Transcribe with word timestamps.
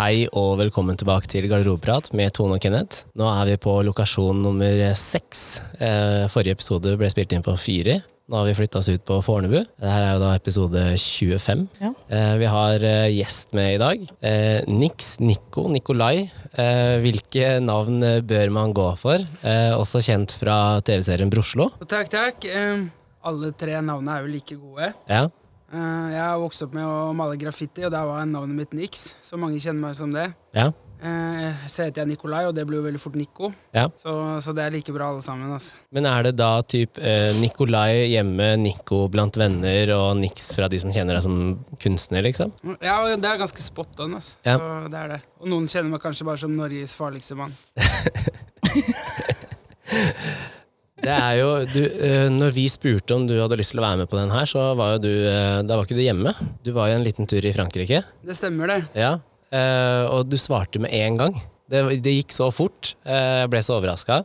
Hei 0.00 0.22
og 0.32 0.54
velkommen 0.56 0.96
tilbake 0.96 1.28
til 1.28 1.44
Garderobeprat 1.50 2.06
med 2.16 2.32
Tone 2.32 2.56
og 2.56 2.62
Kenneth. 2.64 3.02
Nå 3.20 3.26
er 3.28 3.50
vi 3.50 3.56
på 3.60 3.74
lokasjon 3.84 4.38
nummer 4.40 4.78
seks. 4.96 5.60
Eh, 5.76 6.24
Forrige 6.32 6.56
episode 6.56 6.94
ble 6.96 7.10
spilt 7.12 7.34
inn 7.36 7.44
på 7.44 7.52
fire. 7.60 7.98
Nå 8.30 8.38
har 8.38 8.46
vi 8.48 8.54
flytta 8.56 8.80
oss 8.80 8.88
ut 8.88 9.02
på 9.04 9.18
Fornebu. 9.26 9.58
Dette 9.60 9.90
er 9.92 10.14
jo 10.14 10.22
da 10.22 10.30
episode 10.38 10.84
25. 11.02 11.66
Ja. 11.82 11.90
Eh, 12.16 12.32
Vi 12.40 12.48
har 12.48 12.86
eh, 12.86 13.10
gjest 13.12 13.52
med 13.58 13.74
i 13.74 13.80
dag. 13.82 14.06
Eh, 14.24 14.62
Nix, 14.72 15.18
Nico, 15.20 15.66
Nikolai. 15.68 16.30
Eh, 16.54 16.96
Hvilke 17.04 17.58
navn 17.60 18.00
bør 18.24 18.54
man 18.56 18.72
gå 18.72 18.86
for? 19.02 19.20
Eh, 19.44 19.74
Også 19.76 20.00
kjent 20.06 20.32
fra 20.32 20.80
TV-serien 20.80 21.28
Broslo. 21.28 21.68
Takk, 21.84 22.08
takk. 22.14 22.48
Eh, 22.48 22.86
alle 23.28 23.52
tre 23.52 23.76
navnene 23.84 24.16
er 24.16 24.24
jo 24.24 24.32
like 24.32 24.56
gode. 24.56 24.94
Ja. 25.10 25.26
Eh, 25.70 26.06
jeg 26.16 26.22
har 26.22 26.38
vokst 26.42 26.64
opp 26.66 26.74
med 26.74 26.86
å 26.86 27.12
male 27.14 27.36
graffiti, 27.38 27.84
og 27.86 27.92
der 27.94 28.06
var 28.08 28.26
navnet 28.26 28.56
mitt 28.58 28.72
Nix. 28.76 29.12
Så 29.22 29.38
mange 29.38 29.60
kjenner 29.62 29.90
meg 29.90 29.98
som 29.98 30.10
det. 30.14 30.32
Ja. 30.56 30.70
Eh, 31.00 31.60
så 31.70 31.86
heter 31.86 32.02
jeg 32.02 32.10
Nikolai, 32.10 32.42
og 32.44 32.52
det 32.56 32.66
blir 32.68 32.80
jo 32.80 32.84
veldig 32.84 33.00
fort 33.00 33.14
Nico. 33.16 33.48
ja. 33.72 33.86
Så, 33.96 34.12
så 34.44 34.52
det 34.56 34.66
er 34.66 34.74
like 34.74 34.92
bra 34.92 35.08
alle 35.14 35.22
sammen. 35.24 35.52
Altså. 35.54 35.78
Men 35.96 36.08
er 36.10 36.26
det 36.28 36.34
da 36.36 36.50
typ 36.60 36.98
eh, 37.00 37.30
Nikolai 37.40 38.10
hjemme, 38.10 38.50
Nico 38.60 39.06
blant 39.12 39.38
venner 39.40 39.94
og 39.96 40.18
Nix 40.20 40.50
fra 40.58 40.68
de 40.68 40.80
som 40.82 40.92
kjenner 40.92 41.16
deg 41.16 41.24
som 41.24 41.38
kunstner, 41.80 42.26
liksom? 42.26 42.52
Ja, 42.84 42.98
det 43.14 43.30
er 43.30 43.40
ganske 43.40 43.64
spot 43.64 44.02
on. 44.04 44.18
Altså. 44.20 44.36
Ja. 44.44 44.58
Så 44.58 44.92
det 44.92 45.00
er 45.00 45.14
det. 45.14 45.20
Og 45.40 45.48
noen 45.54 45.70
kjenner 45.72 45.94
meg 45.94 46.04
kanskje 46.04 46.28
bare 46.28 46.42
som 46.42 46.52
Norges 46.58 46.92
farligste 46.98 47.38
mann. 47.38 47.56
Det 51.00 51.12
er 51.16 51.36
jo, 51.40 51.48
du, 51.72 51.80
eh, 52.04 52.26
når 52.32 52.52
vi 52.52 52.66
spurte 52.68 53.14
om 53.16 53.24
du 53.28 53.34
hadde 53.40 53.56
lyst 53.60 53.72
til 53.72 53.80
å 53.80 53.84
være 53.86 54.02
med 54.02 54.10
på 54.10 54.18
den 54.18 54.32
her, 54.34 54.44
så 54.50 54.66
var 54.78 54.94
jo 54.96 55.02
du 55.06 55.10
eh, 55.30 55.62
Da 55.64 55.78
var 55.78 55.86
ikke 55.88 55.96
du 55.96 56.04
hjemme. 56.04 56.34
Du 56.66 56.72
var 56.76 56.90
jo 56.90 56.98
en 56.98 57.06
liten 57.06 57.28
tur 57.30 57.44
i 57.48 57.52
Frankrike. 57.56 58.02
Det 58.26 58.36
stemmer, 58.36 58.68
det. 58.74 58.80
Ja. 59.00 59.14
Eh, 59.50 60.04
og 60.12 60.28
du 60.30 60.36
svarte 60.40 60.82
med 60.82 60.92
en 60.94 61.16
gang. 61.20 61.38
Det, 61.70 61.82
det 62.04 62.16
gikk 62.18 62.34
så 62.36 62.50
fort. 62.52 62.94
Eh, 63.08 63.40
Jeg 63.46 63.50
ble 63.52 63.62
så 63.64 63.78
overraska. 63.80 64.20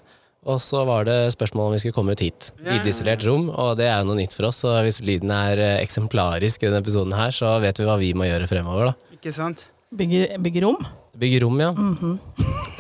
Og 0.46 0.60
så 0.62 0.84
var 0.86 1.08
det 1.08 1.32
spørsmål 1.34 1.72
om 1.72 1.74
vi 1.74 1.80
skulle 1.82 1.96
komme 1.96 2.14
ut 2.14 2.22
hit. 2.22 2.52
Ja. 2.62 2.76
Lydisolert 2.76 3.24
rom, 3.26 3.48
og 3.50 3.72
det 3.80 3.88
er 3.90 4.04
jo 4.04 4.12
noe 4.12 4.20
nytt 4.20 4.36
for 4.38 4.46
oss. 4.52 4.60
Så 4.62 4.76
hvis 4.86 5.00
lyden 5.02 5.32
er 5.34 5.58
eksemplarisk 5.80 6.62
i 6.62 6.68
denne 6.70 6.84
episoden 6.84 7.16
her, 7.18 7.32
så 7.34 7.56
vet 7.64 7.80
vi 7.82 7.88
hva 7.88 7.96
vi 7.98 8.12
må 8.14 8.28
gjøre 8.28 8.46
fremover, 8.52 8.92
da. 8.92 9.16
Ikke 9.18 9.34
sant? 9.34 9.64
Bygge, 9.96 10.36
bygge 10.46 10.62
rom. 10.68 10.78
Bygge 11.18 11.40
rom, 11.46 11.58
ja. 11.64 11.72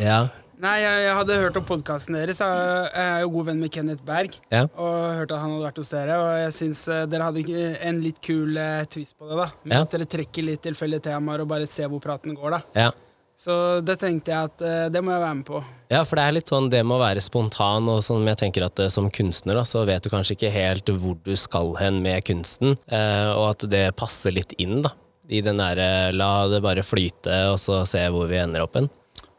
Ja. 0.03 0.19
Nei, 0.61 0.75
jeg, 0.79 0.99
jeg 1.03 1.15
hadde 1.17 1.37
hørt 1.41 1.57
om 1.59 1.65
podkasten 1.67 2.15
deres. 2.15 2.39
Jeg 2.39 2.91
er 3.01 3.23
jo 3.25 3.31
god 3.33 3.47
venn 3.49 3.59
med 3.59 3.71
Kenneth 3.75 4.03
Berg. 4.07 4.37
Ja. 4.53 4.61
Og 4.79 4.93
hørte 5.17 5.35
at 5.35 5.43
han 5.43 5.51
hadde 5.51 5.65
vært 5.67 5.81
hos 5.81 5.91
dere. 5.91 6.19
Og 6.21 6.29
jeg 6.39 6.53
syns 6.55 6.83
eh, 6.91 7.01
dere 7.11 7.27
hadde 7.27 7.65
en 7.89 7.99
litt 8.03 8.21
kul 8.23 8.55
eh, 8.61 8.85
twist 8.87 9.17
på 9.19 9.27
det. 9.27 9.35
da 9.41 9.49
Med 9.65 9.75
Ja. 9.75 9.81
At 9.83 9.97
dere 9.97 10.07
trekker 10.15 10.47
litt 10.47 10.63
tilfeldige 10.63 11.09
temaer 11.09 11.43
og 11.43 11.49
bare 11.51 11.67
ser 11.67 11.91
hvor 11.91 11.99
praten 12.03 12.37
går. 12.37 12.55
da 12.55 12.85
ja. 12.85 12.93
Så 13.35 13.51
det 13.83 13.97
tenkte 13.99 14.31
jeg 14.31 14.47
at 14.47 14.61
eh, 14.63 14.85
det 14.95 15.01
må 15.03 15.11
jeg 15.11 15.25
være 15.25 15.35
med 15.41 15.47
på. 15.49 15.59
Ja, 15.91 16.05
for 16.07 16.15
det 16.15 16.23
er 16.23 16.35
litt 16.37 16.51
sånn 16.53 16.69
det 16.71 16.85
med 16.87 16.95
å 16.95 17.03
være 17.03 17.23
spontan, 17.25 17.89
og 17.91 17.99
som 18.05 18.23
jeg 18.23 18.39
tenker 18.39 18.63
at 18.69 18.79
som 18.95 19.09
kunstner, 19.11 19.59
da, 19.59 19.65
så 19.67 19.83
vet 19.83 20.07
du 20.07 20.13
kanskje 20.13 20.37
ikke 20.37 20.53
helt 20.55 20.93
hvor 21.03 21.17
du 21.19 21.33
skal 21.35 21.75
hen 21.81 21.99
med 22.05 22.23
kunsten, 22.31 22.77
og 22.87 23.43
at 23.49 23.67
det 23.67 23.89
passer 23.99 24.31
litt 24.31 24.55
inn, 24.55 24.79
da. 24.87 24.93
I 25.27 25.41
den 25.43 25.59
derre 25.59 26.13
la 26.15 26.45
det 26.47 26.61
bare 26.63 26.85
flyte, 26.85 27.41
og 27.51 27.59
så 27.59 27.81
se 27.89 28.05
hvor 28.13 28.29
vi 28.31 28.39
ender 28.39 28.63
opp 28.63 28.79
hen. 28.79 28.87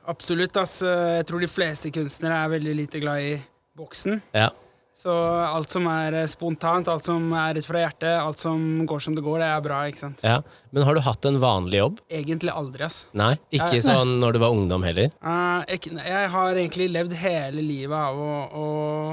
Absolutt. 0.09 0.57
ass 0.61 0.81
Jeg 0.83 1.27
tror 1.29 1.43
de 1.43 1.51
fleste 1.51 1.91
kunstnere 1.95 2.45
er 2.45 2.55
veldig 2.57 2.77
lite 2.85 3.03
glad 3.03 3.23
i 3.25 3.35
boksen. 3.77 4.21
Ja. 4.33 4.51
Så 4.97 5.13
alt 5.45 5.69
som 5.69 5.85
er 5.93 6.15
eh, 6.23 6.29
spontant, 6.31 6.89
alt 6.89 7.05
som 7.05 7.27
er 7.37 7.51
rett 7.59 7.67
fra 7.69 7.83
hjertet, 7.83 8.15
alt 8.17 8.41
som 8.41 8.63
går 8.89 9.03
som 9.05 9.17
det 9.17 9.25
går, 9.27 9.43
det 9.43 9.49
er 9.53 9.65
bra. 9.67 9.83
ikke 9.91 10.01
sant? 10.07 10.23
ja. 10.25 10.39
Men 10.73 10.87
har 10.89 10.97
du 10.97 11.03
hatt 11.05 11.29
en 11.29 11.37
vanlig 11.43 11.83
jobb? 11.83 11.99
Egentlig 12.09 12.55
aldri, 12.55 12.87
ass. 12.87 13.03
Nei? 13.13 13.35
Ikke 13.53 13.75
Nei. 13.75 13.83
sånn 13.85 14.15
når 14.23 14.39
du 14.39 14.41
var 14.47 14.57
ungdom 14.57 14.87
heller? 14.89 15.13
Uh, 15.21 15.61
jeg, 15.69 15.93
jeg 16.01 16.31
har 16.33 16.63
egentlig 16.63 16.89
levd 16.95 17.13
hele 17.21 17.65
livet 17.67 17.99
av 17.99 18.17
å, 18.17 18.31
å 18.57 18.65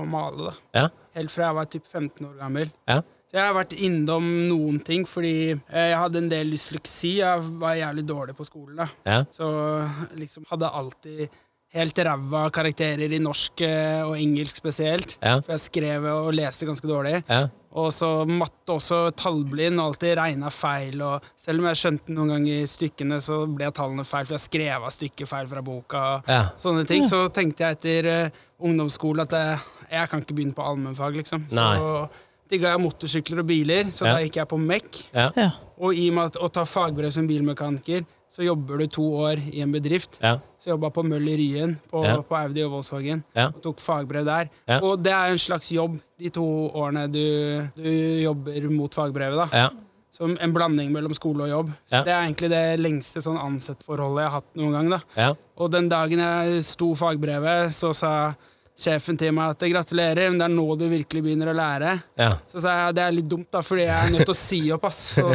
male. 0.07 0.53
da 0.53 0.85
Ja? 0.85 0.85
Helt 1.19 1.35
fra 1.35 1.49
jeg 1.49 1.57
var 1.59 1.67
typ 1.75 1.83
15 1.91 2.29
år 2.29 2.39
gammel. 2.39 2.71
Ja? 2.89 3.01
Jeg 3.33 3.41
har 3.41 3.55
vært 3.57 3.73
innom 3.81 4.25
noen 4.45 4.77
ting 4.85 5.07
fordi 5.09 5.55
eh, 5.55 5.87
jeg 5.89 5.97
hadde 5.97 6.21
en 6.21 6.29
del 6.29 6.51
dysleksi. 6.53 7.15
Jeg 7.23 7.47
var 7.61 7.79
jævlig 7.79 8.05
dårlig 8.05 8.35
på 8.37 8.45
skolen. 8.45 8.83
da 8.83 8.89
Ja? 9.09 9.23
Så 9.33 9.47
liksom 10.19 10.45
hadde 10.51 10.69
alltid 10.69 11.23
helt 11.73 11.97
ræva 12.05 12.43
karakterer 12.53 13.09
i 13.09 13.19
norsk 13.21 13.63
eh, 13.65 14.03
og 14.05 14.13
engelsk 14.21 14.59
spesielt. 14.61 15.15
Ja? 15.17 15.39
For 15.41 15.55
jeg 15.55 15.63
skrev 15.65 16.05
og 16.11 16.33
leste 16.37 16.67
ganske 16.69 16.89
dårlig. 16.89 17.23
Ja? 17.25 17.47
Og 17.73 17.89
så 17.89 18.09
matte 18.29 18.75
også 18.75 18.99
tallblind, 19.17 19.79
og 19.81 19.87
alltid 19.95 20.13
regna 20.19 20.51
feil. 20.53 21.01
Og 21.01 21.25
selv 21.33 21.63
om 21.63 21.71
jeg 21.71 21.79
skjønte 21.79 22.13
noen 22.13 22.35
ganger 22.35 22.67
stykkene, 22.69 23.17
så 23.25 23.39
ble 23.49 23.71
tallene 23.73 24.05
feil, 24.05 24.27
for 24.29 24.37
jeg 24.37 24.43
skrev 24.43 24.85
av 24.85 24.93
stykket 24.93 25.31
feil 25.31 25.49
fra 25.49 25.63
boka. 25.65 26.03
og 26.19 26.29
Ja. 26.29 26.43
Sånne 26.53 26.85
ting. 26.85 27.01
Så 27.09 27.25
tenkte 27.33 27.65
jeg 27.65 27.79
etter 27.79 28.11
ungdomsskolen 28.61 29.23
ungdomsskole 29.23 29.25
at 29.25 29.33
jeg, 29.33 29.57
jeg 29.91 30.09
kan 30.11 30.21
ikke 30.21 30.37
begynne 30.37 30.53
på 30.55 30.63
allmennfag, 30.69 31.17
liksom. 31.17 31.47
Nei. 31.49 31.73
Så 31.81 32.09
digga 32.53 32.73
jeg 32.75 32.81
motorsykler 32.85 33.41
og 33.43 33.47
biler, 33.49 33.89
så 33.91 34.05
Ja. 34.07 34.13
da 34.15 34.23
gikk 34.25 34.35
jeg 34.41 34.47
på 34.53 34.59
MEC. 34.61 35.05
Og 35.83 35.95
i 35.97 36.07
og 36.09 36.13
med 36.15 36.35
å 36.39 36.49
ta 36.53 36.63
fagbrev 36.69 37.11
som 37.11 37.25
bilmekaniker, 37.27 38.05
så 38.33 38.41
jobber 38.45 38.79
du 38.81 38.87
to 38.87 39.03
år 39.27 39.37
i 39.53 39.61
en 39.61 39.71
bedrift. 39.73 40.17
Ja? 40.21 40.37
Så 40.57 40.69
jeg 40.69 40.73
jobba 40.77 40.89
på 40.95 41.03
Møll 41.05 41.27
i 41.29 41.35
Ryen, 41.37 41.75
på, 41.91 42.03
Ja. 42.05 42.15
på 42.21 42.33
Audi 42.35 42.63
og 42.63 42.71
Volkswagen. 42.71 43.23
Ja. 43.35 43.47
Og 43.49 43.61
tok 43.61 43.77
fagbrev 43.83 44.25
der. 44.25 44.49
Ja. 44.67 44.79
Og 44.81 45.03
det 45.03 45.11
er 45.13 45.31
en 45.33 45.37
slags 45.37 45.69
jobb 45.71 45.99
de 46.17 46.29
to 46.29 46.45
årene 46.73 47.11
du, 47.11 47.69
du 47.75 47.89
jobber 48.23 48.69
mot 48.71 48.91
fagbrevet. 48.93 49.49
da 49.51 49.57
Ja? 49.57 49.69
Som 50.13 50.37
en 50.39 50.53
blanding 50.53 50.91
mellom 50.93 51.13
skole 51.13 51.41
og 51.43 51.49
jobb. 51.49 51.67
Så 51.89 51.93
Ja. 51.97 52.03
Det 52.03 52.13
er 52.13 52.23
egentlig 52.27 52.49
det 52.49 52.79
lengste 52.79 53.21
sånn 53.21 53.37
ansettforholdet 53.37 54.23
jeg 54.23 54.29
har 54.29 54.41
hatt 54.41 54.55
noen 54.55 54.71
gang. 54.71 54.89
da 54.89 54.99
Ja? 55.17 55.33
Og 55.57 55.71
den 55.71 55.89
dagen 55.89 56.19
jeg 56.19 56.63
sto 56.63 56.93
fagbrevet, 56.95 57.69
så 57.73 57.93
sa 57.95 58.35
sjefen 58.79 59.17
til 59.19 59.33
meg 59.35 59.53
at 59.53 59.65
gratulerer, 59.69 60.31
men 60.31 60.39
det 60.41 60.47
er 60.47 60.53
nå 60.53 60.65
du 60.79 60.85
virkelig 60.91 61.23
begynner 61.25 61.51
å 61.51 61.55
lære. 61.57 61.93
Ja? 62.19 62.31
Så 62.49 62.63
sa 62.63 62.73
jeg 62.79 62.97
det 62.97 63.05
er 63.05 63.15
litt 63.15 63.29
dumt, 63.29 63.49
da, 63.53 63.61
fordi 63.65 63.85
jeg 63.85 63.93
er 63.93 64.13
nødt 64.15 64.25
til 64.25 64.35
å 64.35 64.39
si 64.39 64.61
opp. 64.75 64.87
ass 64.89 65.01
Så, 65.13 65.27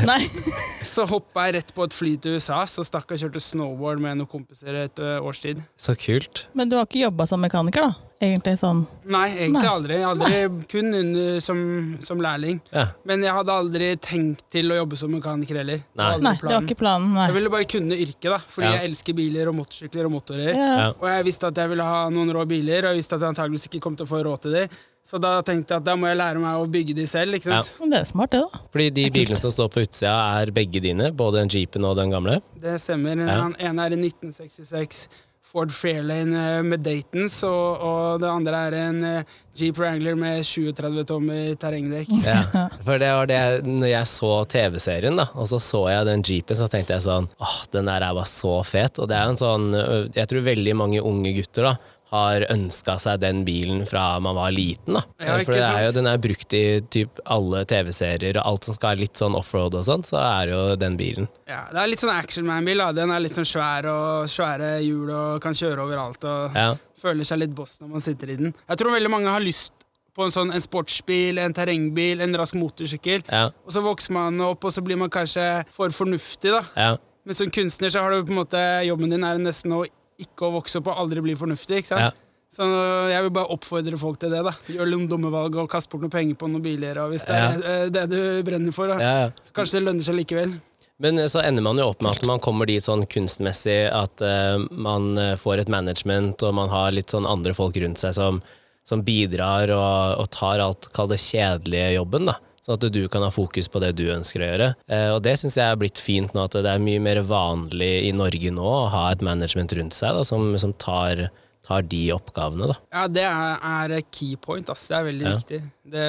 så 0.94 1.06
hoppa 1.10 1.46
jeg 1.46 1.58
rett 1.58 1.72
på 1.76 1.86
et 1.86 1.94
fly 1.94 2.16
til 2.22 2.38
USA, 2.38 2.64
så 2.66 2.84
stakk 2.86 3.10
jeg 3.12 3.20
og 3.20 3.26
kjørte 3.26 3.44
snowboard 3.44 4.02
med 4.02 4.20
noen 4.20 4.30
kompiser 4.30 4.82
et 4.86 5.02
ø, 5.02 5.14
års 5.28 5.42
tid. 5.44 5.62
Så 5.78 5.94
kult. 5.98 6.46
Men 6.58 6.70
du 6.70 6.78
har 6.78 6.88
ikke 6.88 7.04
jobba 7.04 7.28
som 7.30 7.42
mekaniker, 7.44 7.90
da? 7.90 8.07
Egentlig 8.18 8.56
sånn 8.58 8.80
Nei, 9.06 9.28
egentlig 9.36 9.62
Nei. 9.62 9.70
aldri. 9.70 9.96
Aldri 10.02 10.38
Kun 10.72 10.88
under, 10.98 11.36
som, 11.44 11.60
som 12.02 12.18
lærling. 12.22 12.58
Ja. 12.74 12.88
Men 13.06 13.22
jeg 13.22 13.30
hadde 13.36 13.54
aldri 13.54 13.92
tenkt 14.02 14.42
til 14.50 14.74
å 14.74 14.80
jobbe 14.80 14.98
som 14.98 15.12
mekaniker 15.14 15.60
heller. 15.60 15.84
Det 15.86 16.02
var 16.02 16.18
Nei. 16.18 16.32
Nei, 16.32 16.34
det 16.42 16.50
var 16.50 16.66
ikke 16.66 16.78
planen. 16.82 17.12
Nei. 17.14 17.28
Jeg 17.30 17.36
ville 17.38 17.52
bare 17.54 17.68
kunne 17.70 17.94
yrket, 18.02 18.28
da, 18.34 18.38
fordi 18.50 18.66
Ja. 18.66 18.74
jeg 18.80 18.90
elsker 18.90 19.14
biler 19.20 19.48
og 19.52 19.58
motorsykler 19.60 20.10
og 20.10 20.16
motorer. 20.16 20.50
Ja. 20.50 20.68
Ja. 20.82 20.88
Og 20.98 21.06
jeg 21.12 21.24
visste 21.30 21.46
at 21.52 21.62
jeg 21.62 21.70
ville 21.76 21.86
ha 21.86 22.08
noen 22.10 22.34
rå 22.34 22.42
biler, 22.50 22.88
og 22.88 22.90
jeg 22.96 23.02
visste 23.04 23.14
at 23.14 23.22
jeg 23.22 23.34
antageligvis 23.36 23.68
ikke 23.70 23.80
kom 23.86 23.94
til 23.96 24.08
å 24.08 24.10
få 24.10 24.24
råd 24.26 24.42
til 24.48 24.58
dem. 24.58 24.78
Så 25.08 25.16
da 25.22 25.38
tenkte 25.40 25.72
jeg 25.72 25.80
at 25.80 25.86
da 25.86 25.94
må 25.96 26.04
jeg 26.10 26.18
lære 26.18 26.40
meg 26.42 26.58
å 26.60 26.66
bygge 26.68 26.92
de 26.98 27.06
selv. 27.08 27.32
ikke 27.38 27.48
sant? 27.48 27.70
Ja. 27.80 27.86
det 27.94 28.00
er 28.02 28.04
smart, 28.10 28.34
det, 28.34 28.42
da. 28.44 28.58
Fordi 28.74 28.90
de 28.98 29.06
bilene 29.14 29.38
som 29.40 29.54
står 29.54 29.70
på 29.72 29.80
utsida, 29.86 30.12
er 30.42 30.50
begge 30.52 30.82
dine? 30.84 31.12
Både 31.16 31.38
den 31.40 31.48
jeepen 31.54 31.86
og 31.88 31.94
den 31.96 32.10
gamle? 32.12 32.42
Det 32.60 32.74
stemmer. 32.82 33.16
Ja. 33.24 33.46
Ene 33.70 33.86
er 33.86 33.94
i 33.96 34.00
1966 34.02 35.06
Ford 35.44 35.72
Fairlane 35.72 36.36
eh, 36.58 36.62
med 36.66 36.82
Datons, 36.84 37.38
og, 37.48 37.84
og 37.84 38.22
det 38.22 38.28
andre 38.28 38.62
er 38.68 38.76
en 38.82 38.98
eh, 39.06 39.36
Jeep 39.58 39.78
Wrangler 39.80 40.18
med 40.18 40.44
37 40.46 41.04
tommer 41.08 41.54
terrengdekk. 41.58 42.10
Ja, 42.22 42.42
for 42.86 43.00
det 43.00 43.08
var 43.16 43.30
det 43.30 43.40
Når 43.66 43.90
jeg 43.90 44.10
så 44.10 44.32
TV-serien, 44.52 45.18
da 45.18 45.28
og 45.34 45.48
så 45.50 45.58
så 45.62 45.80
jeg 45.90 46.06
den 46.06 46.24
jeepen, 46.26 46.58
så 46.58 46.68
tenkte 46.70 46.94
jeg 46.94 47.06
sånn 47.08 47.30
Åh, 47.42 47.56
den 47.74 47.90
der 47.90 48.04
er 48.04 48.14
bare 48.14 48.28
så 48.30 48.58
fet. 48.66 49.00
Og 49.02 49.08
det 49.10 49.16
er 49.18 49.26
jo 49.26 49.34
en 49.34 49.40
sånn 49.40 49.66
Jeg 50.14 50.30
tror 50.30 50.46
veldig 50.46 50.76
mange 50.78 51.02
unge 51.02 51.32
gutter 51.40 51.72
da 51.72 51.74
har 52.10 52.44
ønska 52.52 52.94
seg 53.02 53.20
den 53.20 53.42
bilen 53.44 53.82
fra 53.88 54.18
man 54.24 54.34
var 54.38 54.52
liten. 54.54 54.94
da 54.96 55.02
Ja, 55.20 55.38
For 55.44 55.52
det 55.52 55.62
er 55.64 55.86
jo, 55.86 55.92
den 55.98 56.06
er 56.08 56.18
brukt 56.22 56.54
i 56.56 56.80
typ 56.88 57.20
alle 57.28 57.64
TV-serier, 57.68 58.38
og 58.40 58.46
alt 58.52 58.64
som 58.68 58.74
skal 58.76 58.94
være 58.94 59.02
litt 59.04 59.20
sånn 59.20 59.36
offroad 59.36 59.74
og 59.76 59.84
sånn, 59.84 60.04
så 60.08 60.16
er 60.22 60.52
jo 60.54 60.62
den 60.80 60.96
bilen. 61.00 61.28
Ja, 61.48 61.66
det 61.72 61.82
er 61.82 61.90
litt 61.92 62.00
sånn 62.00 62.14
actionman-bil. 62.14 62.78
da. 62.78 62.92
Den 62.96 63.10
er 63.12 63.20
litt 63.20 63.36
sånn 63.36 63.48
svær 63.48 63.88
og 63.92 64.28
svære 64.32 64.78
hjul 64.84 65.10
og 65.12 65.42
kan 65.44 65.52
kjøre 65.56 65.84
overalt. 65.84 66.24
og 66.24 66.56
Ja, 66.56 66.70
Føler 66.98 67.22
seg 67.28 67.38
litt 67.44 67.52
boss 67.54 67.76
når 67.80 67.88
man 67.92 68.00
sitter 68.02 68.30
i 68.32 68.36
den. 68.40 68.54
Jeg 68.68 68.78
tror 68.80 68.90
veldig 68.96 69.10
mange 69.12 69.30
har 69.30 69.40
lyst 69.44 69.72
på 70.18 70.24
en 70.26 70.32
sånn 70.34 70.50
en 70.50 70.60
sportsbil, 70.64 71.38
en 71.38 71.52
terrengbil, 71.54 72.20
en 72.24 72.34
rask 72.40 72.56
motorsykkel. 72.58 73.22
ja, 73.30 73.44
Og 73.66 73.70
så 73.70 73.82
vokser 73.84 74.10
man 74.16 74.40
opp, 74.42 74.64
og 74.64 74.72
så 74.74 74.82
blir 74.82 74.98
man 74.98 75.10
kanskje 75.10 75.44
for 75.70 75.90
fornuftig. 75.94 76.50
da. 76.50 76.62
ja. 76.74 76.96
Men 77.28 77.34
som 77.36 77.50
kunstner 77.52 77.90
så 77.92 78.00
har 78.00 78.10
du 78.10 78.24
på 78.24 78.32
en 78.32 78.38
måte 78.40 78.60
jobben 78.88 79.10
din 79.12 79.22
er 79.22 79.36
nesten 79.38 79.70
å 79.76 79.84
ikke 80.22 80.48
å 80.48 80.56
vokse 80.58 80.80
opp 80.80 80.90
og 80.92 81.04
aldri 81.04 81.22
bli 81.24 81.36
fornuftig. 81.38 81.82
ikke 81.82 81.92
sant? 81.92 82.08
Ja. 82.08 82.14
Så 82.48 82.64
jeg 83.10 83.24
vil 83.26 83.32
bare 83.36 83.52
oppfordre 83.52 83.98
folk 84.00 84.20
til 84.22 84.32
det. 84.32 84.40
da. 84.46 84.54
Gjør 84.72 84.88
noen 84.88 85.08
dumme 85.10 85.32
valg 85.32 85.58
og 85.60 85.68
kast 85.70 85.90
bort 85.92 86.04
noen 86.04 86.14
penger 86.14 86.38
på 86.40 86.48
noen 86.48 86.64
biler. 86.64 87.02
og 87.02 87.12
Hvis 87.12 87.26
det 87.28 87.36
er 87.36 87.60
det, 87.92 87.92
det 87.92 88.06
du 88.12 88.46
brenner 88.46 88.74
for, 88.74 88.88
ja, 88.96 89.26
ja. 89.26 89.28
så 89.44 89.54
kanskje 89.56 89.78
det 89.78 89.88
lønner 89.90 90.06
seg 90.06 90.16
likevel. 90.16 90.56
Men 90.98 91.20
så 91.30 91.42
ender 91.46 91.62
man 91.62 91.78
jo 91.78 91.90
opp 91.92 92.00
med 92.02 92.16
at 92.16 92.24
man 92.26 92.40
kommer 92.42 92.66
dit 92.66 92.82
sånn 92.82 93.04
kunstmessig 93.06 93.84
at 93.94 94.24
uh, 94.24 94.58
man 94.74 95.12
eh, 95.20 95.36
får 95.38 95.62
et 95.62 95.70
management, 95.70 96.42
og 96.42 96.56
man 96.58 96.72
har 96.72 96.90
litt 96.96 97.14
sånn 97.14 97.28
andre 97.28 97.54
folk 97.54 97.76
rundt 97.78 98.02
seg 98.02 98.16
som, 98.16 98.40
som 98.82 99.04
bidrar 99.06 99.70
og, 99.76 100.24
og 100.24 100.26
tar 100.34 100.64
alt, 100.64 100.90
kall 100.96 101.12
det 101.12 101.20
kjedelige 101.22 101.92
jobben, 102.00 102.26
da. 102.32 102.34
Sånn 102.68 102.76
at 102.76 102.92
du 102.92 103.02
kan 103.08 103.24
ha 103.24 103.30
fokus 103.32 103.68
på 103.72 103.80
det 103.82 103.94
du 103.98 104.06
ønsker 104.12 104.44
å 104.44 104.50
gjøre. 104.50 104.68
Eh, 104.92 105.08
og 105.14 105.22
det 105.24 105.38
syns 105.40 105.56
jeg 105.58 105.66
er 105.66 105.80
blitt 105.80 106.00
fint 106.02 106.34
nå, 106.36 106.44
at 106.44 106.58
det 106.60 106.70
er 106.70 106.82
mye 106.82 107.00
mer 107.02 107.22
vanlig 107.26 108.08
i 108.08 108.14
Norge 108.16 108.52
nå 108.54 108.68
å 108.68 108.88
ha 108.92 109.08
et 109.12 109.24
management 109.24 109.74
rundt 109.78 109.96
seg 109.96 110.18
da, 110.18 110.24
som, 110.28 110.50
som 110.60 110.74
tar, 110.76 111.28
tar 111.68 111.82
de 111.84 112.02
oppgavene. 112.14 112.70
Da. 112.72 112.76
Ja, 112.96 113.06
det 113.12 113.24
er, 113.28 113.58
er 113.98 114.00
key 114.10 114.36
point. 114.40 114.70
Ass. 114.72 114.86
Det 114.88 114.96
er 114.98 115.04
veldig 115.10 115.26
Ja. 115.28 115.34
viktig. 115.36 115.60
Det 115.88 116.02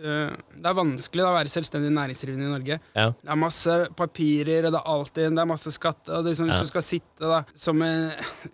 øh, 0.00 0.30
det 0.56 0.64
er 0.70 0.76
vanskelig 0.76 1.20
da, 1.20 1.28
å 1.28 1.36
være 1.36 1.50
selvstendig 1.52 1.90
næringsdrivende 1.92 2.46
i 2.46 2.52
Norge. 2.52 2.78
Ja. 2.96 3.10
Det 3.12 3.28
er 3.34 3.36
masse 3.40 3.74
papirer, 3.96 4.64
og 4.68 4.72
det 4.72 4.80
er 4.80 4.88
alltid 4.94 5.34
det 5.36 5.42
er 5.42 5.48
masse 5.50 5.72
skatt. 5.74 6.08
Og 6.08 6.24
liksom. 6.28 6.48
Hvis 6.48 6.62
du 6.64 6.70
skal 6.70 6.84
sitte 6.86 7.28
da, 7.28 7.42
som 7.58 7.82
en 7.84 8.06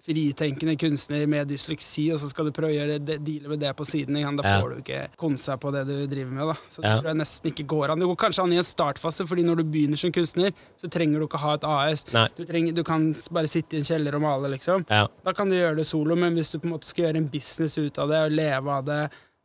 fritenkende 0.05 0.75
kunstner 0.81 1.27
med 1.31 1.49
dysleksi, 1.51 2.09
og 2.15 2.19
så 2.23 2.29
skal 2.31 2.49
du 2.49 2.53
prøve 2.56 2.73
å 2.73 2.77
gjøre 2.79 2.99
de, 3.03 3.17
deale 3.23 3.51
med 3.53 3.62
det 3.62 3.71
på 3.79 3.87
siden, 3.89 4.19
igjen, 4.21 4.39
da 4.39 4.45
får 4.61 4.75
du 4.75 4.81
ikke 4.83 5.01
konsa 5.21 5.56
på 5.61 5.73
det 5.75 5.85
du 5.89 5.95
driver 6.11 6.35
med. 6.41 6.51
da. 6.53 6.56
Så 6.71 6.83
det 6.85 6.95
tror 6.99 7.11
jeg 7.12 7.21
nesten 7.23 7.53
ikke 7.53 7.67
går 7.75 7.95
an. 7.95 8.03
Det 8.03 8.09
går 8.11 8.21
kanskje 8.27 8.45
an 8.47 8.55
i 8.56 8.61
en 8.61 8.67
startfase, 8.69 9.27
fordi 9.31 9.47
når 9.47 9.62
du 9.62 9.65
begynner 9.75 10.01
som 10.01 10.12
kunstner, 10.15 10.53
så 10.81 10.91
trenger 10.93 11.23
du 11.23 11.29
ikke 11.29 11.43
ha 11.45 11.55
et 11.59 11.69
AS. 11.71 12.05
Du, 12.37 12.45
trenger, 12.49 12.75
du 12.77 12.83
kan 12.87 13.09
bare 13.35 13.51
sitte 13.51 13.79
i 13.79 13.83
en 13.83 13.89
kjeller 13.89 14.19
og 14.19 14.25
male, 14.27 14.51
liksom. 14.56 14.85
Da 14.91 15.33
kan 15.37 15.51
du 15.51 15.56
gjøre 15.56 15.79
det 15.81 15.87
solo, 15.89 16.17
men 16.19 16.35
hvis 16.37 16.44
du 16.52 16.58
på 16.58 16.67
en 16.69 16.73
måte 16.76 16.87
skal 16.87 17.05
gjøre 17.06 17.17
en 17.23 17.29
business 17.32 17.79
ut 17.79 17.99
av 17.99 18.08
det, 18.08 18.20
og 18.26 18.31
leve 18.32 18.70
av 18.70 18.85
det, 18.85 19.00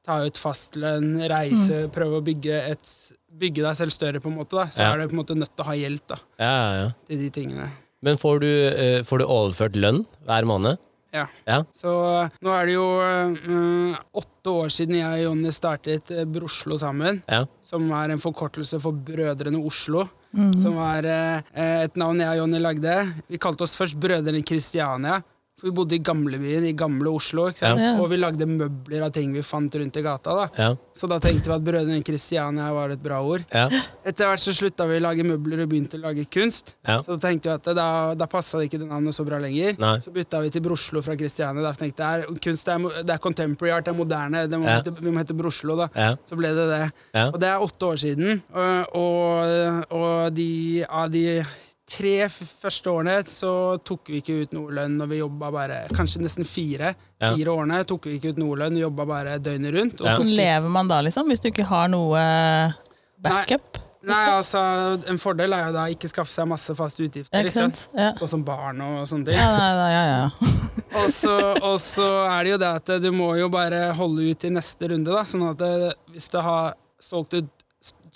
ta 0.05 0.19
ut 0.25 0.37
fastlønn, 0.37 1.13
reise, 1.29 1.87
prøve 1.93 2.19
å 2.19 2.25
bygge, 2.25 2.59
et, 2.71 2.93
bygge 3.39 3.61
deg 3.63 3.75
selv 3.77 3.91
større, 3.93 4.19
på 4.23 4.27
en 4.31 4.37
måte, 4.39 4.55
da, 4.57 4.65
så 4.71 4.79
Ja. 4.83 4.93
er 4.93 4.97
du 5.03 5.07
på 5.07 5.17
en 5.17 5.23
måte 5.25 5.35
nødt 5.37 5.55
til 5.55 5.63
å 5.63 5.69
ha 5.69 5.73
hjelp 5.73 6.07
da, 6.07 6.15
Ja, 6.39 6.53
ja, 6.83 6.91
til 7.07 7.17
de 7.19 7.29
tingene. 7.29 7.69
Men 8.01 8.17
får 8.17 8.39
du, 8.39 8.47
uh, 8.47 9.03
får 9.03 9.19
du 9.19 9.25
overført 9.25 9.75
lønn 9.75 10.05
hver 10.25 10.45
måned? 10.45 10.77
Ja. 11.11 11.25
Ja. 11.47 11.63
Så 11.73 11.89
nå 12.41 12.51
er 12.53 12.65
det 12.69 12.73
jo 12.75 12.85
øh, 13.01 13.95
åtte 14.13 14.51
år 14.53 14.69
siden 14.69 14.93
jeg 14.99 15.09
og 15.09 15.23
Jonny 15.31 15.49
startet 15.51 16.11
øh, 16.13 16.23
Broslo 16.29 16.77
sammen, 16.77 17.23
Ja. 17.27 17.45
som 17.65 17.89
er 17.91 18.11
en 18.13 18.19
forkortelse 18.21 18.79
for 18.79 18.91
Brødrene 18.93 19.57
Oslo. 19.65 20.07
Som 20.61 20.75
var 20.77 21.01
øh, 21.03 21.41
et 21.57 21.95
navn 21.97 22.19
jeg 22.21 22.29
og 22.29 22.37
Jonny 22.43 22.59
lagde. 22.61 22.93
Vi 23.27 23.39
kalte 23.41 23.63
oss 23.65 23.73
først 23.75 23.97
Brødrene 23.99 24.43
Kristiania. 24.45 25.23
For 25.59 25.67
vi 25.69 25.73
bodde 25.75 25.95
i 25.97 26.01
gamlebyen 26.03 26.65
i 26.69 26.73
gamle 26.77 27.11
Oslo. 27.11 27.49
Ikke 27.51 27.59
sant? 27.63 27.81
Ja. 27.83 27.93
Og 27.99 28.09
vi 28.11 28.19
lagde 28.21 28.47
møbler 28.47 29.03
av 29.07 29.11
ting 29.15 29.33
vi 29.35 29.43
fant 29.45 29.75
rundt 29.75 29.97
i 29.99 30.03
gata. 30.05 30.35
da 30.35 30.47
Ja. 30.57 30.69
Så 30.95 31.07
da 31.07 31.17
tenkte 31.23 31.47
vi 31.51 31.55
at 31.55 31.63
Brødrene 31.63 32.03
Kristiania 32.03 32.71
var 32.75 32.89
et 32.91 33.01
bra 33.03 33.21
ord. 33.23 33.43
Ja. 33.53 33.67
Etter 34.05 34.27
hvert 34.27 34.41
så 34.43 34.51
slutta 34.55 34.87
vi 34.89 34.97
å 34.99 35.03
lage 35.03 35.23
møbler 35.23 35.63
og 35.63 35.69
begynte 35.71 35.99
å 35.99 36.03
lage 36.03 36.25
kunst. 36.31 36.75
Så 36.85 37.05
da 37.15 37.17
tenkte 37.27 37.49
vi 37.49 37.55
at 37.55 37.69
da, 37.75 37.87
da 38.15 38.27
passa 38.31 38.59
ikke 38.65 38.79
det 38.81 38.87
navnet 38.89 39.15
så 39.15 39.23
bra 39.27 39.39
lenger. 39.39 39.77
Nei. 39.79 39.95
Så 40.03 40.11
bytta 40.15 40.41
vi 40.43 40.49
til 40.55 40.61
Broslo 40.65 41.03
fra 41.05 41.15
Kristiania. 41.19 41.63
Da 41.63 41.71
tenkte 41.77 42.03
jeg 42.03 42.27
at 42.29 42.41
kunst 42.43 42.67
er, 42.67 42.79
det 43.03 43.15
er 43.15 43.21
contemporary 43.23 43.75
art, 43.77 43.85
det 43.87 43.93
er 43.93 43.99
moderne. 43.99 44.43
Det 44.49 44.59
må 44.59 44.67
hete, 44.67 44.95
vi 44.99 45.11
må 45.11 45.19
hete 45.23 45.35
Broslo, 45.37 45.75
da. 45.79 45.89
Så 46.27 46.35
ble 46.39 46.51
det 46.55 46.67
det. 46.71 46.83
Og 47.29 47.39
det 47.41 47.47
er 47.51 47.63
åtte 47.63 47.91
år 47.93 47.99
siden. 48.01 48.41
Og, 48.53 48.95
og, 48.99 49.95
og 49.99 50.33
de, 50.35 50.49
av 50.87 51.09
de 51.13 51.25
tre 51.89 52.13
første 52.29 52.91
årene 52.91 53.15
så 53.27 53.51
tok 53.85 54.11
vi 54.13 54.19
ikke 54.21 54.35
ut 54.45 54.53
noe 54.55 54.71
lønn, 54.77 54.95
og 55.01 55.09
vi 55.11 55.19
jobba 55.23 55.49
bare 55.51 55.79
kanskje 55.95 56.21
nesten 56.23 56.45
fire. 56.47 56.93
Ja. 57.19 57.33
Fire 57.33 57.55
årene 57.55 57.81
tok 57.89 58.05
vi 58.09 58.17
ikke 58.19 58.33
ut 58.35 58.41
noe 58.41 58.55
lønn, 58.61 58.77
jobba 58.79 59.05
bare 59.09 59.37
døgnet 59.43 59.73
rundt. 59.75 59.99
Og 60.01 60.07
Ja. 60.07 60.15
så 60.15 60.21
Hvordan 60.23 60.35
lever 60.37 60.69
man 60.69 60.87
da, 60.87 61.01
liksom? 61.01 61.27
Hvis 61.27 61.41
du 61.41 61.49
ikke 61.51 61.65
har 61.65 61.87
noe 61.91 62.23
backup? 63.21 63.77
Nei, 64.01 64.29
altså, 64.31 64.59
En 65.11 65.17
fordel 65.19 65.51
er 65.51 65.65
jo 65.67 65.73
da 65.75 65.81
ikke 65.91 66.07
skaffe 66.07 66.31
seg 66.31 66.47
masse 66.47 66.71
faste 66.77 67.03
utgifter. 67.03 67.41
Ikke 67.43 67.51
sant? 67.57 67.81
Ja. 67.97 68.13
Sånn 68.15 68.31
som 68.31 68.43
barn 68.47 68.79
og 68.85 69.01
sånne 69.09 69.27
ting. 69.27 69.35
Ja, 69.35 69.49
nei, 69.57 69.71
nei, 69.75 69.89
ja, 69.91 70.03
ja. 70.13 70.55
Og 70.99 71.09
så 71.13 71.33
og 71.61 71.75
så 71.83 72.05
er 72.31 72.43
det 72.47 72.51
jo 72.55 72.57
det 72.63 72.69
at 72.79 72.91
du 73.03 73.11
må 73.13 73.27
jo 73.37 73.45
bare 73.53 73.91
holde 73.93 74.23
ut 74.31 74.45
i 74.47 74.49
neste 74.55 74.87
runde. 74.89 75.11
da 75.13 75.21
Sånn 75.27 75.43
at 75.51 75.61
hvis 76.09 76.29
du 76.33 76.39
har 76.41 76.73
solgt 77.03 77.35
et, 77.37 77.49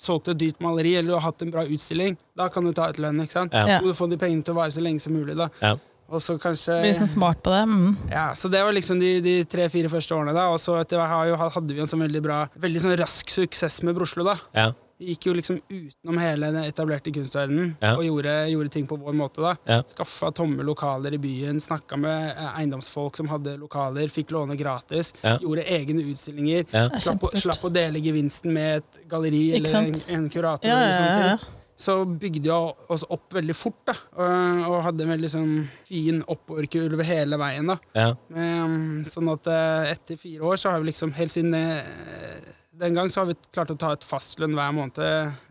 solgt 0.04 0.28
et 0.32 0.38
dyrt 0.40 0.60
maleri 0.64 0.94
eller 0.98 1.08
du 1.12 1.16
har 1.16 1.24
hatt 1.26 1.42
en 1.42 1.50
bra 1.54 1.64
utstilling, 1.64 2.16
da 2.36 2.48
kan 2.52 2.64
du 2.64 2.72
ta 2.76 2.90
ut 2.92 3.00
lønn. 3.02 3.20
ikke 3.24 3.32
sant? 3.38 3.52
Ja. 3.56 3.80
Og 3.80 3.90
du 3.90 3.96
får 3.96 4.10
de 4.14 4.20
pengene 4.20 4.44
til 4.46 4.54
å 4.54 4.60
vare 4.60 4.74
så 4.74 4.84
lenge 4.84 5.00
som 5.02 5.12
mulig. 5.16 5.36
da 5.36 5.48
Ja. 5.62 5.74
Og 6.14 6.20
så 6.20 6.34
kanskje 6.38 6.74
Blir 6.82 6.92
liksom 6.92 7.08
smart 7.08 7.38
på 7.42 7.50
det. 7.50 7.62
Mm. 7.64 7.96
ja, 8.12 8.26
Så 8.36 8.50
det 8.52 8.60
var 8.62 8.72
liksom 8.76 9.00
de, 9.00 9.20
de 9.24 9.44
tre-fire 9.48 9.88
første 9.88 10.12
årene. 10.14 10.34
da 10.36 10.50
Og 10.52 10.60
så 10.60 10.76
etter 10.78 11.00
hvert 11.00 11.52
hadde 11.54 11.72
vi 11.74 11.80
en 11.80 11.86
sånn 11.88 12.04
veldig 12.04 12.22
bra 12.22 12.46
Veldig 12.60 12.82
sånn 12.84 12.96
rask 13.00 13.30
suksess 13.32 13.82
med 13.82 13.96
Broslo. 13.96 14.22
da 14.24 14.36
Ja. 14.54 14.72
Gikk 15.04 15.26
jo 15.28 15.34
liksom 15.36 15.58
utenom 15.68 16.18
hele 16.22 16.50
den 16.54 16.64
etablerte 16.64 17.12
kunstverdenen 17.14 17.74
Ja. 17.82 17.94
og 17.96 18.04
gjorde, 18.04 18.34
gjorde 18.50 18.70
ting 18.72 18.86
på 18.88 18.96
vår 19.00 19.12
måte. 19.18 19.42
da 19.42 19.54
Ja. 19.66 19.82
Skaffa 19.82 20.30
tomme 20.32 20.62
lokaler 20.64 21.12
i 21.14 21.18
byen, 21.18 21.60
snakka 21.60 21.96
med 22.00 22.30
eh, 22.36 22.58
eiendomsfolk 22.60 23.16
som 23.16 23.28
hadde 23.28 23.56
lokaler, 23.60 24.08
fikk 24.08 24.30
låne 24.32 24.56
gratis. 24.56 25.12
Ja. 25.22 25.38
Gjorde 25.38 25.64
egne 25.68 26.02
utstillinger. 26.12 26.64
Ja. 26.72 26.86
Er 26.88 27.00
Slapp, 27.00 27.28
slapp 27.36 27.64
å 27.64 27.72
dele 27.72 28.00
gevinsten 28.00 28.52
med 28.52 28.78
et 28.82 29.02
galleri 29.08 29.54
eller 29.58 29.74
en, 29.82 29.94
en 30.08 30.30
kurator. 30.30 30.68
Ja, 30.68 30.76
eller 30.78 30.88
ja, 30.88 30.96
sånne 30.98 31.38
ting. 31.38 31.60
Så 31.76 31.94
bygde 32.06 32.46
jeg 32.46 32.74
oss 32.94 33.02
opp 33.10 33.32
veldig 33.34 33.54
fort, 33.58 33.80
da. 33.88 33.94
Og, 34.14 34.60
og 34.70 34.82
hadde 34.86 35.02
en 35.02 35.10
veldig 35.10 35.30
sånn 35.32 35.54
fin 35.88 36.20
oppoverkurve 36.30 37.02
hele 37.02 37.36
veien. 37.36 37.66
da 37.66 37.76
Ja. 37.98 38.14
men, 38.30 39.04
Sånn 39.10 39.26
at 39.32 39.46
eh, 39.50 39.90
etter 39.92 40.16
fire 40.16 40.40
år 40.52 40.56
så 40.62 40.70
har 40.70 40.78
vi 40.80 40.92
liksom 40.92 41.12
helt 41.18 41.32
siden 41.34 41.52
eh, 41.58 42.52
den 42.78 42.94
gang 42.94 43.08
så 43.10 43.20
har 43.22 43.26
vi 43.26 43.34
klart 43.52 43.70
å 43.70 43.78
ta 43.78 43.92
et 43.92 44.00
fastlønn 44.06 44.54
hver 44.56 44.72
måned, 44.74 44.98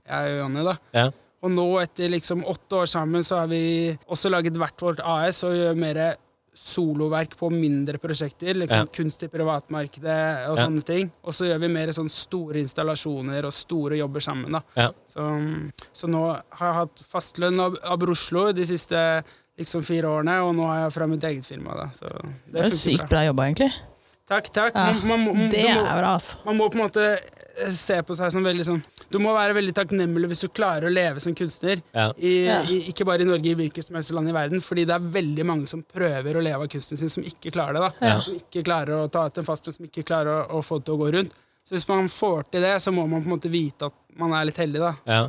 jeg 0.07 0.33
og 0.33 0.39
Jonny. 0.43 0.63
da 0.63 0.75
Ja. 0.93 1.11
og 1.43 1.51
nå, 1.51 1.81
etter 1.81 2.09
liksom 2.09 2.43
åtte 2.45 2.75
år 2.83 2.85
sammen, 2.87 3.23
så 3.23 3.39
har 3.41 3.47
vi 3.47 3.97
også 4.09 4.29
laget 4.31 4.53
hvert 4.59 4.77
vårt 4.81 4.99
AS 5.03 5.43
og 5.43 5.53
gjør 5.55 5.75
mer 5.77 6.15
soloverk 6.55 7.35
på 7.35 7.49
mindre 7.49 7.97
prosjekter. 7.97 8.53
liksom 8.53 8.77
Ja. 8.77 8.85
Kunst 8.85 9.23
i 9.23 9.27
privatmarkedet 9.27 10.49
og 10.49 10.57
Ja. 10.59 10.65
sånne 10.67 10.83
ting. 10.85 11.11
Og 11.23 11.33
så 11.33 11.45
gjør 11.49 11.59
vi 11.61 11.67
mer 11.67 11.87
sånn 11.87 12.09
store 12.11 12.61
installasjoner 12.61 13.43
og 13.45 13.51
store 13.53 13.97
jobber 13.97 14.19
sammen. 14.21 14.51
da 14.51 14.61
Ja. 14.77 14.91
Så, 15.07 15.63
så 15.93 16.07
nå 16.07 16.39
har 16.51 16.67
jeg 16.67 16.75
hatt 16.75 16.95
fastlønn 17.11 17.59
av, 17.59 17.77
av 17.83 18.03
Oslo 18.03 18.51
de 18.53 18.65
siste 18.65 19.23
liksom 19.57 19.83
fire 19.83 20.03
årene, 20.05 20.41
og 20.47 20.55
nå 20.55 20.65
har 20.67 20.83
jeg 20.85 20.93
fra 20.93 21.07
mitt 21.07 21.21
eget 21.23 21.43
firma. 21.45 21.73
da 21.75 21.85
Så 21.89 22.07
Det 22.51 22.61
er 22.61 22.69
jo 22.69 22.69
bra, 22.69 22.69
sykt 22.69 23.09
bra 23.09 23.19
jobba, 23.25 23.43
egentlig. 23.51 23.73
Takk, 24.29 24.47
takk. 24.55 24.75
Man, 24.75 25.01
Man, 25.07 25.23
man, 25.25 25.49
Det 25.51 25.63
må, 25.67 25.81
er 25.83 25.97
bra, 25.99 26.13
altså. 26.15 26.37
man 26.45 26.55
må 26.57 26.69
på 26.71 26.77
en 26.79 26.85
måte 26.85 27.03
eh, 27.11 27.71
se 27.75 27.97
på 28.07 28.15
seg 28.15 28.31
som 28.31 28.45
veldig 28.47 28.63
sånn 28.69 28.79
Du 29.11 29.17
må 29.21 29.33
være 29.35 29.53
veldig 29.57 29.73
takknemlig 29.75 30.29
hvis 30.31 30.45
du 30.45 30.47
klarer 30.55 30.87
å 30.87 30.93
leve 30.93 31.19
som 31.21 31.35
kunstner. 31.37 31.81
Ja. 31.93 32.05
I, 32.17 32.31
Ja. 32.47 32.61
i, 32.63 32.77
ikke 32.89 33.05
bare 33.05 33.21
i 33.21 33.27
Norge, 33.27 33.51
i 33.51 33.57
hvilket 33.59 33.85
som 33.85 33.95
helst 33.99 34.13
land 34.15 34.31
i 34.31 34.33
verden. 34.33 34.63
Fordi 34.63 34.85
det 34.89 34.95
er 34.95 35.03
veldig 35.19 35.45
mange 35.45 35.67
som 35.69 35.83
prøver 35.83 36.39
å 36.39 36.41
leve 36.41 36.63
av 36.65 36.71
kunsten 36.71 36.97
sin, 36.97 37.11
som 37.13 37.23
ikke 37.27 37.51
klarer 37.53 37.77
det. 37.77 37.83
da 37.99 38.07
Ja. 38.13 38.15
Som 38.25 38.39
ikke 38.39 38.63
klarer 38.65 39.03
å 39.03 39.11
ta 39.11 39.25
ut 39.27 39.37
en 39.37 39.45
fastlønn, 39.51 39.75
som 39.75 39.85
ikke 39.85 40.05
klarer 40.07 40.31
å, 40.47 40.57
å 40.57 40.63
få 40.65 40.79
det 40.79 40.87
til 40.87 40.95
å 40.95 41.01
gå 41.03 41.11
rundt. 41.19 41.35
Så 41.67 41.75
hvis 41.75 41.87
man 41.91 42.07
får 42.11 42.49
til 42.51 42.61
det, 42.65 42.73
så 42.81 42.91
må 42.95 43.05
man 43.07 43.21
på 43.21 43.29
en 43.29 43.35
måte 43.37 43.51
vite 43.53 43.91
at 43.91 43.99
man 44.19 44.33
er 44.39 44.45
litt 44.49 44.57
heldig. 44.63 44.79
da 44.81 44.93
Ja. 45.05 45.21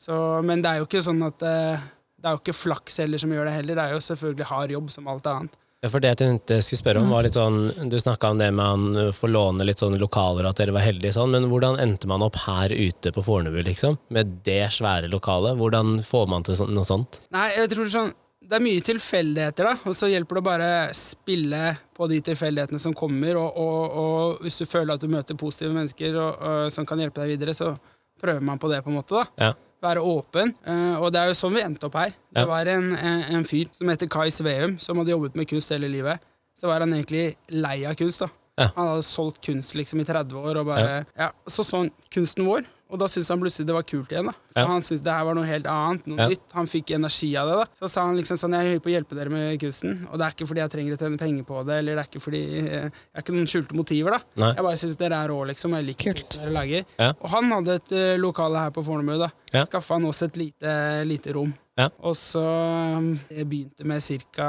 så, 0.00 0.42
Men 0.42 0.62
det 0.64 0.72
er 0.72 0.78
jo 0.82 0.88
ikke 0.88 1.04
sånn 1.04 1.22
at 1.28 1.42
eh, 1.42 1.78
Det 2.18 2.26
er 2.26 2.34
jo 2.34 2.42
ikke 2.42 2.56
flaks 2.64 2.98
heller 3.04 3.18
som 3.22 3.30
gjør 3.30 3.44
det 3.46 3.54
heller. 3.60 3.74
Det 3.78 3.84
er 3.86 3.92
jo 3.94 4.02
selvfølgelig 4.08 4.50
hard 4.50 4.70
jobb 4.74 4.90
som 4.90 5.06
alt 5.06 5.26
annet. 5.30 5.54
Ja, 5.78 5.88
for 5.92 6.02
det 6.02 6.10
jeg 6.10 6.18
tenkte 6.18 6.56
jeg 6.58 6.64
skulle 6.66 6.80
spørre 6.80 7.02
om, 7.04 7.10
var 7.14 7.22
litt 7.22 7.36
sånn 7.38 7.58
Du 7.86 7.94
snakka 8.02 8.32
om 8.32 8.40
det 8.40 8.48
med 8.50 8.66
han 8.66 8.86
få 9.12 9.12
får 9.20 9.30
låne 9.30 9.66
litt 9.66 9.78
sånn 9.78 9.94
lokaler, 10.00 10.48
at 10.48 10.58
dere 10.58 10.74
var 10.74 10.82
heldige 10.82 11.14
sånn, 11.14 11.30
men 11.30 11.46
hvordan 11.52 11.78
endte 11.78 12.08
man 12.10 12.24
opp 12.26 12.38
her 12.48 12.72
ute 12.74 13.12
på 13.14 13.22
Fornebu, 13.22 13.60
liksom? 13.66 13.98
Med 14.14 14.40
det 14.46 14.72
svære 14.74 15.10
lokalet? 15.12 15.58
Hvordan 15.60 16.00
får 16.02 16.26
man 16.32 16.42
til 16.42 16.58
sånn- 16.58 16.72
noe 16.74 16.88
sånt? 16.88 17.20
Nei, 17.30 17.50
jeg 17.54 17.70
tror 17.70 17.92
sånn 17.92 18.10
det 18.48 18.56
er 18.56 18.64
mye 18.64 18.80
tilfeldigheter, 18.80 19.66
da, 19.68 19.74
og 19.84 19.94
så 19.94 20.08
hjelper 20.08 20.38
det 20.38 20.40
å 20.40 20.46
bare 20.46 20.70
spille 20.96 21.62
på 21.94 22.08
de 22.08 22.20
tilfeldighetene 22.24 22.80
som 22.80 22.94
kommer, 22.96 23.36
og, 23.36 23.58
og, 23.60 23.96
og 24.02 24.42
hvis 24.46 24.58
du 24.62 24.64
føler 24.64 24.94
at 24.94 25.04
du 25.04 25.08
møter 25.12 25.36
positive 25.36 25.74
mennesker 25.76 26.16
og, 26.16 26.38
og, 26.40 26.72
som 26.72 26.86
kan 26.88 27.02
hjelpe 27.02 27.20
deg 27.20 27.34
videre, 27.36 27.54
så 27.54 27.74
prøver 28.18 28.40
man 28.42 28.58
på 28.58 28.70
det, 28.72 28.80
på 28.82 28.90
en 28.90 28.96
måte. 28.98 29.20
da. 29.20 29.26
Ja. 29.50 29.52
Være 29.84 30.02
åpen. 30.02 30.54
Uh, 30.66 30.96
og 30.98 31.12
det 31.14 31.20
er 31.20 31.30
jo 31.30 31.36
sånn 31.38 31.54
vi 31.54 31.62
endte 31.62 31.86
opp 31.86 31.98
her. 32.00 32.10
Ja. 32.32 32.40
Det 32.40 32.46
var 32.50 32.70
en, 32.72 32.90
en, 32.96 33.20
en 33.38 33.46
fyr 33.46 33.70
som 33.74 33.90
heter 33.92 34.10
Kai 34.10 34.28
Sveum, 34.34 34.74
som 34.82 34.98
hadde 34.98 35.14
jobbet 35.14 35.38
med 35.38 35.48
kunst 35.50 35.74
hele 35.74 35.90
livet. 35.92 36.24
Så 36.58 36.66
var 36.66 36.82
han 36.82 36.94
egentlig 36.96 37.36
lei 37.54 37.84
av 37.86 37.94
kunst. 37.98 38.24
da. 38.24 38.30
Ja. 38.58 38.72
Han 38.74 38.90
hadde 38.90 39.06
solgt 39.06 39.38
kunst 39.46 39.76
liksom 39.78 40.02
i 40.02 40.06
30 40.08 40.40
år, 40.40 40.58
og 40.58 40.66
bare, 40.72 41.04
ja. 41.14 41.30
så 41.46 41.62
så 41.62 41.84
han 41.84 41.92
kunsten 42.14 42.48
vår. 42.48 42.66
Og 42.90 42.98
da 42.98 43.04
syntes 43.04 43.28
han 43.28 43.40
plutselig 43.42 43.66
det 43.68 43.74
var 43.76 43.82
kult 43.84 44.08
igjen. 44.14 44.26
da 44.26 44.32
For 44.32 44.60
Ja. 44.62 44.66
Han 44.66 44.80
syntes 44.80 45.02
det 45.04 45.12
her 45.12 45.24
var 45.28 45.34
noe 45.36 45.44
helt 45.44 45.66
annet, 45.66 46.06
noe 46.06 46.16
Ja. 46.18 46.28
nytt. 46.28 46.40
Han 46.54 46.66
fikk 46.66 46.90
energi 46.96 47.36
av 47.36 47.48
det. 47.48 47.56
da 47.56 47.86
Så 47.86 47.90
sa 47.92 48.06
han 48.06 48.16
liksom 48.16 48.36
sånn 48.40 48.54
Jeg 48.56 48.64
er 48.66 48.72
høy 48.72 48.80
på 48.80 48.88
å 48.88 48.94
hjelpe 48.96 49.14
dere 49.14 49.28
med 49.30 49.60
kunsten, 49.60 50.06
og 50.10 50.18
det 50.18 50.24
er 50.26 50.30
ikke 50.32 50.48
fordi 50.48 50.60
jeg 50.64 50.70
trenger 50.70 50.92
å 50.96 50.98
tjene 50.98 51.18
penger 51.18 51.44
på 51.44 51.66
det, 51.66 51.78
eller 51.78 51.94
det 51.96 52.04
er 52.04 52.08
ikke 52.08 52.22
fordi 52.24 52.42
eh, 52.58 52.88
Jeg 52.88 52.92
har 53.14 53.22
ikke 53.22 53.34
noen 53.36 53.46
skjulte 53.46 53.74
motiver, 53.76 54.10
da. 54.10 54.20
Nei. 54.36 54.54
Jeg 54.54 54.64
bare 54.64 54.76
syns 54.80 54.96
dere 54.96 55.12
er 55.24 55.28
rå, 55.28 55.46
liksom. 55.46 55.72
og 55.74 55.84
Jeg 55.84 55.86
liker 55.90 56.04
Kult. 56.12 56.16
kunsten 56.24 56.40
dere 56.44 56.52
lager. 56.56 56.84
Ja. 56.98 57.12
Og 57.20 57.28
han 57.30 57.50
hadde 57.52 57.74
et 57.76 57.92
uh, 57.92 58.16
lokale 58.16 58.56
her 58.58 58.70
på 58.70 58.84
Fornebu. 58.84 59.18
da 59.18 59.28
Ja. 59.52 59.64
Skaffa 59.66 59.94
han 59.94 60.04
også 60.04 60.24
et 60.32 60.36
lite, 60.36 61.04
lite 61.04 61.32
rom. 61.34 61.52
Ja. 61.78 61.84
Og 62.02 62.16
så 62.18 62.42
um, 62.42 63.12
Jeg 63.30 63.46
begynte 63.46 63.84
med 63.86 64.02
ca. 64.02 64.48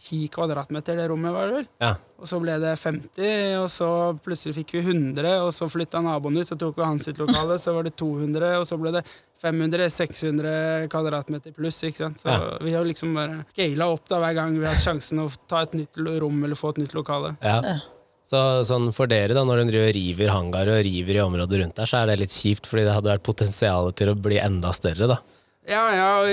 10 0.00 0.28
kvadratmeter, 0.32 0.96
det 0.96 1.08
rommet 1.10 1.34
var 1.34 1.50
det 1.50 1.56
vel. 1.58 1.66
Ja. 1.82 1.90
Og 2.18 2.26
så 2.30 2.38
ble 2.40 2.54
det 2.62 2.70
50, 2.80 3.58
og 3.60 3.66
så 3.70 3.88
plutselig 4.24 4.54
fikk 4.56 4.72
vi 4.78 4.82
100, 4.86 5.34
og 5.44 5.50
så 5.54 5.68
flytta 5.70 6.00
naboen 6.02 6.38
ut, 6.40 6.48
så 6.48 6.56
tok 6.58 6.78
vi 6.80 6.86
hans 6.88 7.04
sitt 7.06 7.20
lokale, 7.20 7.58
så 7.60 7.74
var 7.76 7.84
det 7.86 7.92
200, 8.00 8.54
og 8.62 8.64
så 8.66 8.78
ble 8.80 8.94
det 8.96 9.04
500-600 9.42 10.88
kvadratmeter 10.92 11.54
pluss, 11.56 11.82
ikke 11.86 12.00
sant. 12.04 12.20
Så 12.22 12.28
Ja. 12.32 12.58
vi 12.64 12.72
har 12.74 12.84
liksom 12.84 13.14
bare 13.14 13.44
scala 13.52 13.86
opp 13.92 14.08
da 14.08 14.18
hver 14.18 14.34
gang 14.34 14.58
vi 14.58 14.66
har 14.66 14.74
sjansen 14.80 15.20
å 15.20 15.28
ta 15.48 15.62
et 15.62 15.72
nytt 15.74 15.96
rom 16.20 16.42
eller 16.44 16.56
få 16.56 16.70
et 16.70 16.78
nytt 16.84 16.94
lokale. 16.94 17.36
Ja. 17.42 17.80
Så 18.28 18.62
sånn 18.68 18.90
for 18.92 19.06
dere, 19.08 19.32
da, 19.32 19.44
når 19.44 19.70
dere 19.70 19.92
river 19.92 20.28
hangar 20.28 20.68
og 20.68 20.82
river 20.84 21.16
i 21.16 21.22
området 21.24 21.60
rundt 21.62 21.76
der, 21.76 21.86
så 21.86 22.02
er 22.02 22.06
det 22.10 22.18
litt 22.20 22.34
kjipt, 22.34 22.66
fordi 22.68 22.84
det 22.84 22.92
hadde 22.94 23.08
vært 23.14 23.22
potensial 23.24 23.92
til 23.92 24.10
å 24.12 24.18
bli 24.20 24.38
enda 24.38 24.72
større, 24.76 25.06
da. 25.08 25.18
Ja, 25.68 25.84
ja, 25.92 26.08
og 26.22 26.26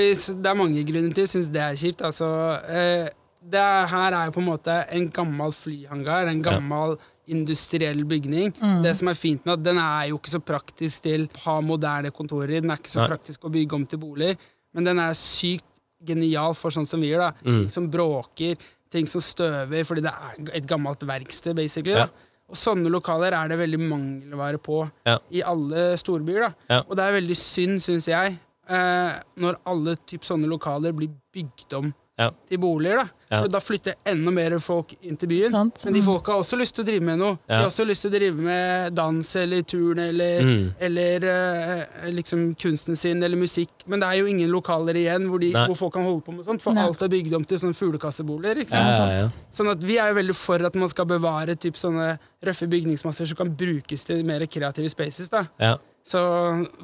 det 0.43 0.47
er 0.49 0.55
mange 0.55 0.83
grunner 0.87 1.11
til 1.13 1.25
jeg 1.25 1.31
syns 1.33 1.49
det 1.51 1.61
er 1.61 1.75
kjipt. 1.79 2.01
Altså, 2.07 2.27
eh, 2.69 3.09
det 3.43 3.59
er- 3.59 3.87
her 3.91 4.13
er 4.13 4.25
jo 4.25 4.31
på 4.31 4.39
en 4.41 4.47
måte 4.47 4.75
en 4.95 5.09
gammel 5.09 5.51
flyhangar, 5.51 6.27
en 6.31 6.41
gammel 6.41 6.97
industriell 7.27 8.03
bygning. 8.05 8.53
Det 8.83 8.95
som 8.95 9.07
er 9.09 9.13
fint 9.17 9.45
med 9.45 9.53
at 9.59 9.63
den 9.63 9.77
er 9.81 10.07
jo 10.09 10.17
ikke 10.19 10.29
så 10.37 10.39
praktisk 10.45 11.01
til 11.01 11.27
å 11.27 11.37
ha 11.45 11.59
moderne 11.61 12.11
kontorer 12.11 12.49
i. 12.57 12.59
Den 12.61 12.71
er 12.71 12.77
ikke 12.77 12.93
så 12.93 13.01
Nei. 13.01 13.09
praktisk 13.17 13.39
å 13.47 13.51
bygge 13.51 13.73
om 13.73 13.85
til 13.85 13.99
boliger, 13.99 14.37
men 14.73 14.83
den 14.83 14.99
er 14.99 15.11
sykt 15.13 15.63
genial 16.05 16.53
for 16.53 16.69
sånn 16.71 16.85
som 16.87 17.01
vi 17.01 17.09
gjør. 17.11 17.19
da. 17.19 17.31
Mm. 17.49 17.69
som 17.69 17.89
bråker, 17.89 18.55
ting 18.91 19.07
som 19.07 19.19
støver, 19.21 19.83
fordi 19.83 20.01
det 20.03 20.13
er 20.13 20.55
et 20.57 20.67
gammelt 20.67 20.99
verksted, 20.99 21.55
basically. 21.55 21.91
Ja. 21.93 22.05
da. 22.05 22.09
Og 22.47 22.55
sånne 22.55 22.89
lokaler 22.91 23.33
er 23.33 23.47
det 23.49 23.57
veldig 23.57 23.79
mangelvare 23.89 24.59
på 24.61 24.89
Ja. 25.05 25.17
i 25.31 25.41
alle 25.41 25.97
storbyer. 25.97 26.39
da. 26.41 26.53
Ja. 26.69 26.81
Og 26.87 26.95
det 26.95 26.99
er 26.99 27.19
veldig 27.21 27.35
synd, 27.35 27.81
syns 27.81 28.05
jeg, 28.07 28.37
eh, 28.69 29.19
når 29.37 29.55
alle 29.65 29.95
typ 30.07 30.21
sånne 30.27 30.47
lokaler 30.47 30.91
blir 30.93 31.09
bygd 31.33 31.73
om 31.77 31.93
Ja. 32.17 32.29
til 32.47 32.57
boliger. 32.57 32.95
Da 33.03 33.09
Ja. 33.35 33.41
For 33.41 33.47
da 33.49 33.59
flytter 33.59 33.93
enda 34.05 34.31
mer 34.31 34.53
folk 34.59 34.93
inn 35.01 35.17
til 35.17 35.27
byen. 35.27 35.51
Sant. 35.51 35.81
Men 35.83 35.93
de 35.93 36.01
folka 36.01 36.31
har 36.31 36.39
også 36.39 36.55
lyst 36.57 36.75
til 36.75 36.85
å 36.85 36.87
drive 36.87 37.01
med 37.03 37.17
noe. 37.19 37.37
De 37.49 37.53
har 37.57 37.65
også 37.65 37.83
lyst 37.85 38.01
til 38.05 38.11
å 38.11 38.13
drive 38.13 38.35
med 38.39 38.93
dans 38.95 39.35
eller 39.35 39.61
turn 39.63 39.99
eller, 39.99 40.41
Mm. 40.41 40.73
eller 40.79 41.25
eh, 41.25 42.11
liksom 42.11 42.55
kunsten 42.55 42.95
sin 42.95 43.21
eller 43.21 43.35
musikk. 43.35 43.67
Men 43.87 43.99
det 43.99 44.07
er 44.07 44.19
jo 44.21 44.27
ingen 44.27 44.49
lokaler 44.49 44.93
igjen 44.95 45.27
hvor, 45.27 45.39
de, 45.41 45.51
hvor 45.51 45.75
folk 45.75 45.93
kan 45.93 46.03
holde 46.05 46.23
på 46.23 46.31
med 46.37 46.45
sånt, 46.45 46.61
for 46.61 46.71
Nei. 46.73 46.85
alt 46.85 47.01
er 47.01 47.09
bygd 47.09 47.33
om 47.35 47.43
til 47.43 47.57
sånne 47.57 47.75
fuglekasseboliger. 47.75 48.63
Ja, 48.71 48.91
ja, 48.91 49.19
ja. 49.23 49.29
Sånn 49.51 49.71
at 49.71 49.83
Vi 49.83 49.97
er 49.97 50.13
jo 50.13 50.21
veldig 50.21 50.35
for 50.35 50.63
at 50.65 50.75
man 50.75 50.87
skal 50.87 51.05
bevare 51.05 51.57
typ 51.57 51.73
sånne 51.75 52.17
røffe 52.41 52.69
bygningsmasser 52.69 53.27
som 53.27 53.35
kan 53.35 53.49
brukes 53.57 54.05
til 54.05 54.23
mer 54.23 54.39
kreative 54.45 54.89
spaces. 54.89 55.27
da 55.29 55.47
ja. 55.59 55.75
Så 56.05 56.19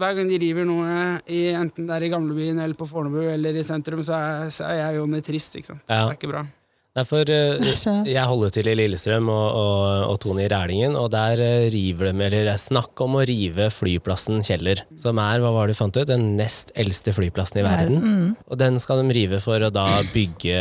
hver 0.01 0.15
gang 0.17 0.29
de 0.31 0.39
river 0.41 0.65
noe, 0.65 0.95
i, 1.29 1.51
enten 1.53 1.85
det 1.85 1.97
er 1.97 2.07
i 2.07 2.09
gamlebyen 2.13 2.57
eller 2.57 2.77
på 2.77 2.87
Fornebu 2.89 3.21
eller 3.29 3.59
i 3.59 3.65
sentrum, 3.65 4.01
så 4.05 4.17
er, 4.17 4.49
så 4.53 4.65
er 4.71 4.79
jeg 4.79 4.97
Jonny 4.97 5.21
trist. 5.25 5.59
ikke 5.59 5.73
sant? 5.73 5.85
Ja. 5.85 6.07
Det 6.07 6.15
er 6.15 6.17
ikke 6.17 6.31
bra. 6.33 6.47
Derfor, 6.91 7.29
eh, 7.31 7.69
jeg 8.11 8.23
holder 8.27 8.51
til 8.51 8.67
i 8.67 8.73
Lillestrøm 8.75 9.29
og, 9.31 9.45
og, 9.55 9.83
og 10.11 10.17
Tone 10.19 10.43
i 10.43 10.49
Rælingen, 10.51 10.97
og 10.99 11.07
der 11.13 11.39
eh, 11.39 11.69
river 11.71 12.09
de, 12.09 12.15
eller 12.25 12.49
det 12.49 12.51
er 12.51 12.59
snakk 12.59 12.99
om 13.05 13.15
å 13.15 13.21
rive 13.29 13.69
flyplassen 13.71 14.41
Kjeller, 14.43 14.81
som 14.99 15.21
er, 15.23 15.39
hva 15.39 15.53
var 15.55 15.69
det 15.69 15.77
du 15.77 15.79
fant 15.79 16.01
ut, 16.01 16.09
den 16.09 16.33
nest 16.35 16.73
eldste 16.75 17.13
flyplassen 17.15 17.61
i 17.61 17.63
verden. 17.63 18.33
Og 18.49 18.59
den 18.59 18.81
skal 18.81 19.05
de 19.05 19.15
rive 19.15 19.39
for 19.39 19.63
å 19.63 19.71
da 19.71 20.01
bygge 20.11 20.57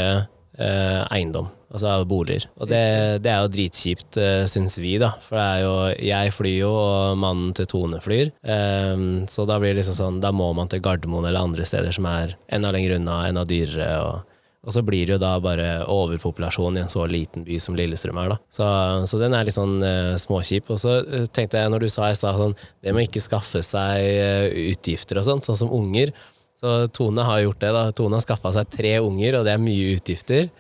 eh, 0.62 1.00
eiendom, 1.11 1.50
altså 1.73 1.97
boliger. 2.09 2.47
Og 2.61 2.71
det, 2.71 2.83
det 3.25 3.33
er 3.33 3.45
jo 3.45 3.52
dritkjipt, 3.55 4.21
eh, 4.21 4.45
syns 4.50 4.79
vi, 4.83 4.97
da. 5.02 5.12
For 5.25 5.38
det 5.40 5.47
er 5.47 5.62
jo, 5.64 5.75
jeg 6.11 6.35
flyr 6.37 6.57
jo, 6.61 6.73
og 6.73 7.21
mannen 7.21 7.55
til 7.57 7.69
Tone 7.71 8.02
flyr. 8.05 8.33
Eh, 8.43 9.07
så 9.31 9.47
da 9.49 9.61
blir 9.61 9.75
det 9.75 9.83
liksom 9.83 9.99
sånn, 9.99 10.25
da 10.25 10.33
må 10.35 10.52
man 10.57 10.71
til 10.71 10.83
Gardermoen 10.85 11.29
eller 11.31 11.49
andre 11.49 11.69
steder 11.69 11.95
som 11.97 12.09
er 12.11 12.37
enda 12.52 12.75
lenger 12.75 12.99
unna, 13.00 13.23
enda 13.31 13.47
dyrere. 13.49 13.95
og 14.05 14.31
og 14.61 14.75
så 14.76 14.83
blir 14.85 15.07
det 15.09 15.14
jo 15.14 15.21
da 15.23 15.33
bare 15.40 15.69
overpopulasjon 15.88 16.76
i 16.76 16.83
en 16.83 16.93
så 16.93 17.07
liten 17.09 17.47
by 17.47 17.57
som 17.62 17.76
Lillestrøm 17.79 18.19
er, 18.21 18.35
da. 18.35 18.37
Så, 18.52 18.67
så 19.09 19.21
den 19.23 19.33
er 19.37 19.47
litt 19.49 19.57
sånn 19.57 19.79
uh, 19.81 20.19
småkjip. 20.21 20.69
Og 20.75 20.83
så 20.83 20.99
uh, 21.00 21.25
tenkte 21.33 21.62
jeg, 21.62 21.73
når 21.73 21.87
du 21.87 21.88
sa 21.93 22.11
i 22.11 22.19
stad 22.19 22.37
sånn, 22.37 22.57
det 22.85 22.93
med 22.93 23.09
ikke 23.09 23.25
skaffe 23.25 23.62
seg 23.64 24.05
uh, 24.21 24.50
utgifter 24.69 25.23
og 25.23 25.25
sånn, 25.31 25.40
sånn 25.47 25.62
som 25.62 25.73
unger. 25.73 26.12
Så 26.61 26.87
Tone 26.93 27.25
har 27.25 27.40
gjort 27.40 27.61
det. 27.61 27.73
da. 27.73 27.93
Tone 27.97 28.19
har 28.19 28.25
skaffa 28.25 28.52
seg 28.52 28.69
tre 28.69 28.99
unger, 29.00 29.38
og 29.38 29.47
det 29.49 29.55
er 29.55 29.62
mye 29.62 29.95
utgifter. 29.97 30.50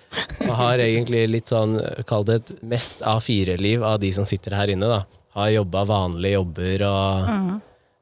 Og 0.46 0.54
har 0.56 0.80
egentlig 0.80 1.26
litt 1.28 1.52
sånn, 1.52 1.76
kall 2.08 2.24
det 2.24 2.38
et 2.40 2.52
mest 2.64 3.04
A4-liv 3.04 3.84
av 3.84 3.98
de 4.00 4.12
som 4.16 4.24
sitter 4.28 4.56
her 4.56 4.72
inne. 4.72 4.88
da. 4.88 5.02
Har 5.36 5.52
jobba 5.52 5.84
vanlige 5.86 6.38
jobber 6.38 6.86
og 6.88 7.28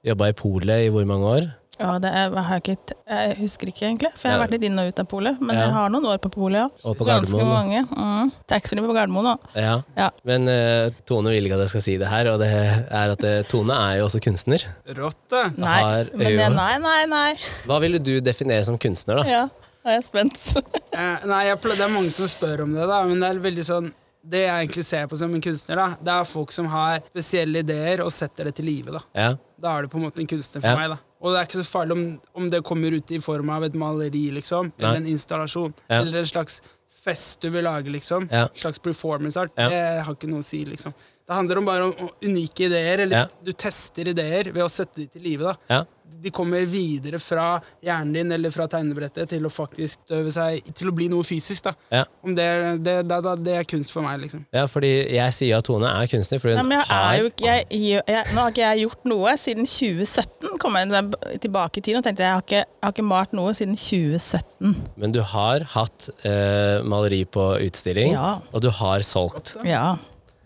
jobba 0.07 0.31
i 0.31 0.37
polet 0.39 0.87
i 0.87 0.93
hvor 0.95 1.09
mange 1.11 1.33
år? 1.41 1.49
Ja, 1.79 1.93
det 2.03 2.11
er, 2.11 2.33
jeg, 2.35 2.45
har 2.49 2.59
ikke, 2.63 2.75
jeg 3.07 3.35
husker 3.39 3.71
ikke 3.71 3.85
egentlig, 3.87 4.11
for 4.19 4.27
jeg 4.29 4.35
har 4.35 4.41
vært 4.43 4.55
litt 4.57 4.65
inn 4.67 4.81
og 4.83 4.89
ut 4.91 4.99
av 5.03 5.07
polet. 5.11 5.39
Men 5.41 5.55
Ja. 5.57 5.67
jeg 5.67 5.75
har 5.77 5.93
noen 5.95 6.07
år 6.11 6.19
på 6.25 6.31
polet, 6.35 6.59
ja. 6.65 6.69
Og 6.91 6.97
på 6.99 7.07
Ganske 7.07 7.39
Gardermoen, 7.39 7.53
mange. 7.55 7.83
Mm. 7.95 8.33
Taxfree 8.51 8.83
på 8.83 8.97
Gardermoen, 8.97 9.29
da. 9.31 9.37
Ja. 9.63 9.77
Ja. 9.97 10.09
Men 10.27 10.49
uh, 10.51 10.89
Tone 11.07 11.31
vil 11.31 11.47
ikke 11.47 11.55
at 11.61 11.65
jeg 11.69 11.73
skal 11.77 11.85
si 11.87 11.95
det 12.03 12.09
her, 12.11 12.33
og 12.33 12.41
det 12.43 12.51
er 12.51 13.15
at 13.15 13.23
uh, 13.23 13.37
Tone 13.51 13.77
er 13.79 14.01
jo 14.01 14.09
også 14.09 14.21
kunstner. 14.27 14.67
Rått, 14.99 15.21
det. 15.31 15.45
Nei, 15.59 15.79
Har 15.83 16.11
men 16.19 16.35
det, 16.43 16.51
nei, 16.59 16.75
nei, 16.83 16.99
nei. 17.15 17.31
Hva 17.69 17.79
ville 17.85 18.03
du 18.03 18.17
definere 18.21 18.67
som 18.67 18.79
kunstner, 18.81 19.23
da? 19.23 19.29
Ja, 19.31 19.47
da 19.85 19.95
er 19.95 20.01
jeg 20.01 20.09
spent. 20.11 20.37
uh, 20.59 21.25
nei, 21.31 21.45
jeg, 21.53 21.63
Det 21.63 21.79
er 21.87 21.95
mange 21.95 22.11
som 22.11 22.27
spør 22.29 22.67
om 22.67 22.75
det, 22.75 22.85
da, 22.91 23.03
men 23.07 23.23
det 23.23 23.31
er 23.31 23.43
veldig 23.49 23.69
sånn 23.71 23.93
det 24.29 24.43
jeg 24.43 24.65
egentlig 24.67 24.83
ser 24.85 25.07
på 25.09 25.17
som 25.17 25.33
en 25.33 25.41
kunstner, 25.41 25.79
da, 25.79 25.85
det 26.05 26.13
er 26.13 26.27
folk 26.29 26.51
som 26.53 26.67
har 26.69 26.99
spesielle 27.07 27.63
ideer 27.63 28.03
og 28.05 28.11
setter 28.13 28.51
det 28.51 28.57
til 28.59 28.67
live. 28.69 28.93
Da 28.99 29.01
Ja. 29.17 29.29
Da 29.59 29.73
er 29.79 29.87
du 29.87 29.89
på 29.95 29.97
en 29.97 30.05
måte 30.05 30.21
en 30.21 30.27
kunstner 30.29 30.61
for 30.61 30.69
Ja. 30.69 30.77
meg. 30.77 30.91
da 30.91 30.99
Og 31.21 31.33
det 31.33 31.39
er 31.41 31.47
ikke 31.49 31.65
så 31.65 31.67
farlig 31.67 31.93
om, 31.97 32.03
om 32.35 32.49
det 32.51 32.63
kommer 32.65 32.95
ut 32.95 33.11
i 33.11 33.19
form 33.19 33.51
av 33.51 33.65
et 33.67 33.75
maleri, 33.75 34.29
liksom, 34.37 34.73
eller 34.79 35.01
en 35.01 35.07
installasjon, 35.07 35.73
Ja. 35.89 36.01
eller 36.03 36.19
en 36.21 36.27
slags 36.31 36.61
fest 37.03 37.41
du 37.41 37.51
vil 37.51 37.65
lage, 37.65 37.91
liksom. 37.91 38.29
Ja. 38.31 38.45
En 38.49 38.55
slags 38.55 38.79
performance 38.79 39.37
art. 39.41 39.51
Ja. 39.57 39.69
Det 39.69 40.05
har 40.07 40.15
ikke 40.15 40.29
noe 40.31 40.41
å 40.41 40.45
si, 40.47 40.65
liksom. 40.65 40.95
Det 41.29 41.35
handler 41.37 41.59
om 41.59 41.67
bare 41.67 41.85
om 41.85 42.09
unike 42.25 42.65
ideer, 42.71 43.01
eller 43.05 43.29
du 43.45 43.51
tester 43.53 44.09
ideer 44.09 44.53
ved 44.53 44.63
å 44.65 44.69
sette 44.73 44.95
de 45.03 45.07
til 45.07 45.23
live. 45.23 45.43
da. 45.69 45.85
De 46.19 46.31
kommer 46.35 46.65
videre 46.67 47.19
fra 47.23 47.61
hjernen 47.85 48.13
din 48.17 48.33
eller 48.35 48.51
fra 48.51 48.67
tegnebrettet 48.71 49.29
til 49.31 49.45
å 49.47 49.51
faktisk 49.53 50.11
øve 50.17 50.33
seg 50.35 50.67
til 50.75 50.91
å 50.91 50.95
bli 50.97 51.07
noe 51.13 51.23
fysisk. 51.27 51.69
da 51.69 51.75
Ja. 51.95 52.05
Om 52.25 52.35
det, 52.35 52.49
det, 52.83 52.97
da, 53.09 53.35
det 53.37 53.55
er 53.61 53.69
kunst 53.71 53.93
for 53.95 54.03
meg, 54.03 54.19
liksom. 54.25 54.43
ja, 54.55 54.65
fordi 54.67 54.91
jeg 55.15 55.37
sier 55.37 55.59
at 55.61 55.69
Tone 55.69 55.87
er 55.87 56.11
kunstner, 56.11 56.41
fordi 56.43 56.57
Nei, 56.59 56.65
hun 56.65 56.69
men 56.73 56.83
jeg 56.83 56.99
er 56.99 57.21
jo 57.23 57.31
ikke 57.31 57.47
jeg, 57.47 57.67
jeg, 57.71 58.03
jeg, 58.09 58.25
Nå 58.35 58.41
har 58.43 58.51
ikke 58.55 58.65
jeg 58.67 58.83
gjort 58.87 59.09
noe 59.15 59.37
siden 59.39 59.69
2017. 59.69 60.59
Kom 60.59 60.77
jeg 60.81 61.41
tilbake 61.47 61.79
i 61.79 61.87
tiden 61.87 62.01
og 62.03 62.07
tenkte 62.09 62.27
jeg 62.27 62.35
har 62.35 62.45
ikke, 62.45 62.63
jeg 62.65 62.87
har 62.89 62.95
ikke 62.97 63.09
malt 63.15 63.35
noe 63.39 63.55
siden 63.57 63.79
2017. 63.79 64.77
Men 64.99 65.15
du 65.15 65.21
har 65.23 65.65
hatt 65.77 66.11
eh, 66.27 66.83
maleri 66.89 67.23
på 67.31 67.51
utstilling, 67.69 68.13
Ja. 68.17 68.39
og 68.53 68.63
du 68.65 68.71
har 68.75 69.05
solgt. 69.07 69.55
Ja. 69.67 69.97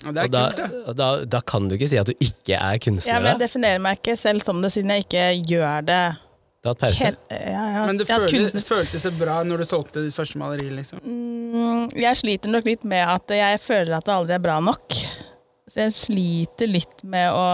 Og 0.06 0.14
det 0.14 0.22
er 0.22 0.24
Og 0.26 0.32
da, 0.34 0.42
kult, 0.50 0.74
da. 0.86 0.92
da, 0.98 1.08
da 1.36 1.40
kan 1.46 1.68
du 1.70 1.74
ikke 1.76 1.88
si 1.92 1.98
at 2.00 2.08
du 2.10 2.14
ikke 2.18 2.56
er 2.58 2.74
ja, 2.76 2.82
kunstner. 2.82 3.20
men 3.22 3.30
jeg 3.34 3.40
definerer 3.44 3.78
meg 3.84 4.00
ikke 4.00 4.16
selv 4.18 4.42
som 4.42 4.62
det, 4.64 4.72
siden 4.74 4.90
jeg 4.90 5.04
ikke 5.06 5.24
gjør 5.52 5.84
det 5.86 6.00
Du 6.62 6.68
har 6.68 6.74
hatt 6.74 6.82
pause. 6.82 7.04
helt 7.06 7.18
ja, 7.30 7.62
ja. 7.76 7.84
Men 7.86 7.98
det 7.98 8.08
Ja, 8.08 8.18
føltes, 8.22 8.52
det 8.56 8.64
føltes 8.66 9.06
bra 9.18 9.40
når 9.46 9.62
du 9.62 9.64
solgte 9.66 10.02
ditt 10.04 10.14
første 10.14 10.38
maleri, 10.38 10.68
liksom. 10.74 11.00
Mm, 11.04 11.88
Jeg 11.98 12.16
sliter 12.20 12.50
nok 12.54 12.66
litt 12.70 12.84
med 12.84 13.02
at 13.06 13.34
jeg 13.34 13.60
føler 13.60 13.96
at 13.98 14.06
det 14.06 14.14
aldri 14.14 14.34
er 14.38 14.44
bra 14.44 14.58
nok. 14.60 14.94
Så 15.70 15.86
jeg 15.86 15.92
sliter 15.96 16.68
litt 16.70 17.02
med 17.04 17.30
å 17.32 17.46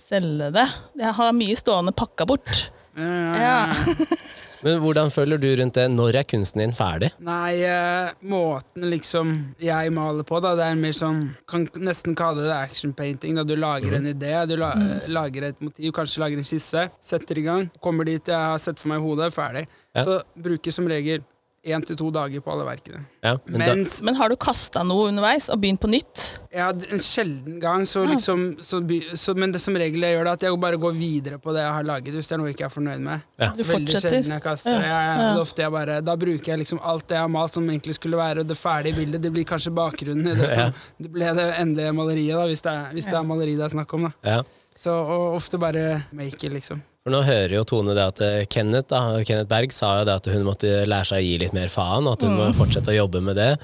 selge 0.00 0.50
det. 0.54 0.66
Jeg 1.00 1.14
har 1.18 1.32
mye 1.36 1.56
stående 1.58 1.92
pakka 1.96 2.26
bort. 2.26 2.70
Ja. 2.96 3.74
Men 4.64 4.80
hvordan 4.82 5.08
føler 5.12 5.40
du 5.40 5.48
rundt 5.56 5.78
det? 5.78 5.86
Når 5.92 6.18
er 6.20 6.26
kunsten 6.28 6.60
din 6.60 6.74
ferdig? 6.76 7.10
Nei, 7.24 7.62
eh, 7.64 8.10
måten 8.28 8.84
liksom 8.92 9.32
jeg 9.62 9.92
maler 9.96 10.26
på, 10.28 10.40
da, 10.44 10.52
det 10.58 10.66
er 10.68 10.80
mer 10.80 10.96
sånn 10.96 11.22
Kan 11.48 11.64
nesten 11.80 12.16
kalle 12.18 12.44
det 12.44 12.56
action 12.56 12.92
painting. 12.96 13.38
Da 13.38 13.44
du 13.46 13.54
lager 13.56 13.96
en 13.96 14.10
idé, 14.10 14.34
du 14.50 14.58
la, 14.60 14.74
lager 15.08 15.48
et 15.50 15.64
motiv, 15.64 15.94
kanskje 15.96 16.24
lager 16.24 16.40
en 16.40 16.48
skisse, 16.50 16.86
setter 17.00 17.40
i 17.40 17.46
gang, 17.46 17.70
kommer 17.80 18.08
dit 18.08 18.32
jeg 18.32 18.36
har 18.36 18.60
sett 18.60 18.82
for 18.82 18.92
meg 18.92 19.00
i 19.00 19.06
hodet, 19.06 19.32
ferdig. 19.34 19.64
Ja. 19.96 20.04
Så 20.04 20.20
bruker 20.38 20.74
som 20.74 20.88
regel 20.90 21.24
én 21.60 21.82
til 21.84 21.96
to 21.98 22.08
dager 22.12 22.40
på 22.40 22.52
alle 22.54 22.64
verkene. 22.64 23.02
Ja, 23.20 23.34
men 23.44 23.60
da, 23.60 23.74
Mens 23.74 23.98
Men 24.02 24.16
har 24.16 24.32
du 24.32 24.36
kasta 24.40 24.80
noe 24.86 25.10
underveis 25.10 25.50
og 25.52 25.60
begynt 25.60 25.82
på 25.82 25.90
nytt? 25.92 26.22
Ja, 26.54 26.70
en 26.72 27.02
sjelden 27.02 27.58
gang, 27.60 27.84
så 27.86 28.06
liksom 28.08 28.46
så, 28.64 28.80
så, 29.14 29.34
Men 29.36 29.52
det 29.52 29.60
som 29.60 29.76
regel 29.76 30.02
jeg 30.02 30.16
gjør, 30.16 30.24
det 30.24 30.32
at 30.38 30.46
jeg 30.48 30.60
bare 30.62 30.80
går 30.80 30.94
videre 30.96 31.38
på 31.38 31.52
det 31.54 31.62
jeg 31.62 31.74
har 31.76 31.86
laget, 31.86 32.14
hvis 32.16 32.30
det 32.30 32.36
er 32.36 32.40
noe 32.40 32.48
jeg 32.48 32.56
ikke 32.56 32.68
er 32.70 32.74
fornøyd 32.74 33.04
med. 33.04 33.26
Ja. 33.36 33.50
Du 33.56 33.62
Veldig 33.68 34.00
sjelden 34.00 34.32
jeg 34.34 34.44
kaster 34.44 34.78
Jeg, 34.78 34.88
ja. 34.88 35.26
det 35.34 35.42
ofte 35.42 35.66
jeg 35.66 35.74
bare, 35.76 35.98
da 36.04 36.16
bruker 36.24 36.52
jeg 36.54 36.62
liksom 36.62 36.80
alt 36.80 37.06
det 37.10 37.18
jeg 37.18 37.26
har 37.26 37.34
malt 37.36 37.58
som 37.58 37.68
egentlig 37.68 37.98
skulle 37.98 38.20
være 38.20 38.46
det 38.48 38.56
ferdige 38.58 38.96
bildet. 38.96 39.22
Det 39.22 39.32
blir 39.34 39.48
kanskje 39.48 39.74
bakgrunnen 39.76 40.32
i 40.32 40.38
det 40.40 40.48
som 40.54 40.72
det 41.00 41.12
ble 41.12 41.34
det 41.36 41.50
endelige 41.60 41.92
maleriet, 41.96 42.38
da, 42.40 42.48
hvis 42.48 42.64
det 42.64 42.72
er, 42.72 42.88
hvis 42.96 43.10
det 43.10 43.20
er 43.20 43.28
maleri 43.28 43.58
det 43.60 43.68
er 43.68 43.76
snakk 43.76 43.94
om. 43.98 44.08
da. 44.08 44.14
ja. 44.36 44.40
Så 44.80 44.94
og 44.96 45.34
ofte 45.36 45.58
bare 45.60 46.04
make 46.16 46.46
it, 46.46 46.54
liksom. 46.54 46.80
For 47.00 47.14
nå 47.14 47.22
hører 47.24 47.54
jo 47.56 47.62
Tone 47.64 47.94
det 47.96 48.02
at 48.04 48.18
eh, 48.24 48.40
Kenneth, 48.52 48.90
da, 48.92 48.98
Kenneth 49.24 49.48
Berg 49.48 49.72
sa 49.72 49.94
jo 50.00 50.08
det 50.08 50.18
at 50.20 50.26
hun 50.34 50.42
måtte 50.44 50.82
lære 50.84 51.08
seg 51.08 51.22
å 51.22 51.24
gi 51.24 51.36
litt 51.40 51.54
mer 51.56 51.70
faen, 51.72 52.04
og 52.04 52.18
at 52.18 52.26
hun 52.26 52.34
må 52.36 52.50
fortsette 52.58 52.92
å 52.92 52.98
jobbe 52.98 53.22
med 53.24 53.38
det. 53.40 53.54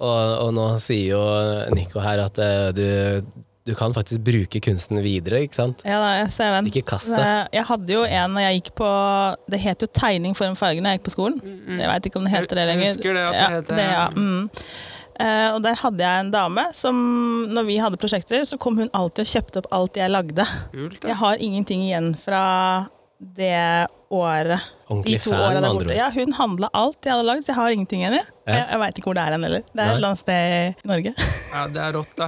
Og, 0.00 0.16
og 0.46 0.54
nå 0.56 0.64
sier 0.80 1.12
jo 1.14 1.20
Nico 1.76 2.00
her 2.04 2.22
at 2.24 2.40
eh, 2.40 2.70
du, 2.76 2.86
du 3.68 3.74
kan 3.76 3.92
faktisk 3.96 4.24
bruke 4.24 4.60
kunsten 4.64 5.00
videre, 5.04 5.42
ikke 5.44 5.58
sant? 5.58 5.84
Ja, 5.84 6.00
da, 6.00 6.10
jeg 6.22 6.32
ser 6.38 6.56
den. 6.56 6.72
Ikke 6.72 6.86
kast 6.94 7.12
det. 7.12 7.28
Jeg 7.56 7.68
hadde 7.68 7.96
jo 7.98 8.02
en 8.08 8.36
når 8.36 8.46
jeg 8.46 8.60
gikk 8.62 8.74
på 8.80 8.90
Det 9.52 9.60
het 9.64 9.84
jo 9.84 9.88
tegning 10.00 10.36
foran 10.38 10.56
da 10.56 10.72
når 10.80 10.92
jeg 10.94 11.00
gikk 11.02 11.08
på 11.10 11.16
skolen. 11.18 11.40
Jeg 11.76 11.92
veit 11.92 12.08
ikke 12.08 12.20
om 12.22 12.28
det 12.28 12.32
heter 12.36 12.60
det 12.62 12.68
lenger. 12.72 12.88
Jeg 12.88 12.96
husker 12.96 13.18
det 13.20 13.24
at 13.28 13.36
det 13.36 13.42
ja, 13.44 13.48
heter- 13.58 13.80
det, 13.80 13.88
ja. 13.92 14.06
mm. 14.16 14.44
Eh, 15.20 15.48
og 15.54 15.62
der 15.64 15.78
hadde 15.80 16.04
jeg 16.04 16.24
en 16.26 16.32
dame 16.34 16.66
som, 16.76 16.96
når 17.52 17.68
vi 17.68 17.78
hadde 17.80 18.00
prosjekter, 18.00 18.44
så 18.48 18.58
kom 18.60 18.76
hun 18.80 18.92
alltid 18.92 19.24
og 19.24 19.32
kjøpte 19.32 19.62
opp 19.62 19.70
alt 19.78 19.96
jeg 19.96 20.12
lagde. 20.12 20.44
Kult, 20.74 21.04
Jeg 21.04 21.16
har 21.22 21.40
ingenting 21.40 21.86
igjen 21.86 22.12
fra 22.20 22.42
det 23.18 23.88
året. 24.10 24.60
Ordentlig 24.86 25.18
fan, 25.24 25.34
åra 25.34 25.54
med 25.60 25.64
andre 25.66 25.88
ord. 25.90 25.96
Ja, 25.98 26.10
hun 26.14 26.32
handla 26.36 26.68
alt 26.78 26.98
jeg 27.02 27.10
hadde 27.12 27.26
lagd. 27.26 27.48
Jeg 27.48 27.56
har 27.56 27.70
ingenting 27.74 28.02
igjen. 28.04 28.14
Jeg, 28.20 28.26
Ja. 28.46 28.54
jeg, 28.54 28.66
jeg 28.70 28.78
veit 28.78 28.98
ikke 29.00 29.08
hvor 29.10 29.16
det 29.18 29.22
er 29.26 29.32
hen 29.34 29.42
heller. 29.42 29.62
Det 29.66 29.72
er 29.74 29.80
Nei. 29.80 29.86
et 29.90 29.96
eller 29.96 30.08
annet 30.12 30.20
sted 30.20 30.76
i 30.84 30.88
Norge. 30.92 31.12
Ja, 31.56 31.62
det 31.72 31.80
er 31.80 31.92
rått, 31.96 32.10
da. 32.18 32.26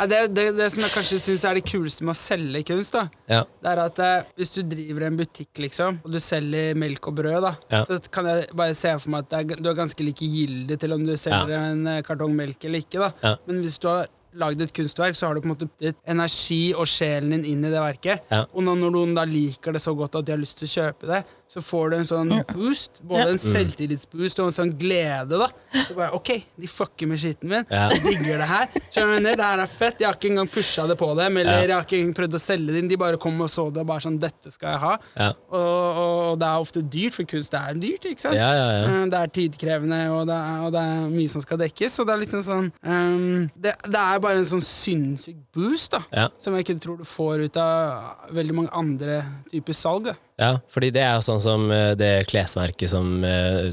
Ja, 0.00 0.06
det, 0.08 0.18
det, 0.34 0.44
det 0.56 0.66
som 0.72 0.82
jeg 0.86 0.92
kanskje 0.94 1.18
syns 1.20 1.42
er 1.44 1.58
det 1.58 1.62
kuleste 1.68 2.04
med 2.08 2.14
å 2.14 2.18
selge 2.18 2.62
kunst, 2.70 2.94
da, 2.96 3.02
Ja. 3.28 3.42
det 3.60 3.68
er 3.74 3.80
at 3.84 3.98
eh, 4.00 4.22
hvis 4.40 4.54
du 4.56 4.62
driver 4.70 5.04
en 5.10 5.18
butikk, 5.20 5.50
liksom, 5.60 5.98
og 6.02 6.14
du 6.14 6.18
selger 6.24 6.78
melk 6.80 7.10
og 7.10 7.18
brød, 7.18 7.42
da, 7.44 7.52
Ja. 7.74 7.82
så 7.84 7.98
kan 8.10 8.24
jeg 8.30 8.46
bare 8.56 8.74
se 8.78 8.94
for 8.98 9.12
meg 9.12 9.26
at 9.26 9.28
det 9.34 9.40
er, 9.58 9.60
du 9.62 9.68
er 9.70 9.76
ganske 9.82 10.06
likegyldig 10.06 10.78
til 10.80 10.96
om 10.96 11.04
du 11.04 11.12
selger 11.20 11.58
en 11.60 11.86
eh, 11.92 12.00
kartong 12.06 12.32
melk 12.38 12.64
eller 12.64 12.80
ikke. 12.80 12.98
da. 13.04 13.12
Ja. 13.22 13.34
Men 13.46 13.60
hvis 13.66 13.76
du 13.78 13.88
har 13.92 14.08
lagd 14.38 14.62
et 14.62 14.72
kunstverk, 14.74 15.16
så 15.18 15.26
har 15.26 15.34
du 15.34 15.42
på 15.42 15.48
en 15.48 15.54
måte 15.54 15.68
ditt 15.82 15.98
energi 16.10 16.70
og 16.74 16.88
sjelen 16.90 17.34
din 17.34 17.46
inn 17.52 17.66
i 17.66 17.72
det 17.72 17.82
verket. 17.82 18.26
Ja. 18.30 18.44
Og 18.52 18.64
når, 18.66 18.78
når 18.84 18.94
noen 18.96 19.14
da 19.18 19.26
liker 19.28 19.74
det 19.74 19.82
så 19.82 19.94
godt 19.98 20.20
at 20.20 20.28
de 20.28 20.34
har 20.36 20.40
lyst 20.40 20.60
til 20.60 20.70
å 20.70 20.74
kjøpe 20.76 21.10
det, 21.10 21.22
så 21.50 21.58
får 21.66 21.90
du 21.90 21.94
en 21.98 22.06
sånn 22.06 22.28
boost. 22.52 23.00
Både 23.10 23.32
en 23.32 23.40
selvtillitsboost 23.42 24.38
og 24.42 24.50
en 24.50 24.54
sånn 24.54 24.70
glede. 24.78 25.38
da. 25.40 25.48
Så 25.88 25.96
bare, 25.96 26.12
ok, 26.14 26.30
de 26.62 26.68
fucker 26.70 27.08
med 27.10 27.18
skitten 27.18 27.50
min. 27.50 27.64
Ja. 27.70 27.88
De 27.90 27.98
digger 28.04 28.38
det 28.38 28.46
her. 28.46 28.68
Skjønner 28.94 29.32
jeg? 29.32 29.38
Det 29.40 29.48
her 29.48 29.62
er 29.64 29.70
fett. 29.72 29.98
Jeg 29.98 30.06
har 30.08 30.14
ikke 30.18 30.30
engang 30.30 30.50
pusha 30.54 30.84
det 30.86 30.96
på 31.00 31.08
dem, 31.18 31.40
eller 31.42 31.64
jeg 31.66 31.74
har 31.74 31.82
ikke 31.88 31.98
engang 31.98 32.14
prøvd 32.20 32.38
å 32.38 32.42
selge 32.44 32.70
det 32.76 32.84
inn. 32.84 32.90
De 32.92 32.98
bare 33.00 33.18
kom 33.22 33.40
og 33.42 33.50
så 33.50 33.64
det 33.74 33.82
bare 33.88 34.04
sånn, 34.06 34.20
dette 34.22 34.52
skal 34.54 34.76
jeg 34.76 34.82
ha. 34.84 34.92
Ja. 35.18 35.28
Og, 35.50 36.00
og 36.04 36.38
det 36.40 36.48
er 36.52 36.62
ofte 36.68 36.84
dyrt, 36.86 37.18
for 37.18 37.28
kunst 37.34 37.58
er 37.58 37.74
dyrt, 37.82 38.06
ikke 38.12 38.24
sant? 38.28 38.38
Ja, 38.38 38.52
ja, 38.54 38.70
ja. 38.78 38.86
Eh, 39.00 39.04
Det 39.10 39.20
er 39.24 39.34
tidkrevende, 39.40 40.00
og 40.14 40.24
det 40.30 40.38
er, 40.38 40.62
og 40.68 40.72
det 40.78 40.86
er 40.86 41.04
mye 41.18 41.34
som 41.34 41.42
skal 41.44 41.58
dekkes. 41.64 41.98
Så 41.98 42.06
det 42.06 42.14
er 42.14 42.22
liksom 42.22 42.46
sånn 42.46 42.70
um, 42.86 43.50
det, 43.58 43.74
det 43.90 44.00
er 44.06 44.22
bare 44.22 44.38
en 44.44 44.48
sånn 44.54 44.62
sinnssyk 44.64 45.42
boost, 45.56 45.98
da. 45.98 46.28
Som 46.38 46.54
jeg 46.54 46.68
ikke 46.68 46.78
tror 46.86 47.02
du 47.02 47.06
får 47.10 47.46
ut 47.48 47.58
av 47.60 48.30
veldig 48.38 48.54
mange 48.62 48.74
andre 48.78 49.20
typer 49.50 49.74
salg. 49.76 50.10
da. 50.12 50.14
Ja, 50.40 50.54
fordi 50.72 50.88
det 50.96 51.02
er 51.04 51.18
jo 51.18 51.24
sånn 51.26 51.42
som 51.44 51.66
eh, 51.74 51.92
det 52.00 52.12
klesmerket 52.30 52.88
som 52.92 53.18
eh, 53.28 53.70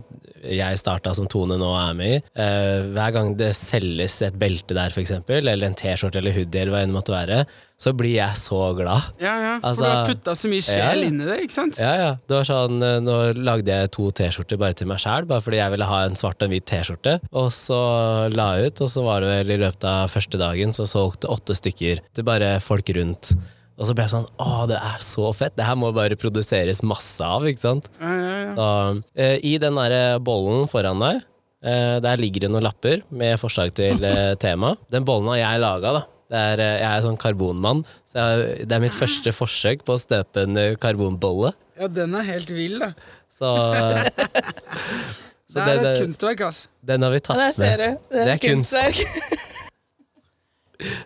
jeg 0.47 0.79
starta 0.79 1.13
som 1.17 1.25
Tone 1.31 1.55
nå 1.59 1.69
er 1.79 1.93
med 1.97 2.11
i. 2.17 2.17
Eh, 2.39 2.89
Hver 2.93 3.13
gang 3.15 3.31
det 3.39 3.53
selges 3.57 4.19
et 4.27 4.35
belte 4.39 4.75
der, 4.77 4.91
eksempel, 5.01 5.41
eller 5.47 5.67
en 5.69 5.77
T-skjorte 5.79 6.19
eller 6.21 6.35
hoodie, 6.35 6.61
eller 6.61 6.75
hva 6.75 6.83
enn 6.83 6.91
det 6.93 6.97
måtte 6.99 7.15
være, 7.15 7.39
så 7.77 7.91
blir 7.97 8.15
jeg 8.17 8.37
så 8.41 8.59
glad. 8.77 9.07
Ja, 9.21 9.33
ja. 9.41 9.53
Altså- 9.61 9.81
for 9.81 9.87
du 9.87 9.95
har 9.95 10.05
putta 10.11 10.35
så 10.37 10.51
mye 10.51 10.65
sjel 10.65 11.01
Ja, 11.03 11.07
inn 11.09 11.21
i 11.21 11.25
det, 11.29 11.39
ikke 11.45 11.55
sant? 11.57 11.79
Ja, 11.81 11.91
ja. 12.03 12.11
Det 12.27 12.35
var 12.39 12.47
sånn, 12.49 12.79
Nå 13.07 13.17
lagde 13.37 13.71
jeg 13.73 13.91
to 13.95 14.11
T-skjorter 14.11 14.59
bare 14.61 14.73
til 14.77 14.87
meg 14.91 14.99
sjæl, 15.03 15.27
bare 15.29 15.41
fordi 15.45 15.61
jeg 15.61 15.71
ville 15.75 15.89
ha 15.89 16.03
en 16.05 16.15
svart 16.19 16.41
og 16.41 16.47
en 16.49 16.55
hvit 16.55 16.65
T-skjorte. 16.69 17.19
Og 17.31 17.51
så 17.55 17.81
la 18.33 18.49
jeg 18.57 18.73
ut, 18.73 18.81
og 18.81 18.89
så 18.93 19.03
var 19.07 19.21
det 19.23 19.29
vel 19.33 19.55
i 19.57 19.61
løpet 19.65 19.85
av 19.87 20.09
første 20.13 20.37
dagen 20.41 20.73
så 20.75 20.87
solgte 20.89 21.29
åtte 21.31 21.55
stykker 21.57 22.01
til 22.13 22.27
bare 22.27 22.57
folk 22.63 22.89
rundt. 22.97 23.33
Og 23.77 23.85
så 23.85 23.93
ble 23.93 24.07
jeg 24.07 24.13
sånn 24.15 24.27
Å, 24.41 24.65
det 24.69 24.77
er 24.81 25.01
så 25.05 25.29
fett! 25.37 25.53
Det 25.57 25.65
her 25.67 25.77
må 25.77 25.91
bare 25.93 26.17
produseres 26.17 26.81
masse 26.85 27.21
av, 27.23 27.45
ikke 27.49 27.61
sant? 27.61 27.89
Ja, 28.01 28.13
ja, 28.17 28.37
ja. 28.41 28.53
Så 28.57 28.67
eh, 29.21 29.35
i 29.45 29.57
den 29.61 29.77
der 29.77 30.17
bollen 30.25 30.65
foran 30.71 31.03
deg, 31.03 31.19
eh, 31.61 31.97
der 32.01 32.17
ligger 32.21 32.47
det 32.47 32.51
noen 32.55 32.65
lapper 32.65 33.03
med 33.13 33.37
forslag 33.41 33.75
til 33.77 34.01
eh, 34.07 34.33
tema. 34.43 34.73
Den 34.93 35.05
bollen 35.07 35.29
har 35.35 35.43
jeg 35.43 35.61
laga, 35.61 35.93
da. 35.99 36.03
Det 36.27 36.39
er, 36.41 36.59
eh, 36.63 36.73
jeg 36.81 36.89
er 36.89 37.05
sånn 37.05 37.19
karbonmann, 37.21 37.85
så 38.09 38.25
jeg, 38.25 38.65
det 38.67 38.75
er 38.75 38.83
mitt 38.83 38.97
første 38.97 39.31
forsøk 39.31 39.85
på 39.87 39.95
å 39.95 40.01
støpe 40.01 40.43
en 40.47 40.57
eh, 40.59 40.73
karbonbolle. 40.81 41.53
ja, 41.79 41.87
den 41.87 42.17
er 42.19 42.25
helt 42.33 42.51
vill, 42.51 42.81
da. 42.83 42.91
Så, 43.37 43.53
eh, 43.77 44.09
så 45.53 45.61
Det 45.61 45.69
er 45.69 45.83
et 45.93 46.01
kunstverk, 46.01 46.47
ass. 46.49 46.65
den 46.81 47.05
har 47.05 47.13
vi 47.13 47.21
tatt 47.29 47.61
med. 47.61 47.99
Det 48.09 48.25
er 48.33 48.41
kunst. 48.41 49.45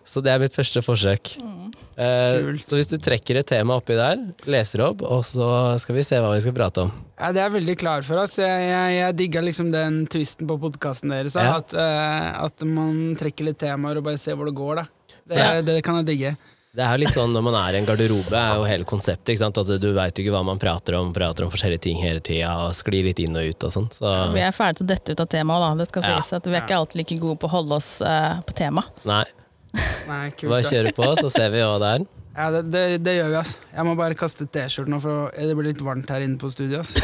Så 0.04 0.20
det 0.24 0.32
er 0.34 0.40
mitt 0.44 0.56
første 0.56 0.82
forsøk. 0.84 1.30
Eh, 1.96 2.42
Kult. 2.44 2.63
så 2.66 2.75
hvis 2.80 2.90
du 2.92 2.98
trekker 2.98 3.38
et 3.40 3.48
tema 3.48 3.78
oppi 3.80 3.96
der, 3.96 4.20
leser 4.51 4.84
opp, 4.88 5.01
og 5.06 5.24
så 5.28 5.78
skal 5.80 5.96
vi 5.96 6.04
se 6.04 6.20
hva 6.20 6.34
vi 6.36 6.42
skal 6.44 6.56
prate 6.58 6.84
om. 6.88 6.92
Ja, 7.20 7.32
Det 7.32 7.40
er 7.40 7.50
jeg 7.50 7.56
veldig 7.62 7.78
klar 7.80 8.01
for. 8.08 8.20
Altså. 8.24 8.42
Jeg, 8.44 8.70
jeg, 8.72 8.96
jeg 9.00 9.16
digga 9.22 9.42
liksom 9.46 9.72
den 9.72 10.01
twisten 10.12 10.48
på 10.50 10.58
podkasten 10.60 11.13
deres. 11.13 11.36
Ja. 11.40 11.60
At, 11.62 11.74
eh, 11.74 12.32
at 12.48 12.66
man 12.68 13.16
trekker 13.20 13.48
litt 13.51 13.60
temaer 13.64 14.01
og 14.01 14.03
bare 14.10 14.18
ser 14.22 14.36
hvor 14.40 14.50
det 14.50 14.55
går. 14.57 14.81
da. 14.84 14.88
Det, 15.27 15.38
Ja. 15.38 15.62
det 15.62 15.84
kan 15.86 15.96
jeg 16.01 16.05
digge. 16.12 16.34
Det 16.72 16.79
er 16.88 16.94
jo 16.96 17.01
litt 17.03 17.12
sånn 17.12 17.34
når 17.36 17.44
man 17.44 17.55
er 17.60 17.75
i 17.75 17.79
en 17.81 17.86
garderobe, 17.86 18.31
er 18.31 18.55
jo 18.55 18.64
hele 18.64 18.86
konseptet. 18.88 19.34
ikke 19.34 19.42
sant? 19.44 19.57
At 19.60 19.68
du 19.84 19.90
veit 19.94 20.16
ikke 20.16 20.31
hva 20.31 20.40
man 20.48 20.57
prater 20.60 20.96
om, 20.96 21.10
prater 21.14 21.44
om 21.44 21.51
forskjellige 21.51 21.81
ting 21.84 21.98
hele 22.00 22.22
tida, 22.24 22.53
og 22.64 22.72
sklir 22.72 23.03
litt 23.03 23.20
inn 23.20 23.36
og 23.36 23.44
ut 23.44 23.64
og 23.68 23.72
sånn. 23.75 23.90
Så 23.92 24.07
Vi 24.34 24.40
er 24.40 24.51
ferdige 24.55 24.77
til 24.79 24.86
å 24.88 24.92
dette 24.94 25.12
ut 25.12 25.20
av 25.20 25.27
temaet, 25.27 25.60
da. 25.68 25.75
Det 25.84 25.88
skal 25.92 26.03
Ja. 26.03 26.22
sies 26.22 26.31
at 26.34 26.44
vi 26.48 26.55
er 26.55 26.62
ikke 26.64 26.79
alltid 26.79 26.96
like 27.03 27.20
gode 27.20 27.40
på 27.40 27.48
å 27.50 27.55
holde 27.60 27.75
oss 27.75 28.01
uh, 28.01 28.40
på 28.48 28.53
tema. 28.55 28.86
nei, 29.03 29.25
Nei, 30.07 30.31
kult. 30.36 30.50
bare 30.51 30.66
kjøre 30.68 30.92
på, 30.98 31.05
så 31.22 31.29
ser 31.31 31.50
vi 31.53 31.62
hva 31.64 31.77
det 31.84 31.94
er. 32.00 32.10
Ja, 32.31 32.46
det, 32.48 32.62
det, 32.72 32.81
det 33.03 33.14
gjør 33.18 33.25
vi, 33.27 33.36
altså. 33.42 33.57
Jeg 33.75 33.84
må 33.84 33.94
bare 34.00 34.16
kaste 34.16 34.46
T-skjorten 34.48 34.96
for 35.03 35.34
det 35.36 35.51
blir 35.57 35.68
litt 35.68 35.81
varmt 35.84 36.07
her 36.16 36.24
inne 36.24 36.40
på 36.40 36.48
studio. 36.53 36.77
altså. 36.79 37.03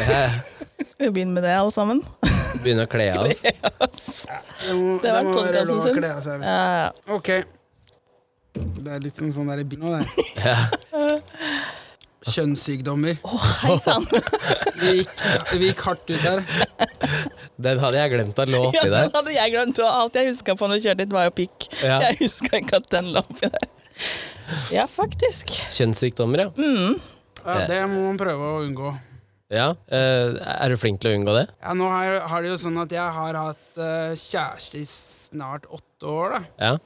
Vi 0.96 1.10
begynner 1.12 1.34
med 1.36 1.44
det, 1.44 1.52
alle 1.52 1.74
sammen. 1.74 2.00
Begynne 2.64 2.86
å 2.86 2.88
kle 2.88 3.10
av 3.12 3.26
oss. 3.28 3.42
Det 3.44 4.72
må, 4.72 4.94
Det 5.02 5.12
det 5.12 5.20
må 5.28 5.34
være 5.44 5.66
lov 5.68 5.84
å 5.84 5.92
kle 5.98 6.14
av 6.14 6.22
seg. 6.24 6.46
Ja, 6.48 6.88
Ok. 7.12 7.28
Det 8.56 8.94
er 8.96 9.04
litt 9.04 9.20
sånn, 9.20 9.28
sånn 9.36 9.52
der 9.52 9.60
bil 9.68 9.84
nå, 9.84 9.92
det. 9.98 10.24
Ja. 10.40 10.56
Kjønnssykdommer. 12.32 13.20
Å, 13.22 13.36
hei 13.66 13.76
sann! 13.84 14.08
Vi 14.80 14.94
gikk, 15.02 15.12
vi 15.60 15.68
gikk 15.68 15.84
hardt 15.86 16.08
ut 16.10 16.24
her. 16.24 16.42
Den 17.58 17.80
hadde 17.82 17.98
jeg 17.98 18.12
glemt 18.14 18.38
å 18.38 18.44
lå 18.46 18.60
Ja, 18.76 18.84
den 18.86 19.10
hadde 19.16 19.32
jeg 19.34 19.52
glemt. 19.54 19.78
og 19.82 19.88
Alt 19.90 20.18
jeg 20.20 20.30
huska 20.30 20.54
på 20.58 20.68
når 20.70 20.78
jeg 20.78 20.84
kjørte 20.88 21.02
dit, 21.04 21.14
var 21.16 21.26
jo 21.26 21.34
pikk. 21.40 21.68
Ja. 21.82 21.98
Jeg 22.06 22.18
huska 22.22 22.60
ikke 22.60 22.78
at 22.78 22.86
den 22.94 23.10
lå 23.16 23.22
oppi 23.24 23.50
der. 23.50 23.68
Ja, 24.72 24.86
faktisk. 24.88 25.50
Kjønnssykdommer, 25.74 26.46
ja. 26.46 26.50
Mm. 26.54 26.94
Ja, 27.42 27.64
det 27.68 27.80
må 27.90 28.04
man 28.06 28.18
prøve 28.20 28.46
å 28.54 28.60
unngå. 28.66 28.92
ja. 29.54 29.70
eh, 29.88 30.36
er 30.38 30.70
du 30.70 30.76
flink 30.80 31.00
til 31.02 31.10
å 31.10 31.16
unngå 31.18 31.34
det? 31.34 31.46
Ja, 31.64 31.74
nå 31.76 31.88
har, 31.90 32.42
det 32.44 32.50
jo 32.52 32.58
sånn 32.60 32.78
at 32.82 32.92
jeg 32.92 33.14
har 33.18 33.38
hatt 33.40 33.80
eh, 33.80 34.14
kjæreste 34.18 34.78
i 34.82 34.86
snart 34.88 35.66
åtte 35.72 36.10
år. 36.12 36.36
da. 36.36 36.42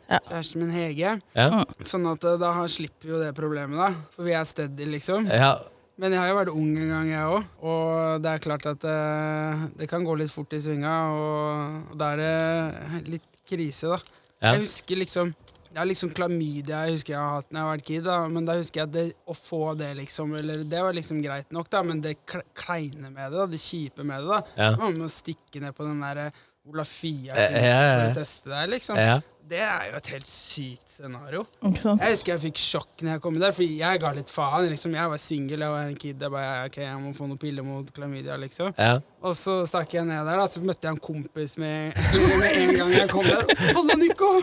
Ja. 0.09 0.21
Kjæresten 0.31 0.63
min 0.63 0.73
Hege. 0.73 1.17
Ja. 1.37 1.63
Sånn 1.85 2.07
at 2.13 2.25
eh, 2.25 2.39
da 2.41 2.55
slipper 2.71 3.09
vi 3.11 3.15
jo 3.17 3.21
det 3.23 3.33
problemet, 3.37 3.77
da. 3.77 3.91
For 4.15 4.25
vi 4.29 4.37
er 4.39 4.49
steady, 4.49 4.89
liksom. 4.97 5.29
ja. 5.29 5.53
Men 6.03 6.17
jeg 6.17 6.19
har 6.19 6.33
jo 6.33 6.39
vært 6.41 6.51
ung 6.51 6.71
en 6.83 6.89
gang, 6.91 7.09
jeg 7.13 7.31
òg. 7.31 7.45
Og 7.63 8.23
det 8.25 8.31
er 8.33 8.43
klart 8.43 8.65
at 8.67 8.83
det, 8.83 8.97
det 9.79 9.87
kan 9.93 10.03
gå 10.07 10.17
litt 10.19 10.33
fort 10.35 10.53
i 10.57 10.61
svinga, 10.65 10.97
og, 11.15 11.93
og 11.93 11.97
da 12.01 12.09
er 12.17 12.23
det 12.25 13.05
litt 13.15 13.29
krise, 13.49 13.93
da. 13.93 14.01
Ja. 14.43 14.53
Jeg 14.57 14.65
husker 14.67 14.99
liksom 15.05 15.35
det 15.73 15.81
er 15.81 15.87
liksom 15.89 16.11
klamydia 16.13 16.83
jeg 16.85 16.99
husker 16.99 17.15
jeg 17.15 17.21
har 17.23 17.39
hatt 17.39 17.47
når 17.49 17.57
jeg 17.57 17.65
har 17.65 17.71
vært 17.79 17.85
kid, 17.89 18.03
da. 18.05 18.17
men 18.29 18.45
da 18.45 18.57
husker 18.59 18.83
jeg 18.83 18.89
at 18.91 18.93
det, 18.93 19.05
å 19.25 19.33
få 19.33 19.61
det, 19.81 19.87
liksom 19.97 20.35
Eller 20.37 20.67
det 20.69 20.83
var 20.85 20.93
liksom 20.93 21.23
greit 21.25 21.49
nok, 21.57 21.71
da, 21.73 21.81
men 21.89 22.03
det 22.05 22.13
kle- 22.29 22.45
kleine 22.61 23.09
med 23.09 23.33
det, 23.33 23.39
da, 23.39 23.47
det 23.49 23.61
kjipe 23.63 24.05
med 24.05 24.21
det, 24.21 24.29
da 24.29 24.41
Ja. 24.67 24.69
Man 24.83 24.99
må 25.01 25.09
stikke 25.09 25.63
ned 25.65 25.73
på 25.79 25.87
den 25.89 26.03
derre 26.05 26.27
Olafia 26.69 27.33
Eh, 27.41 27.57
ja, 27.57 27.73
ja, 27.73 27.87
for 27.95 28.11
å 28.11 28.19
teste 28.21 28.53
det, 28.53 28.61
liksom. 28.75 29.01
ja. 29.01 29.17
Det 29.49 29.59
er 29.61 29.89
jo 29.91 29.99
et 29.99 30.09
helt 30.15 30.29
sykt 30.31 30.89
scenario. 30.89 31.43
Ikke 31.67 31.83
sant? 31.83 32.01
Jeg 32.01 32.15
husker 32.15 32.33
jeg 32.33 32.43
fikk 32.45 32.61
sjokk 32.63 33.03
når 33.03 33.17
jeg 33.17 33.23
kom 33.25 33.39
der, 33.43 33.55
fordi 33.57 33.79
jeg 33.81 34.01
ga 34.01 34.13
litt 34.17 34.31
faen. 34.33 34.69
liksom 34.71 34.95
Jeg 34.97 35.13
var 35.13 35.21
singel, 35.21 35.65
jeg 35.67 35.75
var 35.75 35.89
en 35.91 35.97
kid. 35.99 36.23
Jeg 36.23 36.33
bare, 36.33 36.67
ok, 36.69 36.79
jeg 36.85 37.01
må 37.03 37.13
få 37.17 37.29
noen 37.29 37.41
piller 37.43 37.67
mot 37.67 37.91
klamydia, 37.95 38.37
liksom. 38.41 38.73
ja. 38.79 39.01
Og 39.23 39.37
så 39.39 39.61
stakk 39.71 39.93
jeg 39.95 40.07
ned 40.07 40.25
der, 40.27 40.39
da, 40.41 40.47
så 40.51 40.63
møtte 40.65 40.89
jeg 40.89 40.97
en 40.97 41.03
kompis 41.03 41.57
med, 41.63 41.93
med 41.95 42.49
en 42.51 42.73
gang 42.79 42.95
jeg 42.95 43.11
kom 43.13 43.27
der. 43.27 43.45
Hallo, 43.73 43.99
Nico!' 44.01 44.31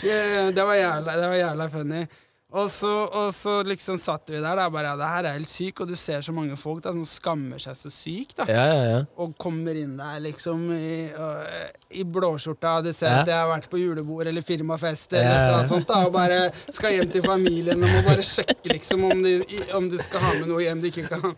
Det, 0.00 0.62
var 0.64 0.74
jævla, 0.74 1.16
det 1.16 1.28
var 1.28 1.38
jævla 1.38 1.68
funny. 1.70 2.04
Og 2.50 2.66
så, 2.72 2.90
og 3.06 3.28
så 3.34 3.60
liksom 3.62 3.94
satt 4.00 4.30
vi 4.32 4.40
der. 4.40 4.58
Da, 4.58 4.66
bare, 4.72 4.90
ja, 4.90 4.96
det 4.98 5.10
her 5.12 5.28
er 5.28 5.36
helt 5.36 5.50
syk, 5.50 5.82
og 5.84 5.90
du 5.90 5.94
ser 5.98 6.22
så 6.26 6.32
mange 6.34 6.56
folk 6.58 6.82
da, 6.82 6.90
som 6.96 7.04
skammer 7.06 7.62
seg 7.62 7.76
så 7.78 7.92
sykt. 7.94 8.34
da 8.40 8.46
Ja, 8.50 8.64
ja, 8.66 8.80
ja. 8.88 8.98
og 9.22 9.36
kommer 9.38 9.78
inn 9.78 9.94
der 9.98 10.18
liksom 10.24 10.64
i, 10.74 11.12
og, 11.14 11.70
i 11.94 12.02
blåskjorta, 12.02 12.80
du 12.82 12.90
ser 12.96 13.20
at 13.20 13.30
jeg 13.30 13.38
har 13.38 13.50
vært 13.52 13.70
på 13.70 13.78
julebord 13.78 14.26
eller 14.26 14.42
firmafest 14.46 15.14
eller 15.14 15.30
et 15.30 15.36
eller 15.44 15.58
annet 15.60 15.70
sånt, 15.70 15.88
da, 15.90 16.02
og 16.08 16.14
bare 16.16 16.40
skal 16.74 16.96
hjem 16.96 17.14
til 17.14 17.24
familien 17.26 17.78
og 17.78 17.94
må 17.94 18.02
bare 18.08 18.26
sjekke 18.26 18.74
liksom 18.74 19.06
om 19.12 19.22
de, 19.22 19.36
om 19.78 19.86
de 19.90 20.02
skal 20.02 20.26
ha 20.26 20.34
med 20.40 20.50
noe 20.50 20.64
hjem 20.66 20.82
de 20.82 20.90
ikke 20.90 21.06
kan, 21.06 21.36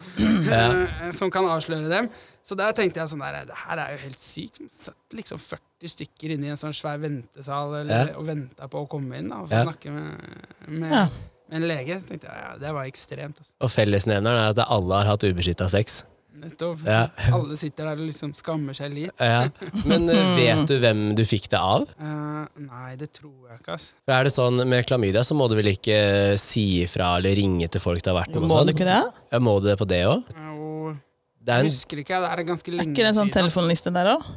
som 1.19 1.33
kan 1.33 1.49
avsløre 1.53 1.93
dem. 1.93 2.09
Så 2.43 2.57
der 2.59 2.73
tenkte 2.75 2.99
jeg 3.01 3.09
sånn 3.13 3.23
der, 3.23 3.45
det 3.47 3.55
her 3.69 3.79
er 3.79 3.93
jo 3.95 3.99
helt 4.03 4.19
sykt. 4.19 4.61
Satt 4.73 5.15
liksom 5.15 5.39
40 5.39 5.93
stykker 5.93 6.33
inne 6.35 6.49
i 6.49 6.55
en 6.55 6.57
sånn 6.59 6.75
svær 6.75 6.99
ventesal 7.03 7.75
eller, 7.81 8.09
Ja. 8.11 8.17
og 8.19 8.27
venta 8.27 8.67
på 8.69 8.83
å 8.83 8.89
komme 8.91 9.19
inn 9.19 9.29
da, 9.31 9.37
og 9.45 9.49
få 9.49 9.61
Ja. 9.61 9.65
snakke 9.65 9.93
med, 9.95 10.39
med, 10.69 10.91
Ja. 10.91 11.05
med 11.51 11.63
en 11.63 11.69
lege. 11.69 12.01
tenkte 12.09 12.27
jeg, 12.27 12.41
ja, 12.43 12.57
Det 12.59 12.73
var 12.75 12.85
ekstremt. 12.85 13.39
Altså. 13.39 13.53
Og 13.61 13.71
fellesnevneren 13.71 14.39
er 14.43 14.49
at 14.51 14.59
alle 14.69 14.95
har 14.95 15.05
hatt 15.15 15.23
ubeskytta 15.23 15.69
sex. 15.71 16.03
Nettopp. 16.43 16.81
Ja. 16.85 17.07
Alle 17.37 17.55
sitter 17.57 17.85
der 17.85 17.93
og 18.03 18.09
liksom 18.09 18.33
skammer 18.35 18.75
seg 18.75 18.91
litt. 18.91 19.13
Ja. 19.21 19.45
Men 19.85 20.09
eh, 20.11 20.35
vet 20.41 20.67
du 20.67 20.81
hvem 20.81 21.15
du 21.15 21.23
fikk 21.29 21.47
det 21.53 21.61
av? 21.61 21.83
Uh, 22.01 22.49
nei, 22.59 22.97
det 22.97 23.13
tror 23.13 23.51
jeg 23.53 23.61
ikke, 23.61 23.75
ass. 23.77 23.93
Er 24.09 24.25
det 24.25 24.33
sånn 24.33 24.67
Med 24.67 24.85
klamydia 24.89 25.23
så 25.23 25.37
må 25.39 25.47
du 25.49 25.55
vel 25.55 25.71
ikke 25.77 25.95
eh, 26.33 26.37
si 26.37 26.83
ifra 26.83 27.19
eller 27.21 27.37
ringe 27.37 27.69
til 27.71 27.81
folk 27.85 28.03
det 28.03 28.11
har 28.11 28.19
vært 28.25 28.35
med? 28.35 28.43
og 28.43 28.49
Må 28.49 28.59
sånn? 28.59 28.67
du 28.67 28.73
ikke 28.75 28.89
det? 28.91 29.13
Ja, 29.31 29.39
må 29.39 29.61
du 29.63 29.69
det 29.69 29.79
på 29.79 29.87
det 29.87 30.03
òg? 30.09 30.25
Det 31.43 31.51
er 31.55 31.65
en, 31.65 31.71
husker 31.71 32.03
ikke, 32.03 32.21
det 32.23 32.29
er 32.31 32.45
ganske 32.47 32.73
Er 32.73 32.85
ikke 32.85 33.01
det 33.03 33.09
en 33.09 33.17
sånn 33.17 33.31
siden, 33.31 33.39
telefonliste 33.41 33.93
der 33.95 34.13
òg? 34.15 34.29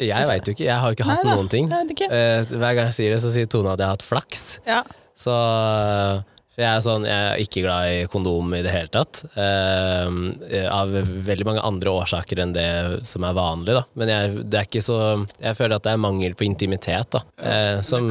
jeg 0.00 0.28
veit 0.28 0.46
jo 0.48 0.52
ikke, 0.54 0.64
jeg 0.64 0.80
har 0.80 0.92
jo 0.92 0.96
ikke 0.96 1.06
hatt 1.08 1.26
noen 1.28 1.48
ting. 1.52 1.66
Eh, 1.68 2.44
hver 2.52 2.76
gang 2.76 2.86
jeg 2.88 2.96
sier 2.96 3.12
det, 3.12 3.18
så 3.20 3.32
sier 3.32 3.48
Tone 3.52 3.74
at 3.74 3.80
jeg 3.82 3.88
har 3.90 3.96
hatt 3.98 4.04
flaks. 4.06 4.44
Ja. 4.68 4.78
Så 5.18 5.32
eh, 5.34 6.22
jeg 6.54 6.68
er, 6.70 6.82
sånn, 6.84 7.02
jeg 7.08 7.30
er 7.32 7.40
ikke 7.42 7.64
glad 7.64 7.88
i 7.90 8.04
kondom 8.10 8.52
i 8.54 8.60
det 8.62 8.70
hele 8.70 8.90
tatt. 8.94 9.24
eh, 9.34 10.68
av 10.70 10.92
veldig 11.26 11.48
mange 11.48 11.64
andre 11.66 11.94
årsaker 11.98 12.44
enn 12.44 12.54
det 12.54 12.68
som 13.06 13.26
er 13.26 13.34
vanlig. 13.34 13.74
Da. 13.74 13.82
Men 13.98 14.12
jeg, 14.12 14.36
det 14.52 14.60
er 14.60 14.68
ikke 14.68 14.84
så, 14.84 14.98
jeg 15.40 15.58
føler 15.58 15.80
at 15.80 15.86
det 15.88 15.94
er 15.96 16.04
mangel 16.04 16.36
på 16.38 16.46
intimitet 16.46 17.10
da, 17.16 17.24
eh, 17.42 17.80
som, 17.86 18.06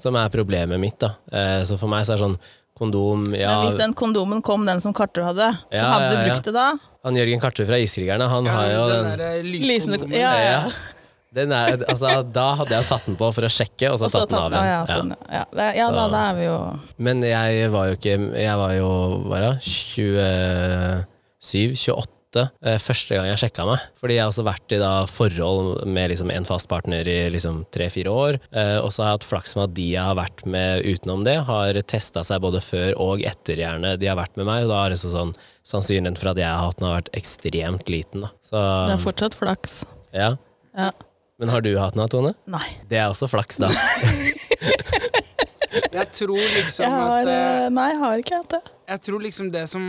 som 0.00 0.18
er 0.18 0.32
problemet 0.32 0.80
mitt. 0.80 0.96
Da. 1.02 1.12
Eh, 1.28 1.60
så 1.68 1.76
for 1.80 1.92
meg 1.92 2.08
så 2.08 2.16
er 2.16 2.22
det 2.22 2.30
sånn 2.30 2.38
kondom 2.78 3.28
ja, 3.36 3.52
Men 3.52 3.68
hvis 3.68 3.82
den 3.82 3.92
kondomen 4.00 4.40
kom, 4.42 4.64
den 4.66 4.80
som 4.82 4.96
Karter 4.96 5.28
hadde, 5.28 5.52
så 5.68 5.76
Ja, 5.76 5.90
hadde 5.92 6.08
du 6.08 6.16
ja, 6.16 6.22
ja. 6.22 6.32
brukt 6.32 6.48
det 6.48 6.56
da? 6.56 6.70
Han 7.02 7.16
Jørgen 7.18 7.40
Kartve 7.42 7.64
fra 7.66 7.78
Iskrigerne, 7.82 8.28
han 8.30 8.46
Ja, 8.46 8.52
har 8.56 8.66
jo 8.70 8.82
den 8.92 9.04
den, 9.10 9.18
der 9.18 9.42
Lysende 9.42 9.98
ja, 10.14 10.34
ja. 10.38 10.70
er, 11.34 11.82
altså, 11.88 12.22
Da 12.30 12.44
hadde 12.60 12.74
jeg 12.76 12.86
tatt 12.90 13.06
den 13.08 13.16
på 13.18 13.32
for 13.34 13.42
å 13.48 13.50
sjekke, 13.50 13.90
og 13.90 13.98
så 13.98 14.06
tatt, 14.12 14.28
tatt 14.28 14.30
den 14.30 14.38
av 14.38 14.52
ja, 14.52 14.56
igjen. 14.62 14.70
ja, 14.70 14.78
Ja. 14.78 14.84
sånn, 14.94 15.10
ja. 15.32 15.44
Det, 15.50 15.66
ja 15.80 15.88
da, 15.96 16.04
da 16.12 16.20
er 16.30 16.34
vi 16.38 16.44
jo 16.46 16.58
Men 17.08 17.16
jeg 17.26 17.70
var 17.74 17.84
jo 17.90 17.94
ikke 17.98 18.14
Jeg 18.38 18.54
var 18.62 18.72
jo 18.78 18.90
hva 19.26 19.36
det, 19.48 19.52
27-28 19.66 22.11
eh, 22.40 22.78
første 22.82 23.16
gang 23.16 23.28
jeg 23.28 23.40
sjekka 23.42 23.66
meg. 23.68 23.84
Fordi 24.00 24.16
jeg 24.16 24.24
har 24.24 24.32
også 24.32 24.46
vært 24.46 24.74
i 24.74 24.80
da 24.80 24.92
forhold 25.10 25.84
med 25.86 26.12
liksom 26.12 26.32
en 26.34 26.48
fast 26.48 26.70
partner 26.70 27.08
i 27.08 27.18
liksom 27.34 27.62
tre-fire 27.74 28.12
år. 28.12 28.40
Eh, 28.50 28.78
og 28.80 28.90
så 28.94 29.04
har 29.04 29.12
jeg 29.12 29.20
hatt 29.20 29.28
flaks 29.30 29.56
med 29.58 29.68
at 29.68 29.76
de 29.76 29.88
jeg 29.92 30.08
har 30.08 30.18
vært 30.18 30.44
med 30.48 30.88
utenom 30.88 31.24
det, 31.28 31.38
har 31.48 31.80
testa 31.90 32.24
seg 32.26 32.42
både 32.44 32.62
før 32.64 32.96
og 33.02 33.24
etter 33.28 33.62
gjerne 33.62 33.96
de 34.00 34.10
har 34.10 34.20
vært 34.20 34.38
med 34.40 34.48
meg. 34.48 34.66
Og 34.66 34.74
da 34.74 34.82
er 34.86 34.96
det 34.96 35.02
så 35.02 35.12
sånn 35.12 35.34
sannsynligheten 35.68 36.20
for 36.20 36.32
at 36.32 36.42
jeg 36.42 36.50
har 36.50 36.68
hatt 36.68 36.80
den, 36.80 36.90
har 36.90 37.00
vært 37.02 37.14
ekstremt 37.22 37.92
liten. 37.92 38.26
Da. 38.26 38.34
Så 38.44 38.58
Det 38.58 38.98
er 38.98 39.08
fortsatt 39.08 39.38
flaks. 39.38 39.82
ja. 40.16 40.34
Ja. 40.72 40.92
Men 41.42 41.50
har 41.50 41.62
du 41.64 41.72
hatt 41.74 41.96
noe, 41.98 42.06
Tone? 42.06 42.30
Nei. 42.46 42.68
Det 42.88 43.00
er 43.00 43.08
også 43.10 43.26
flaks, 43.26 43.58
da. 43.58 43.66
Jeg 45.92 46.08
tror 46.12 46.38
liksom 46.38 46.84
Jeg 46.84 46.92
har, 46.92 47.20
at 47.20 47.30
eh, 47.32 47.68
nei, 47.72 47.88
jeg 47.92 48.00
har 48.02 48.22
ikke 48.22 48.40
hatt 48.42 48.54
det. 48.54 48.60
Jeg 48.92 49.02
tror 49.06 49.24
liksom 49.24 49.50
det 49.52 49.64
som 49.70 49.84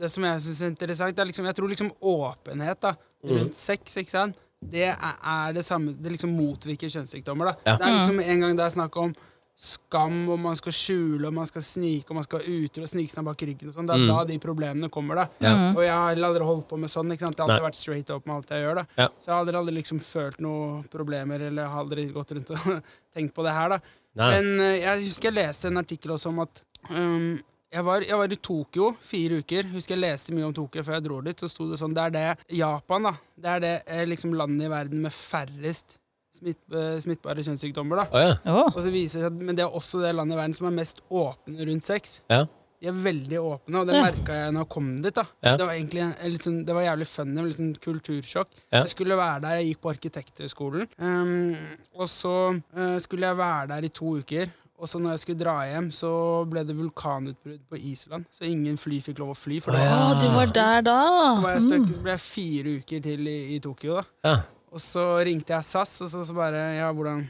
Det 0.00 0.10
som 0.10 0.24
jeg 0.24 0.40
syns 0.46 0.60
er 0.62 0.70
interessant, 0.72 1.16
det 1.16 1.22
er 1.24 1.28
liksom, 1.30 1.48
jeg 1.50 1.56
tror 1.58 1.68
liksom 1.72 1.90
åpenhet 2.00 2.80
da 2.86 2.94
rundt 3.30 3.56
sex, 3.58 3.98
ikke 4.00 4.10
sant, 4.14 4.38
det 4.60 4.86
er, 4.90 4.96
er 5.24 5.52
det 5.56 5.62
samme 5.64 5.94
Det 5.96 6.10
liksom 6.12 6.32
motvirker 6.36 6.88
kjønnssykdommer. 6.92 7.50
da 7.50 7.54
Ja. 7.72 7.76
Det 7.80 7.86
er 7.86 7.94
liksom 7.98 8.20
En 8.20 8.40
gang 8.44 8.56
det 8.58 8.64
er 8.66 8.74
snakk 8.74 8.96
om 9.00 9.14
skam, 9.60 10.22
og 10.32 10.38
man 10.40 10.56
skal 10.56 10.72
skjule, 10.72 11.26
og 11.28 11.34
man 11.36 11.44
skal 11.48 11.60
snike, 11.60 12.08
og 12.08 12.16
man 12.16 12.24
skal 12.24 12.40
utro 12.48 12.86
snike 12.88 13.12
seg 13.12 13.26
bak 13.26 13.42
ryggen 13.44 13.68
og 13.68 13.74
sånn, 13.74 13.88
det 13.90 13.96
er 13.98 14.06
da 14.08 14.22
de 14.24 14.38
problemene 14.40 14.88
kommer, 14.88 15.20
da. 15.20 15.26
Ja. 15.44 15.50
Og 15.74 15.82
jeg 15.84 15.92
har 15.92 16.22
aldri 16.30 16.46
holdt 16.48 16.66
på 16.70 16.78
med 16.80 16.88
sånn. 16.88 17.12
ikke 17.12 17.26
sant? 17.26 17.36
Jeg 17.36 17.44
har 17.44 17.50
alltid 17.50 17.60
Nei. 17.60 17.68
vært 17.68 17.80
straight 17.80 18.12
up 18.14 18.24
med 18.24 18.36
alt 18.38 18.54
jeg 18.54 18.64
gjør. 18.64 18.80
da 18.80 18.84
Ja. 19.02 19.08
Så 19.20 19.28
jeg 19.28 19.34
har 19.34 19.42
aldri, 19.42 19.56
aldri 19.60 19.74
liksom 19.76 20.00
følt 20.00 20.40
noen 20.40 20.88
problemer, 20.88 21.44
eller 21.50 21.68
har 21.68 21.84
aldri 21.84 22.06
gått 22.14 22.32
rundt 22.32 22.50
og 22.56 22.80
tenkt 23.14 23.34
på 23.36 23.44
det 23.44 23.52
her, 23.52 23.68
da. 23.76 23.80
Nei. 24.16 24.30
Men 24.32 24.60
eh, 24.64 24.78
jeg 24.80 25.04
husker 25.04 25.28
jeg 25.28 25.38
leste 25.42 25.68
en 25.68 25.76
artikkel 25.84 26.16
også 26.16 26.32
om 26.32 26.40
at 26.46 26.62
um, 26.88 27.36
jeg, 27.70 27.84
var, 27.86 28.04
jeg 28.06 28.18
var 28.18 28.32
i 28.34 28.38
Tokyo 28.42 28.90
fire 29.04 29.40
uker. 29.42 29.70
Husker 29.74 29.94
jeg 29.96 30.02
leste 30.04 30.34
mye 30.34 30.48
om 30.48 30.54
Tokyo 30.56 30.84
før 30.86 30.98
jeg 30.98 31.06
dro 31.06 31.20
dit. 31.26 31.40
Så 31.42 31.50
sto 31.50 31.68
det 31.70 31.78
sånn 31.80 31.94
Det 31.96 32.06
er 32.08 32.14
det 32.16 32.26
Japan, 32.58 33.10
da. 33.10 33.14
Det 33.38 33.56
er 33.56 33.64
det 33.64 33.74
eh, 33.86 34.06
liksom 34.10 34.34
landet 34.38 34.66
i 34.68 34.70
verden 34.72 35.02
med 35.04 35.14
færrest 35.14 35.98
smitt, 36.36 36.60
eh, 36.74 36.96
smittbare 37.02 37.42
kjønnssykdommer, 37.46 38.02
da. 38.02 38.06
Oh, 38.10 38.22
ja. 38.22 38.38
oh. 38.54 38.70
Og 38.74 38.80
så 38.84 38.90
viser 38.92 39.22
det 39.22 39.28
seg 39.28 39.28
at, 39.32 39.44
Men 39.50 39.58
det 39.58 39.66
er 39.66 39.76
også 39.80 40.02
det 40.02 40.14
landet 40.16 40.36
i 40.36 40.40
verden 40.40 40.56
som 40.58 40.70
er 40.70 40.78
mest 40.80 41.04
åpne 41.10 41.70
rundt 41.70 41.86
sex. 41.86 42.20
ja. 42.30 42.46
De 42.80 42.88
er 42.88 42.94
veldig 42.96 43.36
åpne, 43.44 43.76
og 43.76 43.88
det 43.90 43.92
Ja. 43.98 44.02
merka 44.06 44.32
jeg 44.32 44.52
når 44.56 44.62
jeg 44.62 44.68
kom 44.72 44.86
dit. 45.04 45.14
da 45.14 45.24
Ja. 45.44 45.56
Det 45.60 45.66
var 45.66 45.74
egentlig 45.74 46.00
en, 46.00 46.14
en 46.16 46.30
litt 46.32 46.44
sånn, 46.46 46.64
det 46.64 46.72
var 46.72 46.82
jævlig 46.86 47.06
funny, 47.10 47.42
litt 47.44 47.58
sånn 47.58 47.74
kultursjokk. 47.76 48.48
Ja. 48.72 48.78
Jeg 48.78 48.88
skulle 48.88 49.18
være 49.20 49.42
der, 49.44 49.58
jeg 49.60 49.66
gikk 49.68 49.80
på 49.82 49.90
Arkitekthøgskolen. 49.90 50.86
Um, 50.96 51.56
og 51.92 52.08
så 52.08 52.32
uh, 52.56 52.96
skulle 53.04 53.28
jeg 53.28 53.36
være 53.36 53.68
der 53.74 53.84
i 53.84 53.92
to 53.92 54.14
uker. 54.22 54.48
Og 54.80 54.88
så 54.88 54.96
når 54.96 55.12
jeg 55.12 55.20
skulle 55.26 55.40
dra 55.42 55.54
hjem, 55.68 55.90
så 55.92 56.10
ble 56.48 56.62
det 56.64 56.72
vulkanutbrudd 56.78 57.60
på 57.68 57.76
Island. 57.90 58.24
Så 58.32 58.46
ingen 58.48 58.78
fly 58.80 59.00
fikk 59.04 59.18
lov 59.20 59.34
å 59.34 59.36
fly. 59.36 59.58
For 59.60 59.76
det 59.76 59.82
ja. 59.84 59.90
var, 59.92 60.14
Å, 60.14 60.20
du 60.22 60.28
var 60.38 60.54
der 60.56 60.86
da! 60.86 60.94
så, 61.04 61.42
var 61.44 61.52
jeg 61.58 61.64
støkk, 61.66 61.84
så 61.98 62.04
ble 62.06 62.14
jeg 62.14 62.22
fire 62.24 62.72
uker 62.80 63.02
til 63.04 63.28
i, 63.28 63.36
i 63.56 63.60
Tokyo. 63.60 63.98
da 64.00 64.30
ja. 64.30 64.38
Og 64.70 64.80
så 64.80 65.04
ringte 65.26 65.52
jeg 65.52 65.66
SAS, 65.66 65.92
og 66.06 66.08
så, 66.12 66.22
så 66.24 66.34
bare 66.36 66.60
Ja, 66.78 66.88
hvordan, 66.94 67.24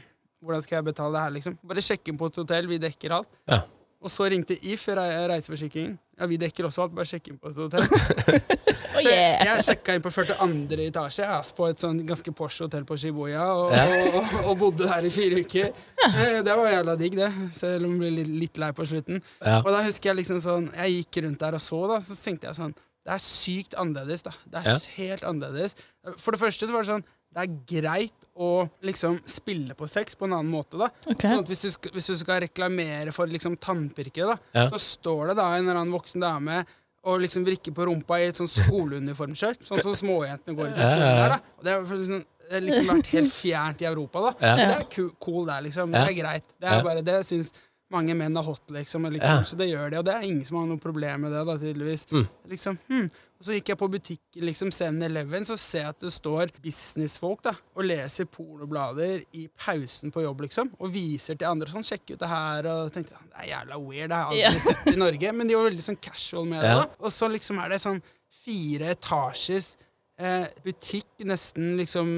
hvordan 0.45 0.61
skal 0.63 0.77
jeg 0.77 0.87
betale 0.91 1.15
det 1.17 1.23
her, 1.25 1.35
liksom? 1.39 1.55
Bare 1.67 1.83
sjekke 1.83 2.13
inn 2.13 2.19
på 2.21 2.29
et 2.31 2.39
hotell, 2.43 2.69
vi 2.69 2.77
dekker 2.83 3.15
alt. 3.17 3.31
Ja. 3.49 3.63
Og 4.01 4.09
så 4.13 4.29
ringte 4.31 4.55
If, 4.65 4.87
re- 4.97 5.27
reiseforsikringen. 5.33 5.97
Ja, 6.21 6.27
vi 6.29 6.37
dekker 6.41 6.69
også 6.69 6.85
alt, 6.85 6.93
bare 6.95 7.09
sjekk 7.09 7.31
inn 7.33 7.41
på 7.41 7.49
et 7.51 7.57
hotell. 7.57 7.83
Jeg, 9.05 9.13
yeah. 9.17 9.45
jeg 9.45 9.63
sjekka 9.65 9.95
inn 9.97 10.01
på 10.05 10.11
42. 10.13 10.79
etasje, 10.87 11.25
ass, 11.27 11.51
på 11.57 11.67
et 11.69 11.79
sånn 11.81 11.99
ganske 12.07 12.33
Porsche 12.37 12.65
hotell 12.67 12.83
på 12.85 12.97
Shibuya, 13.01 13.45
og, 13.53 13.71
Ja. 13.75 13.85
og, 13.87 14.19
og, 14.19 14.35
og 14.51 14.57
bodde 14.59 14.87
der 14.89 15.07
i 15.07 15.09
fire 15.13 15.39
uker. 15.41 15.71
Eh, 16.07 16.41
Det 16.43 16.55
var 16.57 16.71
jævla 16.71 16.95
digg, 16.99 17.15
det, 17.19 17.31
selv 17.53 17.85
om 17.85 17.91
jeg 17.95 17.99
ble 18.03 18.11
litt, 18.19 18.27
litt 18.45 18.57
lei 18.57 18.71
på 18.77 18.85
slutten. 18.89 19.21
Ja. 19.41 19.59
Og 19.61 19.71
da 19.73 19.81
husker 19.85 20.11
jeg 20.11 20.21
liksom 20.23 20.41
sånn 20.43 20.69
Jeg 20.75 20.97
gikk 21.05 21.23
rundt 21.25 21.39
der 21.39 21.53
og 21.57 21.61
så, 21.61 21.81
da, 21.87 21.99
så 22.01 22.15
tenkte 22.17 22.47
jeg 22.49 22.55
sånn 22.59 22.73
Det 22.75 23.13
er 23.15 23.23
sykt 23.23 23.73
annerledes, 23.81 24.21
da. 24.27 24.31
Det 24.45 24.59
er 24.61 24.69
Ja. 24.71 24.77
helt 24.97 25.23
annerledes. 25.23 25.75
For 26.17 26.31
det 26.31 26.39
første 26.41 26.67
så 26.67 26.71
var 26.73 26.83
det 26.85 26.91
sånn 26.95 27.03
det 27.31 27.45
er 27.45 27.51
greit 27.79 28.25
å 28.35 28.65
liksom 28.83 29.15
spille 29.25 29.71
på 29.79 29.87
sex 29.87 30.17
på 30.19 30.25
en 30.27 30.33
annen 30.35 30.51
måte. 30.51 30.75
da 30.77 30.89
okay. 31.07 31.29
Sånn 31.31 31.45
at 31.45 31.47
hvis 31.47 31.61
du, 31.63 31.69
skal, 31.71 31.91
hvis 31.95 32.09
du 32.11 32.17
skal 32.19 32.41
reklamere 32.43 33.13
for 33.15 33.25
liksom 33.31 33.55
tannpirke, 33.55 34.25
da 34.27 34.35
Ja. 34.53 34.65
så 34.67 34.75
står 34.77 35.29
det 35.31 35.35
da 35.37 35.45
en 35.55 35.63
eller 35.63 35.79
annen 35.79 35.93
voksen 35.95 36.19
dame 36.19 36.65
og 37.01 37.23
liksom 37.23 37.45
vrikke 37.47 37.73
på 37.73 37.87
rumpa 37.89 38.19
i 38.21 38.27
et 38.29 38.37
sånn 38.37 38.49
skoleuniformskjørt. 38.51 39.63
Sånn 39.65 39.81
som 39.81 39.95
småjentene 39.97 40.57
går 40.57 40.69
i 40.69 40.75
skolen 40.75 41.01
ja. 41.01 41.29
da 41.33 41.39
Og 41.57 41.65
det 41.65 41.73
har 41.73 41.97
liksom, 41.97 42.21
det 42.45 42.53
har 42.53 42.65
liksom 42.67 42.91
vært 42.91 43.11
helt 43.15 43.33
fjernt 43.33 43.81
i 43.81 43.89
Europa. 43.89 44.21
da 44.27 44.33
Ja. 44.51 44.55
Det 44.61 44.99
er 44.99 45.09
cool 45.23 45.47
der, 45.49 45.65
liksom. 45.65 45.91
Det 45.95 46.03
er 46.05 46.17
greit. 46.19 46.45
Det 46.61 46.69
er 46.69 46.85
bare 46.85 47.01
Det 47.05 47.17
syns 47.25 47.53
mange 47.91 48.15
menn 48.17 48.37
er 48.39 48.45
hot, 48.47 48.63
liksom. 48.73 49.05
Eller 49.07 49.19
Ja. 49.23 49.41
Så 49.43 49.57
det 49.59 49.67
gjør 49.69 49.91
de, 49.91 49.97
og 49.99 50.05
det 50.07 50.13
er 50.15 50.23
ingen 50.27 50.45
som 50.47 50.57
har 50.57 50.67
noe 50.69 50.79
problem 50.81 51.21
med 51.25 51.31
det, 51.35 51.43
da, 51.47 51.55
tydeligvis. 51.61 52.05
Mm. 52.11 52.27
Liksom, 52.49 52.77
hm. 52.87 53.09
Og 53.41 53.45
så 53.47 53.55
gikk 53.55 53.71
jeg 53.71 53.77
på 53.81 53.89
butikken, 53.89 54.43
liksom 54.45 54.69
7-Eleven, 54.69 55.45
så 55.47 55.55
ser 55.57 55.79
jeg 55.85 55.89
at 55.95 55.99
det 56.05 56.11
står 56.13 56.51
businessfolk 56.61 57.41
da, 57.47 57.53
og 57.75 57.87
leser 57.89 58.27
pornoblader 58.29 59.23
i 59.33 59.47
pausen 59.57 60.11
på 60.13 60.21
jobb, 60.23 60.43
liksom, 60.45 60.69
og 60.79 60.91
viser 60.93 61.35
til 61.39 61.49
andre 61.49 61.67
sånn, 61.71 61.83
sjekk 61.87 62.13
ut 62.13 62.19
det 62.21 62.29
her, 62.29 62.69
og 62.69 62.91
tenkte 62.93 63.17
det 63.17 63.41
er 63.45 63.49
jævla 63.55 63.79
weird, 63.81 64.09
det 64.13 64.19
har 64.21 64.33
jeg 64.37 64.45
aldri 64.51 64.63
sett 64.67 64.93
i 64.93 64.97
Norge, 65.01 65.33
men 65.33 65.47
de 65.49 65.57
var 65.57 65.69
veldig 65.71 65.87
sånn 65.89 66.01
casual 66.05 66.45
med 66.45 66.61
det, 66.61 66.69
Ja. 66.69 66.81
da. 66.83 66.89
Og 67.01 67.11
så 67.11 67.31
liksom 67.33 67.59
er 67.65 67.69
det 67.73 67.81
sånn 67.81 68.01
fire 68.41 68.93
etasjes 68.93 69.75
eh, 70.21 70.45
butikk, 70.63 71.09
nesten 71.25 71.77
liksom 71.81 72.11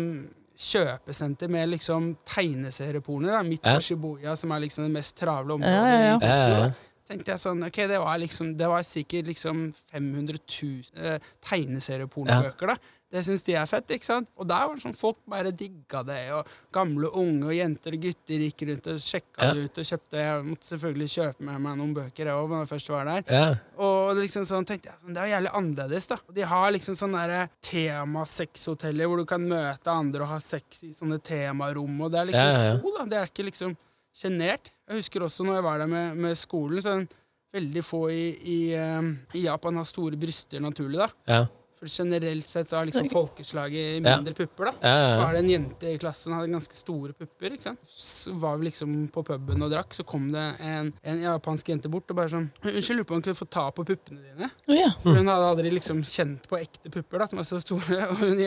kjøpesenter 0.59 1.49
med 1.49 1.69
liksom 1.73 2.11
tegneserieporno, 2.29 3.35
midt 3.47 3.63
på 3.65 3.75
Shibuya, 3.81 4.35
som 4.39 4.51
er 4.53 4.65
liksom 4.65 4.85
det 4.87 4.93
mest 4.93 5.15
travle 5.17 5.55
området. 5.57 5.73
Ja, 5.73 5.85
ja, 5.87 6.01
ja. 6.05 6.17
Ja, 6.21 6.35
ja, 6.35 6.57
ja. 6.65 6.71
tenkte 7.09 7.33
jeg 7.33 7.41
sånn, 7.43 7.63
ok, 7.67 7.79
det 7.91 7.99
var 7.99 8.17
liksom 8.21 8.53
Det 8.57 8.67
var 8.71 8.83
sikkert 8.87 9.27
liksom 9.27 9.63
500 9.91 10.37
000 10.61 11.05
eh, 11.05 11.31
tegneseriepornobøker, 11.49 12.73
da. 12.73 12.77
Det 13.13 13.21
syns 13.27 13.43
de 13.45 13.53
er 13.53 13.67
fett, 13.69 13.91
ikke 13.93 14.07
sant? 14.07 14.25
Og 14.41 14.47
der 14.49 14.63
var 14.65 14.73
det 14.73 14.81
sånn 14.81 14.95
folk 14.97 15.19
bare 15.29 15.51
digga 15.53 15.99
det, 16.07 16.17
og 16.33 16.47
gamle 16.73 17.11
unge 17.13 17.45
og 17.51 17.53
jenter 17.53 17.93
og 17.93 18.01
gutter 18.07 18.41
gikk 18.47 18.63
rundt 18.71 18.87
og 18.89 19.03
sjekka 19.05 19.43
Ja. 19.45 19.51
det 19.53 19.67
ut 19.67 19.77
og 19.83 19.85
kjøpte 19.85 20.17
Jeg 20.23 20.45
måtte 20.47 20.69
selvfølgelig 20.71 21.09
kjøpe 21.13 21.45
med 21.45 21.61
meg 21.61 21.77
noen 21.77 21.93
bøker, 21.93 22.25
jeg 22.25 22.33
òg, 22.33 22.49
når 22.49 22.63
jeg 22.63 22.71
først 22.73 22.89
var 22.89 23.05
der. 23.11 23.23
Ja. 23.29 23.53
Og 23.77 24.15
det 24.17 24.23
liksom 24.25 24.47
sånn 24.49 24.65
tenkte 24.65 24.89
jeg 24.89 24.97
sånn, 25.03 25.13
Det 25.13 25.21
er 25.21 25.31
jævlig 25.35 25.53
annerledes, 25.61 26.07
da. 26.09 26.17
Og 26.27 26.33
de 26.33 26.41
har 26.41 26.71
liksom 26.73 26.95
sånne 26.97 27.23
der 27.29 27.49
tema-sexhoteller 27.61 29.07
hvor 29.09 29.21
du 29.21 29.25
kan 29.29 29.45
møte 29.47 29.93
andre 29.93 30.25
og 30.25 30.31
ha 30.33 30.39
sex 30.43 30.83
i 30.87 30.93
sånne 30.95 31.19
temarom, 31.23 32.01
og 32.01 32.11
det 32.13 32.19
er 32.23 32.29
liksom 32.31 32.49
Ja, 32.53 32.77
cool, 32.81 32.97
da. 32.97 33.05
Det 33.13 33.19
er 33.21 33.29
ikke 33.29 33.45
liksom 33.49 33.75
sjenert. 34.13 34.71
Jeg 34.89 34.99
husker 35.01 35.25
også 35.25 35.45
når 35.45 35.59
jeg 35.59 35.63
var 35.69 35.77
der 35.83 35.87
med, 35.89 36.17
med 36.17 36.37
skolen, 36.37 36.81
så 36.83 36.97
det 36.99 37.13
veldig 37.53 37.83
få 37.85 38.07
i, 38.11 38.23
i, 38.49 38.59
eh, 38.73 39.11
i 39.37 39.43
Japan 39.45 39.75
har 39.77 39.85
store 39.85 40.17
bryster 40.17 40.59
naturlig, 40.63 40.97
da. 40.97 41.09
Ja. 41.29 41.43
For 41.83 41.91
generelt 41.91 42.47
sett 42.47 42.69
så 42.71 42.77
har 42.79 42.85
liksom 42.87 43.09
folkeslaget 43.17 44.03
Ja. 44.05 44.15
mindre 44.17 44.33
pupper, 44.37 44.69
da. 44.69 44.73
Ja, 44.81 44.93
ja, 45.09 45.17
Var 45.19 45.33
det 45.35 45.39
en 45.43 45.49
jente 45.51 45.89
i 45.91 45.97
klassen 45.99 46.33
hadde 46.33 46.47
ganske 46.53 46.75
store 46.79 47.11
pupper. 47.17 47.51
ikke 47.57 47.65
sant? 47.67 47.79
Så 47.83 48.31
var 48.39 48.57
vi 48.57 48.69
liksom 48.69 48.93
på 49.11 49.23
puben 49.27 49.61
og 49.65 49.71
drakk, 49.73 49.91
så 49.97 50.05
kom 50.07 50.29
det 50.31 50.45
en, 50.63 50.93
en 51.03 51.19
japansk 51.25 51.69
jente 51.73 51.91
bort 51.91 52.07
og 52.09 52.15
bare 52.21 52.31
sånn 52.31 52.47
'Unnskyld, 52.63 52.95
lurer 53.01 53.09
på 53.09 53.15
om 53.17 53.19
hun 53.19 53.25
kunne 53.27 53.41
få 53.41 53.49
ta 53.51 53.65
på 53.75 53.83
puppene 53.85 54.21
dine?' 54.23 54.49
Oh, 54.69 54.75
ja. 54.77 54.89
For 55.03 55.11
hun 55.19 55.27
hadde 55.27 55.49
aldri 55.51 55.71
liksom 55.75 56.01
kjent 56.07 56.47
på 56.47 56.57
ekte 56.61 56.89
pupper, 56.89 57.19
da, 57.19 57.27
som 57.27 57.37
var 57.37 57.43
så 57.51 57.59
store. 57.59 57.99
Og 58.11 58.15
hun, 58.23 58.39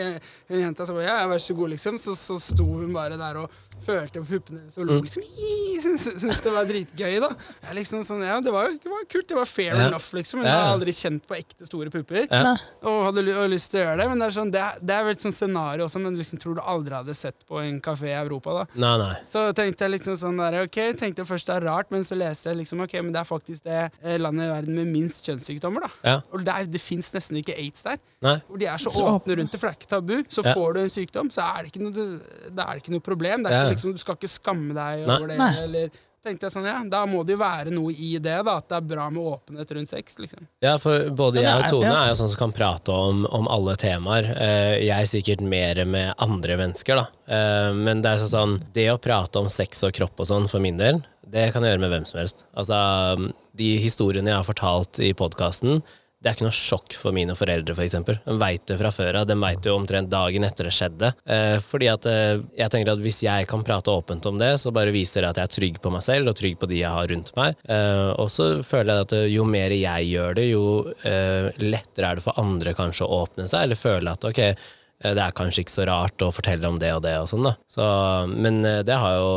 hun 0.49 0.59
jenta 0.64 0.87
sa 0.87 0.96
bare 0.96 1.05
'ja, 1.11 1.27
vær 1.29 1.38
så 1.44 1.55
god', 1.55 1.75
liksom. 1.77 1.99
Så, 2.01 2.16
så 2.16 2.40
sto 2.40 2.64
hun 2.64 2.92
bare 2.96 3.18
der 3.20 3.37
og 3.44 3.51
følte 3.85 4.23
på 4.23 4.27
puppene 4.31 4.61
hennes 4.62 4.79
og 4.79 4.87
lo 4.89 5.01
liksom. 5.03 5.23
Syntes, 5.77 6.07
syntes 6.19 6.39
det 6.41 6.51
var 6.55 6.65
dritgøy, 6.67 7.19
da. 7.21 7.29
Jeg 7.67 7.75
liksom 7.77 8.01
sånn, 8.09 8.23
ja, 8.25 8.39
det 8.43 8.51
var 8.51 8.71
jo 8.71 8.79
det 8.81 8.89
var 8.91 9.03
kult. 9.12 9.27
Det 9.29 9.37
var 9.37 9.45
fair 9.47 9.75
Ja. 9.77 9.89
enough, 9.91 10.07
liksom. 10.17 10.41
Hun 10.41 10.47
Ja, 10.49 10.55
hadde 10.57 10.73
aldri 10.81 10.93
kjent 10.97 11.27
på 11.29 11.37
ekte 11.37 11.67
store 11.69 11.91
pupper. 11.93 12.25
Ja. 12.33 12.55
Og 12.83 13.05
hadde 13.11 13.25
og 13.37 13.51
lyst 13.53 13.71
til 13.71 13.83
å 13.83 13.85
gjøre 13.85 13.99
det, 14.01 14.07
men 14.09 14.19
det 14.19 14.27
er, 14.27 14.35
sånn, 14.39 14.51
det, 14.55 14.62
det 14.81 14.95
er 14.97 15.05
vel 15.05 15.12
et 15.12 15.21
sånt 15.27 15.37
scenario 15.37 15.85
også, 15.85 16.01
men 16.01 16.17
liksom 16.17 16.41
tror 16.43 16.57
du 16.57 16.62
aldri 16.65 16.97
hadde 16.97 17.15
sett 17.15 17.37
på 17.47 17.61
en 17.61 17.77
kafé 17.85 18.09
i 18.09 18.17
Europa. 18.17 18.55
da. 18.57 18.65
Nei, 18.87 18.95
nei. 19.05 19.12
Så 19.29 19.45
tenkte 19.55 19.85
jeg 19.87 19.95
liksom 19.99 20.17
sånn 20.17 20.41
der, 20.41 20.59
ok, 20.65 20.79
tenkte 20.97 21.23
jeg 21.23 21.29
først 21.29 21.47
det 21.53 21.57
er 21.61 21.69
rart, 21.69 21.91
men 21.93 22.03
så 22.09 22.17
leste 22.17 22.49
jeg 22.51 22.57
liksom, 22.65 22.81
ok, 22.87 22.95
men 23.05 23.12
det 23.12 23.21
er 23.21 23.29
faktisk 23.29 23.69
det 23.69 23.79
eh, 24.03 24.17
landet 24.19 24.49
i 24.49 24.53
verden 24.57 24.75
med 24.81 24.87
minst 24.97 25.29
kjønnssykdommer. 25.29 25.85
da. 25.87 25.93
Ja. 26.09 26.17
Og 26.33 26.41
det, 26.47 26.55
er, 26.57 26.65
det 26.73 26.81
fins 26.83 27.12
nesten 27.15 27.37
ikke 27.45 27.55
aids 27.61 27.85
der. 27.85 28.01
Nei. 28.25 28.39
Hvor 28.49 28.59
de 28.59 28.67
er 28.73 28.81
så, 28.81 28.91
Så 28.97 29.05
åpne 29.12 29.37
rundt 29.43 29.53
det, 29.53 29.61
for 29.61 29.69
det 29.69 29.77
er 29.77 29.81
ikke 29.85 29.93
tabu. 29.93 30.17
Så 30.33 30.43
Ja. 30.43 30.55
får 30.57 30.75
du 30.75 30.81
en 30.81 30.91
sykdom, 30.97 31.29
så 31.31 31.45
er 31.53 31.62
det 31.69 31.75
ikke 31.75 31.85
noe, 31.85 31.93
det 32.57 32.65
er 32.65 32.81
ikke 32.81 32.91
noe 32.97 33.05
problem. 33.05 33.45
Det 33.45 33.53
er 33.53 33.57
Ja. 33.61 33.65
Liksom, 33.72 33.94
du 33.96 34.02
skal 34.02 34.18
ikke 34.18 34.31
skamme 34.31 34.76
deg 34.76 35.07
Nei. 35.07 35.16
over 35.16 35.33
det. 35.33 35.38
Nei. 35.40 35.55
eller 35.64 36.02
tenkte 36.26 36.48
jeg 36.48 36.55
sånn, 36.57 36.66
ja, 36.66 36.79
da 36.90 37.05
må 37.09 37.20
det 37.26 37.37
jo 37.37 37.40
være 37.40 37.72
noe 37.74 37.92
i 37.92 38.16
det, 38.18 38.35
da, 38.46 38.57
at 38.59 38.68
det 38.70 38.79
er 38.81 38.87
bra 38.90 39.07
med 39.14 39.22
åpenhet 39.31 39.72
rundt 39.76 39.90
sex. 39.92 40.18
liksom. 40.18 40.46
Ja, 40.64 40.74
for 40.83 41.11
både 41.16 41.44
jeg 41.44 41.62
og 41.62 41.68
Tone 41.70 41.92
er 41.92 42.11
jo 42.11 42.16
sånn 42.18 42.33
som 42.33 42.40
kan 42.40 42.55
prate 42.57 42.94
om, 42.94 43.24
om 43.31 43.46
alle 43.52 43.76
temaer. 43.79 44.33
Jeg 44.83 44.94
er 44.96 45.11
sikkert 45.11 45.44
mer 45.46 45.83
med 45.87 46.14
andre 46.22 46.59
mennesker, 46.59 46.98
da. 46.98 47.07
Eh, 47.31 47.70
men 47.79 48.02
det 48.02 48.16
er 48.16 48.26
sånn 48.26 48.57
Det 48.74 48.88
å 48.90 48.98
prate 49.02 49.38
om 49.38 49.50
sex 49.52 49.85
og 49.87 49.94
kropp 49.96 50.24
og 50.24 50.31
sånn, 50.33 50.50
for 50.50 50.62
min 50.64 50.81
del, 50.81 50.98
det 51.26 51.50
kan 51.55 51.64
jeg 51.64 51.74
gjøre 51.74 51.85
med 51.85 51.94
hvem 51.94 52.09
som 52.11 52.20
helst. 52.22 52.44
Altså, 52.59 52.81
de 53.59 53.70
historiene 53.83 54.31
jeg 54.31 54.40
har 54.40 54.50
fortalt 54.50 55.00
i 55.02 55.12
podkasten, 55.16 55.81
det 56.16 56.31
er 56.31 56.37
ikke 56.37 56.46
noe 56.46 56.57
sjokk 56.57 56.94
for 56.96 57.14
mine 57.14 57.35
foreldre, 57.37 57.74
f.eks. 57.74 57.76
For 57.76 57.85
eksempel. 57.85 58.16
de 58.24 58.35
veit 58.40 58.62
det 58.66 58.79
fra 58.81 58.90
før 58.94 59.18
av. 59.20 59.26
De 59.29 59.37
veit 59.38 59.66
jo 59.68 59.74
omtrent 59.76 60.09
dagen 60.11 60.46
etter 60.48 60.66
det 60.66 60.72
skjedde. 60.72 61.11
Eh, 61.29 61.59
fordi 61.61 61.90
at 61.92 62.09
eh, 62.09 62.40
jeg 62.57 62.72
tenker 62.72 62.94
at 62.94 63.02
hvis 63.05 63.20
jeg 63.26 63.48
kan 63.50 63.64
prate 63.66 63.92
åpent 63.92 64.26
om 64.31 64.40
det, 64.40 64.55
så 64.62 64.72
bare 64.74 64.94
viser 64.94 65.22
det 65.22 65.35
at 65.35 65.42
jeg 65.42 65.50
er 65.50 65.55
trygg 65.59 65.79
på 65.85 65.92
meg 65.92 66.02
selv 66.07 66.33
og 66.33 66.38
trygg 66.40 66.57
på 66.62 66.70
de 66.72 66.81
jeg 66.81 66.94
har 66.96 67.12
rundt 67.12 67.35
meg. 67.37 67.61
Eh, 67.68 68.09
og 68.16 68.33
så 68.33 68.48
føler 68.64 68.94
jeg 68.94 69.09
at 69.09 69.14
eh, 69.18 69.29
jo 69.35 69.44
mer 69.52 69.76
jeg 69.76 70.09
gjør 70.14 70.40
det, 70.40 70.48
jo 70.48 70.64
eh, 71.05 71.52
lettere 71.62 72.11
er 72.11 72.18
det 72.18 72.26
for 72.26 72.42
andre 72.42 72.74
kanskje 72.81 73.05
å 73.05 73.20
åpne 73.20 73.46
seg, 73.46 73.68
eller 73.68 73.83
føle 73.85 74.16
at 74.16 74.26
ok, 74.33 74.42
eh, 74.48 75.12
det 75.12 75.20
er 75.29 75.37
kanskje 75.37 75.66
ikke 75.66 75.76
så 75.76 75.88
rart 75.92 76.24
å 76.24 76.33
fortelle 76.33 76.72
om 76.72 76.81
det 76.81 76.96
og 76.96 77.05
det 77.05 77.16
og 77.20 77.29
sånn, 77.31 77.44
da. 77.46 77.55
Så, 77.68 77.87
men 78.33 78.64
det 78.64 78.98
har 79.05 79.20
jo 79.20 79.33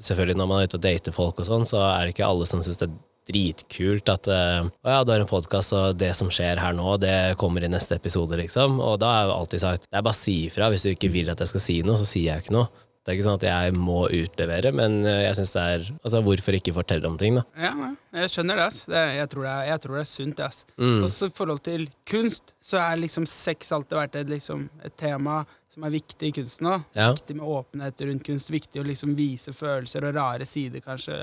selvfølgelig 0.00 0.38
når 0.38 0.54
man 0.54 0.62
er 0.62 0.70
ute 0.70 0.78
og 0.78 0.86
dater 0.86 1.20
folk 1.20 1.42
og 1.42 1.50
sånn, 1.50 1.66
så 1.68 1.82
er 1.90 2.06
det 2.06 2.14
ikke 2.14 2.30
alle 2.30 2.46
som 2.48 2.62
syns 2.62 2.78
det 2.86 2.92
dritkult 3.30 4.10
at 4.12 4.28
Å 4.30 4.68
ja, 4.68 5.00
du 5.06 5.14
har 5.14 5.22
en 5.22 5.30
podkast, 5.30 5.74
og 5.76 5.98
det 6.00 6.12
som 6.18 6.30
skjer 6.32 6.60
her 6.60 6.76
nå, 6.76 6.96
det 7.00 7.38
kommer 7.40 7.64
i 7.64 7.70
neste 7.70 7.96
episode, 7.96 8.36
liksom. 8.40 8.78
Og 8.84 8.98
da 9.00 9.14
har 9.14 9.24
jeg 9.24 9.36
alltid 9.38 9.64
sagt 9.64 9.88
det 9.88 9.98
er 9.98 10.06
bare 10.06 10.16
å 10.16 10.20
si 10.20 10.36
ifra. 10.50 10.70
Hvis 10.72 10.86
du 10.86 10.92
ikke 10.92 11.12
vil 11.12 11.30
at 11.32 11.40
jeg 11.42 11.52
skal 11.52 11.64
si 11.64 11.80
noe, 11.86 11.98
så 12.00 12.08
sier 12.08 12.34
jeg 12.34 12.44
ikke 12.44 12.56
noe. 12.58 12.68
Det 13.00 13.14
er 13.14 13.16
ikke 13.16 13.24
sånn 13.24 13.38
at 13.38 13.44
jeg 13.48 13.76
må 13.80 14.00
utlevere, 14.12 14.70
men 14.76 14.98
eh, 15.08 15.22
jeg 15.24 15.38
syns 15.38 15.54
det 15.54 15.62
er 15.64 15.86
Altså, 15.96 16.20
hvorfor 16.24 16.56
ikke 16.58 16.74
fortelle 16.76 17.08
om 17.08 17.16
ting, 17.20 17.38
da? 17.38 17.46
Ja, 17.56 17.72
jeg 18.20 18.32
skjønner 18.34 18.60
det. 18.60 18.66
ass. 18.68 18.82
det 18.90 19.04
jeg, 19.16 19.30
tror 19.32 19.46
det 19.46 19.54
er, 19.54 19.62
jeg 19.70 19.82
tror 19.84 19.96
det 19.96 20.02
er 20.02 20.10
sunt. 20.10 20.42
ass. 20.44 20.58
Mm. 20.76 20.98
Og 20.98 21.08
så 21.08 21.30
i 21.30 21.34
forhold 21.38 21.62
til 21.64 21.86
kunst, 22.12 22.54
så 22.60 22.82
er 22.82 23.00
liksom 23.00 23.28
sex 23.30 23.72
alltid 23.72 23.96
vært 24.02 24.20
et, 24.20 24.28
liksom, 24.34 24.68
et 24.84 24.96
tema 25.00 25.40
som 25.70 25.84
er 25.86 25.92
viktig 25.94 26.28
i 26.30 26.34
kunsten 26.34 26.66
òg. 26.66 26.86
Ja. 26.98 27.12
Viktig 27.14 27.36
med 27.38 27.46
åpenhet 27.46 28.00
rundt 28.08 28.24
kunst. 28.26 28.50
Viktig 28.50 28.82
å 28.82 28.86
liksom 28.86 29.14
vise 29.14 29.54
følelser 29.54 30.08
og 30.08 30.16
rare 30.16 30.46
sider, 30.48 30.82
kanskje. 30.82 31.14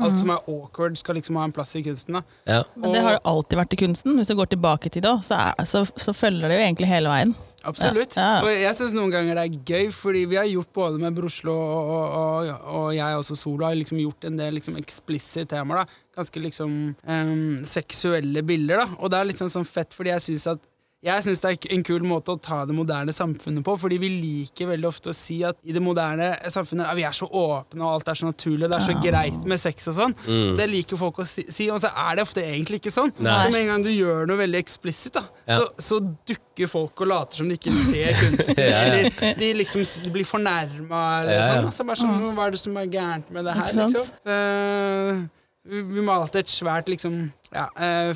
Alt 0.00 0.16
som 0.20 0.30
er 0.32 0.46
awkward, 0.48 0.94
skal 0.96 1.18
liksom 1.18 1.36
ha 1.36 1.48
en 1.48 1.52
plass 1.52 1.74
i 1.76 1.82
kunsten. 1.84 2.20
da. 2.20 2.22
Ja. 2.46 2.60
Men 2.76 2.94
det 2.94 3.02
har 3.04 3.16
jo 3.18 3.22
alltid 3.32 3.58
vært 3.58 3.74
i 3.74 3.80
kunsten. 3.82 4.14
Hvis 4.16 4.30
du 4.30 4.36
går 4.38 4.52
tilbake 4.54 4.92
til 4.94 5.02
det, 5.04 5.16
så, 5.26 5.40
er, 5.50 5.66
så, 5.66 5.82
så 5.98 6.14
følger 6.14 6.46
det 6.46 6.60
jo 6.60 6.68
egentlig 6.68 6.88
hele 6.92 7.10
veien. 7.10 7.34
Absolutt. 7.66 8.14
Ja, 8.16 8.38
ja. 8.38 8.46
Og 8.46 8.62
jeg 8.62 8.78
syns 8.78 8.94
noen 8.96 9.10
ganger 9.12 9.36
det 9.36 9.42
er 9.48 9.58
gøy, 9.74 9.90
fordi 9.92 10.22
vi 10.30 10.38
har 10.38 10.48
gjort 10.48 10.70
både 10.78 11.02
med 11.02 11.18
Broslo 11.18 11.52
og, 11.58 11.90
og, 11.90 12.14
og, 12.22 12.64
og 12.78 12.88
jeg 12.96 13.18
også 13.18 13.36
solo, 13.42 13.66
har 13.66 13.76
liksom 13.76 13.98
gjort 14.00 14.30
en 14.30 14.38
del 14.38 14.56
liksom 14.56 14.78
explicit 14.80 15.50
temaer. 15.50 15.82
da. 15.82 16.02
Ganske 16.20 16.46
liksom 16.46 16.78
um, 16.94 17.60
seksuelle 17.66 18.46
bilder. 18.46 18.84
da. 18.84 19.00
Og 19.02 19.10
det 19.10 19.18
er 19.18 19.32
liksom 19.34 19.50
sånn 19.50 19.68
fett, 19.68 19.98
fordi 19.98 20.14
jeg 20.14 20.30
syns 20.30 20.52
at 20.54 20.69
jeg 21.00 21.22
synes 21.24 21.40
det 21.40 21.50
er 21.54 21.70
en 21.72 21.82
kul 21.86 22.02
måte 22.04 22.34
å 22.34 22.36
ta 22.44 22.58
det 22.68 22.74
moderne 22.76 23.12
samfunnet 23.16 23.64
på, 23.64 23.72
fordi 23.80 23.96
vi 24.02 24.10
liker 24.20 24.68
veldig 24.68 24.88
ofte 24.90 25.12
å 25.12 25.16
si 25.16 25.38
at 25.48 25.56
i 25.64 25.72
det 25.72 25.80
moderne 25.80 26.26
samfunnet 26.52 26.84
ja, 26.90 26.96
vi 26.98 27.06
er 27.08 27.14
så 27.16 27.24
åpne, 27.24 27.80
og 27.80 27.94
alt 27.94 28.10
er 28.12 28.18
så 28.20 28.28
naturlig, 28.28 28.68
det 28.68 28.76
er 28.76 28.84
så 28.84 28.96
greit 29.00 29.38
med 29.48 29.62
sex 29.62 29.88
og 29.88 29.96
sånn. 29.96 30.14
Det 30.58 30.66
liker 30.68 31.00
folk 31.00 31.22
å 31.22 31.26
si, 31.28 31.46
si, 31.48 31.70
og 31.72 31.80
så 31.80 31.88
er 32.04 32.18
det 32.20 32.26
ofte 32.26 32.44
egentlig 32.44 32.82
ikke 32.82 32.92
sånn. 32.92 33.14
Nei. 33.24 33.38
Så 33.40 33.48
med 33.54 33.62
en 33.64 33.70
gang 33.72 33.86
du 33.86 33.88
gjør 33.94 34.28
noe 34.28 34.42
veldig 34.42 34.60
eksplisitt, 34.60 35.16
da, 35.16 35.24
Ja. 35.48 35.56
så, 35.62 35.70
så 35.80 36.00
dukker 36.28 36.68
folk 36.68 37.00
og 37.00 37.08
later 37.14 37.40
som 37.40 37.48
de 37.48 37.56
ikke 37.56 37.72
ser 37.72 38.20
kunsten. 38.20 38.60
Ja, 38.70 38.82
ja. 38.84 39.00
Eller 39.00 39.40
de 39.40 39.50
liksom 39.62 39.86
de 40.04 40.12
blir 40.12 40.28
fornærma, 40.28 41.00
eller 41.22 41.32
Ja, 41.32 41.40
ja. 41.40 41.48
sånn. 41.54 41.70
Altså 41.72 41.88
bare 41.88 42.02
sånn, 42.02 42.20
Hva 42.36 42.44
er 42.50 42.52
det 42.58 42.60
som 42.60 42.76
er 42.76 42.92
gærent 42.92 43.32
med 43.32 43.48
det 43.48 43.56
her, 43.56 43.72
liksom? 43.80 44.12
Uh, 44.28 45.24
vi, 45.64 45.80
vi 45.96 46.04
malte 46.04 46.44
et 46.44 46.52
svært, 46.52 46.92
liksom 46.92 47.22
Ja, 47.56 47.66
eh, 47.80 48.12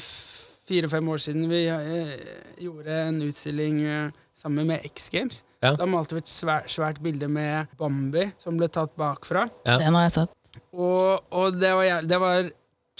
fire-fem 0.69 1.09
år 1.13 1.21
siden 1.23 1.49
vi 1.51 1.65
eh, 1.69 2.15
gjorde 2.65 2.99
en 3.09 3.23
utstilling 3.27 3.81
eh, 3.85 4.11
sammen 4.35 4.67
med 4.71 4.85
X 4.91 5.09
Games. 5.13 5.43
Ja. 5.63 5.75
Da 5.79 5.87
malte 5.89 6.17
vi 6.17 6.25
et 6.25 6.33
svært, 6.33 6.69
svært 6.73 7.01
bilde 7.05 7.29
med 7.31 7.71
Bambi 7.81 8.27
som 8.41 8.59
ble 8.61 8.69
tatt 8.73 8.93
bakfra. 9.01 9.47
Ja. 9.67 9.79
Den 9.81 9.97
har 9.97 10.09
jeg 10.09 10.17
sett. 10.19 10.37
Og, 10.75 11.25
og 11.35 11.57
det, 11.59 11.73
var, 11.75 12.05
det 12.07 12.21
var 12.23 12.49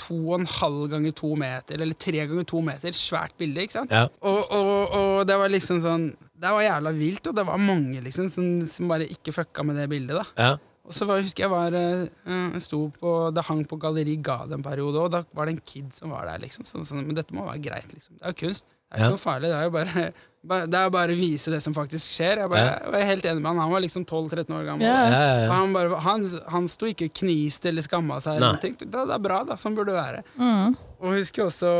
to 0.05 0.17
og 0.33 0.41
en 0.41 0.49
halv 0.51 0.89
ganger 0.91 1.15
to 1.15 1.31
meter, 1.39 1.79
eller 1.81 1.95
tre 1.99 2.25
ganger 2.27 2.47
to 2.51 2.61
meter. 2.67 2.97
Svært 2.99 3.37
bilde, 3.39 3.63
ikke 3.63 3.77
sant? 3.79 3.95
Ja. 3.95 4.09
Og, 4.27 4.41
og, 4.51 4.97
og 4.99 5.25
det 5.29 5.37
var 5.39 5.53
liksom 5.53 5.79
sånn 5.83 6.09
Det 6.35 6.51
var 6.51 6.65
jævla 6.67 6.93
vilt, 6.97 7.29
og 7.31 7.37
det 7.39 7.45
var 7.47 7.61
mange 7.63 8.03
liksom 8.05 8.27
som, 8.33 8.49
som 8.69 8.91
bare 8.91 9.07
ikke 9.11 9.35
fucka 9.37 9.65
med 9.67 9.79
det 9.81 9.89
bildet. 9.93 10.19
da 10.19 10.49
Ja. 10.49 10.55
Og 10.85 10.93
så 10.93 11.07
var, 11.09 11.23
husker 11.25 11.47
jeg 11.47 11.51
var 11.53 11.73
uh, 11.73 12.59
sto 12.61 12.83
på, 13.01 13.13
Det 13.33 13.45
hang 13.49 13.65
på 13.65 13.79
Galleri 13.81 14.19
Gade 14.21 14.53
en 14.53 14.63
periode, 14.63 15.01
og 15.01 15.11
da 15.15 15.23
var 15.33 15.47
det 15.49 15.55
en 15.57 15.65
kid 15.65 15.93
som 15.97 16.11
var 16.13 16.27
der. 16.29 16.39
liksom 16.45 16.65
sånn, 16.69 16.85
sånn, 16.85 17.07
Men 17.07 17.17
dette 17.17 17.33
må 17.33 17.47
være 17.49 17.63
greit. 17.65 17.89
liksom 17.95 18.19
Det 18.19 18.25
er 18.29 18.35
jo 18.35 18.41
kunst. 18.49 18.67
Det 18.69 19.01
er 19.01 19.01
ikke 19.01 19.09
Ja. 19.09 19.11
noe 19.11 19.19
farlig. 19.25 19.49
Det 19.49 19.57
er 19.59 19.65
jo 19.65 19.71
bare, 19.75 20.13
bare, 20.45 20.67
det 20.71 20.79
er 20.79 20.91
bare 20.93 21.15
å 21.17 21.19
vise 21.19 21.51
det 21.51 21.63
som 21.65 21.75
faktisk 21.75 22.05
skjer. 22.15 22.37
Jeg, 22.45 22.51
bare, 22.53 22.67
Ja. 22.69 22.79
jeg 22.85 22.93
var 22.93 23.01
helt 23.09 23.25
enig 23.25 23.41
med 23.43 23.49
han. 23.49 23.59
Han 23.65 23.73
var 23.73 23.81
liksom 23.81 24.05
12-13 24.05 24.55
år 24.55 24.65
gammel. 24.69 24.85
Ja. 24.87 25.01
Ja, 25.09 25.23
ja, 25.41 25.49
Og 25.49 25.55
han, 25.57 25.73
bare, 25.73 26.01
han, 26.05 26.27
han 26.53 26.69
sto 26.69 26.87
ikke 26.87 27.09
knist 27.17 27.65
eller 27.67 27.83
skamma 27.83 28.21
seg. 28.21 28.37
Eller 28.37 28.53
noe. 28.53 28.61
Tenkte, 28.63 28.85
det, 28.85 29.07
det 29.09 29.17
er 29.17 29.25
bra, 29.25 29.41
da. 29.49 29.57
Sånn 29.57 29.75
burde 29.75 29.91
det 29.91 29.99
være. 29.99 30.23
Mm. 30.39 30.77
Og 31.01 31.17
husker 31.17 31.49
også, 31.49 31.73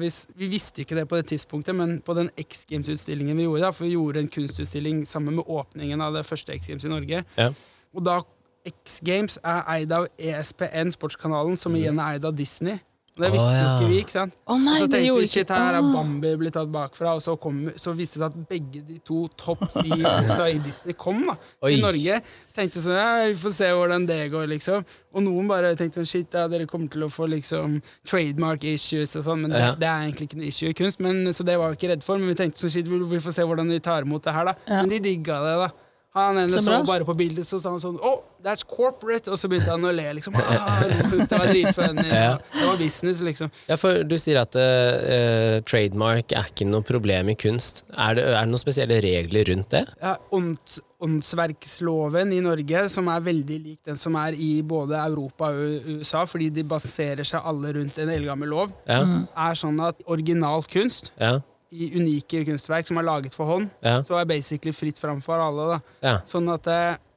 vi, 0.00 0.08
vi 0.42 0.48
visste 0.56 0.80
ikke 0.82 0.96
det 0.96 1.06
på 1.12 1.20
det 1.20 1.28
tidspunktet, 1.30 1.76
men 1.76 2.00
på 2.00 2.16
den 2.16 2.32
X 2.40 2.64
Games-utstillingen 2.72 3.36
vi 3.36 3.44
gjorde, 3.46 3.60
da, 3.68 3.70
for 3.76 3.84
vi 3.84 3.92
gjorde 3.94 4.24
en 4.24 4.32
kunstutstilling 4.32 5.04
sammen 5.06 5.36
med 5.36 5.44
åpningen 5.46 6.00
av 6.02 6.16
det 6.16 6.24
første 6.26 6.56
X 6.56 6.66
Games 6.72 6.84
i 6.88 6.88
Norge. 6.88 7.22
Ja. 7.36 7.50
Og 7.94 8.02
da 8.04 8.18
X 8.66 9.00
Games 9.06 9.38
er 9.44 9.64
eid 9.76 9.94
av 9.94 10.08
ESPN, 10.18 10.92
sportskanalen, 10.96 11.56
som 11.60 11.74
igjen 11.78 11.98
er 12.02 12.16
eid 12.16 12.28
av 12.28 12.36
Disney. 12.36 12.78
Det 13.16 13.30
visste 13.32 13.48
jo 13.48 13.60
ja. 13.62 13.68
ikke 13.78 13.86
vi, 13.88 13.98
ikke 14.04 14.12
sant? 14.12 14.34
Oh, 14.44 14.58
nei, 14.60 14.74
og 14.74 14.82
så 14.82 14.86
tenkte 14.92 15.20
vi 15.22 15.28
shit, 15.30 15.48
her 15.48 15.78
er. 15.78 15.86
Bambi 15.88 16.34
blitt 16.36 16.52
tatt 16.52 16.68
bakfra, 16.68 17.14
og 17.16 17.22
så, 17.24 17.32
kom, 17.40 17.62
så 17.80 17.94
viste 17.96 18.18
det 18.20 18.26
seg 18.26 18.34
at 18.34 18.50
begge 18.50 18.82
de 18.84 18.98
to 19.08 19.22
topp 19.40 19.62
CEOsa 19.76 20.50
i 20.52 20.58
Disney 20.60 20.92
kom 21.00 21.22
da, 21.24 21.38
Oi. 21.64 21.70
i 21.72 21.80
Norge. 21.80 22.18
Så 22.44 22.58
tenkte 22.58 22.76
vi 22.76 22.84
sånn, 22.84 22.98
ja, 22.98 23.06
vi 23.30 23.38
får 23.40 23.54
se 23.56 23.70
hvordan 23.72 24.04
det 24.10 24.18
går, 24.34 24.44
liksom. 24.52 24.84
Og 25.16 25.24
noen 25.24 25.48
bare 25.48 25.72
tenkte 25.80 26.02
sånn, 26.02 26.10
shit, 26.12 26.36
ja, 26.36 26.44
dere 26.52 26.68
kommer 26.68 26.92
til 26.92 27.06
å 27.06 27.10
få 27.12 27.30
liksom 27.32 27.80
trademark 28.04 28.68
issues 28.68 29.16
og 29.16 29.24
sånn, 29.30 29.46
men 29.46 29.56
Ja. 29.56 29.70
det, 29.70 29.80
det 29.86 29.88
er 29.94 30.04
egentlig 30.10 30.28
ikke 30.28 30.42
noe 30.42 30.52
issue 30.52 30.74
i 30.74 30.76
kunst, 30.76 31.00
men, 31.00 31.24
så 31.32 31.48
det 31.48 31.56
var 31.56 31.72
vi 31.72 31.80
ikke 31.80 31.94
redde 31.94 32.04
for. 32.04 32.20
Men 32.20 32.34
vi 32.34 32.38
tenkte 32.42 32.66
sånn, 32.66 32.76
shit, 32.76 32.92
vi, 32.92 33.00
vi 33.16 33.24
får 33.24 33.38
se 33.38 33.48
hvordan 33.48 33.72
de 33.72 33.80
tar 33.80 34.04
imot 34.04 34.28
det 34.28 34.36
her, 34.36 34.52
da. 34.52 34.58
Ja. 34.68 34.82
Men 34.82 34.92
de 34.92 35.00
digga 35.08 35.40
det, 35.40 35.56
da. 35.64 35.72
Han 36.16 36.38
ene 36.40 36.56
Så 36.56 36.64
så, 36.64 36.78
bare 36.88 37.04
på 37.04 37.14
bildet, 37.16 37.44
så 37.48 37.60
sa 37.60 37.74
han 37.74 37.82
sånn 37.82 37.98
Oh, 38.00 38.22
that's 38.44 38.64
corporate! 38.64 39.28
Og 39.28 39.36
så 39.40 39.50
begynte 39.52 39.72
han 39.74 39.84
å 39.84 39.92
le, 39.92 40.06
liksom. 40.16 40.36
Ah, 40.40 40.80
noen 40.88 41.04
syntes 41.10 41.28
det 41.28 41.40
var 41.42 41.52
dritfunny. 41.52 42.06
Ja. 42.16 42.36
Det 42.52 42.64
var 42.64 42.78
business, 42.80 43.20
liksom. 43.26 43.50
Ja, 43.68 43.76
for 43.80 44.00
du 44.08 44.14
sier 44.20 44.40
at 44.40 44.56
uh, 44.56 45.58
trademark 45.68 46.32
er 46.32 46.48
ikke 46.48 46.66
noe 46.68 46.84
problem 46.86 47.32
i 47.32 47.36
kunst. 47.38 47.84
Er 47.92 48.16
det, 48.16 48.24
er 48.30 48.38
det 48.40 48.52
noen 48.54 48.62
spesielle 48.62 49.00
regler 49.04 49.50
rundt 49.50 49.74
det? 49.74 49.82
Ja, 50.00 50.14
ånd, 50.34 50.56
åndsverksloven 51.04 52.32
i 52.32 52.40
Norge, 52.44 52.86
som 52.92 53.10
er 53.12 53.24
veldig 53.26 53.58
lik 53.66 53.80
den 53.86 53.98
som 54.00 54.16
er 54.20 54.36
i 54.40 54.62
både 54.66 54.96
Europa 55.02 55.50
og 55.52 55.90
USA, 55.98 56.24
fordi 56.28 56.48
de 56.56 56.64
baserer 56.66 57.26
seg 57.28 57.44
alle 57.44 57.74
rundt 57.76 57.98
en 58.00 58.14
eldgammel 58.16 58.52
lov, 58.54 58.72
Ja, 58.88 59.02
er 59.48 59.58
sånn 59.58 59.78
at 59.84 60.00
original 60.08 60.64
kunst 60.70 61.12
ja, 61.20 61.36
i 61.70 61.90
unike 61.98 62.44
kunstverk 62.46 62.86
som 62.86 63.00
er 63.00 63.06
laget 63.06 63.34
for 63.34 63.50
hånd, 63.50 63.70
ja. 63.82 63.98
så 64.06 64.20
er 64.20 64.28
basically 64.30 64.72
fritt 64.74 65.00
fram 65.02 65.20
for 65.24 65.42
alle. 65.42 65.74
da. 65.74 65.96
ja, 66.04 66.14
Sånn 66.28 66.46
at 66.52 66.68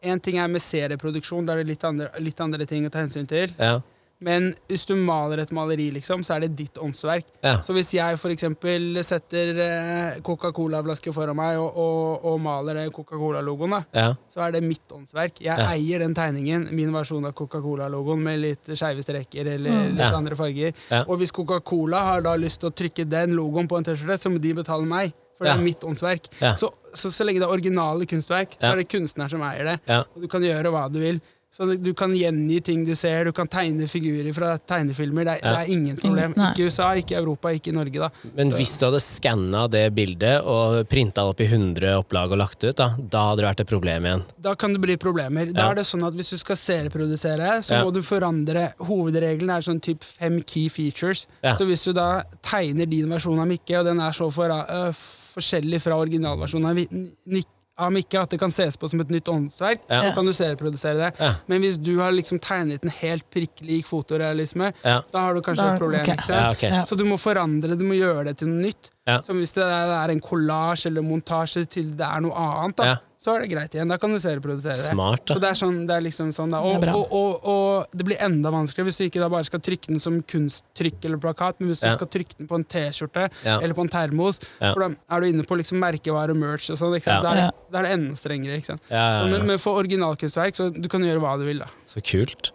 én 0.01 0.21
ting 0.23 0.39
er 0.41 0.49
med 0.49 0.63
serieproduksjon, 0.63 1.45
da 1.45 1.53
er 1.53 1.63
det 1.63 1.75
litt 1.75 1.85
andre, 1.85 2.09
litt 2.23 2.41
andre 2.41 2.65
ting 2.65 2.87
å 2.87 2.91
ta 2.93 3.03
hensyn 3.03 3.29
til. 3.29 3.53
ja, 3.59 3.79
Men 4.21 4.49
hvis 4.67 4.83
du 4.85 4.95
maler 4.99 5.39
et 5.39 5.51
maleri, 5.55 5.91
liksom, 5.95 6.23
så 6.27 6.35
er 6.35 6.39
det 6.43 6.55
ditt 6.59 6.75
åndsverk. 6.77 7.25
ja. 7.41 7.61
Så 7.63 7.71
hvis 7.73 7.93
jeg 7.93 8.17
eksempel 8.33 8.97
setter 9.03 9.55
eh, 9.63 10.19
Coca-Cola-flaske 10.21 11.13
foran 11.15 11.37
meg 11.39 11.57
og, 11.59 11.77
og, 11.79 12.25
og 12.27 12.41
maler 12.43 12.81
det 12.81 12.93
Coca-Cola-logoen, 12.93 13.77
ja. 13.95 14.09
så 14.29 14.41
er 14.45 14.51
det 14.57 14.63
mitt 14.63 14.91
åndsverk. 14.91 15.39
Jeg 15.39 15.57
Ja. 15.59 15.69
eier 15.71 15.99
den 16.03 16.13
tegningen, 16.15 16.67
min 16.75 16.91
versjon 16.91 17.25
av 17.25 17.33
Coca-Cola-logoen 17.33 18.19
med 18.23 18.39
litt 18.43 18.63
skeive 18.75 19.01
streker 19.05 19.47
eller 19.55 19.69
Mm. 19.69 19.95
litt 19.95 19.99
Ja. 19.99 20.15
andre 20.17 20.35
farger. 20.35 20.73
Ja. 20.91 21.03
Og 21.07 21.19
hvis 21.19 21.31
Coca-Cola 21.31 21.99
har 22.03 22.21
da 22.21 22.35
lyst 22.35 22.59
til 22.59 22.69
å 22.69 22.73
trykke 22.75 23.07
den 23.07 23.35
logoen 23.37 23.67
på 23.67 23.77
en 23.77 23.83
T-skjorte, 23.83 24.17
så 24.19 24.29
må 24.31 24.39
de 24.41 24.53
betale 24.53 24.85
meg. 24.85 25.13
For 25.37 25.45
det 25.45 25.53
er 25.55 25.63
mitt 25.63 25.79
åndsverk. 25.87 26.25
Ja. 26.41 26.55
Så, 26.59 26.67
så, 26.93 27.07
så 27.09 27.23
lenge 27.23 27.39
det 27.39 27.47
er 27.47 27.53
originale 27.55 28.03
kunstverk, 28.05 28.57
så 28.59 28.63
Ja. 28.67 28.71
er 28.73 28.75
det 28.81 28.89
kunstner 28.89 29.29
som 29.29 29.39
eier 29.41 29.63
det. 29.63 29.79
Ja. 29.87 30.01
Og 30.13 30.21
du 30.21 30.27
kan 30.27 30.41
gjøre 30.41 30.67
hva 30.73 30.91
du 30.91 30.99
vil. 30.99 31.21
Så 31.51 31.65
du- 31.81 31.93
kan 31.97 32.11
gjengi 32.13 32.61
ting 32.63 32.85
du 32.85 32.93
ser, 32.95 33.25
du 33.25 33.31
kan 33.31 33.47
tegne 33.47 33.87
figurer 33.89 34.31
fra 34.35 34.57
tegnefilmer. 34.59 35.25
Det 35.25 35.33
er, 35.33 35.39
Ja. 35.43 35.55
det 35.55 35.69
er 35.69 35.73
ingen 35.73 35.97
problem. 35.97 36.33
Ikke 36.33 36.49
Ikke 36.53 36.65
USA, 36.67 36.93
ikke 36.95 37.15
Europa, 37.17 37.49
ikke 37.49 37.73
Norge, 37.73 37.93
da. 37.99 38.09
Men 38.35 38.51
hvis 38.51 38.77
du 38.77 38.85
hadde 38.85 38.99
skanna 39.01 39.67
det 39.67 39.93
bildet 39.95 40.43
og 40.45 40.87
printa 40.87 41.23
opp 41.27 41.41
i 41.41 41.47
100 41.47 41.97
opplag 42.03 42.31
og 42.31 42.37
lagt 42.37 42.63
ut, 42.63 42.75
da, 42.75 42.95
da 42.97 43.29
hadde 43.29 43.41
det 43.41 43.45
vært 43.49 43.59
et 43.61 43.67
problem 43.67 44.03
igjen. 44.05 44.23
Da 44.39 44.53
kan 44.55 44.71
det 44.73 44.79
bli 44.81 44.95
problemer. 44.95 45.51
Da 45.51 45.71
er 45.71 45.75
det 45.75 45.85
sånn 45.85 46.05
at 46.05 46.13
Hvis 46.13 46.29
du 46.29 46.37
skal 46.37 46.55
serieprodusere, 46.55 47.59
så 47.63 47.71
Ja. 47.79 47.83
må 47.83 47.91
du 47.93 48.01
forandre 48.01 48.73
Hovedregelen 48.79 49.49
er 49.49 49.61
sånn 49.61 49.81
typ 49.81 50.03
fem 50.03 50.41
key 50.43 50.69
features. 50.69 51.25
Ja. 51.43 51.55
Så 51.55 51.65
hvis 51.65 51.83
du 51.85 51.93
da 51.93 52.23
tegner 52.43 52.87
din 52.87 53.09
versjon 53.09 53.39
av 53.39 53.47
Mikke, 53.47 53.79
og 53.79 53.85
den 53.85 53.99
er 53.99 54.11
så 54.11 54.31
for, 54.31 54.49
uh, 54.51 54.91
forskjellig 55.35 55.81
fra 55.81 55.93
originalversjonen 55.95 56.69
av, 56.69 56.75
Vi- 56.75 57.09
Nik- 57.27 57.45
Om 57.79 57.95
ikke 57.95 58.19
at 58.21 58.29
det 58.33 58.39
kan 58.41 58.51
ses 58.51 58.75
på 58.77 58.89
som 58.91 58.99
et 58.99 59.07
nytt 59.09 59.29
åndsverk, 59.31 59.79
Ja. 59.89 60.01
så 60.09 60.13
kan 60.15 60.25
du 60.25 60.33
serieprodusere 60.35 60.97
det. 60.97 61.11
Ja. 61.19 61.33
Men 61.47 61.61
hvis 61.63 61.77
du 61.81 61.93
har 61.99 62.11
liksom 62.11 62.39
tegnet 62.43 62.83
en 62.83 62.91
helt 62.99 63.23
prikk 63.31 63.61
lik 63.61 63.85
fotorealisme, 63.87 64.73
Ja. 64.83 65.01
da 65.13 65.19
har 65.19 65.33
du 65.33 65.41
kanskje 65.41 65.63
Da- 65.63 65.73
et 65.73 65.79
problem. 65.79 66.01
Okay. 66.01 66.15
ikke 66.15 66.25
sant? 66.25 66.41
Ja, 66.41 66.51
ok. 66.51 66.61
Ja. 66.63 66.83
Så 66.85 66.97
du 66.97 67.05
må 67.05 67.15
forandre, 67.17 67.69
det, 67.69 67.79
du 67.79 67.85
må 67.85 67.95
gjøre 67.95 68.25
det 68.25 68.37
til 68.37 68.47
noe 68.49 68.63
nytt. 68.67 68.89
Ja. 69.09 69.19
Så 69.25 69.33
hvis 69.37 69.53
det 69.57 69.65
er 69.65 70.13
en 70.13 70.21
kollasj 70.23 70.87
eller 70.89 71.01
montasje 71.05 71.65
til 71.69 71.93
det 71.99 72.05
er 72.07 72.21
noe 72.25 72.33
annet, 72.37 72.75
da, 72.79 72.85
Ja. 72.93 72.97
så 73.19 73.33
er 73.35 73.41
det 73.43 73.49
greit 73.51 73.73
igjen. 73.75 73.89
Da 73.91 73.97
kan 73.99 74.13
du 74.13 74.19
serieprodusere 74.21 74.77
det. 74.77 74.85
Smart, 74.93 75.25
da. 75.27 75.33
Så 75.35 75.41
det 75.43 75.49
er, 75.49 75.57
sånn, 75.59 75.79
det 75.89 75.95
er 75.97 76.03
liksom 76.05 76.29
sånn 76.31 76.53
da. 76.53 76.61
Det 76.63 76.69
er 76.71 76.75
Og, 76.77 76.81
bra. 76.85 76.93
og, 76.95 77.13
og, 77.19 77.47
og 77.53 77.97
det 77.99 78.05
blir 78.07 78.21
enda 78.23 78.51
vanskeligere 78.53 78.87
hvis 78.91 78.99
du 79.01 79.03
ikke 79.09 79.19
da 79.25 79.27
bare 79.33 79.43
skal 79.49 79.59
trykke 79.65 79.91
den 79.91 79.99
som 79.99 80.21
kunsttrykk 80.23 81.03
eller 81.09 81.17
plakat, 81.25 81.59
men 81.59 81.69
hvis 81.73 81.81
du 81.83 81.87
Ja. 81.89 81.93
skal 81.97 82.07
trykke 82.07 82.37
den 82.37 82.47
på 82.47 82.55
en 82.55 82.63
T-skjorte 82.63 83.25
Ja. 83.43 83.59
eller 83.59 83.73
på 83.75 83.81
en 83.83 83.89
termos, 83.91 84.39
Ja. 84.61 84.73
for 84.73 84.87
da 84.87 84.95
er 85.17 85.19
du 85.21 85.27
inne 85.33 85.43
på 85.43 85.57
liksom 85.59 85.79
merkevare, 85.83 86.33
merch 86.35 86.69
og 86.71 86.77
sånn. 86.79 86.95
ikke 86.95 87.09
sant? 87.09 87.23
Ja. 87.23 87.27
Da, 87.27 87.31
er 87.31 87.35
det, 87.35 87.51
da 87.71 87.79
er 87.79 87.83
det 87.83 87.91
enda 87.99 88.15
strengere. 88.15 88.55
ikke 88.61 88.65
sant? 88.71 88.81
Ja, 88.89 88.95
ja, 88.95 89.25
Så, 89.25 89.31
men, 89.31 89.47
men 89.47 89.57
for 89.57 89.83
originalkunstverk, 89.83 90.55
så 90.55 90.69
du 90.81 90.87
kan 90.87 91.01
gjøre 91.01 91.19
hva 91.19 91.37
du 91.37 91.45
vil, 91.45 91.59
da. 91.59 91.65
Så 91.87 91.99
kult. 92.01 92.51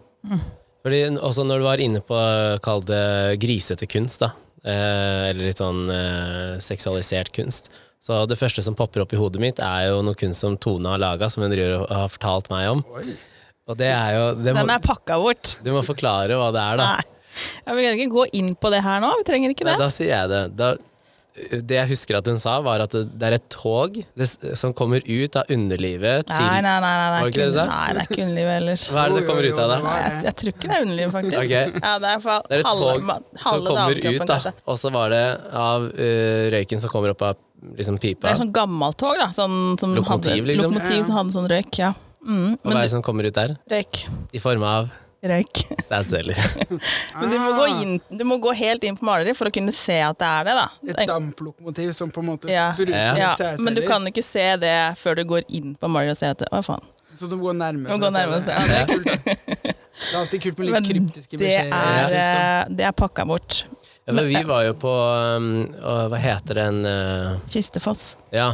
Fordi 0.85 0.99
også 1.17 1.45
når 1.49 1.59
du 1.59 1.65
var 1.65 1.81
inne 1.81 2.01
på 2.05 2.17
kall 2.65 2.81
det 2.85 3.39
grisete 3.41 3.87
kunst, 3.89 4.21
da, 4.21 4.33
eller 5.31 5.51
litt 5.51 5.61
sånn 5.61 5.85
eh, 5.93 6.55
seksualisert 6.65 7.33
kunst, 7.37 7.71
så 8.05 8.25
det 8.29 8.37
første 8.37 8.61
som 8.65 8.77
popper 8.77 9.01
opp 9.05 9.15
i 9.17 9.21
hodet 9.21 9.41
mitt, 9.41 9.61
er 9.65 9.89
jo 9.89 10.03
noe 10.05 10.17
kunst 10.19 10.45
som 10.45 10.59
Tone 10.61 10.91
har 10.93 11.01
laga, 11.01 11.31
som 11.33 11.47
hun 11.47 11.55
har 11.57 12.11
fortalt 12.13 12.51
meg 12.53 12.69
om. 12.75 12.83
Og 13.65 13.79
det 13.81 13.89
er 13.89 14.11
jo 14.19 14.25
det 14.37 14.53
må, 14.53 14.61
Den 14.61 14.75
er 14.75 14.83
pakka 14.85 15.17
bort. 15.23 15.55
Du 15.65 15.71
må 15.73 15.81
forklare 15.87 16.37
hva 16.37 16.51
det 16.53 16.61
er, 16.61 16.81
da. 16.83 16.89
Nei. 16.99 17.11
Jeg 17.65 17.77
vil 17.79 17.87
ikke 17.89 18.11
gå 18.13 18.25
inn 18.39 18.51
på 18.61 18.71
det 18.71 18.83
her 18.85 19.01
nå. 19.03 19.09
Vi 19.23 19.25
trenger 19.27 19.55
ikke 19.55 19.65
Nei, 19.67 19.73
det. 19.79 19.87
da 19.87 19.89
sier 19.95 20.13
jeg 20.13 20.31
det. 20.31 20.43
Da, 20.59 20.69
det 21.35 21.75
jeg 21.75 21.89
husker 21.91 22.15
at 22.21 22.29
hun 22.31 22.37
sa, 22.39 22.61
var 22.63 22.85
at 22.85 22.93
det, 22.95 23.01
det 23.19 23.27
er 23.27 23.35
et 23.41 23.47
tog 23.51 23.97
som 24.55 24.71
kommer 24.77 25.03
ut 25.03 25.39
av 25.41 25.49
underlivet 25.51 26.29
til 26.29 26.45
Nei, 26.47 26.61
nei, 26.63 26.75
nei. 26.85 26.93
nei, 26.95 27.09
det, 27.11 27.25
det 27.25 27.33
ikke 27.33 27.49
det? 27.57 27.65
Nei, 27.71 27.89
det 27.91 28.03
er 28.05 28.11
ikke 28.13 28.27
underlivet 28.27 28.55
heller. 28.55 28.85
Hva 28.95 29.01
er 29.03 29.11
det 29.11 29.17
det 29.19 29.25
kommer 29.27 29.49
ut 29.49 29.59
av 29.59 29.73
det 29.73 29.75
det? 29.75 29.89
Nei, 29.89 29.97
jeg, 30.05 30.21
jeg 30.29 30.37
tror 30.41 30.53
ikke 30.53 30.69
det 30.71 30.77
er 30.77 30.87
underlivet, 30.87 31.15
faktisk. 31.17 31.39
Okay. 31.43 31.75
Ja, 31.83 31.95
det 32.05 32.13
er, 32.13 32.23
Det 32.23 32.55
er 32.55 32.63
et 32.63 32.71
halve, 32.71 33.19
tog 33.43 33.43
som 33.43 33.67
kommer 33.67 34.05
ut, 34.07 34.25
da. 34.31 34.55
Og 34.71 34.79
så 34.85 34.95
var 34.95 35.15
det 35.17 35.25
av 35.65 35.89
uh, 35.91 36.45
røyken 36.55 36.85
som 36.87 36.95
kommer 36.95 37.17
opp 37.17 37.27
av 37.33 37.43
liksom 37.75 37.99
Det 37.99 38.05
pipa. 38.15 38.31
er 38.31 38.39
sånn 38.45 38.55
gammelt 38.55 38.99
tog, 39.03 39.19
da. 39.19 39.31
Sånn, 39.35 39.59
som 39.81 39.95
Lokomotiv, 39.99 40.37
hadde, 40.39 40.51
liksom? 40.53 40.71
Lokomotiv 40.71 41.03
som 41.09 41.19
hadde 41.19 41.35
sånn 41.41 41.51
røyk, 41.51 41.81
ja. 41.83 41.95
Mm, 42.25 42.55
Og 42.63 42.71
hva 42.71 42.79
er 42.79 42.87
det 42.87 42.93
som 42.95 43.03
kommer 43.05 43.27
ut 43.27 43.35
der? 43.37 43.59
røyk. 43.75 44.05
I 44.33 44.41
form 44.41 44.63
av 44.71 44.93
Røyk. 45.25 45.63
sædceller. 45.89 46.37
Men 47.21 47.31
du 47.33 47.37
må, 47.41 47.53
gå 47.57 47.67
inn, 47.81 47.95
du 48.13 48.25
må 48.29 48.37
gå 48.45 48.53
helt 48.59 48.85
inn 48.85 48.97
på 48.99 49.07
maleriet 49.09 49.39
for 49.39 49.49
å 49.49 49.53
kunne 49.55 49.73
se 49.73 49.97
at 50.05 50.19
det 50.21 50.29
er 50.29 50.49
det, 50.51 50.57
da. 50.59 50.67
Et 50.93 51.09
damplokomotiv 51.09 51.93
som 51.97 52.11
på 52.13 52.21
en 52.25 52.29
måte 52.35 52.51
Ja. 52.53 52.67
spruter 52.75 52.93
Ja. 52.93 53.15
Ja, 53.17 53.31
sædceller. 53.39 53.65
men 53.65 53.79
du 53.79 53.83
kan 53.89 54.05
ikke 54.11 54.25
se 54.27 54.45
det 54.61 54.75
før 55.01 55.17
du 55.17 55.25
går 55.33 55.47
inn 55.49 55.73
på 55.81 55.89
maleriet 55.89 56.19
og 56.19 56.21
ser 56.21 56.35
at 56.37 56.45
det, 56.45 56.51
Å, 56.53 56.61
faen. 56.67 56.85
Så 57.15 57.29
du 57.31 57.37
må 57.39 57.49
gå 57.49 57.55
nærme. 57.57 57.87
Må 57.87 57.95
for 57.95 57.95
å 57.95 58.03
gå 58.05 58.11
se 58.11 58.19
nærme 58.19 58.41
det. 58.43 58.53
Ja, 58.53 58.67
det 58.69 58.79
er 58.83 58.87
kult, 58.91 59.07
da. 59.07 59.73
Det 59.95 60.11
er 60.11 60.19
alltid 60.19 60.43
kult 60.43 60.59
med 60.59 60.67
litt 60.67 60.75
Men 60.75 60.87
kryptiske 60.91 61.39
det 61.39 61.47
beskjeder. 61.47 61.75
er, 61.79 62.15
eh, 62.19 62.75
det 62.75 62.87
er 62.89 62.95
pakka 62.99 63.25
bort. 63.31 63.65
Ja, 64.05 64.13
for 64.13 64.27
vi 64.29 64.43
var 64.45 64.65
jo 64.67 64.75
på 64.77 64.91
um, 65.39 65.47
Hva 66.11 66.19
heter 66.21 66.59
den 66.59 66.81
uh, 66.85 67.39
Kistefoss. 67.49 68.17
Ja, 68.35 68.51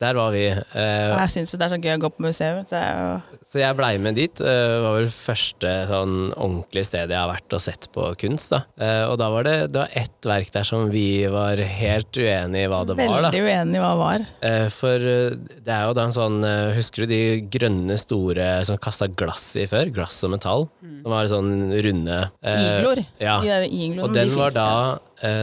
der 0.00 0.14
var 0.16 0.30
vi. 0.32 0.46
Eh, 0.48 1.10
jeg 1.12 1.28
syns 1.34 1.50
det 1.60 1.66
er 1.66 1.72
så 1.74 1.78
gøy 1.80 1.92
å 1.98 2.00
gå 2.00 2.08
på 2.14 2.22
museum. 2.24 2.62
Jo- 2.64 3.20
så 3.50 3.58
jeg 3.60 3.76
blei 3.76 3.98
med 4.00 4.14
dit. 4.16 4.40
eh, 4.40 4.46
Det 4.46 4.80
var 4.84 4.94
vel 4.96 5.08
første 5.12 5.72
sånn 5.90 6.14
ordentlige 6.36 6.86
stedet 6.88 7.10
jeg 7.10 7.18
har 7.20 7.28
vært 7.34 7.52
og 7.52 7.60
sett 7.60 7.88
på 7.92 8.06
kunst. 8.16 8.50
Da. 8.54 8.60
Eh, 8.80 9.04
og 9.10 9.18
da 9.18 9.28
var 9.30 9.42
det, 9.44 9.72
det 9.72 9.80
var 9.82 9.88
ett 9.94 10.22
verk 10.24 10.50
der 10.52 10.64
som 10.64 10.88
vi 10.90 11.26
var 11.26 11.56
helt 11.56 12.12
uenige 12.16 12.64
i 12.64 12.70
hva 12.72 12.80
det 12.86 12.96
var. 12.96 13.20
da. 13.22 13.30
veldig 13.30 13.42
uenige 13.44 13.76
i 13.76 13.84
hva 13.84 13.92
det 13.92 14.00
var. 14.00 14.26
Eh, 14.42 14.68
For 14.70 14.98
det 14.98 15.68
er 15.76 15.84
jo 15.88 15.92
da 15.94 16.04
en 16.08 16.16
sånn 16.16 16.40
Husker 16.74 17.04
du 17.04 17.06
de 17.12 17.40
grønne, 17.52 17.98
store 17.98 18.64
som 18.64 18.78
kasta 18.78 19.06
glass 19.08 19.54
i 19.56 19.66
før? 19.66 19.92
Glass 19.92 20.22
og 20.24 20.30
metall. 20.30 20.68
Som 20.80 21.10
var 21.12 21.26
sånn 21.26 21.52
runde 21.82 22.30
Igloer. 22.42 23.04
Ja. 23.20 23.40
De 23.40 23.48
der 23.48 23.68
igloene, 23.68 24.04
Og 24.04 24.14
de 24.14 24.20
den 24.24 24.34
var, 24.36 24.50
da, 24.50 24.98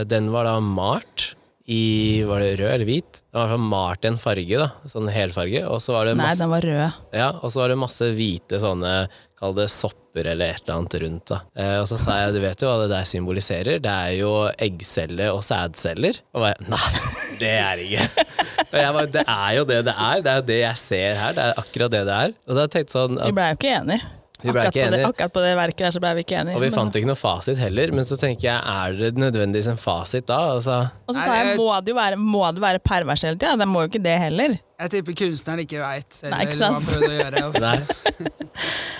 den 0.05 0.31
var 0.31 0.45
da 0.45 0.59
malt 0.59 1.35
i 1.67 2.23
Var 2.23 2.39
det 2.39 2.51
rød 2.61 2.69
eller 2.71 2.87
hvit? 2.87 3.21
Den 3.35 3.49
var 3.51 3.59
malt 3.59 4.05
i 4.05 4.07
en 4.07 4.17
farge, 4.21 4.59
da. 4.61 4.69
Sånn 4.87 5.09
helfarge. 5.11 5.65
Og 5.67 5.81
så 5.83 5.97
var 5.97 6.07
det 6.07 6.13
Nei, 6.15 6.33
den 6.39 6.51
var 6.53 6.63
rød. 6.63 6.99
ja, 7.17 7.29
og 7.41 7.51
så 7.51 7.59
var 7.65 7.73
det 7.73 7.79
masse 7.81 8.07
hvite 8.15 8.61
sånne 8.63 8.93
Kall 9.37 9.53
det 9.53 9.67
sopper 9.69 10.25
eller 10.31 10.55
et 10.55 10.63
eller 10.63 10.79
annet 10.79 10.95
rundt. 11.03 11.29
da 11.29 11.41
eh, 11.53 11.75
Og 11.77 11.85
så 11.91 11.99
sa 12.01 12.15
jeg 12.23 12.33
du 12.33 12.39
vet 12.41 12.63
jo 12.63 12.71
hva 12.71 12.79
det 12.81 12.87
der 12.89 13.05
symboliserer? 13.05 13.77
Det 13.83 13.91
er 13.91 14.15
jo 14.17 14.31
eggceller 14.57 15.29
og 15.35 15.43
sædceller. 15.45 16.17
Og 16.33 16.41
bare 16.41 16.71
nei, 16.71 17.03
det 17.43 17.51
er 17.59 17.77
det 17.77 17.85
ikke. 17.91 18.25
Og 18.71 18.73
jeg 18.81 18.95
bare, 18.95 19.09
det 19.13 19.21
er 19.29 19.51
jo 19.59 19.67
det 19.69 19.77
det 19.87 19.93
er. 19.93 20.23
Det 20.25 20.31
er 20.31 20.39
jo 20.41 20.47
det 20.49 20.57
jeg 20.63 20.79
ser 20.81 21.19
her. 21.21 21.35
Det 21.37 21.43
er 21.51 21.61
akkurat 21.61 21.93
det 21.93 22.01
det 22.09 22.15
er. 22.25 22.33
Og 22.49 22.57
da 22.57 22.65
tenkte 22.65 22.87
jeg 22.89 22.95
sånn 22.97 23.19
Vi 23.19 23.27
at, 23.29 23.35
blei 23.37 23.51
jo 23.51 23.59
ikke 23.59 23.75
enige. 23.77 24.09
Vi 24.43 24.53
ble 24.53 24.61
akkurat, 24.61 24.75
ikke 24.75 24.85
på 24.85 24.93
det, 24.93 25.05
akkurat 25.07 25.33
på 25.33 25.41
det 25.41 25.53
verket 25.57 25.83
der 25.87 25.93
så 25.95 26.01
ble 26.03 26.11
vi 26.19 26.23
ikke 26.25 26.35
enige. 26.37 26.57
Og 26.59 26.61
vi 26.61 26.69
men- 26.69 26.77
fant 26.77 26.97
ikke 26.99 27.09
noe 27.09 27.17
fasit 27.17 27.57
heller. 27.57 27.91
Men 27.97 28.05
så 28.05 28.17
tenker 28.21 28.45
jeg, 28.51 28.59
er 28.61 28.93
det 28.99 29.17
nødvendigvis 29.17 29.69
en 29.71 29.81
fasit 29.81 30.27
da? 30.29 30.37
Altså 30.57 30.77
Og 31.07 31.15
så 31.15 31.23
sa 31.23 31.37
jeg, 31.39 31.57
må 31.57 31.65
må 31.65 31.81
jo 31.81 31.95
være, 31.97 32.19
må 32.21 32.43
det 32.53 32.61
være 32.61 32.79
pervers 32.85 33.25
hele 33.25 33.39
tida? 33.39 33.55
Det 33.57 33.67
må 33.67 33.81
jo 33.81 33.89
ikke 33.89 34.03
det 34.03 34.17
heller. 34.27 34.57
Jeg 34.77 34.93
tipper 34.93 35.17
kunstneren 35.17 35.63
ikke 35.63 35.81
veit 35.81 36.13
selv 36.13 36.35
Nei, 36.35 36.43
ikke 36.45 36.53
eller 36.53 36.67
hva 36.67 36.73
han 36.77 36.85
prøvde 36.85 37.09
å 37.09 37.17
gjøre. 37.17 37.43
Altså. 37.47 37.71
Nei. 37.73 38.33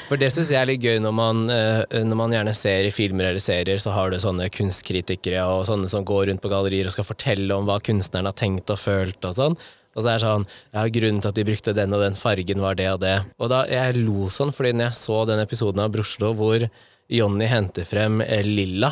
For 0.07 0.19
det 0.21 0.29
syns 0.31 0.49
jeg 0.53 0.61
er 0.61 0.69
litt 0.69 0.81
gøy 0.81 1.01
når 1.03 1.13
man, 1.13 1.39
eh, 1.51 2.01
når 2.07 2.17
man 2.17 2.33
gjerne 2.33 2.53
ser 2.55 2.87
i 2.87 2.93
filmer 2.95 3.27
eller 3.29 3.43
serier, 3.43 3.81
så 3.83 3.91
har 3.91 4.09
du 4.09 4.17
sånne 4.23 4.47
kunstkritikere 4.53 5.43
og 5.51 5.65
sånne 5.67 5.89
som 5.91 6.05
går 6.07 6.29
rundt 6.31 6.41
på 6.41 6.51
gallerier 6.51 6.87
og 6.87 6.95
skal 6.95 7.05
fortelle 7.09 7.57
om 7.57 7.67
hva 7.67 7.77
kunstneren 7.83 8.29
har 8.29 8.37
tenkt 8.37 8.71
og 8.71 8.79
følt 8.79 9.27
og 9.27 9.35
sånn. 9.37 9.57
Og 9.97 10.05
så 10.05 10.13
er 10.13 10.19
det 10.19 10.27
sånn 10.27 10.47
Ja, 10.75 10.85
grunnen 10.99 11.23
til 11.23 11.31
at 11.33 11.39
de 11.39 11.47
brukte 11.47 11.75
den 11.75 11.97
og 11.97 12.05
den 12.05 12.17
fargen, 12.19 12.61
var 12.63 12.77
det 12.77 12.87
og 12.93 13.01
det. 13.03 13.17
Og 13.41 13.51
da 13.51 13.63
jeg 13.71 13.97
lo 13.99 14.29
sånn, 14.33 14.53
fordi 14.53 14.75
når 14.77 14.91
jeg 14.91 14.99
så 15.01 15.23
den 15.29 15.43
episoden 15.43 15.83
av 15.83 15.91
Broslo 15.95 16.33
hvor 16.37 16.69
Jonny 17.09 17.47
henter 17.49 17.87
frem 17.87 18.21
eh, 18.21 18.43
lilla 18.45 18.91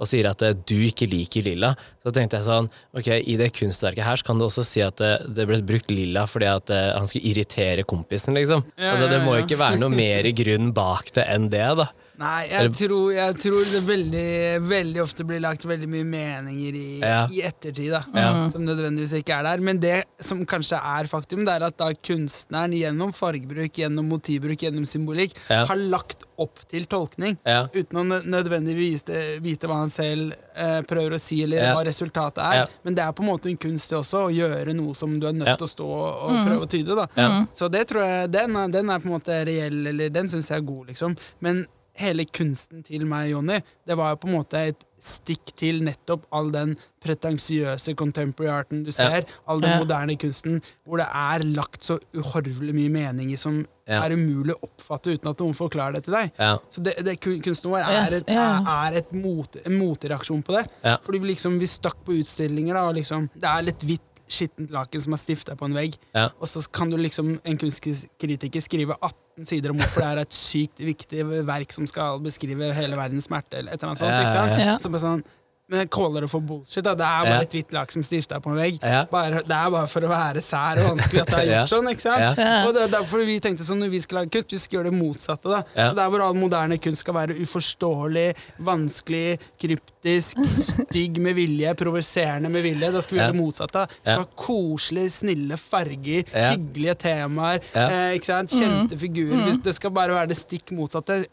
og 0.00 0.08
sier 0.08 0.30
at 0.30 0.42
eh, 0.46 0.56
du 0.56 0.78
ikke 0.86 1.08
liker 1.10 1.44
lilla, 1.44 1.74
så 2.00 2.12
tenkte 2.16 2.38
jeg 2.38 2.48
sånn 2.48 2.70
Ok, 2.96 3.10
i 3.20 3.36
det 3.40 3.50
kunstverket 3.56 4.06
her 4.06 4.20
så 4.20 4.26
kan 4.30 4.40
du 4.40 4.46
også 4.46 4.64
si 4.66 4.82
at 4.84 4.96
det, 5.00 5.12
det 5.36 5.46
ble 5.48 5.60
brukt 5.66 5.92
lilla 5.92 6.26
fordi 6.30 6.48
at 6.50 6.72
eh, 6.74 6.92
han 6.96 7.08
skulle 7.10 7.28
irritere 7.30 7.84
kompisen, 7.88 8.36
liksom. 8.38 8.64
Ja, 8.80 8.94
altså, 8.94 9.10
det 9.12 9.20
må 9.26 9.36
jo 9.36 9.44
ikke 9.44 9.60
være 9.60 9.80
noe 9.82 9.92
mer 9.92 10.30
grunn 10.40 10.72
bak 10.76 11.12
det 11.16 11.28
enn 11.30 11.50
det, 11.52 11.66
da. 11.82 11.90
Nei, 12.20 12.48
jeg 12.50 12.72
tror, 12.76 13.12
jeg 13.16 13.36
tror 13.40 13.62
det 13.64 13.80
veldig, 13.86 14.24
veldig 14.68 15.00
ofte 15.00 15.24
blir 15.24 15.40
lagt 15.40 15.64
veldig 15.64 15.86
mye 15.88 16.04
meninger 16.04 16.74
i, 16.76 17.00
Ja. 17.00 17.22
i 17.32 17.40
ettertid, 17.48 17.90
da, 17.94 18.02
Ja. 18.14 18.48
som 18.52 18.60
nødvendigvis 18.66 19.14
ikke 19.22 19.38
er 19.38 19.42
der. 19.48 19.58
Men 19.64 19.78
det 19.80 20.04
som 20.20 20.44
kanskje 20.44 20.76
er 20.76 21.08
faktum, 21.08 21.46
det 21.46 21.54
er 21.56 21.64
at 21.66 21.78
da 21.78 21.88
kunstneren 21.94 22.74
gjennom 22.76 23.14
fargebruk, 23.16 23.72
gjennom 23.72 24.04
motivbruk, 24.12 24.58
gjennom 24.60 24.84
symbolikk, 24.84 25.32
Ja. 25.48 25.64
har 25.64 25.76
lagt 25.76 26.24
opp 26.38 26.58
til 26.68 26.84
tolkning. 26.84 27.38
Ja. 27.46 27.66
Uten 27.72 27.96
å 27.96 28.22
nødvendigvis 28.22 29.00
vite, 29.04 29.40
vite 29.40 29.66
hva 29.68 29.80
han 29.80 29.88
selv 29.92 30.34
eh, 30.56 30.82
prøver 30.82 31.14
å 31.16 31.20
si, 31.20 31.42
eller 31.42 31.56
Ja. 31.62 31.74
hva 31.74 31.84
resultatet 31.86 32.38
er. 32.44 32.54
Ja. 32.54 32.66
Men 32.84 32.94
det 32.94 33.04
er 33.04 33.12
på 33.12 33.22
en 33.22 33.28
måte 33.30 33.48
en 33.48 33.56
kunst 33.56 33.90
også, 33.92 34.28
å 34.28 34.34
gjøre 34.34 34.74
noe 34.74 34.94
som 34.94 35.18
du 35.18 35.26
er 35.26 35.32
nødt 35.32 35.46
Ja. 35.46 35.56
til 35.56 35.66
å 35.66 35.70
stå 35.70 35.86
og, 35.88 36.30
mm. 36.32 36.46
prøve 36.46 36.62
å 36.66 36.68
tyde. 36.68 36.94
da 36.94 37.06
Ja. 37.16 37.46
så 37.54 37.70
det 37.70 37.88
tror 37.88 38.02
jeg, 38.04 38.30
den 38.30 38.56
er, 38.56 38.68
den 38.68 38.90
er 38.90 38.98
på 38.98 39.06
en 39.06 39.20
måte 39.20 39.46
reell, 39.46 39.86
eller 39.86 40.10
den 40.10 40.28
syns 40.28 40.48
jeg 40.48 40.58
er 40.58 40.66
god, 40.66 40.88
liksom. 40.88 41.16
Men 41.40 41.66
hele 42.00 42.24
kunsten 42.26 42.82
til 42.86 43.04
meg, 43.08 43.30
Jonny, 43.34 43.58
det 43.86 43.96
var 43.98 44.14
jo 44.14 44.20
på 44.22 44.28
en 44.30 44.36
måte 44.38 44.60
et 44.70 44.86
stikk 45.00 45.52
til 45.56 45.78
nettopp 45.86 46.26
all 46.36 46.50
den 46.52 46.74
pretensiøse 47.00 47.94
contemporary 47.96 48.50
arten 48.52 48.82
du 48.84 48.90
ser, 48.92 49.24
all 49.48 49.60
den 49.62 49.70
Ja. 49.70 49.78
moderne 49.80 50.16
kunsten, 50.20 50.60
hvor 50.84 50.98
det 51.00 51.06
er 51.08 51.44
lagt 51.54 51.84
så 51.84 51.98
uhorvelig 52.14 52.74
mye 52.76 52.90
mening 52.92 53.32
i 53.32 53.36
som 53.40 53.66
Ja. 53.88 54.02
er 54.04 54.12
umulig 54.14 54.54
å 54.54 54.68
oppfatte 54.68 55.12
uten 55.16 55.30
at 55.30 55.38
noen 55.38 55.54
forklarer 55.54 55.94
det 55.94 56.04
til 56.04 56.14
deg. 56.14 56.30
Ja. 56.38 56.58
Så 56.70 56.82
det, 56.82 56.96
det, 57.04 57.18
kunsten 57.20 57.70
vår 57.70 57.80
er, 57.80 58.06
et, 58.06 58.28
er 58.28 58.98
et 59.00 59.12
mot, 59.12 59.56
en 59.66 59.78
motreaksjon 59.78 60.42
på 60.44 60.52
det. 60.58 60.66
Ja. 60.84 60.98
Fordi 61.02 61.18
vi 61.18 61.32
liksom, 61.34 61.58
vi 61.58 61.66
stakk 61.66 62.04
på 62.04 62.12
utstillinger, 62.20 62.74
da, 62.74 62.84
og 62.88 62.94
liksom, 62.94 63.30
det 63.34 63.48
er 63.48 63.62
litt 63.62 63.80
hvitt, 63.82 64.06
skittent 64.30 64.70
laken 64.70 65.00
som 65.02 65.12
er 65.12 65.18
stifta 65.18 65.56
på 65.58 65.64
en 65.66 65.74
vegg. 65.74 65.96
Ja. 66.14 66.28
Og 66.38 66.46
så 66.46 66.62
kan 66.70 66.88
du 66.88 66.96
liksom, 66.96 67.40
en 67.44 67.58
kunstkritiker 67.58 68.60
skrive 68.62 68.94
18 69.02 69.18
sider 69.48 69.72
om 69.72 69.80
hvorfor 69.80 70.04
det 70.04 70.10
er 70.10 70.22
et 70.24 70.36
sykt 70.36 70.82
viktig 70.84 71.26
verk 71.48 71.72
som 71.74 71.86
skal 71.90 72.20
beskrive 72.24 72.72
hele 72.76 72.98
verdens 72.98 73.28
smerte, 73.30 73.60
eller 73.60 73.74
et 73.74 73.80
eller 73.80 73.92
annet 73.92 74.02
sånt. 74.02 74.16
Ikke 74.16 74.34
sant? 74.36 74.56
ja, 74.56 74.72
ja. 74.72 74.78
Så 74.82 74.92
bare 74.92 75.04
sånn, 75.04 75.24
men 75.70 75.78
jeg 75.84 75.90
caller 75.94 76.20
det 76.26 76.30
for 76.32 76.40
bullshit. 76.42 76.82
Da. 76.84 76.94
Det 76.98 77.06
er 77.06 77.24
bare 77.24 77.36
Ja. 77.36 77.40
et 77.46 77.50
hvitt 77.54 77.72
lak 77.72 77.92
som 77.92 78.02
stifta 78.02 78.40
på 78.42 78.50
en 78.50 78.56
vegg. 78.58 78.78
Ja. 78.82 79.04
Bare, 79.10 79.42
det 79.46 79.54
er 79.56 79.70
bare 79.70 79.86
for 79.86 80.00
å 80.02 80.08
være 80.10 80.42
sær 80.42 80.80
og 80.82 80.98
vanskelig 80.98 81.20
at 81.22 81.30
det 81.30 81.38
er 81.38 81.46
Ja. 81.50 81.60
gjort 81.62 81.72
sånn. 81.72 81.88
ikke 81.92 82.00
sant? 82.04 82.38
Og 82.66 82.74
det 82.74 82.82
er 82.82 82.88
derfor 82.98 83.24
vi 83.24 83.38
tenkte 83.40 83.62
sånn, 83.64 83.78
når 83.80 83.90
vi 83.90 84.00
skal 84.00 84.18
lage 84.18 84.30
kunst, 84.34 84.50
vi 84.50 84.58
skal 84.58 84.78
gjøre 84.80 84.90
det 84.90 84.98
motsatte. 85.00 85.48
da. 85.48 85.62
Ja. 85.76 85.88
Så 85.90 85.94
Der 85.96 86.10
hvor 86.10 86.20
all 86.26 86.34
moderne 86.34 86.78
kunst 86.78 87.00
skal 87.06 87.14
være 87.14 87.38
uforståelig, 87.40 88.34
vanskelig, 88.60 89.38
kryptisk, 89.60 90.36
stygg 90.90 91.18
med 91.22 91.34
vilje, 91.36 91.74
provoserende 91.78 92.50
med 92.50 92.62
vilje, 92.64 92.90
da 92.92 93.00
skal 93.00 93.14
vi 93.16 93.20
Ja. 93.20 93.28
gjøre 93.28 93.36
det 93.36 93.40
motsatte. 93.40 93.86
Vi 93.88 94.10
skal 94.10 94.24
ha 94.24 94.28
koselige, 94.36 95.10
snille 95.10 95.56
farger, 95.58 96.24
Ja. 96.34 96.50
hyggelige 96.56 96.94
temaer, 96.98 97.60
Ja. 97.74 97.88
eh, 97.88 98.14
ikke 98.18 98.24
sant? 98.26 98.50
kjente 98.50 98.98
figurer. 98.98 99.44
Hvis 99.46 99.62
det 99.62 99.74
skal 99.74 99.90
bare 99.90 100.10
være 100.14 100.28
det 100.28 100.36
stikk 100.36 100.72
motsatte. 100.72 101.24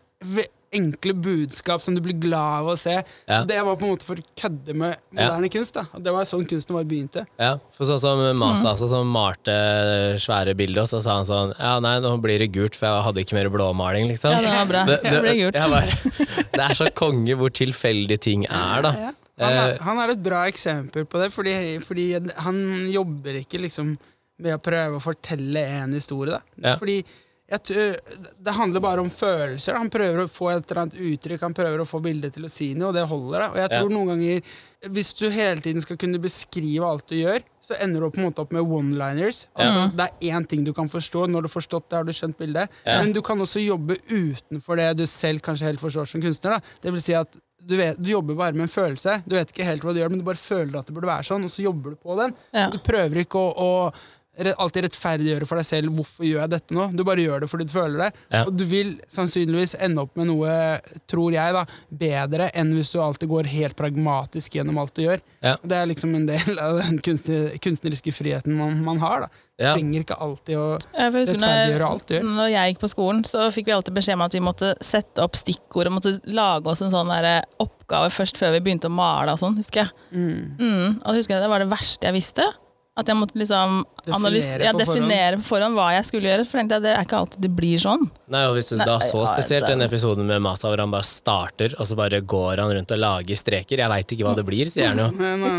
Enkle 0.75 1.13
budskap 1.13 1.81
som 1.81 1.95
du 1.95 2.01
blir 2.03 2.17
glad 2.19 2.61
av 2.61 2.71
å 2.73 2.75
se. 2.79 2.97
Ja. 3.25 3.43
Det 3.47 3.59
var 3.63 3.77
på 3.79 3.87
en 3.87 3.93
måte 3.93 4.07
for 4.07 4.19
å 4.19 4.25
kødde 4.35 4.75
med 4.75 4.97
moderne 5.15 5.49
kunst. 5.53 5.77
da 5.77 5.85
Og 5.95 6.03
Det 6.03 6.13
var 6.13 6.27
sånn 6.27 6.47
kunsten 6.49 6.75
vår 6.75 6.87
begynte. 6.89 7.23
Ja, 7.39 7.53
for 7.75 7.87
sånn 7.87 8.01
som 8.03 8.23
Masa, 8.37 8.73
altså, 8.73 8.89
som 8.91 9.07
malte 9.07 9.55
svære 10.19 10.57
bilder, 10.59 10.83
og 10.83 10.91
så 10.91 11.01
sa 11.03 11.19
han 11.19 11.29
sånn 11.29 11.53
Ja, 11.55 11.77
nei, 11.83 11.97
nå 12.03 12.15
blir 12.23 12.43
det 12.43 12.51
gult, 12.55 12.75
for 12.75 12.89
jeg 12.89 13.05
hadde 13.07 13.23
ikke 13.23 13.37
mer 13.39 13.51
blåmaling, 13.53 14.09
liksom. 14.11 14.35
Ja, 14.35 14.41
det 14.43 14.51
var 14.55 14.67
bra. 14.73 14.83
Det 14.91 15.21
ble 15.23 15.37
gult. 15.39 15.61
bare, 15.77 16.35
det 16.57 16.65
er 16.67 16.75
så 16.77 16.91
konge 16.95 17.37
hvor 17.39 17.53
tilfeldige 17.53 18.19
ting 18.27 18.45
er, 18.49 18.83
da. 18.83 18.93
Ja. 19.07 19.13
Han, 19.37 19.53
er, 19.53 19.71
Eh, 19.75 19.81
han 19.85 19.99
er 20.01 20.11
et 20.15 20.21
bra 20.25 20.43
eksempel 20.49 21.05
på 21.05 21.19
det, 21.21 21.29
fordi, 21.29 21.53
fordi 21.85 22.07
han 22.41 22.57
jobber 22.89 23.37
ikke 23.43 23.61
liksom 23.61 23.91
med 24.41 24.55
å 24.55 24.61
prøve 24.61 24.97
å 24.97 25.01
fortelle 25.01 25.61
en 25.81 25.93
historie. 25.97 26.37
Da. 26.37 26.41
Ja. 26.71 26.75
Fordi 26.77 26.99
det 27.47 28.51
handler 28.57 28.81
bare 28.83 28.99
om 28.99 29.09
følelser. 29.09 29.77
Han 29.79 29.89
prøver 29.91 30.25
å 30.25 30.27
få 30.31 30.49
et 30.51 30.65
eller 30.71 30.81
annet 30.81 30.97
uttrykk, 30.99 31.45
han 31.45 31.55
prøver 31.55 31.79
å 31.79 31.87
få 31.87 32.01
bildet 32.03 32.33
til 32.35 32.43
å 32.43 32.51
si 32.51 32.73
noe, 32.75 32.89
og 32.89 32.97
det 32.97 33.05
holder. 33.07 33.39
Det. 33.39 33.49
Og 33.49 33.55
jeg 33.61 33.69
Ja. 33.71 33.79
tror 33.79 33.89
noen 33.89 34.07
ganger 34.07 34.41
Hvis 34.87 35.11
du 35.17 35.27
hele 35.31 35.57
tiden 35.59 35.81
skal 35.81 35.97
kunne 35.97 36.19
beskrive 36.21 36.85
alt 36.85 37.07
du 37.07 37.15
gjør, 37.15 37.41
så 37.65 37.73
ender 37.81 37.99
du 37.99 38.11
på 38.11 38.19
en 38.19 38.29
måte 38.31 38.39
opp 38.43 38.51
med 38.51 38.61
one-liners. 38.61 39.47
Altså, 39.57 39.89
Det 39.95 40.05
er 40.21 40.31
én 40.37 40.47
ting 40.47 40.63
du 40.63 40.71
kan 40.71 40.87
forstå. 40.87 41.27
Når 41.27 41.41
du 41.41 41.47
har 41.47 41.61
forstått 41.61 41.89
det, 41.89 41.95
har 41.97 42.03
du 42.03 42.11
skjønt 42.11 42.37
bildet. 42.37 42.69
Ja. 42.85 43.01
Men 43.01 43.11
du 43.11 43.21
kan 43.23 43.39
også 43.39 43.59
jobbe 43.65 43.97
utenfor 44.07 44.77
det 44.77 44.95
du 44.97 45.05
selv 45.07 45.41
kanskje 45.41 45.65
helt 45.65 45.79
forstår 45.79 46.05
som 46.07 46.21
kunstner. 46.21 46.51
Da. 46.51 46.59
Det 46.83 46.91
vil 46.93 47.01
si 47.01 47.13
at 47.13 47.27
du, 47.65 47.75
vet, 47.75 47.97
du 48.01 48.11
jobber 48.11 48.35
bare 48.35 48.53
med 48.53 48.61
en 48.61 48.67
følelse. 48.67 49.23
Du 49.27 49.35
vet 49.35 49.49
ikke 49.51 49.65
helt 49.65 49.81
hva 49.81 49.93
du 49.93 49.99
gjør, 49.99 50.09
men 50.11 50.19
du 50.19 50.23
bare 50.25 50.35
føler 50.35 50.77
at 50.79 50.85
det 50.85 50.93
burde 50.95 51.09
være 51.09 51.25
sånn, 51.25 51.43
og 51.43 51.49
så 51.49 51.63
jobber 51.63 51.89
du 51.89 51.95
på 51.97 52.15
den. 52.15 52.35
Ja. 52.53 52.69
Du 52.69 52.77
prøver 52.77 53.25
ikke 53.25 53.41
å, 53.41 53.57
å 53.57 53.93
alltid 54.57 54.87
rettferdiggjøre 54.87 55.47
for 55.49 55.59
deg 55.59 55.67
selv 55.67 55.93
hvorfor 55.97 56.27
gjør 56.27 56.43
jeg 56.43 56.53
dette 56.53 56.77
nå. 56.77 56.87
Du 56.93 57.03
bare 57.07 57.23
gjør 57.23 57.43
det 57.43 57.49
fordi 57.51 57.67
du 57.67 57.73
føler 57.73 58.05
det. 58.05 58.09
Ja. 58.33 58.43
Og 58.45 58.53
du 58.57 58.63
vil 58.69 58.93
sannsynligvis 59.11 59.77
ende 59.83 60.03
opp 60.03 60.17
med 60.19 60.29
noe, 60.31 60.51
tror 61.09 61.33
jeg, 61.35 61.55
da, 61.55 61.65
bedre 61.89 62.51
enn 62.57 62.75
hvis 62.75 62.93
du 62.93 62.99
alltid 63.03 63.31
går 63.31 63.49
helt 63.51 63.77
pragmatisk 63.79 64.59
gjennom 64.59 64.79
alt 64.81 64.95
du 64.97 65.03
gjør. 65.05 65.23
Ja. 65.45 65.57
Det 65.61 65.79
er 65.79 65.89
liksom 65.89 66.15
en 66.17 66.29
del 66.29 66.61
av 66.61 66.79
den 66.81 67.01
kunstneriske 67.03 68.13
friheten 68.15 68.57
man, 68.57 68.79
man 68.85 69.01
har. 69.03 69.27
da. 69.27 69.43
Ja. 69.57 69.71
trenger 69.73 70.03
ikke 70.03 70.15
alltid 70.21 70.53
å 70.61 70.65
rettferdiggjøre 70.93 71.85
alt 71.87 72.03
du 72.05 72.13
gjør. 72.13 72.27
når 72.37 72.51
jeg 72.53 72.73
gikk 72.73 72.81
på 72.83 72.89
skolen, 72.91 73.23
så 73.25 73.47
fikk 73.53 73.71
vi 73.71 73.73
alltid 73.73 73.95
beskjed 73.95 74.19
om 74.19 74.25
at 74.27 74.35
vi 74.37 74.41
måtte 74.45 74.75
sette 74.85 75.23
opp 75.23 75.33
stikkord 75.39 75.89
og 75.89 75.95
måtte 75.95 76.13
lage 76.29 76.69
oss 76.69 76.83
en 76.85 76.93
sånn 76.93 77.09
der 77.09 77.47
oppgave 77.63 78.11
først 78.13 78.37
før 78.37 78.53
vi 78.53 78.61
begynte 78.67 78.91
å 78.91 78.93
male 78.93 79.33
og 79.33 79.41
sånn, 79.41 79.57
husker 79.57 79.87
jeg. 79.87 79.95
Mm. 80.13 81.01
Og 81.01 81.17
husker 81.17 81.37
jeg 81.37 81.45
Det 81.47 81.49
var 81.49 81.65
det 81.65 81.71
verste 81.73 82.05
jeg 82.05 82.19
visste. 82.19 82.45
At 82.97 83.05
jeg 83.11 83.17
måtte 83.19 83.37
liksom 83.37 83.83
Definere 84.01 84.17
analys- 84.17 84.47
ja, 84.57 84.71
på 84.73 84.79
forhånd. 84.81 85.03
definere 85.05 85.37
på 85.37 85.45
forhånd 85.45 85.77
hva 85.77 85.87
jeg 85.93 86.05
skulle 86.07 86.29
gjøre. 86.31 86.45
For 86.49 86.57
tenkte 86.57 86.79
jeg, 86.79 86.83
det 86.87 86.93
er 86.95 87.03
ikke 87.05 87.19
alltid 87.21 87.43
det 87.45 87.51
blir 87.59 87.81
sånn. 87.83 88.05
Nei, 88.33 88.43
og 88.49 88.55
hvis 88.57 88.71
du 88.71 88.75
Nei, 88.79 88.87
da 88.89 88.95
så 89.05 89.21
ja, 89.21 89.27
spesielt 89.29 89.63
altså. 89.67 89.73
den 89.75 89.85
episoden 89.85 90.25
med 90.25 90.41
Masa 90.41 90.71
hvor 90.71 90.81
han 90.81 90.93
bare 90.95 91.05
starter, 91.05 91.75
og 91.77 91.85
så 91.85 91.97
bare 91.99 92.21
går 92.25 92.63
han 92.63 92.73
rundt 92.73 92.95
og 92.95 93.01
lager 93.03 93.37
streker. 93.37 93.77
Jeg 93.83 93.91
veit 93.93 94.15
ikke 94.17 94.25
hva 94.25 94.33
det 94.39 94.45
blir, 94.49 94.65
sier 94.71 94.89
han 94.95 95.03
jo. 95.05 95.09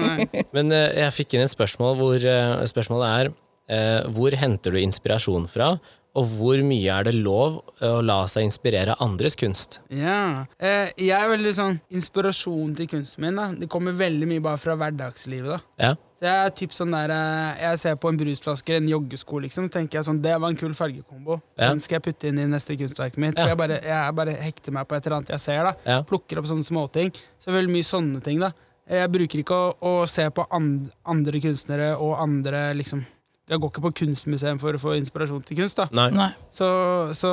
Men 0.56 0.72
eh, 0.74 0.88
jeg 1.04 1.14
fikk 1.20 1.38
inn 1.38 1.46
et 1.46 1.54
spørsmål 1.54 1.94
hvor 2.00 2.26
eh, 2.26 2.66
spørsmålet 2.74 3.14
er 3.20 3.30
eh, 3.70 4.00
hvor 4.16 4.34
henter 4.34 4.74
du 4.74 4.80
inspirasjon 4.82 5.46
fra, 5.52 5.76
og 6.18 6.26
hvor 6.34 6.60
mye 6.66 6.90
er 6.98 7.06
det 7.08 7.14
lov 7.16 7.60
eh, 7.78 7.86
å 7.88 8.02
la 8.04 8.18
seg 8.30 8.44
inspirere 8.48 8.96
av 8.96 9.04
andres 9.06 9.36
kunst? 9.38 9.78
Ja. 9.94 10.44
Eh, 10.58 10.90
jeg 10.98 11.14
er 11.14 11.30
veldig 11.30 11.52
sånn 11.54 11.78
Inspirasjon 11.94 12.74
til 12.78 12.88
kunsten 12.90 13.22
min 13.24 13.38
da. 13.38 13.48
Det 13.54 13.68
kommer 13.70 13.94
veldig 13.96 14.28
mye 14.30 14.42
bare 14.44 14.58
fra 14.60 14.74
hverdagslivet. 14.78 15.54
da 15.78 15.88
Ja, 15.88 15.92
Så 16.18 16.26
jeg 16.26 16.44
er 16.48 16.54
typ 16.58 16.74
sånn 16.74 16.92
der 16.96 17.14
eh, 17.14 17.62
Jeg 17.62 17.78
ser 17.84 17.98
på 18.02 18.10
en 18.12 18.18
brusflaske, 18.20 18.76
en 18.80 18.88
joggesko, 18.90 19.40
liksom, 19.46 19.68
så 19.70 19.76
tenker 19.78 20.00
jeg 20.00 20.08
sånn 20.10 20.20
Det 20.24 20.34
var 20.42 20.50
en 20.50 20.58
kul 20.58 20.74
fargekombo. 20.74 21.38
Ja. 21.56 21.68
Den 21.70 21.80
skal 21.84 22.00
jeg 22.00 22.06
putte 22.10 22.32
inn 22.32 22.40
i 22.42 22.46
neste 22.50 22.76
kunstverket 22.80 23.20
mitt. 23.22 23.36
Ja. 23.38 23.44
For 23.46 23.54
jeg 23.54 23.60
bare, 23.64 23.80
jeg 23.86 24.16
bare 24.22 24.38
hekter 24.42 24.74
meg 24.74 24.88
på 24.90 24.98
et 24.98 25.06
eller 25.06 25.20
annet 25.20 25.34
jeg 25.36 25.44
ser. 25.46 25.68
da. 25.70 26.00
Plukker 26.08 26.40
opp 26.42 26.50
sånne 26.50 26.66
småting. 26.66 27.12
Så 27.38 27.54
veldig 27.54 27.72
mye 27.76 27.86
sånne 27.86 28.22
ting. 28.24 28.40
da 28.42 28.50
Jeg 28.88 29.12
bruker 29.12 29.42
ikke 29.44 29.54
å, 29.54 29.70
å 29.84 29.94
se 30.08 30.26
på 30.34 30.46
and, 30.50 30.90
andre 31.04 31.40
kunstnere 31.44 31.92
og 31.96 32.16
andre 32.22 32.72
liksom 32.78 33.04
Jeg 33.48 33.60
går 33.62 33.70
ikke 33.72 33.80
på 33.86 33.90
kunstmuseum 34.02 34.58
for 34.60 34.76
å 34.76 34.80
få 34.82 34.92
inspirasjon 34.98 35.42
til 35.46 35.56
kunst. 35.56 35.78
da 35.80 35.86
nei. 35.96 36.10
Nei. 36.12 36.28
så, 36.52 36.66
så 37.16 37.30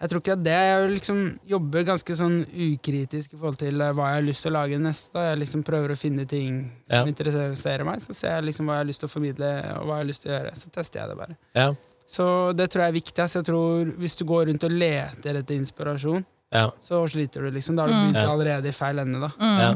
jeg 0.00 0.08
tror 0.10 0.22
ikke 0.22 0.36
det. 0.42 0.54
Jeg 0.56 0.90
liksom 0.94 1.18
jobber 1.50 1.84
ganske 1.90 2.16
sånn 2.16 2.38
ukritisk 2.48 3.34
i 3.34 3.40
forhold 3.40 3.58
til 3.60 3.80
eh, 3.84 3.92
hva 3.92 4.06
jeg 4.12 4.18
har 4.22 4.26
lyst 4.28 4.46
til 4.46 4.52
å 4.52 4.56
lage 4.56 4.78
neste. 4.80 5.12
Da. 5.18 5.26
Jeg 5.30 5.40
liksom 5.42 5.64
prøver 5.68 5.92
å 5.92 5.98
finne 6.00 6.24
ting 6.30 6.62
som 6.88 6.96
Ja. 6.96 7.02
interesserer 7.12 7.84
meg. 7.84 8.00
Så 8.00 8.14
ser 8.16 8.38
jeg 8.38 8.48
liksom 8.48 8.66
hva 8.70 8.78
jeg 8.78 8.84
har 8.86 8.88
lyst 8.88 9.00
til 9.04 9.08
å 9.10 9.12
formidle, 9.12 9.50
og 9.76 9.84
hva 9.86 9.98
jeg 9.98 10.04
har 10.04 10.08
lyst 10.12 10.22
til 10.24 10.32
å 10.32 10.36
gjøre. 10.38 10.54
Så 10.56 10.70
tester 10.72 11.00
jeg 11.02 11.08
det 11.12 11.18
bare. 11.20 11.36
Ja, 11.54 11.68
Så 12.08 12.24
det 12.56 12.70
tror 12.72 12.86
jeg 12.86 12.88
er 12.88 12.96
viktig. 13.00 13.24
Så 13.28 13.42
Jeg 13.42 13.44
tror 13.50 13.84
Hvis 14.00 14.16
du 14.16 14.24
går 14.24 14.46
rundt 14.48 14.64
og 14.64 14.72
leter 14.72 15.36
etter 15.42 15.54
inspirasjon, 15.60 16.24
ja, 16.50 16.70
så 16.80 17.02
sliter 17.06 17.42
du 17.44 17.50
liksom. 17.52 17.76
Da 17.76 17.82
har 17.84 17.88
du 17.92 17.94
Mm. 17.94 18.06
begynt 18.12 18.24
mm. 18.24 18.30
allerede 18.32 18.68
i 18.68 18.72
feil 18.72 18.98
ende. 18.98 19.20
da 19.20 19.30
ja. 19.44 19.74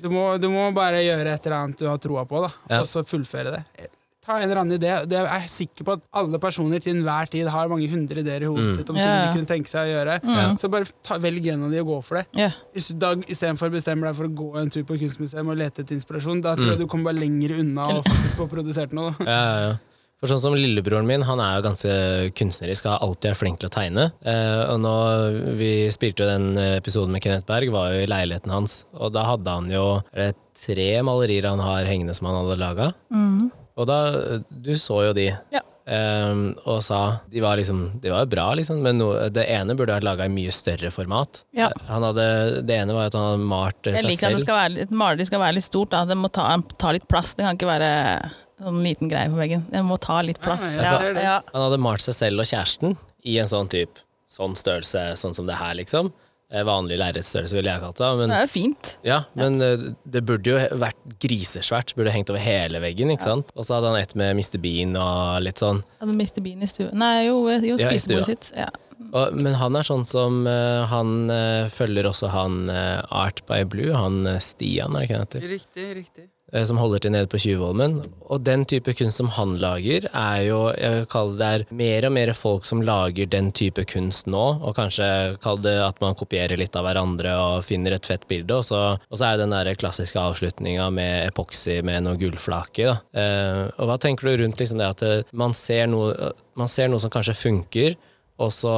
du 0.00 0.08
må, 0.08 0.38
du 0.40 0.48
må 0.48 0.72
bare 0.74 1.02
gjøre 1.04 1.34
et 1.34 1.44
eller 1.46 1.56
annet 1.58 1.76
du 1.78 1.86
har 1.86 1.98
troa 1.98 2.24
på, 2.24 2.40
da 2.40 2.50
Ja. 2.70 2.80
og 2.80 2.86
så 2.86 3.04
fullføre 3.04 3.52
det. 3.52 3.90
Ta 4.24 4.38
en 4.38 4.44
eller 4.48 4.60
annen 4.62 4.78
idé. 4.78 4.90
Det 5.06 5.18
er 5.20 5.26
jeg 5.28 5.50
sikker 5.52 5.84
på 5.84 5.92
at 5.98 6.04
alle 6.16 6.38
personer 6.40 6.80
til 6.80 6.94
enhver 6.96 7.28
tid 7.28 7.48
har 7.52 7.68
mange 7.68 7.88
hundre 7.92 8.22
ideer 8.24 8.46
i 8.46 8.48
hodet 8.48 8.64
Mm. 8.70 8.74
sitt 8.78 8.88
om 8.90 8.96
ting 8.96 9.04
yeah. 9.04 9.26
de 9.28 9.36
kunne 9.36 9.50
tenke 9.50 9.68
seg 9.68 9.84
å 9.84 9.92
gjøre. 9.92 10.18
Mm. 10.24 10.58
Så 10.62 10.70
bare 10.72 10.88
ta, 11.04 11.18
velg 11.20 11.46
en 11.52 11.64
av 11.66 11.70
de 11.74 11.80
og 11.82 11.86
gå 11.92 11.98
for 12.08 12.16
det. 12.22 12.26
Yeah. 12.40 12.52
Hvis 12.72 12.88
du 12.88 12.94
da 12.98 13.14
istedenfor 13.20 13.68
bestemmer 13.74 14.08
deg 14.08 14.16
for 14.16 14.24
å 14.30 14.34
gå 14.34 14.50
en 14.62 14.70
tur 14.72 14.84
på 14.88 14.96
kunstmuseum 15.02 15.50
og 15.52 15.58
lete 15.60 15.84
etter 15.84 15.98
inspirasjon, 15.98 16.40
da 16.40 16.54
tror 16.56 16.64
Mm. 16.64 16.70
jeg 16.72 16.78
du 16.78 16.86
kommer 16.86 17.12
bare 17.12 17.20
lenger 17.20 17.58
unna 17.60 17.88
og 17.98 18.04
faktisk 18.04 18.36
få 18.40 18.48
produsert 18.48 18.92
noe. 18.96 19.12
Ja, 19.20 19.26
ja, 19.26 19.58
ja. 19.68 19.74
For 20.24 20.30
sånn 20.30 20.40
som 20.40 20.54
lillebroren 20.56 21.04
min, 21.04 21.20
han 21.20 21.40
er 21.40 21.58
jo 21.58 21.64
ganske 21.68 22.32
kunstnerisk, 22.38 22.86
har 22.88 23.02
alltid 23.04 23.34
vært 23.34 23.40
flink 23.42 23.58
til 23.60 23.68
å 23.68 23.72
tegne. 23.74 24.06
Eh, 24.24 24.62
og 24.72 24.78
nå, 24.80 24.92
vi 25.58 25.90
spilte 25.92 26.24
jo 26.24 26.30
den 26.30 26.56
episoden 26.78 27.10
med 27.12 27.20
Kenneth 27.20 27.44
Berg, 27.44 27.68
var 27.74 27.92
jo 27.92 28.00
i 28.00 28.08
leiligheten 28.08 28.48
hans, 28.54 28.84
og 28.94 29.12
da 29.12 29.24
hadde 29.28 29.52
han 29.52 29.68
jo 29.68 30.02
er 30.14 30.32
tre 30.56 31.02
malerier 31.04 31.50
han 31.50 31.60
har 31.60 31.84
hengende 31.84 32.14
som 32.16 32.30
han 32.30 32.38
hadde 32.40 32.56
laga. 32.62 32.94
Mm. 33.12 33.50
Og 33.74 33.88
da, 33.90 33.98
du 34.48 34.74
så 34.78 35.00
jo 35.08 35.14
de. 35.16 35.30
Ja. 35.54 35.62
Um, 35.84 36.54
og 36.64 36.78
sa 36.80 37.18
De 37.28 37.42
var 37.44 37.58
liksom 37.60 37.98
De 38.00 38.08
var 38.08 38.22
jo 38.22 38.28
bra, 38.32 38.46
liksom, 38.56 38.78
men 38.80 38.96
no, 38.96 39.10
det 39.28 39.42
ene 39.52 39.74
burde 39.76 39.92
vært 39.92 40.06
laga 40.06 40.24
i 40.24 40.32
mye 40.32 40.52
større 40.54 40.88
format. 40.94 41.42
Ja. 41.52 41.68
Han 41.90 42.06
hadde, 42.08 42.24
det 42.64 42.78
ene 42.80 42.96
var 42.96 43.10
at 43.10 43.18
han 43.18 43.26
hadde 43.26 43.48
malt 43.50 43.82
selv 43.82 44.00
Jeg 44.00 44.14
liker 44.14 44.30
at 44.30 44.38
det 44.38 44.46
skal 44.46 44.60
være, 44.62 44.86
et 44.86 44.94
maleri 44.94 45.28
skal 45.28 45.42
være 45.44 45.58
litt 45.58 45.66
stort. 45.66 45.92
Da. 45.92 46.06
Det 46.08 46.16
må 46.16 46.30
ta, 46.32 46.46
ta 46.80 46.94
litt 46.96 47.04
plass. 47.10 47.34
Det 47.36 47.44
kan 47.44 47.58
ikke 47.58 47.68
være 47.68 47.90
sånn 48.62 48.80
liten 48.86 49.12
greie 49.12 49.28
på 49.28 49.36
veggen. 49.36 49.66
Det 49.68 49.84
må 49.84 49.98
ta 50.00 50.22
litt 50.24 50.40
plass. 50.44 50.64
Ja, 50.78 50.96
ja. 51.12 51.36
Han 51.52 51.66
hadde 51.66 51.82
malt 51.84 52.06
seg 52.06 52.16
selv 52.16 52.44
og 52.46 52.48
kjæresten 52.48 52.96
i 53.24 53.36
en 53.42 53.50
sånn 53.50 53.68
type 53.72 54.04
sånn 54.30 54.56
størrelse, 54.58 55.02
sånn 55.20 55.36
som 55.36 55.48
det 55.48 55.58
her, 55.60 55.76
liksom. 55.78 56.10
Eh, 56.54 56.62
Vanlig 56.66 57.00
lerretsstørrelse, 57.00 57.58
ville 57.58 57.72
jeg 57.72 57.82
kalt 57.82 58.00
det. 58.00 58.10
Det 58.20 58.38
er 58.38 58.46
jo 58.46 58.52
fint. 58.52 58.94
ja, 59.06 59.20
men 59.34 59.58
ja. 59.58 59.74
det 60.16 60.24
burde 60.28 60.54
jo 60.54 60.80
vært 60.80 61.18
grisesvært. 61.22 61.94
Burde 61.98 62.14
hengt 62.14 62.30
over 62.30 62.42
hele 62.42 62.80
veggen, 62.84 63.10
ikke 63.14 63.26
sant. 63.26 63.50
Og 63.58 63.66
så 63.66 63.78
hadde 63.78 63.92
han 63.92 64.00
et 64.00 64.14
med 64.18 64.38
Mr. 64.38 64.60
Bean 64.62 64.94
og 65.00 65.42
litt 65.44 65.62
sånn. 65.62 65.82
Ja, 65.98 66.08
men 66.08 66.16
Mr. 66.20 66.40
Bean 66.44 66.62
i 66.62 66.70
stua 66.70 66.92
Nei, 66.94 67.26
jo, 67.26 67.42
jo 67.50 67.78
spisebordet 67.80 68.30
sitt. 68.30 68.50
Ja. 68.58 68.70
Og, 69.14 69.34
men 69.34 69.56
han 69.58 69.76
er 69.78 69.86
sånn 69.86 70.04
som 70.06 70.44
uh, 70.46 70.84
Han 70.90 71.30
uh, 71.30 71.66
følger 71.72 72.06
også 72.08 72.30
han 72.34 72.64
uh, 72.70 73.02
Art 73.14 73.42
by 73.48 73.64
Blue, 73.68 73.92
han 73.94 74.24
eh, 74.26 74.40
Stian, 74.42 74.94
er 74.94 75.02
det 75.02 75.08
ikke 75.08 75.18
han 75.18 75.26
heter? 75.26 75.46
Riktig, 75.54 75.88
riktig. 75.98 76.26
Eh, 76.54 76.62
som 76.64 76.78
holder 76.78 77.02
til 77.02 77.12
nede 77.14 77.28
på 77.30 77.38
Tjuvholmen. 77.42 77.96
Og 78.30 78.42
den 78.46 78.62
type 78.70 78.94
kunst 78.94 79.18
som 79.18 79.30
han 79.34 79.56
lager, 79.58 80.06
er 80.14 80.42
jo 80.46 80.60
Jeg 80.74 80.90
vil 80.94 81.06
kalle 81.10 81.38
det 81.38 81.46
er 81.46 81.64
mer 81.74 82.06
og 82.06 82.12
mer 82.14 82.32
folk 82.32 82.64
som 82.64 82.82
lager 82.82 83.26
den 83.26 83.50
type 83.52 83.84
kunst 83.90 84.26
nå, 84.30 84.44
og 84.62 84.76
kanskje 84.76 85.36
kall 85.42 85.58
det 85.58 85.74
at 85.82 86.00
man 86.00 86.14
kopierer 86.14 86.56
litt 86.56 86.76
av 86.76 86.86
hverandre 86.86 87.34
og 87.40 87.64
finner 87.64 87.96
et 87.96 88.06
fett 88.06 88.26
bilde, 88.28 88.54
og 88.54 88.64
så, 88.64 88.98
og 89.10 89.18
så 89.18 89.26
er 89.26 89.36
det 89.36 89.44
den 89.44 89.56
der 89.56 89.74
klassiske 89.74 90.20
avslutninga 90.20 90.88
med 90.94 91.28
epoksy 91.28 91.80
med 91.82 92.06
noe 92.06 92.18
gullflake. 92.20 92.86
Da. 92.86 92.96
Eh, 93.18 93.62
og 93.78 93.90
hva 93.90 93.98
tenker 93.98 94.30
du 94.30 94.44
rundt 94.44 94.60
liksom 94.60 94.78
det 94.78 94.90
at 94.94 95.02
eh, 95.02 95.24
man 95.32 95.54
ser, 95.54 95.88
noe, 95.90 96.32
man 96.54 96.70
ser 96.70 96.90
noe 96.90 97.02
som 97.02 97.12
kanskje 97.12 97.38
funker, 97.38 97.98
og 98.38 98.54
så 98.54 98.76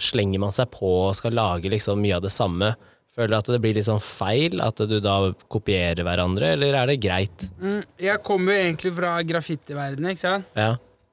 slenger 0.00 0.40
man 0.40 0.52
seg 0.52 0.70
på 0.72 0.88
og 1.08 1.16
skal 1.16 1.36
lage 1.36 1.70
liksom 1.72 2.00
mye 2.00 2.16
av 2.16 2.24
det 2.24 2.32
samme? 2.32 2.72
Føler 3.12 3.28
du 3.28 3.36
at 3.36 3.50
det 3.52 3.60
blir 3.60 3.74
litt 3.76 3.84
sånn 3.84 4.00
feil, 4.00 4.60
at 4.64 4.78
du 4.88 4.94
da 5.04 5.16
kopierer 5.52 6.00
hverandre, 6.06 6.54
eller 6.54 6.78
er 6.80 6.86
det 6.88 7.00
greit? 7.04 7.44
Mm, 7.60 7.82
jeg 8.00 8.22
kommer 8.24 8.54
jo 8.56 8.62
egentlig 8.70 8.92
fra 8.96 9.10
graffitiverdenen, 9.28 10.14
ikke 10.14 10.22
sant? 10.26 10.46
Ja, 10.56 10.70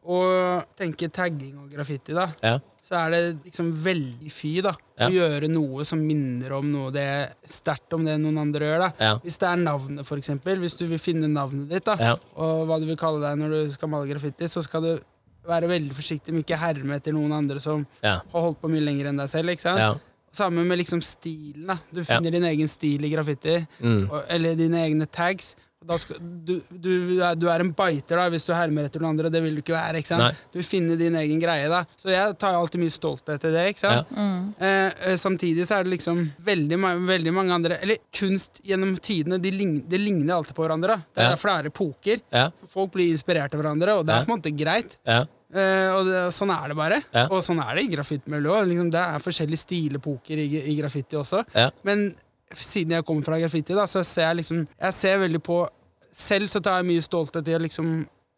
Og 0.10 0.64
tenker 0.80 1.12
tagging 1.14 1.58
og 1.60 1.68
graffiti, 1.70 2.16
da. 2.16 2.30
ja, 2.41 2.54
så 2.82 2.95
er 3.02 3.12
det 3.12 3.20
liksom 3.50 3.68
veldig 3.84 4.32
fy 4.32 4.62
da 4.66 4.72
Ja. 4.97 5.10
å 5.10 5.12
gjøre 5.12 5.50
noe 5.52 5.84
som 5.86 6.00
minner 6.02 6.56
om 6.58 6.72
noe 6.72 6.89
det 6.95 7.04
sterkt 7.45 7.93
om 7.93 8.06
det 8.08 8.16
noen 8.18 8.39
andre 8.39 8.66
gjør. 8.66 8.80
da 8.80 8.89
Ja. 9.06 9.12
Hvis 9.20 9.38
det 9.38 9.47
er 9.52 9.58
navnet, 9.58 10.06
for 10.08 10.18
eksempel. 10.18 10.58
Hvis 10.58 10.78
du 10.80 10.88
vil 10.88 10.97
finne 10.97 11.28
navnet 11.28 11.68
ditt, 11.70 11.84
da 11.86 11.95
ja, 12.00 12.16
og 12.36 12.66
hva 12.66 12.80
du 12.80 12.88
vil 12.88 12.95
kalle 12.97 13.20
deg 13.22 13.38
når 13.38 13.50
du 13.68 13.72
skal 13.76 13.89
male 13.89 14.08
graffiti, 14.10 14.45
så 14.47 14.64
skal 14.64 14.82
du 14.82 15.00
være 15.45 15.68
veldig 15.68 15.93
forsiktig 15.93 16.34
med 16.34 16.45
ikke 16.45 16.58
herme 16.58 16.95
etter 16.95 17.12
noen 17.14 17.32
andre 17.32 17.60
som 17.60 17.86
ja, 18.02 18.22
har 18.32 18.41
holdt 18.41 18.62
på 18.62 18.70
mye 18.72 18.82
lenger 18.88 19.10
enn 19.12 19.18
deg 19.18 19.30
selv. 19.30 19.50
ikke 19.52 19.62
sant? 19.68 20.02
Ja. 20.32 20.38
Samme 20.45 20.63
med 20.65 20.77
liksom 20.77 21.01
stilen. 21.01 21.67
da 21.67 21.77
Du 21.91 22.03
finner 22.03 22.32
din 22.32 22.43
egen 22.43 22.67
stil 22.67 23.03
i 23.05 23.09
graffiti, 23.09 23.65
Mm. 23.82 24.09
og, 24.11 24.23
eller 24.30 24.55
dine 24.55 24.77
egne 24.86 25.05
tags. 25.09 25.55
Da 25.88 25.95
skal, 25.97 26.17
du, 26.19 26.59
du, 26.75 26.89
du 27.39 27.45
er 27.47 27.61
en 27.63 27.71
biter 27.71 28.17
da, 28.19 28.25
hvis 28.30 28.43
du 28.45 28.51
hermer 28.53 28.84
etter 28.89 28.99
noen 28.99 29.13
andre. 29.15 29.30
Det 29.32 29.41
vil 29.41 29.55
du 29.55 29.61
ikke 29.61 29.73
være. 29.77 29.97
ikke 30.01 30.07
sant? 30.11 30.19
Nei. 30.21 30.34
Du 30.51 30.59
finner 30.61 30.97
din 30.99 31.15
egen 31.15 31.39
greie. 31.39 31.69
da. 31.71 31.86
Så 31.97 32.09
jeg 32.11 32.36
tar 32.38 32.53
alltid 32.53 32.82
mye 32.82 32.91
stolthet 32.91 33.45
i 33.47 33.51
det. 33.53 33.63
ikke 33.71 33.80
sant? 33.80 34.11
Eh, 34.59 34.91
eh, 35.07 35.15
samtidig 35.15 35.63
så 35.65 35.80
er 35.80 35.84
det 35.88 35.93
liksom 35.95 36.19
veldig, 36.43 36.77
veldig 37.07 37.34
mange 37.34 37.53
andre 37.55 37.77
Eller 37.82 37.97
kunst 38.11 38.59
gjennom 38.67 38.97
tidene, 38.99 39.39
de 39.41 39.51
ligner, 39.55 39.82
det 39.88 39.99
ligner 40.03 40.36
alltid 40.36 40.53
på 40.59 40.67
hverandre. 40.67 40.88
da. 40.88 41.01
Det 41.15 41.23
er 41.23 41.30
Ja. 41.30 41.36
flere 41.38 41.63
det 41.63 41.71
er 41.71 41.71
epoker. 41.71 42.21
Ja. 42.32 42.49
Folk 42.67 42.91
blir 42.91 43.13
inspirert 43.15 43.53
av 43.55 43.61
hverandre, 43.63 43.97
og 43.99 44.05
det 44.05 44.13
er 44.15 44.19
Ja. 44.19 44.25
på 44.25 44.34
en 44.36 44.41
måte 44.41 44.57
greit. 44.57 44.97
Eh, 45.50 45.89
og 45.97 46.06
det, 46.06 46.20
sånn 46.36 46.52
er 46.54 46.68
det 46.70 46.78
bare. 46.78 47.00
Ja. 47.16 47.24
Og 47.34 47.41
sånn 47.45 47.60
er 47.64 47.76
det 47.80 47.86
i 47.88 47.91
graffitimiljøet. 47.95 48.68
Liksom, 48.70 48.91
det 48.93 49.02
er 49.02 49.24
forskjellige 49.24 49.64
stilepoker 49.64 50.38
i, 50.43 50.47
i 50.74 50.76
graffiti 50.78 51.18
også. 51.18 51.41
Ja. 51.56 51.70
Men 51.88 52.12
siden 52.54 52.93
jeg 52.97 53.06
kommer 53.06 53.26
fra 53.26 53.39
graffiti, 53.41 53.74
da, 53.78 53.86
så 53.89 54.04
ser 54.06 54.28
jeg 54.32 54.39
liksom 54.41 54.64
Jeg 54.68 54.93
ser 54.97 55.20
veldig 55.22 55.41
på 55.45 55.60
Selv 56.20 56.50
så 56.50 56.58
tar 56.66 56.80
jeg 56.80 56.88
mye 56.89 57.04
stolthet 57.06 57.47
i 57.52 57.54
å 57.54 57.60
liksom 57.62 57.89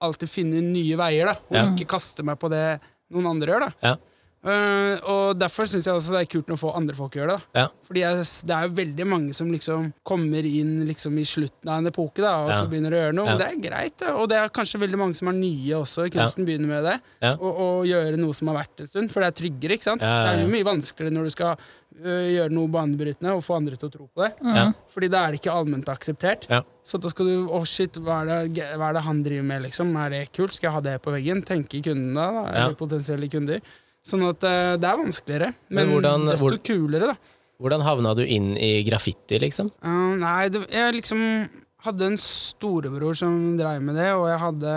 alltid 0.04 0.28
finne 0.30 0.60
nye 0.66 0.98
veier, 1.00 1.30
da. 1.30 1.36
Og 1.48 1.56
Ja. 1.56 1.62
ikke 1.72 1.88
kaste 1.94 2.24
meg 2.28 2.40
på 2.42 2.50
det 2.52 2.80
noen 3.14 3.28
andre 3.32 3.54
gjør, 3.54 3.68
da. 3.70 3.94
Eh, 4.42 4.96
og 5.06 5.36
derfor 5.38 5.68
syns 5.70 5.86
jeg 5.86 5.94
også 5.94 6.16
det 6.16 6.22
er 6.24 6.30
kult 6.32 6.48
når 6.50 6.58
få 6.58 6.72
andre 6.74 6.96
folk 6.98 7.14
gjør 7.14 7.30
det. 7.30 7.36
da 7.54 7.62
Ja. 7.62 7.66
Fordi 7.86 8.02
jeg, 8.02 8.24
det 8.50 8.56
er 8.56 8.64
jo 8.66 8.74
veldig 8.80 9.06
mange 9.06 9.36
som 9.38 9.52
liksom 9.54 9.92
kommer 10.08 10.48
inn 10.50 10.72
liksom 10.88 11.20
i 11.22 11.26
slutten 11.30 11.70
av 11.70 11.78
en 11.78 11.92
epoke, 11.92 12.24
da 12.24 12.32
og 12.42 12.50
Ja. 12.50 12.58
så 12.58 12.66
begynner 12.72 12.96
å 12.96 13.02
gjøre 13.04 13.14
noe. 13.20 13.28
Ja. 13.30 13.34
Og 13.36 13.40
det 13.44 13.50
er 13.52 13.60
greit, 13.70 13.98
da. 14.02 14.16
Og 14.18 14.30
det 14.32 14.38
er 14.40 14.50
kanskje 14.50 14.82
veldig 14.82 14.98
mange 14.98 15.16
som 15.20 15.30
er 15.30 15.38
nye 15.38 15.76
også. 15.78 16.08
Kunsten 16.10 16.48
begynner 16.48 16.68
med 16.74 16.84
det. 16.90 16.96
Ja. 17.22 17.36
Og, 17.38 17.62
og 17.68 17.86
gjøre 17.86 18.18
noe 18.18 18.34
som 18.34 18.50
har 18.50 18.58
vært 18.64 18.82
en 18.82 18.90
stund. 18.90 19.12
For 19.14 19.22
det 19.22 19.30
er 19.30 19.38
tryggere. 19.44 19.78
ikke 19.78 19.90
sant? 19.92 20.02
Ja, 20.02 20.10
ja, 20.10 20.24
Det 20.26 20.40
er 20.40 20.44
jo 20.48 20.54
mye 20.56 20.70
vanskeligere 20.72 21.14
når 21.20 21.30
du 21.30 21.34
skal 21.38 21.54
uh, 21.54 22.26
gjøre 22.34 22.50
noe 22.58 22.68
banebrytende 22.74 23.36
og 23.38 23.44
få 23.46 23.60
andre 23.62 23.78
til 23.78 23.92
å 23.92 23.94
tro 23.94 24.10
på 24.10 24.26
det. 24.26 24.32
Ja. 24.58 24.66
Fordi 24.90 25.12
da 25.14 25.22
er 25.28 25.32
det 25.36 25.42
ikke 25.44 25.54
allment 25.54 25.86
akseptert. 25.94 26.50
Ja. 26.50 26.64
Så 26.82 26.98
da 26.98 27.14
skal 27.14 27.30
du 27.30 27.46
Å, 27.54 27.62
shit, 27.70 27.94
hva 28.02 28.24
er, 28.26 28.48
det, 28.50 28.66
hva 28.74 28.90
er 28.90 28.98
det 28.98 29.06
han 29.06 29.22
driver 29.22 29.46
med, 29.54 29.62
liksom? 29.70 29.94
Er 30.02 30.10
det 30.10 30.24
kult? 30.34 30.58
Skal 30.58 30.72
jeg 30.72 30.78
ha 30.80 30.82
det 30.82 30.98
på 31.06 31.14
veggen? 31.14 31.46
Tenker 31.46 31.84
kundene 31.86 32.18
da, 32.18 32.32
da? 32.32 32.44
Ja. 32.50 32.66
Eller 32.66 32.76
potensielle 32.80 33.30
kunder. 33.30 33.62
Sånn 34.04 34.24
at 34.30 34.42
øh, 34.44 34.78
det 34.82 34.88
er 34.90 34.98
vanskeligere. 34.98 35.54
Men 35.70 35.88
Men, 35.88 35.92
hvordan- 35.94 36.30
desto 36.32 36.50
hvor- 36.50 36.64
kulere, 36.66 37.12
da. 37.14 37.16
Hvordan 37.62 37.82
havna 37.86 38.16
du 38.18 38.24
inn 38.26 38.56
i 38.58 38.82
graffiti, 38.84 39.38
liksom? 39.40 39.68
Uh, 39.86 40.16
nei, 40.18 40.50
det, 40.50 40.64
jeg 40.72 40.96
liksom 40.96 41.48
hadde 41.86 42.02
en 42.08 42.18
storebror 42.18 43.16
som 43.18 43.56
drev 43.58 43.82
med 43.82 43.96
det, 43.96 44.08
og 44.18 44.26
jeg 44.30 44.40
hadde 44.42 44.74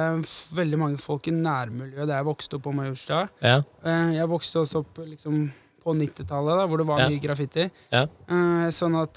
veldig 0.57 0.79
mange 0.79 0.99
folk 1.01 1.27
i 1.29 1.33
nærmiljøet 1.33 2.07
der 2.07 2.19
jeg 2.21 2.25
vokste 2.29 2.57
opp 2.59 2.63
på 2.67 2.75
Majorstua. 2.77 3.23
Ja. 3.41 3.63
Uh, 3.85 4.13
jeg 4.13 4.29
vokste 4.29 4.61
også 4.61 4.83
opp 4.85 5.01
liksom, 5.07 5.51
på 5.85 5.95
90-tallet, 5.97 6.61
da, 6.61 6.67
hvor 6.69 6.77
det 6.81 6.87
var 6.87 6.99
Ja. 7.01 7.09
mye 7.09 7.21
graffiti. 7.25 7.71
Ja. 7.93 8.05
Uh, 8.29 8.69
sånn 8.73 8.97
at 9.01 9.17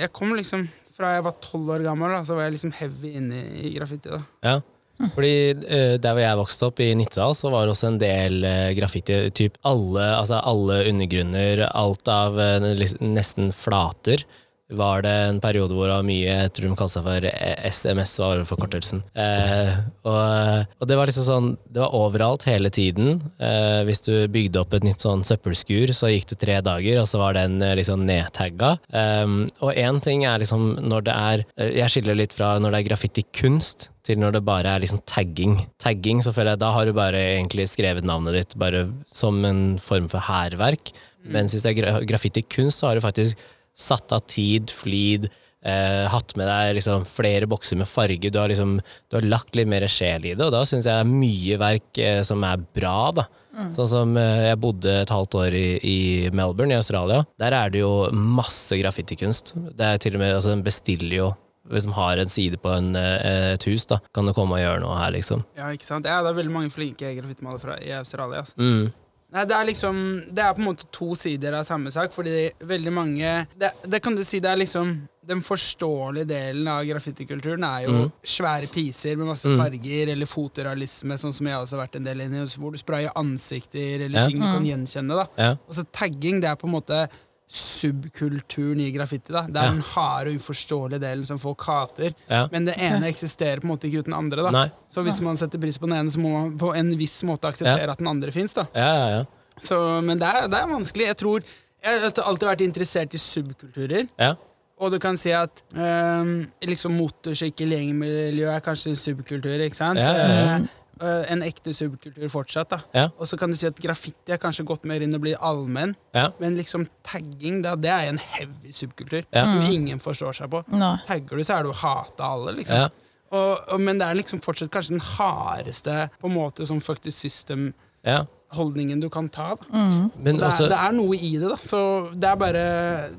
jeg 0.00 0.12
kom 0.12 0.32
liksom 0.36 0.68
Fra 0.96 1.10
jeg 1.16 1.24
var 1.26 1.34
tolv 1.44 1.68
år 1.74 1.82
gammel, 1.84 2.08
da, 2.08 2.22
så 2.24 2.34
var 2.36 2.46
jeg 2.48 2.54
liksom 2.56 2.72
heavy 2.72 3.10
inne 3.18 3.36
i 3.60 3.74
graffiti. 3.74 4.08
da. 4.08 4.22
Ja. 4.42 4.60
Fordi 4.96 5.32
eh, 5.52 5.94
Der 6.00 6.16
hvor 6.16 6.22
jeg 6.22 6.40
vokste 6.40 6.70
opp, 6.70 6.80
i 6.80 6.94
Nittedal, 6.96 7.36
så 7.36 7.50
var 7.52 7.66
det 7.66 7.74
også 7.74 7.90
en 7.90 8.00
del 8.00 8.46
eh, 8.48 8.72
graffiti. 8.78 9.18
Typ 9.36 9.58
alle, 9.68 10.06
altså 10.16 10.40
alle 10.40 10.82
undergrunner, 10.90 11.66
alt 11.68 12.08
av 12.12 12.40
eh, 12.40 12.70
nesten 13.04 13.52
flater. 13.56 14.24
Var 14.66 15.02
det 15.06 15.12
en 15.28 15.36
periode 15.38 15.76
hvor 15.76 15.86
det 15.86 15.94
var 15.94 16.06
mye 16.06 16.24
Jeg 16.26 16.50
tror 16.56 16.66
de 16.66 16.76
kalte 16.78 16.94
seg 16.96 17.04
for 17.06 17.26
eh, 17.28 17.68
SMS, 17.70 18.14
var 18.18 18.40
forkortelsen. 18.48 19.02
Eh, 19.14 19.76
og, 20.02 20.72
og 20.82 20.90
det 20.90 20.98
var 20.98 21.06
liksom 21.06 21.26
sånn 21.28 21.48
Det 21.70 21.82
var 21.84 21.94
overalt 21.94 22.48
hele 22.50 22.72
tiden. 22.74 23.20
Eh, 23.38 23.84
hvis 23.86 24.02
du 24.02 24.26
bygde 24.32 24.64
opp 24.64 24.74
et 24.74 24.86
nytt 24.86 25.06
sånn 25.06 25.22
søppelskur, 25.26 25.94
så 25.94 26.10
gikk 26.10 26.32
det 26.32 26.40
tre 26.42 26.58
dager, 26.66 26.98
og 27.02 27.06
så 27.10 27.22
var 27.22 27.38
den 27.38 27.60
eh, 27.62 27.76
liksom 27.78 28.02
nedtagga. 28.08 28.74
Eh, 28.90 29.36
og 29.62 29.70
én 29.78 30.02
ting 30.02 30.26
er 30.26 30.42
liksom 30.42 30.72
når 30.82 31.06
det 31.06 31.14
er 31.14 31.46
eh, 31.54 31.74
Jeg 31.82 31.94
skiller 31.94 32.18
litt 32.18 32.34
fra 32.34 32.56
når 32.58 32.74
det 32.74 32.82
er 32.82 32.90
graffitikunst 32.90 33.90
til 34.06 34.18
når 34.22 34.36
det 34.36 34.46
bare 34.46 34.74
er 34.74 34.82
liksom 34.82 35.02
tagging. 35.06 35.60
Tagging, 35.82 36.22
så 36.22 36.34
føler 36.34 36.54
jeg 36.56 36.62
Da 36.62 36.74
har 36.74 36.86
du 36.86 36.94
bare 36.96 37.22
egentlig 37.36 37.70
skrevet 37.70 38.06
navnet 38.06 38.34
ditt 38.38 38.58
bare 38.58 38.88
som 39.06 39.44
en 39.46 39.76
form 39.82 40.10
for 40.10 40.26
hærverk. 40.26 40.90
Mens 41.26 41.54
hvis 41.54 41.64
det 41.64 41.72
er 41.72 41.78
gra 41.80 42.00
graffitikunst, 42.06 42.78
så 42.80 42.90
har 42.90 42.98
du 42.98 43.02
faktisk 43.02 43.40
satt 43.76 44.14
av 44.16 44.24
tid, 44.30 44.72
flid, 44.72 45.28
eh, 45.66 46.04
hatt 46.10 46.36
med 46.38 46.48
deg 46.48 46.76
liksom 46.78 47.06
flere 47.08 47.48
bokser 47.50 47.78
med 47.80 47.90
farge. 47.90 48.30
Du 48.32 48.38
har, 48.40 48.48
liksom, 48.52 48.78
du 48.80 49.18
har 49.18 49.28
lagt 49.28 49.56
litt 49.58 49.68
mer 49.70 49.86
sjel 49.90 50.24
i 50.24 50.34
det, 50.34 50.44
og 50.46 50.54
da 50.54 50.64
syns 50.64 50.88
jeg 50.88 50.92
det 50.92 51.04
er 51.04 51.10
mye 51.10 51.58
verk 51.60 52.02
eh, 52.02 52.20
som 52.26 52.44
er 52.46 52.62
bra. 52.76 52.98
da. 53.20 53.26
Sånn 53.72 53.88
som 53.88 54.18
eh, 54.20 54.50
Jeg 54.50 54.60
bodde 54.60 54.92
et 55.00 55.12
halvt 55.12 55.38
år 55.40 55.54
i, 55.56 55.66
i 55.80 55.98
Melbourne 56.36 56.74
i 56.74 56.80
Australia. 56.80 57.24
Der 57.40 57.56
er 57.56 57.72
det 57.72 57.80
jo 57.80 58.08
masse 58.12 58.76
graffitikunst. 58.76 59.54
Det 59.76 59.86
er 59.86 60.00
til 60.02 60.18
og 60.18 60.24
med, 60.24 60.34
altså 60.36 60.52
Den 60.52 60.64
bestiller 60.66 61.20
jo 61.22 61.34
hvis 61.66 61.82
de 61.82 61.94
har 61.96 62.20
en 62.22 62.30
side 62.30 62.60
på 62.62 62.70
en, 62.70 62.92
eh, 62.94 63.54
et 63.56 63.64
hus, 63.66 63.86
da 63.90 63.98
kan 64.14 64.28
du 64.28 64.34
komme 64.36 64.54
og 64.54 64.62
gjøre 64.62 64.82
noe 64.84 64.98
her, 65.00 65.10
liksom. 65.16 65.42
Ja, 65.58 65.72
ikke 65.74 65.88
sant? 65.88 66.06
Ja, 66.06 66.20
det 66.22 66.30
er 66.30 66.38
veldig 66.38 66.54
mange 66.54 66.70
flinke 66.70 67.10
graffitimalere 67.16 67.80
i 67.82 67.90
Australia. 67.96 68.44
Altså. 68.44 68.54
Mm. 68.60 68.92
Nei, 69.34 69.42
det 69.44 69.56
er 69.56 69.64
liksom 69.66 69.96
Det 70.30 70.38
er 70.44 70.52
på 70.54 70.62
en 70.62 70.68
måte 70.68 70.86
to 70.94 71.14
sider 71.18 71.52
av 71.58 71.64
samme 71.66 71.90
sak, 71.92 72.12
fordi 72.14 72.50
veldig 72.62 72.92
mange 72.94 73.46
Det, 73.58 73.72
det 73.90 74.00
kan 74.04 74.14
du 74.14 74.22
si 74.24 74.38
det 74.40 74.50
er 74.52 74.60
liksom 74.60 74.92
Den 75.26 75.40
forståelige 75.42 76.28
delen 76.30 76.68
av 76.70 76.84
graffitikulturen 76.86 77.64
er 77.66 77.80
jo 77.88 77.92
Mm. 77.96 78.12
svære 78.22 78.68
piser 78.70 79.16
med 79.18 79.26
masse 79.26 79.48
farger, 79.58 80.12
eller 80.12 80.26
fotorealisme, 80.30 81.16
sånn 81.18 81.34
som 81.34 81.46
jeg 81.50 81.56
også 81.58 81.74
har 81.76 81.86
vært 81.88 81.96
en 81.98 82.04
del 82.06 82.20
inn 82.22 82.34
i, 82.38 82.44
hvor 82.46 82.70
du 82.70 82.78
sprayer 82.78 83.10
ansikter, 83.18 84.04
eller 84.06 84.20
Ja. 84.20 84.26
ting 84.28 84.38
du 84.38 84.44
kan 84.46 84.62
gjenkjenne. 84.64 85.08
da 85.16 85.26
Ja. 85.36 85.50
Og 85.68 85.74
så 85.74 85.84
tagging, 85.92 86.40
det 86.40 86.44
er 86.50 86.54
på 86.54 86.68
en 86.68 86.74
måte 86.80 87.08
subkulturen 87.48 88.80
i 88.80 88.90
graffiti. 88.90 89.32
da 89.32 89.42
Det 89.46 89.56
er 89.56 89.62
Ja. 89.64 89.70
den 89.70 89.80
harde 89.80 90.30
uforståelige 90.36 91.00
delen 91.00 91.26
som 91.26 91.38
folk 91.38 91.60
hater. 91.62 92.14
Ja. 92.28 92.48
Men 92.50 92.64
det 92.64 92.74
ene 92.78 93.06
eksisterer 93.06 93.60
på 93.60 93.64
en 93.64 93.70
måte 93.76 93.86
ikke 93.88 93.98
uten 94.02 94.12
den 94.12 94.18
andre. 94.18 94.42
da 94.42 94.50
Nei. 94.50 94.70
Så 94.90 95.02
hvis 95.04 95.20
man 95.20 95.36
setter 95.36 95.58
pris 95.58 95.78
på 95.78 95.86
den 95.88 95.96
ene, 95.96 96.10
så 96.10 96.18
må 96.18 96.30
man 96.32 96.58
på 96.58 96.74
en 96.76 96.96
viss 96.98 97.22
måte 97.22 97.46
akseptere 97.48 97.88
at 97.90 97.98
den 97.98 98.08
andre 98.08 98.32
fins. 98.32 98.54
Ja, 98.56 98.64
ja, 98.74 99.08
ja. 99.18 99.24
Så, 99.58 100.02
men 100.02 100.18
det 100.18 100.26
er, 100.28 100.48
det 100.48 100.58
er 100.58 100.66
vanskelig. 100.66 101.06
Jeg 101.06 101.16
tror 101.16 101.42
Jeg 101.84 102.00
har 102.00 102.10
alltid 102.24 102.48
vært 102.48 102.60
interessert 102.64 103.14
i 103.14 103.18
subkulturer. 103.18 104.08
ja. 104.18 104.34
Og 104.78 104.90
du 104.92 104.98
kan 104.98 105.16
si 105.16 105.30
at 105.30 105.62
øh, 105.74 106.44
liksom 106.62 106.92
motorsykkelgjengmiljø 106.92 108.44
er 108.50 108.60
kanskje 108.60 108.92
subkulturer 108.96 109.56
subkultur. 109.56 109.64
ikke 109.64 109.76
sant? 109.76 109.98
Ja, 109.98 110.12
ja, 110.12 110.58
ja. 110.58 110.66
Eh, 111.02 111.32
en 111.32 111.42
ekte 111.44 111.74
subkultur 111.76 112.28
fortsatt. 112.32 112.68
da 112.70 112.78
Ja. 112.94 113.08
Og 113.18 113.26
så 113.28 113.36
kan 113.38 113.50
du 113.50 113.56
si 113.56 113.66
at 113.66 113.76
graffiti 113.76 114.32
er 114.32 114.38
kanskje 114.38 114.64
gått 114.64 114.84
mer 114.84 115.00
inn 115.02 115.14
og 115.14 115.20
blir 115.20 115.36
allmenn. 115.40 115.94
ja. 116.14 116.30
Men 116.40 116.56
liksom 116.56 116.88
tagging, 117.04 117.62
da, 117.62 117.74
det 117.76 117.90
er 117.90 118.08
en 118.08 118.18
heavy 118.18 118.72
subkultur 118.72 119.22
Ja. 119.32 119.44
som 119.44 119.60
ingen 119.62 119.98
forstår 119.98 120.32
seg 120.34 120.48
på. 120.50 120.64
No. 120.72 120.96
Tagger 121.06 121.36
du, 121.36 121.44
så 121.44 121.58
er 121.58 121.62
du 121.64 121.68
å 121.70 121.74
hate 121.74 122.20
alle, 122.24 122.52
liksom. 122.56 122.76
ja. 122.76 122.88
Og, 123.32 123.58
og, 123.72 123.80
men 123.80 123.98
det 123.98 124.06
er 124.06 124.14
liksom 124.14 124.40
fortsatt 124.40 124.70
kanskje 124.70 124.90
den 124.96 125.00
hardeste 125.00 126.08
på 126.20 126.28
en 126.30 126.34
måte 126.34 126.64
som 126.66 126.78
fuck 126.80 127.00
the 127.02 127.10
system-holdningen 127.10 129.00
du 129.02 129.08
kan 129.10 129.28
ta. 129.28 129.54
da 129.56 129.66
Mm. 129.76 130.10
det, 130.22 130.42
er, 130.42 130.68
det 130.68 130.78
er 130.78 130.92
noe 130.92 131.14
i 131.16 131.32
det, 131.36 131.48
da. 131.50 131.56
Så 131.56 132.10
det 132.14 132.24
er 132.30 132.36
bare 132.36 132.64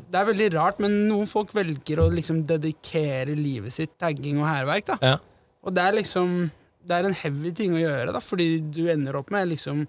Det 0.09 0.15
er 0.15 0.25
veldig 0.33 0.53
rart, 0.55 0.79
men 0.79 1.07
noen 1.09 1.27
folk 1.27 1.51
velger 1.53 1.99
å 1.99 2.09
liksom 2.13 2.45
dedikere 2.47 3.35
livet 3.35 3.73
sitt 3.73 3.97
tagging 3.99 4.39
og 4.41 4.47
hærverk. 4.47 4.85
da 4.85 4.97
ja. 5.01 5.17
Og 5.63 5.73
det 5.75 5.83
er 5.83 5.91
liksom 6.01 6.49
Det 6.87 6.95
er 6.95 7.07
en 7.07 7.17
heavy 7.19 7.51
ting 7.55 7.75
å 7.75 7.81
gjøre, 7.81 8.13
da 8.15 8.21
fordi 8.23 8.61
du 8.63 8.85
ender 8.91 9.17
opp 9.19 9.33
med 9.33 9.49
liksom 9.51 9.83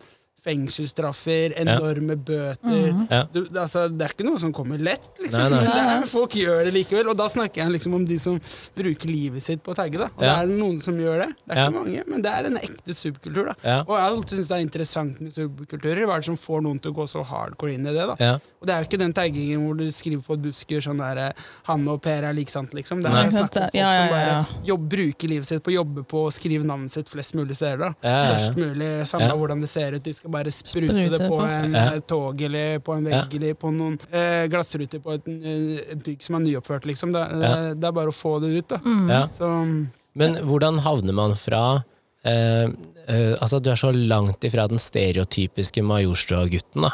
fengselsstraffer, 0.48 1.52
enorme 1.60 2.16
bøter 2.16 3.06
Ja. 3.10 3.22
du, 3.32 3.44
altså, 3.58 3.86
det 3.90 4.04
er 4.06 4.14
ikke 4.14 4.26
noe 4.28 4.40
som 4.42 4.52
kommer 4.56 4.78
lett, 4.80 5.08
liksom. 5.20 5.44
Nei, 5.44 5.50
nei. 5.50 5.60
Men 5.64 5.74
det 5.76 5.84
er, 5.94 6.06
folk 6.10 6.36
gjør 6.38 6.64
det 6.68 6.72
likevel. 6.74 7.08
Og 7.12 7.16
da 7.18 7.26
snakker 7.32 7.62
jeg 7.64 7.74
liksom 7.76 7.94
om 7.98 8.04
de 8.08 8.18
som 8.22 8.38
bruker 8.76 9.08
livet 9.10 9.42
sitt 9.44 9.62
på 9.64 9.72
å 9.74 9.78
tagge. 9.78 9.98
da 9.98 10.08
Og 10.16 10.22
Ja. 10.22 10.36
det 10.44 10.50
er 10.50 10.58
noen 10.58 10.80
som 10.82 10.94
gjør 10.98 11.24
det. 11.26 11.28
Det 11.46 11.56
er 11.56 11.56
Ja. 11.56 11.68
ikke 11.68 11.78
mange, 11.84 12.02
men 12.08 12.22
det 12.22 12.32
er 12.32 12.46
en 12.46 12.56
ekte 12.58 12.94
subkultur. 12.94 13.44
da 13.46 13.54
Ja. 13.64 13.80
Og 13.80 13.94
jeg 13.96 14.02
har 14.02 14.10
alltid 14.10 14.38
syntes 14.38 14.48
det 14.48 14.56
er 14.58 14.66
interessant 14.66 15.20
med 15.20 15.32
subkulturer. 15.32 16.06
Hva 16.06 16.14
er 16.14 16.18
det 16.18 16.24
som 16.24 16.36
får 16.36 16.62
noen 16.62 16.80
til 16.80 16.92
å 16.92 16.94
gå 16.94 17.08
så 17.08 17.24
hardcore 17.24 17.74
inn 17.74 17.86
i 17.86 17.92
det? 17.92 18.06
da 18.06 18.16
Ja. 18.18 18.34
Og 18.60 18.66
det 18.66 18.70
er 18.74 18.82
jo 18.82 18.88
ikke 18.88 18.98
den 18.98 19.12
taggingen 19.12 19.60
hvor 19.66 19.76
du 19.76 19.86
skriver 19.90 20.22
på 20.24 20.34
et 20.34 20.42
busker 20.42 20.80
sånn 20.80 20.98
der 20.98 21.32
Hanne 21.64 21.88
og 21.88 22.02
Per 22.02 22.22
er 22.24 22.32
like 22.32 22.50
sant, 22.50 22.72
liksom. 22.74 23.02
Det 23.02 23.10
er 23.10 23.30
snakk 23.30 23.42
om 23.42 23.48
folk 23.48 23.74
Ja, 23.74 23.80
ja, 23.80 23.90
som 23.90 24.16
ja, 24.16 24.44
som 24.44 24.54
bare 24.54 24.66
jobb, 24.66 24.88
bruker 24.88 25.28
livet 25.28 25.46
sitt 25.46 25.62
på 25.62 25.70
å 25.72 25.74
jobbe 25.84 26.04
på 26.06 26.26
å 26.26 26.32
skrive 26.32 26.64
navnet 26.64 26.90
sitt 26.90 27.06
flest 27.08 27.34
mulig 27.34 27.56
steder. 27.56 27.78
da 27.78 27.94
Ja, 28.02 28.08
ja, 28.08 28.22
ja. 28.22 28.36
Størst 28.38 28.56
mulig, 28.56 29.06
samla 29.08 29.28
Ja. 29.28 29.36
hvordan 29.36 29.60
det 29.60 29.68
ser 29.68 29.92
ut. 29.94 30.02
De 30.02 30.12
skal 30.12 30.30
bare 30.30 30.37
sprute, 30.50 30.86
Sprute 30.88 31.10
det 31.18 31.28
på 31.28 31.36
på. 31.38 31.40
en 31.46 31.72
Ja. 31.74 31.94
eh, 31.94 32.00
tog 32.00 32.40
eller 32.42 32.78
på 32.80 32.94
en 32.96 33.04
vegg 33.04 33.34
eller 33.34 33.54
på 33.54 33.72
noen 33.74 33.98
eh, 34.12 34.46
glassruter 34.48 35.00
på 35.00 35.14
et 35.14 35.26
et, 35.28 36.02
bygg 36.04 36.22
som 36.22 36.36
er 36.36 36.40
nyoppført, 36.46 36.86
liksom. 36.86 37.12
Det, 37.12 37.20
Ja. 37.42 37.74
det 37.74 37.84
er 37.84 37.92
bare 37.92 38.08
å 38.08 38.12
få 38.14 38.40
det 38.40 38.48
ut, 38.58 38.68
da. 38.68 38.78
ja. 39.08 39.26
Så 39.28 39.88
Men 40.14 40.34
hvordan 40.36 40.78
havner 40.80 41.12
man 41.14 41.34
fra 41.36 41.84
eh, 42.24 42.64
eh, 43.08 43.34
Altså, 43.40 43.60
du 43.62 43.70
er 43.70 43.76
så 43.76 43.92
langt 43.94 44.40
ifra 44.44 44.68
den 44.68 44.78
stereotypiske 44.78 45.82
Majorstua-gutten, 45.82 46.82
da. 46.82 46.90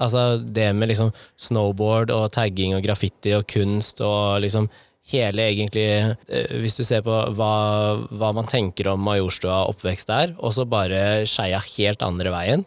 Altså 0.00 0.38
det 0.38 0.74
med 0.76 0.88
liksom 0.90 1.12
snowboard 1.36 2.10
og 2.14 2.30
tagging 2.30 2.76
og 2.76 2.84
graffiti 2.84 3.32
og 3.34 3.46
kunst 3.50 4.00
og 4.00 4.40
liksom 4.44 4.68
hele 5.10 5.38
egentlig 5.50 6.14
eh, 6.28 6.46
Hvis 6.60 6.76
du 6.76 6.84
ser 6.84 7.00
på 7.02 7.10
hva, 7.34 8.06
hva 8.12 8.32
man 8.36 8.46
tenker 8.46 8.86
om 8.92 9.00
Majorstua 9.00 9.64
oppvekst 9.72 10.06
der, 10.06 10.34
og 10.38 10.52
så 10.52 10.64
bare 10.68 11.24
skeia 11.26 11.58
helt 11.76 12.02
andre 12.02 12.30
veien. 12.30 12.64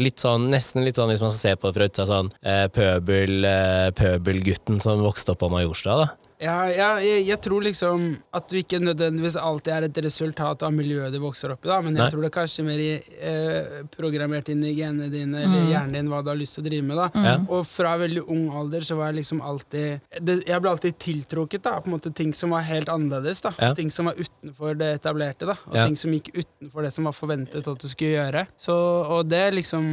Litt 0.00 0.18
sånn, 0.18 0.48
Nesten 0.50 0.82
litt 0.82 0.98
sånn 0.98 1.12
hvis 1.12 1.22
man 1.22 1.34
ser 1.34 1.54
på 1.54 1.70
det 1.70 1.76
fra 1.76 1.86
utsida, 1.86 2.06
sånn 2.08 2.30
eh, 2.42 2.66
pøbel, 2.74 3.44
eh, 3.46 3.90
pøbelgutten 3.94 4.80
som 4.82 5.02
vokste 5.04 5.34
opp 5.34 5.44
på 5.44 5.50
Majorstua. 5.52 5.98
da. 6.02 6.23
Ja, 6.44 6.56
ja 6.70 6.88
jeg, 7.02 7.24
jeg 7.28 7.40
tror 7.44 7.64
liksom 7.64 8.04
at 8.36 8.48
du 8.50 8.58
ikke 8.60 8.80
nødvendigvis 8.82 9.36
alltid 9.40 9.72
er 9.74 9.86
et 9.88 10.00
resultat 10.04 10.62
av 10.66 10.72
miljøet 10.74 11.14
du 11.14 11.20
vokser 11.22 11.54
opp 11.54 11.64
i, 11.64 11.70
da, 11.70 11.78
men 11.84 11.96
jeg 11.96 12.02
Nei. 12.04 12.08
tror 12.12 12.24
det 12.24 12.30
er 12.30 12.34
kanskje 12.36 12.64
mer 12.66 12.82
i, 12.82 12.90
eh, 13.30 13.78
programmert 13.94 14.50
inn 14.52 14.64
i 14.66 14.74
genene 14.76 15.08
dine 15.12 15.44
eller 15.46 15.68
hjernen 15.70 15.96
din 15.98 16.10
hva 16.12 16.20
du 16.24 16.30
har 16.32 16.38
lyst 16.40 16.58
til 16.58 16.64
å 16.64 16.68
drive 16.68 16.86
med. 16.88 17.00
da. 17.00 17.08
Mm. 17.14 17.46
Og 17.54 17.64
fra 17.68 17.94
veldig 18.00 18.24
ung 18.34 18.44
alder 18.60 18.84
så 18.86 18.98
var 18.98 19.10
jeg 19.12 19.20
liksom 19.22 19.40
alltid 19.44 20.00
det, 20.20 20.36
Jeg 20.46 20.60
ble 20.64 20.70
alltid 20.74 20.98
tiltrukket 20.98 21.64
da, 21.64 21.78
på 21.80 21.90
en 21.90 21.96
måte 21.96 22.12
ting 22.14 22.32
som 22.36 22.50
var 22.54 22.66
helt 22.68 22.88
annerledes. 22.92 23.40
da. 23.44 23.54
Ja. 23.58 23.72
Ting 23.74 23.90
som 23.90 24.10
var 24.10 24.14
utenfor 24.20 24.76
det 24.78 24.90
etablerte, 25.00 25.46
da. 25.48 25.56
og 25.70 25.74
Ja. 25.74 25.86
ting 25.86 25.96
som 25.96 26.12
gikk 26.12 26.30
utenfor 26.34 26.82
det 26.82 26.92
som 26.92 27.04
var 27.08 27.12
forventet 27.16 27.66
at 27.66 27.78
du 27.80 27.88
skulle 27.88 28.18
gjøre. 28.18 28.46
Så, 28.58 28.74
og 28.74 29.28
det 29.28 29.54
liksom 29.54 29.84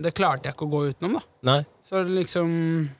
Det 0.00 0.14
klarte 0.14 0.44
jeg 0.48 0.54
ikke 0.54 0.66
å 0.68 0.70
gå 0.70 0.80
utenom, 0.92 1.18
da. 1.18 1.22
Nei. 1.42 1.62
Så 1.82 2.02
liksom 2.04 2.50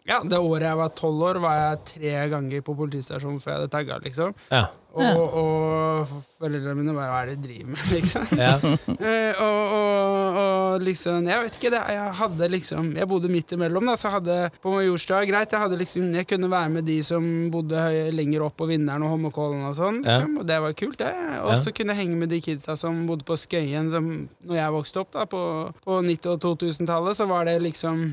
Ja, 0.08 0.22
det 0.24 0.38
året 0.40 0.64
jeg 0.64 0.76
var 0.80 0.88
tolv 0.96 1.22
år, 1.28 1.40
var 1.44 1.56
jeg 1.60 1.80
tre 1.94 2.12
ganger 2.32 2.62
på 2.64 2.72
politistasjonen 2.78 3.40
før 3.42 3.52
jeg 3.52 3.58
hadde 3.60 3.72
tagga, 3.74 3.98
liksom. 4.04 4.32
Ja. 4.50 4.66
Og, 4.90 5.34
og 5.38 6.08
foreldrene 6.40 6.72
mine 6.74 6.90
bare 6.96 7.10
Hva 7.12 7.18
er 7.22 7.28
det 7.30 7.34
du 7.38 7.44
driver 7.44 7.68
med, 7.76 7.82
liksom? 7.94 8.24
Ja. 8.40 8.54
Eh, 8.96 9.36
og, 9.38 9.74
og, 9.76 10.38
og 10.40 10.82
liksom 10.82 11.28
Jeg 11.30 11.44
vet 11.44 11.58
ikke, 11.60 11.70
det, 11.76 11.82
jeg 11.94 12.16
hadde 12.18 12.48
liksom 12.50 12.88
Jeg 12.98 13.06
bodde 13.12 13.30
midt 13.30 13.54
imellom, 13.54 13.86
da, 13.86 13.94
så 14.00 14.10
hadde 14.16 14.38
på 14.64 14.72
Majorstua 14.74 15.20
greit. 15.28 15.52
Jeg 15.54 15.62
hadde 15.62 15.78
liksom 15.78 16.08
Jeg 16.16 16.26
kunne 16.32 16.50
være 16.50 16.72
med 16.74 16.88
de 16.90 16.96
som 17.06 17.22
bodde 17.54 17.78
høy, 17.84 18.08
lenger 18.16 18.42
opp 18.48 18.56
på 18.58 18.66
Vinneren 18.72 19.04
og 19.06 19.12
Hommekollen 19.14 19.62
og 19.68 19.76
sånn, 19.78 20.00
Ja. 20.02 20.16
liksom, 20.16 20.40
og 20.42 20.48
det 20.50 20.58
var 20.64 20.74
kult, 20.80 20.98
det. 21.04 21.12
Og 21.44 21.52
Ja. 21.54 21.60
så 21.60 21.70
kunne 21.76 21.94
jeg 21.94 22.06
henge 22.08 22.18
med 22.24 22.32
de 22.34 22.40
kidsa 22.48 22.74
som 22.80 23.04
bodde 23.06 23.28
på 23.28 23.36
Skøyen, 23.38 23.92
som 23.94 24.10
når 24.42 24.58
jeg 24.58 24.74
vokste 24.80 25.04
opp, 25.04 25.12
da, 25.14 25.28
på, 25.30 25.44
på 25.86 26.00
90- 26.02 26.32
og 26.34 26.42
2000-tallet, 26.48 27.14
så 27.20 27.28
var 27.30 27.44
det 27.46 27.60
liksom 27.62 28.08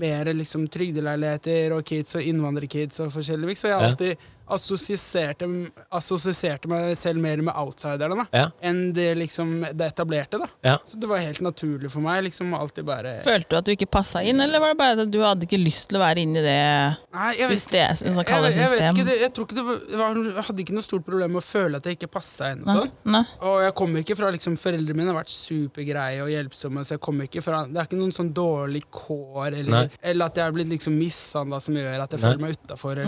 mer 0.00 0.30
liksom 0.32 0.66
trygdeleiligheter 0.72 1.74
og 1.76 1.84
kids 1.84 2.16
og 2.16 2.24
innvandrerkids 2.24 3.00
og 3.04 3.12
forskjellig. 3.12 3.56
Så 3.58 3.68
jeg 3.68 3.76
har 3.76 3.90
alltid 3.90 4.28
assosierte, 4.48 5.46
assosierte 5.92 6.68
meg 6.70 6.96
selv 6.98 7.20
mer 7.22 7.42
med 7.44 7.54
outsiderne 7.58 8.16
da, 8.22 8.26
Ja. 8.32 8.46
enn 8.62 8.92
det, 8.92 9.14
liksom, 9.18 9.60
det 9.76 9.92
etablerte. 9.92 10.38
da. 10.38 10.46
Ja. 10.62 10.78
Så 10.86 10.98
det 11.00 11.08
var 11.08 11.18
helt 11.18 11.40
naturlig 11.40 11.90
for 11.90 12.00
meg 12.00 12.24
liksom 12.24 12.52
alltid 12.54 12.84
bare 12.84 13.22
Følte 13.24 13.48
du 13.48 13.56
at 13.56 13.64
du 13.64 13.72
ikke 13.72 13.90
passa 13.90 14.22
inn, 14.22 14.40
eller 14.40 14.60
var 14.60 14.68
det 14.74 14.78
bare 14.78 15.02
at 15.02 15.10
du 15.10 15.20
hadde 15.22 15.46
ikke 15.46 15.60
lyst 15.62 15.88
til 15.90 15.98
å 15.98 16.02
være 16.02 16.22
inni 16.24 16.42
det 16.42 16.96
Nei, 17.12 17.32
jeg 17.38 17.48
system, 17.48 17.92
jeg, 17.92 17.98
jeg 18.02 18.70
vet 18.72 18.82
ikke, 18.92 19.04
det, 19.06 19.18
jeg 19.20 19.32
tror 19.32 19.46
ikke 19.46 19.58
det 19.58 19.64
var, 19.66 20.14
jeg 20.32 20.46
hadde 20.48 20.62
ikke 20.64 20.74
noe 20.76 20.86
stort 20.86 21.04
problem 21.06 21.32
med 21.36 21.42
å 21.42 21.46
føle 21.46 21.76
at 21.80 21.84
jeg 21.88 21.98
ikke 21.98 22.10
passa 22.12 22.52
inn. 22.52 22.62
og 22.66 22.68
sånn. 22.82 22.90
Nei. 23.04 23.24
Og 23.40 23.60
jeg 23.62 23.74
kommer 23.78 24.00
ikke 24.04 24.16
fra 24.18 24.30
liksom, 24.34 24.56
Foreldrene 24.62 24.96
mine 24.96 25.12
har 25.12 25.18
vært 25.22 25.32
supergreie 25.32 26.22
og 26.24 26.30
hjelpsomme, 26.32 26.84
så 26.86 26.96
jeg 26.96 27.02
kommer 27.04 27.28
ikke 27.28 27.42
fra 27.44 27.64
Det 27.66 27.78
er 27.80 27.88
ikke 27.88 27.98
noen 28.00 28.14
sånn 28.14 28.32
dårlig 28.36 28.82
kår, 28.90 29.56
eller, 29.62 29.90
eller 30.02 30.26
at 30.26 30.36
jeg 30.40 30.44
har 30.44 30.52
blitt 30.56 30.70
liksom 30.72 30.96
mishandla 30.98 31.60
som 31.62 31.74
gjør 31.78 32.04
at 32.04 32.14
jeg 32.14 32.20
Nei. 32.20 32.28
føler 32.28 32.42
meg 32.46 32.56
utafor. 32.58 33.02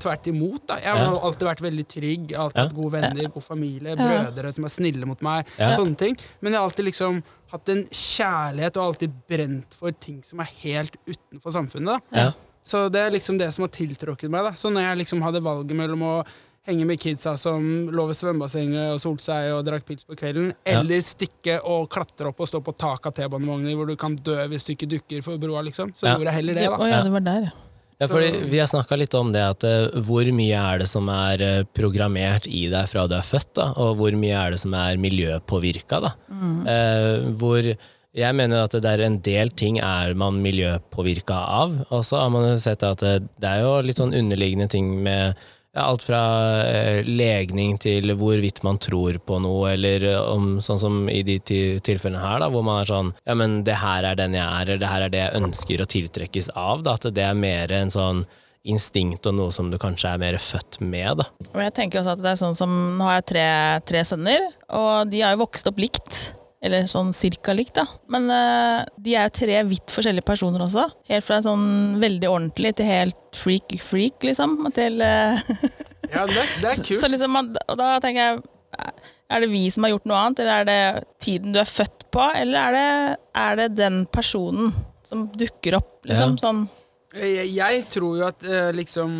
Tvert 0.00 0.26
imot. 0.30 0.66
da 0.70 0.79
Jeg 0.82 0.92
har 0.96 1.04
Ja. 1.04 1.18
alltid 1.20 1.46
vært 1.48 1.60
veldig 1.60 1.86
trygg, 1.88 2.32
alltid 2.34 2.56
Ja. 2.56 2.62
hatt 2.66 2.74
gode 2.74 2.92
venner, 2.92 3.28
god 3.28 3.42
familie, 3.42 3.96
Ja. 3.96 4.24
brødre 4.24 4.52
som 4.54 4.64
er 4.64 4.68
snille 4.68 5.06
mot 5.06 5.20
meg. 5.22 5.46
Ja. 5.58 5.70
Sånne 5.76 5.96
ting. 5.96 6.16
Men 6.40 6.52
jeg 6.52 6.60
har 6.60 6.68
alltid 6.68 6.84
liksom 6.86 7.22
hatt 7.52 7.68
en 7.68 7.84
kjærlighet 7.84 8.76
og 8.76 8.84
alltid 8.94 9.12
brent 9.28 9.74
for 9.74 9.90
ting 9.92 10.22
som 10.22 10.40
er 10.40 10.48
helt 10.62 10.96
utenfor 11.06 11.52
samfunnet. 11.52 12.00
da 12.10 12.18
Ja. 12.26 12.32
så 12.64 12.90
det 12.90 13.00
er 13.00 13.10
liksom 13.10 13.38
det 13.38 13.52
som 13.54 13.62
har 13.62 13.68
tiltrukket 13.68 14.30
meg. 14.30 14.44
da 14.44 14.50
Så 14.52 14.70
når 14.72 14.80
jeg 14.82 14.98
liksom 15.06 15.22
hadde 15.22 15.40
valget 15.42 15.76
mellom 15.76 16.00
å 16.02 16.24
henge 16.68 16.84
med 16.86 17.00
kidsa 17.00 17.38
som 17.38 17.88
lå 17.88 18.06
ved 18.06 18.14
svømmebassenget 18.16 18.92
og 18.92 19.00
solte 19.00 19.22
seg 19.22 19.52
og 19.54 19.64
drakk 19.64 19.84
pils 19.86 20.04
på 20.04 20.14
kvelden, 20.14 20.52
Ja. 20.66 20.80
eller 20.80 21.00
stikke 21.00 21.58
og 21.64 21.88
klatre 21.88 22.28
opp 22.28 22.38
og 22.40 22.46
stå 22.48 22.60
på 22.62 22.76
taket 22.76 23.06
av 23.06 23.14
T-banevogner 23.14 23.74
hvor 23.74 23.86
du 23.86 23.96
kan 23.96 24.14
dø 24.14 24.46
hvis 24.46 24.66
du 24.66 24.74
ikke 24.74 24.88
dukker 24.98 25.22
for 25.24 25.38
broa, 25.38 25.62
liksom, 25.64 25.92
så 25.96 26.04
Ja. 26.06 26.16
gjorde 26.16 26.24
jeg 26.26 26.34
heller 26.34 26.54
det. 26.54 26.64
Da 26.66 26.76
ja, 26.78 26.96
Ja. 26.96 27.02
det 27.02 27.12
var 27.12 27.20
der, 27.20 27.40
ja. 27.42 27.50
Ja, 28.00 28.08
fordi 28.08 28.30
Vi 28.48 28.58
har 28.58 28.66
snakka 28.70 28.96
litt 28.96 29.14
om 29.14 29.28
det 29.34 29.42
at 29.44 29.64
eh, 29.68 30.00
hvor 30.06 30.24
mye 30.32 30.56
er 30.56 30.80
det 30.80 30.88
som 30.88 31.08
er 31.12 31.42
eh, 31.44 31.62
programmert 31.76 32.46
i 32.48 32.64
deg 32.72 32.88
fra 32.88 33.04
du 33.10 33.14
er 33.18 33.26
født, 33.26 33.52
da, 33.58 33.66
og 33.76 33.98
hvor 34.00 34.16
mye 34.16 34.38
er 34.40 34.54
det 34.54 34.60
som 34.62 34.72
er 34.74 34.96
miljøpåvirka. 35.00 36.00
da. 36.06 36.14
Eh, 36.72 37.28
hvor 37.36 37.68
jeg 38.16 38.34
mener 38.34 38.64
at 38.64 38.72
det 38.72 38.88
er 38.88 39.04
en 39.04 39.20
del 39.22 39.52
ting 39.52 39.78
er 39.84 40.16
man 40.18 40.40
miljøpåvirka 40.42 41.36
av, 41.60 41.76
og 41.90 42.02
så 42.08 42.24
har 42.24 42.32
man 42.32 42.56
sett 42.58 42.82
at 42.88 43.04
det, 43.04 43.18
det 43.38 43.52
er 43.52 43.66
jo 43.66 43.76
litt 43.84 44.00
sånn 44.00 44.16
underliggende 44.16 44.70
ting 44.72 44.88
med 45.04 45.36
alt 45.78 46.02
fra 46.02 46.20
eh, 46.66 47.06
legning 47.06 47.76
til 47.78 48.10
hvorvidt 48.18 48.62
man 48.66 48.80
tror 48.82 49.20
på 49.22 49.38
noe, 49.42 49.72
eller 49.74 50.06
eh, 50.08 50.20
om 50.32 50.58
sånn 50.64 50.80
som 50.82 51.00
i 51.12 51.22
de 51.26 51.38
tilfellene 51.42 52.22
her, 52.22 52.40
da, 52.42 52.50
hvor 52.50 52.64
man 52.66 52.82
er 52.82 52.90
sånn 52.90 53.12
Ja, 53.24 53.36
men 53.38 53.60
det 53.66 53.78
her 53.78 54.08
er 54.08 54.18
den 54.18 54.34
jeg 54.34 54.46
er, 54.46 54.66
eller 54.66 54.82
det 54.82 54.90
her 54.90 55.06
er 55.06 55.14
det 55.14 55.24
jeg 55.24 55.42
ønsker 55.42 55.82
å 55.82 55.90
tiltrekkes 55.94 56.52
av. 56.56 56.82
Da, 56.86 56.96
at 56.98 57.10
det 57.14 57.26
er 57.26 57.38
mer 57.38 57.72
en 57.76 57.92
sånn 57.94 58.24
instinkt 58.68 59.24
og 59.30 59.38
noe 59.38 59.54
som 59.54 59.70
du 59.72 59.78
kanskje 59.80 60.10
er 60.10 60.20
mer 60.20 60.36
født 60.42 60.80
med. 60.84 61.22
Da. 61.22 61.30
Jeg 61.62 61.76
tenker 61.78 62.02
også 62.02 62.16
at 62.18 62.24
det 62.24 62.34
er 62.34 62.42
sånn 62.42 62.58
som 62.58 62.74
Nå 62.98 63.06
har 63.08 63.20
jeg 63.20 63.30
tre, 63.32 63.46
tre 63.88 64.04
sønner, 64.04 64.50
og 64.76 65.08
de 65.12 65.22
har 65.24 65.36
jo 65.36 65.44
vokst 65.46 65.70
opp 65.70 65.80
likt. 65.80 66.20
Eller 66.60 66.84
sånn 66.92 67.08
cirka 67.16 67.54
likt, 67.56 67.78
da. 67.78 67.86
Men 68.12 68.26
uh, 68.28 68.82
de 69.00 69.14
er 69.16 69.30
jo 69.30 69.36
tre 69.38 69.60
vidt 69.64 69.92
forskjellige 69.94 70.26
personer 70.28 70.60
også. 70.66 70.84
Helt 71.08 71.24
fra 71.24 71.38
sånn 71.44 71.96
veldig 72.02 72.28
ordentlig 72.28 72.74
til 72.76 72.90
helt 72.90 73.38
freak-freak, 73.40 74.18
liksom. 74.28 74.58
Til 74.76 75.00
uh, 75.00 75.40
Ja, 76.10 76.26
det, 76.28 76.42
det 76.60 76.72
er 76.74 76.76
Så 76.82 76.84
kult. 76.90 77.06
liksom, 77.14 77.38
og 77.40 77.78
da 77.80 77.94
tenker 78.04 78.20
jeg 78.20 78.42
Er 79.30 79.40
det 79.44 79.48
vi 79.52 79.62
som 79.72 79.86
har 79.86 79.94
gjort 79.94 80.08
noe 80.10 80.18
annet, 80.20 80.42
eller 80.44 80.60
er 80.60 80.68
det 80.68 81.04
tiden 81.22 81.54
du 81.54 81.60
er 81.62 81.70
født 81.70 82.04
på, 82.12 82.26
eller 82.42 82.60
er 82.60 82.76
det, 82.76 83.16
er 83.40 83.56
det 83.62 83.68
den 83.78 84.02
personen 84.12 84.72
som 85.06 85.24
dukker 85.32 85.78
opp, 85.78 85.94
liksom? 86.10 86.36
Ja. 86.36 86.42
Sånn 86.44 86.60
Jeg, 87.16 87.48
jeg 87.56 87.86
tror 87.90 88.18
jo 88.20 88.26
at 88.28 88.44
uh, 88.46 88.68
liksom 88.76 89.16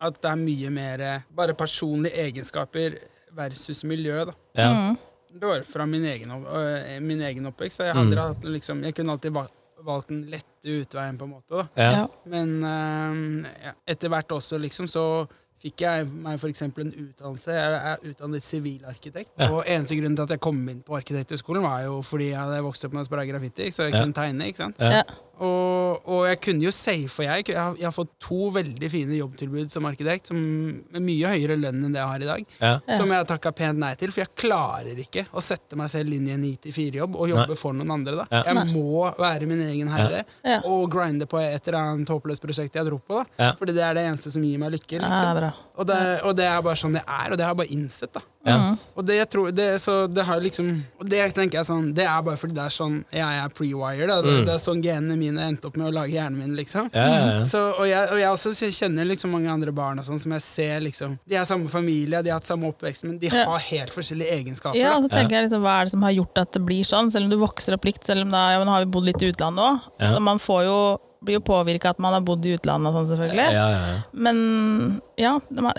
At 0.00 0.16
det 0.22 0.30
er 0.30 0.40
mye 0.40 0.70
mer 0.72 1.04
bare 1.34 1.54
personlige 1.58 2.24
egenskaper 2.30 2.96
versus 3.36 3.84
miljø, 3.84 4.24
da. 4.30 4.34
Ja. 4.56 4.70
mm. 4.72 4.96
Det 5.32 5.44
var 5.46 5.62
fra 5.62 5.86
min 5.86 6.04
egen, 6.04 6.30
opp- 6.30 6.48
øh, 6.56 7.00
min 7.02 7.20
egen 7.20 7.46
oppvekst. 7.46 7.76
Så 7.80 7.84
jeg, 7.84 7.94
Mm. 7.96 8.12
hatt, 8.16 8.44
liksom, 8.44 8.82
jeg 8.84 8.94
kunne 8.94 9.12
alltid 9.12 9.30
va- 9.32 9.48
valgt 9.84 10.08
den 10.08 10.24
lette 10.30 10.64
utveien, 10.64 11.18
på 11.18 11.24
en 11.24 11.30
måte. 11.30 11.50
Da. 11.50 11.66
Ja. 11.76 12.06
Men 12.26 12.64
øh, 12.64 13.44
ja, 13.64 13.72
etter 13.86 14.08
hvert 14.08 14.28
også, 14.32 14.58
liksom, 14.58 14.86
så 14.86 15.26
fikk 15.62 15.80
jeg 15.80 16.06
meg 16.06 16.38
f.eks. 16.38 16.62
en 16.62 16.72
utdannelse. 16.72 17.50
Jeg 17.50 17.72
er 17.92 17.96
utdannet 18.10 18.42
sivilarkitekt. 18.46 19.30
Ja. 19.38 19.50
Og 19.50 19.64
eneste 19.66 19.96
grunnen 19.98 20.16
til 20.16 20.22
at 20.22 20.30
jeg 20.30 20.40
kom 20.40 20.68
inn 20.68 20.82
på 20.86 20.96
arkitekthøgskolen, 20.96 21.62
var 21.62 21.82
jo 21.82 22.00
fordi 22.02 22.28
jeg 22.30 22.38
hadde 22.38 22.62
vokst 22.62 22.84
opp 22.86 22.92
med 22.92 23.02
å 23.02 23.08
spraya 23.08 23.26
graffiti, 23.32 23.70
så 23.70 23.82
jeg 23.88 23.92
Ja. 23.94 24.00
kunne 24.04 24.14
tegne. 24.14 24.46
ikke 24.46 24.56
sant? 24.56 24.76
Ja. 24.78 25.02
Og, 25.40 26.02
og 26.10 26.24
jeg 26.28 26.40
kunne 26.42 26.64
jo 26.66 26.72
safe, 26.74 27.22
jeg, 27.24 27.44
jeg, 27.48 27.56
har, 27.58 27.74
jeg 27.78 27.86
har 27.86 27.94
fått 27.94 28.10
to 28.22 28.48
veldig 28.54 28.88
fine 28.90 29.18
jobbtilbud 29.20 29.70
som 29.72 29.86
arkitekt, 29.88 30.30
som, 30.32 30.38
med 30.38 31.04
mye 31.04 31.30
høyere 31.30 31.56
lønn 31.60 31.84
enn 31.86 31.94
det 31.94 32.00
jeg 32.00 32.10
har 32.12 32.24
i 32.24 32.28
dag. 32.28 32.44
Ja. 32.60 32.72
Som 32.98 33.12
jeg 33.12 33.20
har 33.22 33.28
takka 33.28 33.52
pent 33.54 33.78
nei 33.78 33.92
til, 34.00 34.10
for 34.14 34.24
jeg 34.24 34.32
klarer 34.38 34.98
ikke 35.04 35.26
å 35.32 35.42
sette 35.44 35.78
meg 35.78 35.90
selv 35.92 36.12
inn 36.16 36.26
i 36.28 36.34
en 36.34 36.42
9-4-jobb 36.44 37.16
og 37.18 37.30
jobbe 37.32 37.56
for 37.60 37.76
noen 37.78 37.94
andre. 37.98 38.16
da. 38.22 38.26
Ja. 38.32 38.42
Jeg 38.50 38.58
Nei. 38.58 38.66
må 38.74 39.06
være 39.18 39.46
min 39.50 39.62
egen 39.68 39.92
herre 39.94 40.24
Ja. 40.44 40.60
og 40.64 40.88
grinde 40.92 41.26
på 41.30 41.38
et 41.42 41.68
eller 41.68 41.80
annet 41.94 42.08
håpløst 42.12 42.42
prosjekt 42.42 42.74
jeg 42.74 42.86
tror 42.88 43.00
på. 43.06 43.22
da. 43.22 43.44
Ja. 43.44 43.52
Fordi 43.58 43.74
det 43.76 43.84
er 43.84 43.94
det 43.94 44.06
eneste 44.08 44.32
som 44.34 44.42
gir 44.42 44.58
meg 44.58 44.72
lykke. 44.74 44.98
Liksom. 45.02 45.52
Og, 45.78 45.86
det, 45.86 46.00
og 46.26 46.34
det 46.38 46.44
er 46.50 46.62
bare 46.66 46.76
sånn 46.80 46.96
det 46.98 47.04
er, 47.06 47.30
og 47.30 47.38
det 47.38 47.44
har 47.46 47.54
jeg 47.54 47.62
bare 47.62 47.74
innsett. 47.78 48.12
da. 48.18 48.24
Ja. 48.48 48.58
Og 48.96 49.04
det 49.04 49.18
jeg 49.18 49.28
tror, 49.28 49.50
det, 49.52 49.66
så 49.82 50.06
det 50.08 50.24
har 50.24 50.38
liksom 50.40 50.68
Og 51.02 51.08
det 51.10 51.18
tenker 51.36 51.58
jeg 51.58 51.66
sånn 51.68 51.88
Det 51.92 52.04
er 52.06 52.22
bare 52.24 52.38
fordi 52.38 52.54
det 52.56 52.62
er 52.64 52.72
sånn 52.72 52.94
jeg 53.12 53.40
er 53.42 53.50
pre-wired. 53.52 54.08
Det, 54.24 54.30
Mm. 54.38 54.44
det 54.46 54.54
er 54.54 54.62
sånn 54.62 54.80
genene 54.82 55.16
mine 55.18 55.27
endte 55.36 55.68
opp 55.68 55.76
med 55.76 55.88
å 55.90 55.92
lage 55.92 56.14
hjernen 56.14 56.38
min. 56.38 56.54
liksom. 56.56 56.88
Ja, 56.94 57.04
ja, 57.04 57.26
ja. 57.38 57.44
Så, 57.44 57.60
og, 57.76 57.84
jeg, 57.90 58.08
og 58.14 58.18
jeg 58.22 58.30
også 58.32 58.70
kjenner 58.72 59.04
liksom 59.10 59.30
mange 59.34 59.50
andre 59.52 59.72
barn 59.76 59.98
og 60.00 60.06
sånn 60.08 60.18
som 60.22 60.32
jeg 60.32 60.40
ser 60.46 60.80
liksom 60.80 61.18
De 61.28 61.36
er 61.36 61.44
samme 61.44 61.68
familie, 61.68 62.22
de 62.22 62.30
har 62.30 62.38
hatt 62.40 62.48
samme 62.48 62.70
oppvekst, 62.72 63.04
men 63.04 63.18
de 63.18 63.26
Ja. 63.28 63.44
har 63.50 63.58
helt 63.68 63.90
forskjellige 63.92 64.32
egenskaper. 64.38 64.78
Ja, 64.78 64.94
og 64.96 65.04
så 65.04 65.08
tenker 65.12 65.36
jeg 65.36 65.50
liksom, 65.50 65.60
Hva 65.66 65.80
er 65.80 65.84
det 65.84 65.92
som 65.92 66.02
har 66.02 66.12
gjort 66.16 66.38
at 66.38 66.52
det 66.56 66.64
blir 66.64 66.84
sånn, 66.88 67.10
selv 67.12 67.24
om 67.28 67.30
du 67.30 67.36
vokser 67.36 67.74
opp 67.76 67.84
likt? 67.84 68.06
Selv 68.06 68.22
om 68.22 68.30
da, 68.32 68.52
ja, 68.54 68.58
men 68.62 68.68
har 68.72 68.84
vi 68.86 68.90
bodd 68.96 69.04
litt 69.04 69.20
i 69.22 69.28
utlandet 69.32 69.64
òg, 69.66 69.80
Ja. 70.00 70.14
så 70.14 70.20
man 70.22 70.38
får 70.38 70.64
jo, 70.64 70.78
blir 71.24 71.34
jo 71.34 71.40
påvirka 71.40 71.90
at 71.90 71.98
man 71.98 72.12
har 72.14 72.20
bodd 72.22 72.46
i 72.46 72.54
utlandet 72.56 72.86
og 72.92 72.94
sånn, 72.94 73.08
selvfølgelig. 73.16 73.48
Ja, 73.52 73.68
ja, 73.74 73.86
ja. 73.92 74.02
Men 74.12 75.00
ja, 75.18 75.32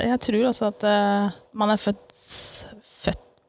jeg 0.04 0.20
tror 0.20 0.50
også 0.50 0.68
at 0.68 0.84
uh, 0.84 1.32
man 1.54 1.70
er 1.72 1.78
født 1.80 2.12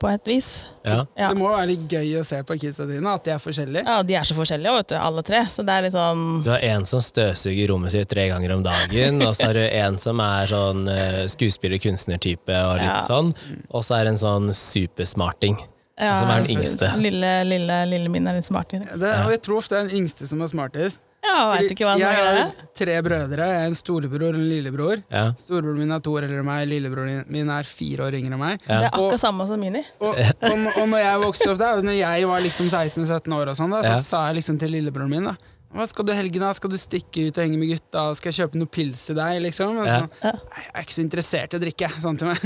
på 0.01 0.09
et 0.09 0.27
vis. 0.31 0.47
ja. 0.83 1.03
Ja. 1.19 1.29
Det 1.29 1.37
må 1.39 1.51
være 1.53 1.67
litt 1.75 1.83
gøy 1.93 2.15
å 2.21 2.25
se 2.25 2.39
på 2.49 2.57
kidsa 2.59 2.87
dine, 2.89 3.13
at 3.13 3.25
de 3.27 3.35
er 3.35 3.43
forskjellige. 3.43 3.83
ja, 3.85 3.99
de 4.03 4.15
er 4.17 4.25
så 4.25 4.35
forskjellige, 4.39 4.73
vet 4.79 4.89
du, 4.89 4.97
alle 4.97 5.23
tre. 5.29 5.43
Så 5.53 5.63
det 5.69 5.75
er 5.77 5.85
litt 5.87 5.93
sånn 5.97 6.23
Du 6.47 6.49
har 6.51 6.65
en 6.71 6.87
som 6.89 7.03
støvsuger 7.05 7.69
rommet 7.69 7.93
sitt 7.93 8.09
tre 8.09 8.25
ganger 8.33 8.55
om 8.57 8.63
dagen, 8.65 9.21
og 9.27 9.35
så 9.37 9.51
har 9.51 9.59
du 9.61 9.65
en 9.67 9.99
som 10.01 10.23
er 10.25 10.49
sånn 10.51 10.87
uh, 10.89 11.27
skuespiller-kunstner-type 11.29 12.57
og 12.65 12.79
litt 12.81 12.89
Ja. 12.89 13.03
sånn, 13.07 13.35
og 13.71 13.85
så 13.85 13.99
er 14.01 14.05
det 14.09 14.17
en 14.17 14.25
sånn 14.25 14.51
supersmarting. 14.57 15.59
Ja, 16.01 16.17
som 16.21 16.31
er 16.33 16.43
den 16.47 16.57
yngste. 16.57 16.89
Lille, 17.05 17.31
lille, 17.45 17.79
lille 17.91 18.09
min 18.13 18.27
er 18.27 18.39
litt 18.41 18.49
smart. 18.49 18.73
Det, 18.73 19.13
og 19.27 19.31
jeg 19.35 19.43
tror 19.45 19.61
ofte 19.61 19.77
det 19.77 19.81
er 19.85 19.89
den 19.91 20.01
yngste 20.03 20.27
som 20.31 20.41
er 20.43 20.51
smartest. 20.51 21.05
Ja, 21.21 21.53
jeg 21.61 21.75
ikke 21.75 21.85
hva 21.85 21.99
jeg 22.01 22.09
er 22.17 22.39
har 22.41 22.53
tre 22.75 22.95
brødre. 23.05 23.47
Jeg 23.53 23.61
er 23.61 23.67
en 23.69 23.75
storebror 23.77 24.31
og 24.31 24.39
en 24.41 24.47
lillebror. 24.49 25.03
Ja. 25.13 25.27
Storebroren 25.37 25.79
min 25.83 25.93
er 25.93 26.01
to 26.01 26.15
år 26.17 26.25
eldre 26.25 26.41
enn 26.41 26.49
meg, 26.49 26.63
lillebroren 26.71 27.27
min 27.29 27.51
er 27.53 27.69
fire 27.69 28.07
år 28.09 28.17
yngre 28.17 28.33
enn 28.33 28.41
meg. 28.41 28.57
Ja. 28.65 28.79
Det 28.81 28.89
er 28.89 28.97
Og- 28.97 29.11
akkurat 29.13 29.21
samme 29.21 29.47
som 29.47 29.61
Mini. 29.61 29.83
Og, 30.01 30.17
og, 30.17 30.55
og 30.81 30.89
når 30.89 30.99
jeg 31.05 31.21
vokste 31.27 31.51
opp 31.53 31.59
der, 31.61 31.83
når 31.85 31.99
jeg 32.01 32.27
var 32.33 32.41
liksom 32.41 32.71
16-17 32.73 33.37
år, 33.37 33.53
og 33.53 33.57
sånn 33.61 33.71
da, 33.77 33.83
så 33.85 33.93
Ja. 33.93 34.01
sa 34.01 34.27
jeg 34.31 34.41
liksom 34.41 34.59
til 34.59 34.73
lillebroren 34.73 35.11
min 35.13 35.25
da, 35.29 35.37
Hva 35.71 35.85
skal 35.87 36.03
du 36.09 36.11
helgen, 36.11 36.43
da? 36.43 36.49
Skal 36.57 36.73
du 36.73 36.77
stikke 36.83 37.29
ut 37.29 37.37
og 37.39 37.45
henge 37.45 37.59
med 37.61 37.69
gutta? 37.71 38.03
Skal 38.19 38.33
jeg 38.33 38.39
kjøpe 38.41 38.59
noe 38.59 38.71
pils 38.75 39.05
til 39.07 39.15
deg? 39.21 39.37
liksom? 39.45 39.77
Ja. 39.87 40.01
så, 40.03 40.33
jeg 40.33 40.73
er 40.75 40.83
ikke 40.83 40.97
så 40.97 41.05
interessert 41.05 41.55
i 41.55 41.59
å 41.61 41.63
drikke, 41.63 41.91
sånn 42.03 42.19
til 42.19 42.31
meg. 42.31 42.41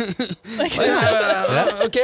Bare, 0.76 1.64
ok, 1.86 1.98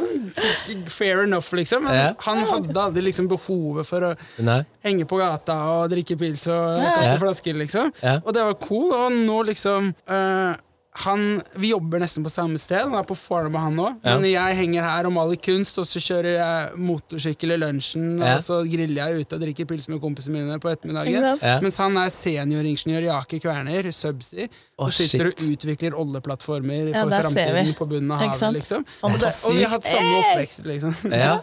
sånn, 0.00 0.84
fair 0.90 1.22
enough, 1.26 1.52
liksom. 1.56 1.84
Men 1.84 2.16
han 2.24 2.42
hadde 2.48 2.80
aldri 2.80 3.04
liksom 3.10 3.28
behovet 3.28 3.88
for 3.88 4.08
å 4.08 4.12
Nei. 4.46 4.62
henge 4.86 5.04
på 5.10 5.20
gata 5.20 5.58
og 5.74 5.90
drikke 5.92 6.16
pils 6.20 6.46
og 6.48 6.80
kaste 6.80 7.12
Ja. 7.12 7.18
flasker, 7.20 7.60
liksom. 7.60 7.92
Ja. 8.00 8.16
Og 8.24 8.32
det 8.36 8.46
var 8.48 8.56
cool, 8.64 8.88
og 8.96 9.12
nå 9.20 9.42
liksom 9.50 9.92
øh, 10.08 10.54
han, 11.02 11.40
Vi 11.58 11.72
jobber 11.72 11.98
nesten 11.98 12.22
på 12.22 12.30
samme 12.30 12.58
sted, 12.62 12.84
han 12.84 12.94
er 12.94 13.02
på 13.08 13.16
Fornebu 13.18 13.58
han 13.58 13.74
òg. 13.82 13.96
Ja. 14.04 14.12
Men 14.14 14.28
jeg 14.30 14.56
henger 14.60 14.84
her 14.86 15.08
og 15.08 15.12
maler 15.16 15.40
kunst, 15.42 15.74
og 15.82 15.88
så 15.90 15.98
kjører 15.98 16.36
jeg 16.36 16.78
motorsykkel 16.78 17.54
i 17.56 17.58
lunsjen, 17.58 18.20
Ja. 18.22 18.36
og 18.36 18.44
så 18.44 18.60
griller 18.70 19.00
jeg 19.10 19.24
ute 19.24 19.34
og 19.34 19.42
drikker 19.42 19.66
pils 19.66 19.88
med 19.90 19.98
kompisene 20.00 20.38
mine 20.38 20.60
på 20.62 20.70
ettermiddagen. 20.70 21.26
Ja. 21.42 21.56
Mens 21.64 21.80
han 21.82 21.98
er 21.98 22.12
senioringeniør 22.14 23.08
i 23.08 23.10
Aker 23.16 23.42
Kværner, 23.42 23.90
Subsea, 23.90 24.46
Og 24.78 24.86
og 24.86 24.92
sitter 24.92 25.32
shit. 25.32 25.42
og 25.42 25.50
utvikler 25.56 25.98
oljeplattformer 25.98 26.94
for 26.94 27.10
framtiden 27.10 27.74
på 27.74 27.88
bunnen 27.90 28.12
av 28.14 28.22
havet. 28.22 28.54
liksom 28.60 28.86
og, 29.02 29.18
det, 29.18 29.34
og 29.48 29.54
vi 29.58 29.62
har 29.66 29.70
hatt 29.74 29.84
samme 29.90 30.16
oppvekst, 30.22 30.64
liksom. 30.64 30.94
Ja. 31.24 31.40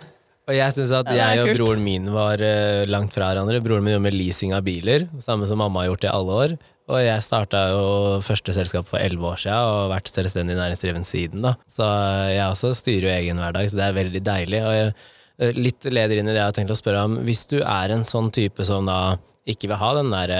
Og 0.50 0.56
jeg 0.58 0.74
syns 0.74 0.92
at 0.96 1.08
jeg 1.14 1.40
og 1.44 1.52
broren 1.56 1.84
min 1.86 2.08
var 2.12 2.42
uh, 2.42 2.84
langt 2.90 3.14
fra 3.14 3.28
hverandre. 3.30 3.60
Broren 3.64 3.84
min 3.86 3.94
jobber 3.94 4.08
med 4.10 4.16
leasing 4.18 4.56
av 4.58 4.64
biler, 4.66 5.06
samme 5.22 5.46
som 5.48 5.60
mamma 5.62 5.84
har 5.84 5.92
gjort 5.92 6.08
i 6.08 6.10
alle 6.12 6.32
år. 6.46 6.56
Og 6.90 7.00
jeg 7.04 7.24
starta 7.24 7.64
jo 7.72 8.20
første 8.26 8.56
selskap 8.56 8.88
for 8.90 9.00
elleve 9.00 9.30
år 9.32 9.42
siden 9.44 9.58
og 9.58 9.80
har 9.84 9.92
vært 9.94 10.12
selvstendig 10.12 10.58
næringsdriven 10.58 11.08
siden. 11.08 11.46
da. 11.46 11.56
Så 11.70 11.86
eh, 11.86 12.36
jeg 12.36 12.46
også 12.48 12.74
styrer 12.78 13.08
jo 13.08 13.16
egen 13.16 13.42
hverdag, 13.42 13.70
så 13.70 13.80
det 13.80 13.88
er 13.88 14.00
veldig 14.00 14.24
deilig. 14.26 14.62
Og 14.66 14.78
jeg, 14.78 14.94
eh, 15.40 15.60
litt 15.60 15.90
leder 15.92 16.22
inn 16.22 16.32
i 16.32 16.34
det 16.34 16.42
jeg 16.42 16.50
har 16.50 16.58
tenkt 16.58 16.74
å 16.74 16.80
spørre 16.80 17.06
om. 17.08 17.20
Hvis 17.28 17.46
du 17.52 17.60
er 17.62 17.94
en 17.94 18.08
sånn 18.08 18.32
type 18.34 18.66
som 18.68 18.90
da 18.90 19.18
ikke 19.50 19.72
vil 19.72 19.80
ha 19.82 19.94
den 19.98 20.12
der 20.14 20.34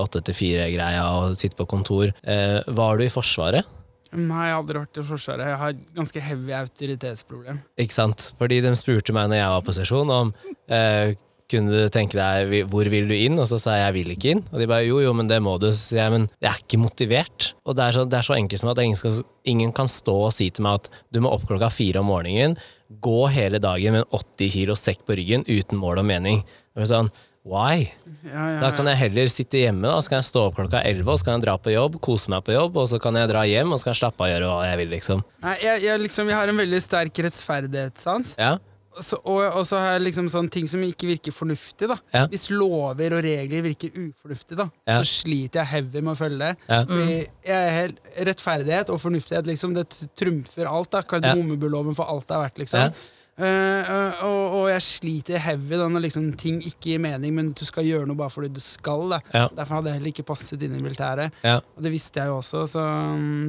åtte 0.00 0.22
til 0.26 0.34
fire-greia 0.34 1.02
og 1.20 1.36
sitte 1.38 1.58
på 1.58 1.68
kontor, 1.70 2.10
eh, 2.26 2.60
var 2.66 2.98
du 2.98 3.04
i 3.06 3.12
Forsvaret? 3.12 3.74
Nei, 4.08 4.46
jeg 4.48 4.54
har 4.54 4.62
aldri 4.62 4.80
vært 4.80 4.98
i 4.98 5.04
Forsvaret. 5.04 5.50
Jeg 5.50 5.60
har 5.60 5.80
ganske 5.98 6.20
heavy 6.24 6.54
autoritetsproblem. 6.56 7.58
Ikke 7.84 7.92
sant? 7.92 8.30
Fordi 8.40 8.62
de 8.64 8.72
spurte 8.78 9.12
meg 9.12 9.28
når 9.28 9.42
jeg 9.42 9.52
var 9.52 9.66
på 9.66 9.74
sesjon 9.76 10.12
om 10.14 10.32
eh, 10.72 11.12
kunne 11.48 11.72
du 11.72 11.92
tenke 11.92 12.18
deg 12.18 12.68
hvor 12.68 12.88
vil 12.92 13.08
du 13.08 13.14
inn, 13.16 13.38
og 13.40 13.48
så 13.50 13.58
sa 13.60 13.76
jeg 13.78 13.86
jeg 13.86 13.96
vil 13.98 14.14
ikke 14.14 14.32
inn. 14.34 14.42
Og 14.52 14.60
de 14.60 14.68
bare 14.70 14.86
jo 14.86 15.00
jo, 15.00 15.14
men 15.16 15.30
det 15.30 15.40
må 15.44 15.56
du. 15.60 15.70
Så 15.72 15.94
sier 15.94 16.02
jeg 16.04 16.14
men 16.14 16.26
jeg 16.36 16.50
er 16.50 16.64
ikke 16.64 16.82
motivert. 16.82 17.52
Og 17.64 17.78
det 17.78 17.86
er 17.86 17.96
så, 17.96 18.04
det 18.08 18.18
er 18.18 18.26
så 18.28 18.36
enkelt 18.36 18.62
som 18.62 18.72
at 18.72 18.82
ingen, 18.84 18.98
skal, 19.00 19.22
ingen 19.48 19.72
kan 19.76 19.88
stå 19.90 20.16
og 20.28 20.34
si 20.36 20.50
til 20.52 20.66
meg 20.66 20.82
at 20.82 20.90
du 21.14 21.22
må 21.24 21.32
opp 21.32 21.46
klokka 21.48 21.70
fire 21.72 22.02
om 22.02 22.10
morgenen, 22.12 22.58
gå 23.04 23.20
hele 23.32 23.60
dagen 23.60 23.96
med 23.96 24.04
en 24.06 24.20
80 24.20 24.52
kilo 24.54 24.76
sekk 24.78 25.02
på 25.08 25.16
ryggen 25.18 25.44
uten 25.48 25.80
mål 25.80 26.02
og 26.02 26.08
mening. 26.08 26.44
Og 26.76 26.84
er 26.84 26.92
sånn, 26.92 27.10
Why? 27.48 27.88
Ja, 28.26 28.44
ja, 28.52 28.60
Da 28.60 28.70
kan 28.76 28.88
jeg 28.90 28.98
heller 29.00 29.28
sitte 29.32 29.60
hjemme, 29.62 29.86
da. 29.88 29.96
så 30.02 30.12
kan 30.12 30.20
jeg 30.20 30.28
stå 30.28 30.42
opp 30.50 30.58
klokka 30.58 30.82
11, 30.84 31.06
og 31.08 31.20
så 31.20 31.28
kan 31.28 31.38
jeg 31.38 31.44
dra 31.46 31.54
på 31.56 31.72
jobb, 31.72 31.96
kose 32.04 32.32
meg 32.32 32.44
på 32.44 32.52
jobb, 32.52 32.76
og 32.76 32.88
så 32.90 32.98
kan 33.00 33.16
jeg 33.16 33.30
dra 33.30 33.44
hjem 33.48 33.72
og 33.72 33.80
så 33.80 33.88
kan 33.88 33.94
jeg 33.94 34.00
slappe 34.02 34.20
av 34.20 34.26
og 34.26 34.32
gjøre 34.34 34.50
hva 34.50 34.66
jeg 34.68 34.80
vil, 34.82 34.90
liksom. 34.92 35.22
Nei, 35.46 35.54
jeg, 35.62 35.84
jeg, 35.86 36.02
liksom, 36.04 36.32
jeg 36.32 36.36
har 36.36 36.52
en 36.52 36.60
veldig 36.60 36.80
sterk 36.84 37.22
rettferdighetssans. 37.28 38.34
Ja? 38.36 38.56
Og 38.98 39.04
så- 39.06 39.20
og, 39.24 39.40
og 39.60 39.64
så 39.66 39.78
har 39.78 39.92
jeg 39.92 40.02
liksom 40.08 40.26
sånne 40.28 40.50
ting 40.50 40.66
som 40.68 40.80
ikke 40.82 41.06
virker 41.06 41.30
fornuftig. 41.32 41.86
da 41.88 41.96
Ja. 42.12 42.26
Hvis 42.26 42.48
lover 42.50 43.14
og 43.14 43.22
regler 43.22 43.62
virker 43.62 43.90
ufornuftig, 43.94 44.56
da 44.58 44.68
Ja. 44.88 44.96
så 44.98 45.04
sliter 45.06 45.60
jeg 45.62 45.66
heavy 45.66 46.00
med 46.02 46.16
å 46.16 46.18
følge 46.18 46.38
det. 46.38 46.56
Ja. 46.68 46.84
Mm. 46.84 47.08
jeg 47.08 47.28
er 47.46 47.70
helt 47.70 48.00
Rettferdighet 48.26 48.90
og 48.90 48.98
fornuftighet 49.00 49.46
liksom, 49.46 49.74
det 49.74 49.88
trumfer 50.16 50.66
alt. 50.66 50.90
da 50.90 51.02
Kardemommebuloven 51.02 51.94
for 51.94 52.04
alt 52.10 52.26
det 52.26 52.34
er 52.36 52.42
verdt. 52.42 52.58
liksom 52.58 52.92
Eh, 53.38 54.24
og, 54.26 54.54
og 54.58 54.64
jeg 54.72 54.82
sliter 54.82 55.42
heavy 55.42 55.78
da 55.78 55.86
når 55.90 56.06
liksom, 56.08 56.30
ting 56.40 56.58
ikke 56.58 56.92
gir 56.92 57.02
mening, 57.02 57.34
men 57.36 57.50
du 57.56 57.62
skal 57.66 57.86
gjøre 57.86 58.08
noe 58.08 58.18
bare 58.18 58.32
fordi 58.34 58.50
du 58.56 58.60
skal. 58.62 59.14
Ja. 59.30 59.46
Derfor 59.54 59.78
hadde 59.78 59.92
jeg 59.92 60.00
heller 60.00 60.12
ikke 60.14 60.26
passet 60.28 60.62
inn 60.66 60.74
i 60.74 60.82
militæret. 60.82 61.34
ja. 61.46 61.58
Og 61.78 61.84
det 61.84 61.92
visste 61.94 62.22
jeg 62.22 62.32
jo 62.32 62.38
også, 62.40 62.64
så, 62.70 62.84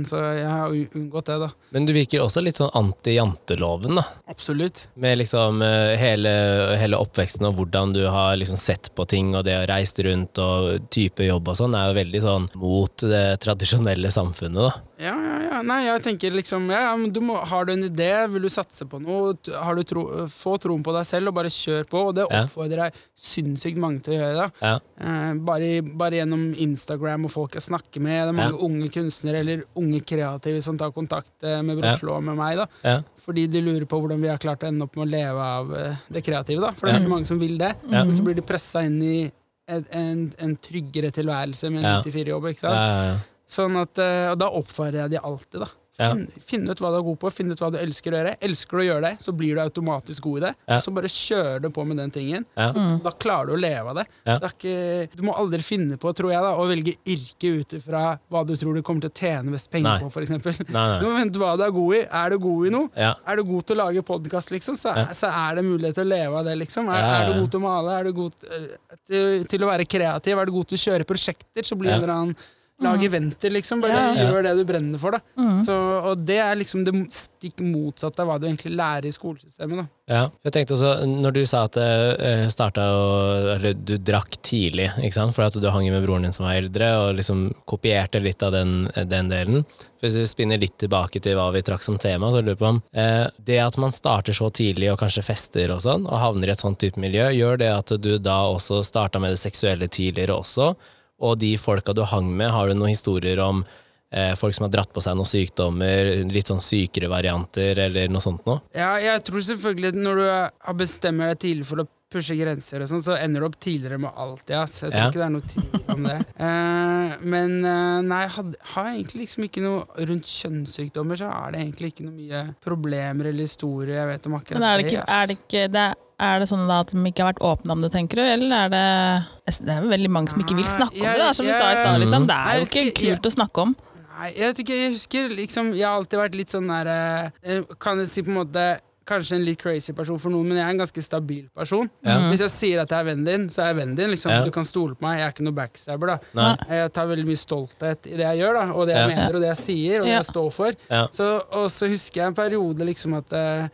så 0.06 0.22
jeg 0.38 0.50
har 0.50 0.76
unngått 1.00 1.32
det. 1.32 1.38
da 1.46 1.50
Men 1.76 1.88
du 1.90 1.94
virker 1.96 2.22
også 2.24 2.44
litt 2.46 2.60
sånn 2.60 2.74
anti-janteloven, 2.78 3.98
da. 3.98 4.06
Absolutt. 4.30 4.86
Med 5.02 5.18
liksom 5.24 5.64
eh, 5.66 5.96
hele, 6.00 6.34
hele 6.80 7.00
oppveksten 7.02 7.48
og 7.50 7.58
hvordan 7.58 7.96
du 7.96 8.04
har 8.08 8.38
liksom 8.38 8.60
sett 8.62 8.92
på 8.96 9.08
ting, 9.10 9.34
og 9.34 9.46
det 9.48 9.58
å 9.58 9.66
reise 9.70 10.06
rundt 10.06 10.38
og 10.44 10.90
type 10.94 11.26
jobb 11.26 11.50
og 11.50 11.58
sånn, 11.58 11.76
er 11.76 11.90
jo 11.90 11.98
veldig 11.98 12.22
sånn 12.24 12.46
mot 12.62 13.08
det 13.10 13.26
tradisjonelle 13.44 14.14
samfunnet, 14.14 14.70
da. 14.70 14.89
Ja, 15.00 15.14
ja, 15.16 15.36
ja. 15.46 15.60
Nei, 15.64 15.78
jeg 15.86 16.02
tenker 16.04 16.34
liksom 16.36 16.66
ja, 16.74 16.92
du 17.08 17.22
må, 17.24 17.38
Har 17.48 17.64
du 17.66 17.72
en 17.72 17.86
idé, 17.88 18.10
vil 18.34 18.44
du 18.44 18.50
satse 18.52 18.84
på 18.90 19.00
noe, 19.00 19.30
har 19.64 19.78
du 19.78 19.84
tro, 19.88 20.02
få 20.28 20.58
troen 20.60 20.84
på 20.84 20.92
deg 20.92 21.06
selv 21.08 21.32
og 21.32 21.38
bare 21.38 21.48
kjør 21.56 21.86
på. 21.88 22.02
Og 22.10 22.18
det 22.18 22.26
oppfordrer 22.44 22.82
jeg 22.90 22.98
sinnssykt 23.16 23.80
mange 23.80 24.02
til 24.04 24.18
å 24.18 24.20
gjøre. 24.20 24.36
da 24.60 24.68
Ja. 24.68 24.74
eh, 25.00 25.34
bare, 25.48 25.70
bare 26.04 26.20
gjennom 26.20 26.44
Instagram 26.66 27.26
og 27.30 27.32
folk 27.32 27.56
jeg 27.56 27.64
snakker 27.64 28.04
med. 28.04 28.18
Det 28.28 28.34
er 28.34 28.38
mange 28.42 28.60
unge 28.68 28.90
kunstnere 28.92 29.40
eller 29.40 29.64
unge 29.80 30.02
kreative 30.04 30.62
som 30.62 30.78
tar 30.78 30.92
kontakt 30.92 31.32
eh, 31.48 31.62
med 31.64 31.80
Broslo 31.80 32.18
og 32.18 32.24
med 32.24 32.36
meg. 32.36 32.58
da 32.58 32.68
Ja. 32.84 33.02
Fordi 33.24 33.48
de 33.48 33.62
lurer 33.62 33.86
på 33.88 34.02
hvordan 34.04 34.20
vi 34.22 34.28
har 34.28 34.38
klart 34.38 34.64
å 34.64 34.68
ende 34.68 34.84
opp 34.84 34.96
med 35.00 35.08
å 35.08 35.12
leve 35.16 35.40
av 35.40 35.74
eh, 35.80 35.96
det 36.12 36.26
kreative. 36.28 36.60
da 36.62 36.72
For 36.76 36.88
det 36.88 36.96
er 36.96 37.00
ikke 37.06 37.16
mange 37.16 37.26
som 37.32 37.40
vil 37.40 37.58
det. 37.58 37.74
Men 37.88 38.12
så 38.12 38.24
blir 38.28 38.36
de 38.36 38.42
pressa 38.42 38.84
inn 38.84 39.00
i 39.02 39.32
en, 39.70 39.86
en, 39.94 40.32
en 40.44 40.56
tryggere 40.58 41.12
tilværelse 41.14 41.70
med 41.72 41.86
en 41.86 42.02
94-jobb. 42.04 42.48
ikke 42.52 42.60
sant? 42.68 42.76
Ja, 42.76 42.88
ja, 42.90 43.12
ja. 43.14 43.18
Sånn 43.50 43.76
at, 43.82 43.98
eh, 43.98 44.30
og 44.32 44.38
da 44.38 44.52
oppfordrer 44.54 45.06
jeg 45.08 45.16
de 45.18 45.24
alltid. 45.26 45.60
da 45.66 45.70
Ja. 46.00 46.14
Finn, 46.14 46.28
finn 46.40 46.70
ut 46.72 46.80
hva 46.80 46.94
du 46.94 46.96
er 46.96 47.04
god 47.04 47.18
på, 47.20 47.30
finn 47.34 47.50
ut 47.52 47.60
hva 47.60 47.68
du 47.74 47.78
elsker 47.78 48.14
å 48.16 48.20
gjøre. 48.22 48.32
Elsker 48.48 48.78
du 48.78 48.80
å 48.80 48.86
gjøre 48.88 49.02
det, 49.04 49.18
så 49.20 49.34
blir 49.36 49.58
du 49.58 49.60
automatisk 49.60 50.22
god 50.24 50.38
i 50.38 50.44
det. 50.46 50.52
Ja. 50.70 50.78
Så 50.80 50.94
bare 50.96 51.10
kjører 51.12 51.60
du 51.66 51.68
på 51.76 51.84
med 51.90 51.98
den 52.00 52.10
tingen. 52.16 52.46
Ja. 52.56 52.70
Så 52.72 52.84
Da 53.04 53.12
klarer 53.20 53.48
du 53.50 53.54
å 53.58 53.60
leve 53.60 53.90
av 53.92 53.96
det. 54.00 54.06
Ja. 54.24 54.38
det 54.40 54.48
er 54.48 54.54
ikke, 54.56 55.18
du 55.18 55.24
må 55.28 55.34
aldri 55.36 55.60
finne 55.66 55.98
på, 56.00 56.14
tror 56.16 56.32
jeg, 56.32 56.40
da 56.46 56.54
å 56.56 56.68
velge 56.70 56.94
yrke 57.04 57.52
ut 57.60 57.76
ifra 57.76 58.04
hva 58.32 58.46
du 58.48 58.56
tror 58.56 58.76
du 58.76 58.82
kommer 58.82 59.02
til 59.02 59.12
å 59.12 59.18
tjene 59.20 59.52
mest 59.52 59.68
penger 59.74 59.90
Nei. 59.90 60.00
på, 60.00 60.08
f.eks. 60.08 60.62
Du 60.72 61.06
må 61.10 61.18
vente 61.20 61.42
hva 61.42 61.58
du 61.60 61.64
er 61.68 61.72
god 61.76 61.96
i. 61.98 62.00
Er 62.22 62.30
du 62.30 62.38
god 62.46 62.68
i 62.68 62.72
noe? 62.78 62.90
Ja. 62.96 63.12
Er 63.28 63.36
du 63.36 63.44
god 63.52 63.66
til 63.68 63.76
å 63.76 63.80
lage 63.84 64.06
podkast, 64.08 64.52
liksom, 64.56 64.78
så, 64.80 64.96
Ja. 64.96 65.08
så 65.12 65.28
er 65.28 65.56
det 65.60 65.66
mulighet 65.68 65.96
til 66.00 66.06
å 66.08 66.12
leve 66.14 66.38
av 66.40 66.46
det. 66.46 66.56
liksom 66.64 66.88
Er, 66.88 66.96
Ja, 66.96 67.10
ja, 67.12 67.20
er 67.26 67.34
du 67.34 67.42
god 67.42 67.52
til 67.52 67.60
å 67.60 67.64
male? 67.68 68.00
Er 68.00 68.04
du 68.06 68.14
god 68.14 68.32
til, 68.40 68.70
til, 69.06 69.44
til 69.52 69.60
å 69.60 69.68
være 69.68 69.84
kreativ? 69.86 70.38
Er 70.40 70.46
du 70.46 70.52
god 70.54 70.68
til 70.72 70.78
å 70.80 70.86
kjøre 70.88 71.04
prosjekter? 71.12 71.68
Så 71.68 71.76
blir 71.76 71.90
Ja. 71.92 71.98
en 71.98 72.04
eller 72.04 72.14
annen 72.14 72.36
Lag 72.82 73.04
eventer, 73.04 73.52
liksom. 73.52 73.82
Bare 73.84 73.92
Ja. 74.16 74.30
gjør 74.32 74.44
det 74.44 74.56
du 74.58 74.64
brenner 74.66 75.00
for. 75.00 75.12
da 75.12 75.20
så, 75.66 75.76
Og 76.12 76.26
det 76.26 76.38
er 76.40 76.56
liksom 76.56 76.86
det 76.86 76.94
stikk 77.12 77.60
motsatte 77.60 78.20
av 78.24 78.28
hva 78.28 78.40
du 78.40 78.48
egentlig 78.48 78.76
lærer 78.76 79.06
i 79.06 79.12
skolesystemet. 79.12 79.76
da 79.78 79.88
Ja, 80.10 80.30
jeg 80.44 80.54
tenkte 80.54 80.74
også, 80.78 81.06
når 81.06 81.34
du 81.34 81.46
sa 81.46 81.66
at 81.66 81.74
det 81.74 82.52
starta 82.54 82.82
og, 82.82 83.50
Eller 83.58 83.74
du 83.74 83.98
drakk 83.98 84.38
tidlig, 84.42 84.90
ikke 84.98 85.14
sant, 85.14 85.36
for 85.36 85.44
at 85.44 85.54
du 85.54 85.70
hang 85.70 85.90
med 85.92 86.06
broren 86.06 86.24
din 86.24 86.32
som 86.32 86.46
var 86.46 86.56
eldre, 86.56 86.88
og 87.10 87.16
liksom 87.18 87.54
kopierte 87.68 88.22
litt 88.22 88.42
av 88.42 88.52
den, 88.54 88.90
den 88.96 89.30
delen. 89.30 89.66
Hvis 90.02 90.16
du 90.16 90.24
spinner 90.26 90.58
litt 90.58 90.78
tilbake 90.80 91.20
til 91.22 91.36
hva 91.36 91.52
vi 91.54 91.62
trakk 91.62 91.84
som 91.84 91.98
tema, 91.98 92.32
så 92.32 92.40
lurer 92.42 92.56
jeg 92.56 92.62
på 92.64 92.70
om 92.70 92.82
eh, 92.94 93.28
Det 93.44 93.60
at 93.60 93.78
man 93.78 93.92
starter 93.92 94.32
så 94.34 94.50
tidlig, 94.50 94.92
og 94.94 95.00
kanskje 95.00 95.24
fester 95.28 95.70
og 95.76 95.82
sånn, 95.84 96.08
og 96.08 96.18
havner 96.20 96.48
i 96.48 96.52
et 96.56 96.64
sånt 96.64 96.80
type 96.80 96.98
miljø, 96.98 97.28
gjør 97.36 97.58
det 97.60 97.70
at 97.76 98.02
du 98.02 98.18
da 98.18 98.40
også 98.48 98.80
starta 98.88 99.20
med 99.20 99.32
det 99.36 99.40
seksuelle 99.44 99.88
tidligere 99.92 100.40
også, 100.40 100.76
og 101.20 101.38
de 101.42 101.54
folka 101.58 101.94
du 101.94 102.04
hang 102.08 102.30
med, 102.32 102.50
har 102.56 102.68
du 102.72 102.74
noen 102.80 102.94
historier 102.94 103.40
om 103.44 103.64
eh, 104.12 104.34
folk 104.40 104.56
som 104.56 104.66
har 104.68 104.74
dratt 104.74 104.94
på 104.96 105.02
seg 105.04 105.16
noen 105.20 105.28
sykdommer, 105.30 106.14
litt 106.32 106.48
sånn 106.50 106.64
sykere 106.64 107.10
varianter, 107.12 107.78
eller 107.90 108.08
noe 108.10 108.24
sånt 108.24 108.46
noe? 108.50 108.62
Ja, 108.76 108.96
jeg 109.04 109.24
tror 109.28 109.44
selvfølgelig 109.46 109.94
at 109.94 110.04
når 110.08 110.16
du 110.24 110.28
har 110.30 110.78
bestemmer 110.80 111.34
deg 111.34 111.40
tidlig 111.46 111.68
for 111.70 111.84
å 111.84 111.88
pushe 112.10 112.34
grenser, 112.34 112.82
og 112.82 112.90
sånn, 112.90 113.04
så 113.06 113.14
ender 113.22 113.44
du 113.44 113.46
opp 113.46 113.60
tidligere 113.62 114.00
med 114.02 114.16
alt. 114.18 114.42
Ja. 114.50 114.64
Så 114.66 114.88
jeg 114.88 114.96
tror 114.96 115.04
Ja. 115.04 115.10
ikke 115.12 115.20
det 115.22 115.28
er 115.28 115.36
noe 115.36 115.50
tvil 115.52 115.94
om 115.94 116.08
det. 116.10 116.16
Eh, 116.50 117.16
men 117.22 117.54
eh, 117.66 118.00
nei, 118.08 118.22
jeg 118.24 118.32
had- 118.40 118.56
har 118.74 118.88
egentlig 118.96 119.22
liksom 119.28 119.44
ikke 119.46 119.62
noe 119.62 120.06
rundt 120.10 120.26
kjønnssykdommer, 120.26 121.20
så 121.22 121.30
er 121.30 121.52
det 121.54 121.60
egentlig 121.68 121.92
ikke 121.94 122.06
noe 122.08 122.16
mye 122.18 122.42
problemer 122.64 123.30
eller 123.30 123.46
historier 123.46 124.00
jeg 124.00 124.10
vet 124.16 124.26
om 124.30 124.38
akkurat 124.40 124.60
Men 124.64 124.70
er 124.72 124.78
det 124.82 124.88
ikke, 124.90 125.04
ass. 125.04 125.14
er 125.20 125.28
det, 125.30 125.38
ikke 125.44 125.64
det 125.76 125.84
er, 125.92 125.94
er 126.20 126.40
det 126.44 126.48
sånn 126.52 126.66
da 126.68 126.82
at 126.84 126.92
de 126.94 127.04
ikke 127.10 127.24
har 127.24 127.32
vært 127.34 127.44
åpne 127.48 127.76
om 127.78 127.82
det, 127.86 127.92
tenker 127.94 128.20
du? 128.20 128.24
Eller 128.24 128.66
er 128.66 128.74
det 128.74 129.60
Det 129.66 129.76
er 129.76 129.88
veldig 129.88 130.12
mange 130.12 130.34
som 130.34 130.42
ikke 130.44 130.58
vil 130.60 130.68
snakke 130.68 131.00
om 131.00 131.08
det, 131.08 131.20
da, 131.22 131.30
som 131.34 131.46
vi 131.48 131.54
sa 131.56 131.72
i 131.74 131.78
stad. 131.80 132.00
Liksom. 132.04 132.28
Det 132.28 132.36
er 132.36 132.60
jo 132.60 132.68
ikke 132.68 132.98
kult 133.00 133.30
å 133.32 133.36
snakke 133.38 133.66
om. 133.68 133.76
Nei, 134.20 134.34
jeg 134.36 134.50
vet 134.52 134.58
ikke, 134.66 134.76
jeg 134.76 134.92
husker 134.98 135.30
liksom 135.32 135.70
Jeg 135.78 135.86
har 135.88 135.96
alltid 135.96 136.20
vært 136.20 136.34
litt 136.36 136.52
sånn 136.52 136.66
der 136.68 136.88
eh, 136.92 137.62
Kan 137.80 138.02
jeg 138.02 138.10
si 138.12 138.24
på 138.26 138.34
en 138.34 138.40
måte 138.42 138.64
Kanskje 139.08 139.38
en 139.40 139.46
litt 139.48 139.58
crazy 139.62 139.94
person 139.96 140.20
for 140.22 140.30
noen, 140.30 140.46
men 140.52 140.60
jeg 140.60 140.66
er 140.68 140.74
en 140.76 140.82
ganske 140.84 141.02
stabil 141.02 141.46
person. 141.58 141.88
Ja. 142.06 142.18
Hvis 142.30 142.44
jeg 142.44 142.52
sier 142.54 142.82
at 142.84 142.92
jeg 142.94 143.00
er 143.00 143.08
vennen 143.08 143.26
din, 143.26 143.48
så 143.50 143.64
er 143.64 143.72
jeg 143.72 143.78
vennen 143.80 143.96
din. 143.98 144.12
Liksom. 144.14 144.30
Ja. 144.36 144.44
Du 144.46 144.52
kan 144.54 144.68
stole 144.70 144.94
på 144.94 145.02
meg. 145.08 145.16
Jeg 145.18 145.26
er 145.26 145.34
ikke 145.34 145.46
noe 145.48 145.58
backstabber. 145.58 146.12
da 146.36 146.52
Jeg 146.70 146.92
tar 146.94 147.08
veldig 147.10 147.26
mye 147.26 147.40
stolthet 147.42 148.06
i 148.06 148.14
det 148.20 148.28
jeg 148.28 148.42
gjør, 148.44 148.60
da 148.60 148.66
og 148.76 148.86
det 148.86 148.94
jeg 149.00 149.10
Ja. 149.10 149.16
mener 149.16 149.40
og 149.40 149.42
det 149.42 149.50
jeg 149.50 149.62
sier, 149.64 149.96
og 150.04 150.06
det 150.06 150.14
jeg 150.14 150.28
står 150.30 150.52
for. 150.54 150.78
Ja. 150.92 151.02
Så, 151.12 151.30
og 151.58 151.66
så 151.74 151.90
husker 151.90 152.22
jeg 152.22 152.28
en 152.28 152.38
periode 152.38 152.86
liksom 152.92 153.18
at 153.18 153.34
eh, 153.34 153.70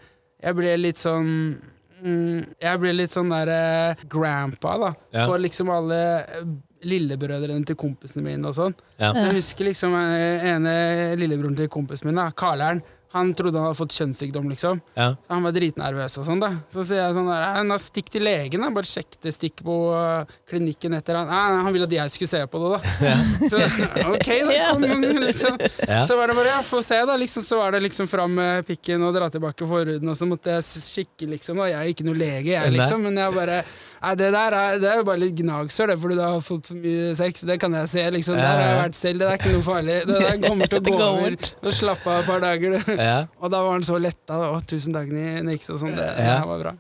jeg 0.45 0.55
ble 0.61 0.77
litt 0.85 1.03
sånn 1.03 1.33
Jeg 2.05 2.81
ble 2.81 2.93
litt 2.93 3.13
sånn 3.13 3.31
der 3.33 3.49
eh, 3.51 4.05
grandpa, 4.11 4.75
da. 4.81 4.91
Ja. 5.15 5.25
For 5.25 5.41
liksom 5.41 5.71
alle 5.73 5.99
eh, 6.21 6.43
lillebrødrene 6.85 7.65
til 7.65 7.77
kompisene 7.79 8.27
mine 8.27 8.51
og 8.51 8.57
sånn. 8.57 8.75
Ja. 8.99 9.09
Så 9.09 9.23
jeg 9.23 9.37
husker 9.39 9.69
liksom 9.71 9.95
eh, 9.97 10.45
ene 10.53 10.75
lillebroren 11.19 11.57
til 11.57 11.71
kompisen 11.73 12.11
min, 12.11 12.21
da, 12.21 12.29
Karlern. 12.37 12.83
Han 13.15 13.31
trodde 13.37 13.55
han 13.59 13.69
hadde 13.69 13.79
fått 13.79 13.95
kjønnssykdom, 13.95 14.49
liksom. 14.51 14.81
Ja. 14.97 15.13
Så 15.15 15.31
han 15.31 15.45
var 15.47 15.53
dritnervøs 15.55 16.17
og 16.19 16.25
sånn, 16.27 16.41
da. 16.43 16.49
Så 16.71 16.83
sier 16.83 16.99
jeg 16.99 17.15
sånn 17.15 17.29
der, 17.31 17.45
«Nei, 17.55 17.61
nå 17.69 17.77
Stikk 17.79 18.09
til 18.11 18.25
legen, 18.27 18.63
da. 18.65 18.71
Bare 18.75 18.89
sjekk 18.89 19.15
det. 19.23 19.31
Stikk 19.31 19.61
på 19.63 19.75
øh, 19.95 20.33
klinikken 20.49 20.97
etter 20.97 21.19
han. 21.21 21.31
Nei, 21.31 21.61
han 21.63 21.71
ville 21.71 21.87
at 21.87 21.95
jeg 21.95 22.11
skulle 22.11 22.31
se 22.33 22.41
på 22.51 22.59
det, 22.59 22.73
da. 22.75 23.13
Så 23.51 23.61
ok, 24.11 24.29
da. 24.49 24.57
Kom, 24.73 25.05
liksom. 25.23 25.59
Ja. 25.87 26.01
Så 26.09 26.19
var 26.19 26.31
det 26.31 26.37
bare 26.41 26.51
ja, 26.57 26.59
få 26.65 26.81
se, 26.83 26.99
da. 27.07 27.15
Liksom, 27.21 27.45
så 27.47 27.61
var 27.61 27.77
det 27.77 27.83
liksom 27.85 28.09
fram 28.11 28.35
med 28.35 28.67
pikken 28.67 29.07
og 29.07 29.15
dra 29.15 29.29
tilbake 29.31 29.69
forhuden, 29.69 30.11
og 30.11 30.19
så 30.19 30.27
måtte 30.27 30.57
jeg 30.57 30.85
kikke, 30.97 31.31
liksom. 31.37 31.63
Da. 31.63 31.71
Jeg 31.71 31.79
er 31.79 31.95
ikke 31.95 32.09
noe 32.09 32.19
lege, 32.19 32.51
jeg, 32.51 32.75
liksom. 32.75 33.07
Men 33.07 33.23
jeg 33.23 33.37
bare 33.39 33.61
Nei, 34.05 34.11
det 34.19 34.27
der 34.35 34.53
er, 34.53 34.75
det 34.77 34.85
er 34.91 34.99
jo 34.99 35.05
bare 35.07 35.17
litt 35.23 35.33
gnagsår, 35.39 35.89
det, 35.89 35.95
fordi 36.01 36.15
du 36.19 36.21
har 36.21 36.41
fått 36.45 36.67
for 36.69 36.77
mye 36.77 37.13
sex. 37.17 37.41
Det 37.49 37.55
kan 37.61 37.73
jeg 37.73 37.89
se, 37.89 38.03
liksom. 38.13 38.37
Der 38.37 38.45
har 38.51 38.61
jeg 38.67 38.75
vært 38.83 38.97
selv. 38.99 39.23
Det 39.23 39.29
er 39.31 39.39
ikke 39.39 39.53
noe 39.55 39.65
farlig. 39.65 39.95
Det 40.05 40.19
der 40.21 40.41
kommer 40.45 40.69
til 40.69 40.77
å 40.77 40.83
gå 40.85 40.97
over. 41.07 41.37
Og 41.65 41.73
slappe 41.73 42.11
av 42.13 42.19
et 42.21 42.29
par 42.29 42.43
dager. 42.43 42.75
du. 42.75 42.91
Ja. 42.99 43.15
Og 43.41 43.49
da 43.53 43.61
var 43.65 43.73
han 43.79 43.85
så 43.87 43.97
letta. 44.01 44.37
Å, 44.51 44.59
tusen 44.69 44.93
takk, 44.93 45.09
Ni- 45.09 45.41
Nix. 45.47 45.71
Og 45.73 45.79
sånn. 45.81 45.95
Det, 45.97 46.05
det 46.19 46.35
var 46.51 46.61
bra. 46.61 46.73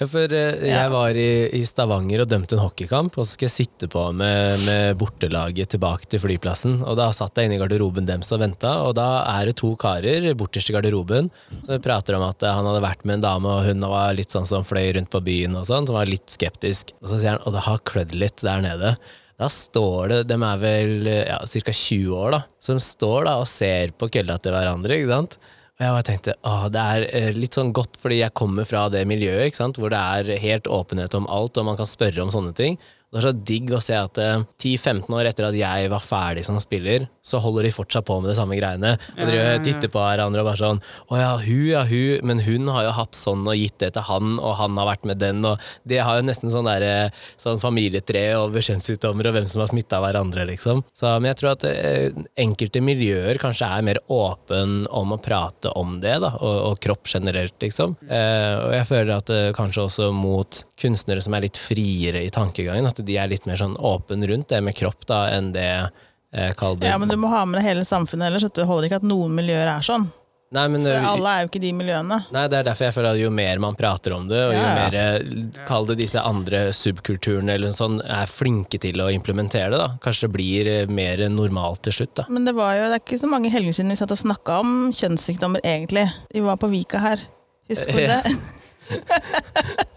Ja, 0.00 0.08
for 0.08 0.36
eh, 0.40 0.64
jeg 0.72 0.94
var 0.94 1.20
i, 1.20 1.28
i 1.58 1.62
Stavanger 1.68 2.24
og 2.24 2.30
dømte 2.32 2.56
en 2.56 2.62
hockeykamp, 2.64 3.18
og 3.20 3.28
så 3.28 3.34
skulle 3.34 3.50
jeg 3.50 3.56
sitte 3.66 3.90
på 3.92 4.06
med, 4.16 4.64
med 4.64 4.96
bortelaget 5.02 5.74
tilbake 5.76 6.08
til 6.08 6.22
flyplassen. 6.24 6.78
Og 6.88 6.96
da 6.98 7.10
satt 7.16 7.36
jeg 7.42 7.50
inne 7.50 7.58
i 7.58 7.62
garderoben 7.62 8.08
deres 8.08 8.32
og 8.32 8.40
venta, 8.46 8.72
og 8.88 8.96
da 8.96 9.10
er 9.34 9.50
det 9.52 9.58
to 9.60 9.74
karer 9.80 10.30
borterst 10.38 10.72
i 10.72 10.78
garderoben 10.78 11.28
som 11.66 11.76
prater 11.84 12.16
om 12.16 12.24
at 12.24 12.48
han 12.48 12.64
hadde 12.72 12.80
vært 12.84 13.04
med 13.04 13.18
en 13.18 13.26
dame, 13.28 13.52
og 13.58 13.68
hun 13.68 13.84
var 13.92 14.16
litt 14.16 14.32
sånn 14.32 14.48
som 14.48 14.64
fløy 14.64 14.86
rundt 14.96 15.12
på 15.12 15.20
byen 15.28 15.60
og 15.60 15.68
sånn, 15.68 15.84
som 15.88 15.96
var 16.00 16.08
litt 16.08 16.30
skeptisk. 16.38 16.94
Og 17.02 17.10
så 17.10 17.18
sier 17.18 17.36
han, 17.36 17.44
og 17.44 17.54
det 17.56 17.66
har 17.66 17.84
klødd 17.88 18.16
litt 18.16 18.46
der 18.46 18.64
nede. 18.64 18.94
Da 19.38 19.46
står 19.52 20.10
det, 20.10 20.22
de 20.32 20.38
er 20.42 20.58
vel 20.62 21.06
ja, 21.06 21.38
ca. 21.38 21.74
20 21.74 22.16
år, 22.16 22.32
da, 22.34 22.42
som 22.62 22.80
står 22.82 23.28
da 23.28 23.36
og 23.38 23.46
ser 23.50 23.94
på 23.94 24.08
kølla 24.14 24.38
til 24.42 24.54
hverandre, 24.56 24.98
ikke 24.98 25.12
sant? 25.12 25.38
Og 25.78 25.84
jeg 25.84 25.94
bare 25.94 26.06
tenkte, 26.08 26.32
åh, 26.42 26.64
det 26.74 26.84
er 26.94 27.04
eh, 27.14 27.28
litt 27.38 27.54
sånn 27.54 27.70
godt, 27.70 28.00
fordi 28.02 28.18
jeg 28.18 28.34
kommer 28.34 28.66
fra 28.66 28.88
det 28.90 29.04
miljøet, 29.06 29.44
ikke 29.46 29.60
sant? 29.60 29.78
hvor 29.78 29.92
det 29.94 30.00
er 30.00 30.42
helt 30.42 30.66
åpenhet 30.66 31.14
om 31.14 31.28
alt, 31.30 31.60
og 31.60 31.68
man 31.68 31.78
kan 31.78 31.86
spørre 31.86 32.24
om 32.24 32.32
sånne 32.34 32.50
ting. 32.58 32.80
Det 33.08 33.20
er 33.20 33.24
så 33.24 33.32
digg 33.32 33.70
å 33.72 33.80
se 33.80 33.96
at 33.96 34.18
eh, 34.20 34.42
10-15 34.60 35.14
år 35.16 35.30
etter 35.30 35.46
at 35.48 35.56
jeg 35.56 35.88
var 35.88 36.02
ferdig 36.04 36.42
som 36.44 36.58
spiller, 36.60 37.06
så 37.24 37.40
holder 37.40 37.64
de 37.64 37.72
fortsatt 37.72 38.04
på 38.08 38.18
med 38.20 38.30
det 38.32 38.36
samme 38.36 38.56
greiene. 38.58 38.94
Og 39.14 39.22
Ja, 39.22 39.28
driver 39.28 39.46
ja, 39.46 39.54
ja. 39.56 39.62
titter 39.64 39.92
på 39.92 40.02
hverandre 40.02 40.42
og 40.42 40.48
bare 40.48 40.60
sånn 40.60 40.80
Å 41.08 41.18
ja, 41.20 41.30
hun, 41.40 41.62
ja, 41.70 41.82
hun, 41.88 42.26
men 42.28 42.42
hun 42.44 42.68
har 42.74 42.84
jo 42.84 42.92
hatt 42.98 43.16
sånn 43.16 43.46
og 43.48 43.56
gitt 43.56 43.78
det 43.80 43.92
til 43.96 44.04
han, 44.08 44.34
og 44.36 44.56
han 44.60 44.76
har 44.80 44.90
vært 44.90 45.06
med 45.08 45.20
den, 45.22 45.40
og 45.48 45.56
det 45.88 46.02
har 46.04 46.18
jo 46.20 46.26
nesten 46.28 46.52
sånn 46.52 46.68
der, 46.68 47.14
sånn 47.40 47.60
familietre 47.62 48.22
over 48.38 48.64
kjønnssykdommer 48.64 49.30
og 49.30 49.36
hvem 49.38 49.48
som 49.48 49.62
har 49.64 49.70
smitta 49.72 50.02
hverandre, 50.04 50.44
liksom. 50.52 50.84
Så, 50.96 51.08
men 51.16 51.30
jeg 51.30 51.40
tror 51.40 51.52
at 51.54 51.64
eh, 51.70 52.12
enkelte 52.44 52.82
miljøer 52.84 53.40
kanskje 53.40 53.70
er 53.72 53.86
mer 53.88 54.02
åpen 54.12 54.82
om 54.94 55.16
å 55.16 55.20
prate 55.22 55.72
om 55.80 55.96
det, 56.02 56.18
da, 56.24 56.34
og, 56.38 56.56
og 56.72 56.78
kropp 56.84 57.08
generelt, 57.08 57.56
liksom. 57.64 57.96
Eh, 58.04 58.54
og 58.66 58.76
jeg 58.76 58.88
føler 58.92 59.14
at 59.16 59.32
eh, 59.34 59.48
kanskje 59.56 59.86
også 59.88 60.10
mot 60.14 60.62
kunstnere 60.78 61.24
som 61.24 61.34
er 61.34 61.48
litt 61.48 61.58
friere 61.60 62.22
i 62.26 62.32
tankegangen, 62.34 62.86
at 62.88 62.97
de 63.06 63.16
er 63.20 63.30
litt 63.30 63.46
mer 63.48 63.60
sånn 63.60 63.76
åpen 63.76 64.24
rundt 64.28 64.48
det 64.52 64.62
med 64.64 64.76
kropp 64.78 65.06
da, 65.08 65.24
enn 65.36 65.52
det 65.56 65.68
eh, 65.68 66.54
Kall 66.58 66.78
det 66.78 66.90
Ja, 66.90 66.98
men 67.00 67.10
du 67.12 67.16
må 67.20 67.30
ha 67.32 67.44
med 67.48 67.60
deg 67.60 67.68
hele 67.70 67.84
samfunnet 67.88 68.30
ellers. 68.30 68.48
Det 68.52 68.66
holder 68.68 68.88
ikke 68.88 69.02
at 69.02 69.08
noen 69.08 69.36
miljøer 69.38 69.68
er 69.70 69.86
sånn. 69.86 70.08
Nei, 70.48 70.62
men, 70.72 70.84
For 70.86 70.96
eh, 70.96 71.06
alle 71.10 71.32
er 71.32 71.42
jo 71.42 71.48
ikke 71.50 71.60
de 71.60 71.70
miljøene. 71.76 72.18
Nei, 72.32 72.42
det 72.48 72.56
er 72.56 72.68
derfor 72.70 72.86
jeg 72.86 72.94
føler 72.96 73.16
at 73.18 73.20
jo 73.20 73.28
mer 73.36 73.58
man 73.60 73.76
prater 73.76 74.14
om 74.16 74.24
det, 74.30 74.38
og 74.46 74.54
jo 74.54 74.56
Ja, 74.56 74.64
ja. 74.64 74.76
mer 74.78 74.96
eh, 74.96 75.58
kall 75.68 75.88
det 75.90 75.98
disse 76.00 76.22
andre 76.24 76.62
subkulturene 76.72 77.58
eller 77.58 77.74
sånn, 77.76 77.98
er 78.00 78.30
flinke 78.32 78.80
til 78.80 79.02
å 79.04 79.10
implementere 79.12 79.68
det, 79.74 79.82
da. 79.82 79.90
Kanskje 80.04 80.24
det 80.24 80.32
blir 80.38 80.72
eh, 80.72 80.88
mer 80.88 81.20
normalt 81.34 81.84
til 81.84 81.98
slutt, 82.00 82.14
da. 82.22 82.26
Men 82.32 82.48
det 82.48 82.56
var 82.56 82.78
jo, 82.78 82.88
det 82.88 82.96
er 82.96 83.04
ikke 83.04 83.20
så 83.20 83.28
mange 83.28 83.52
helger 83.52 83.76
siden 83.76 83.92
vi 83.92 84.00
satt 84.00 84.16
og 84.16 84.22
snakka 84.24 84.60
om 84.64 84.74
kjønnssykdommer, 84.96 85.60
egentlig. 85.68 86.08
Vi 86.32 86.44
var 86.48 86.56
på 86.56 86.72
Vika 86.72 87.04
her. 87.04 87.28
Husker 87.68 87.92
du 87.92 88.06
det? 88.08 88.38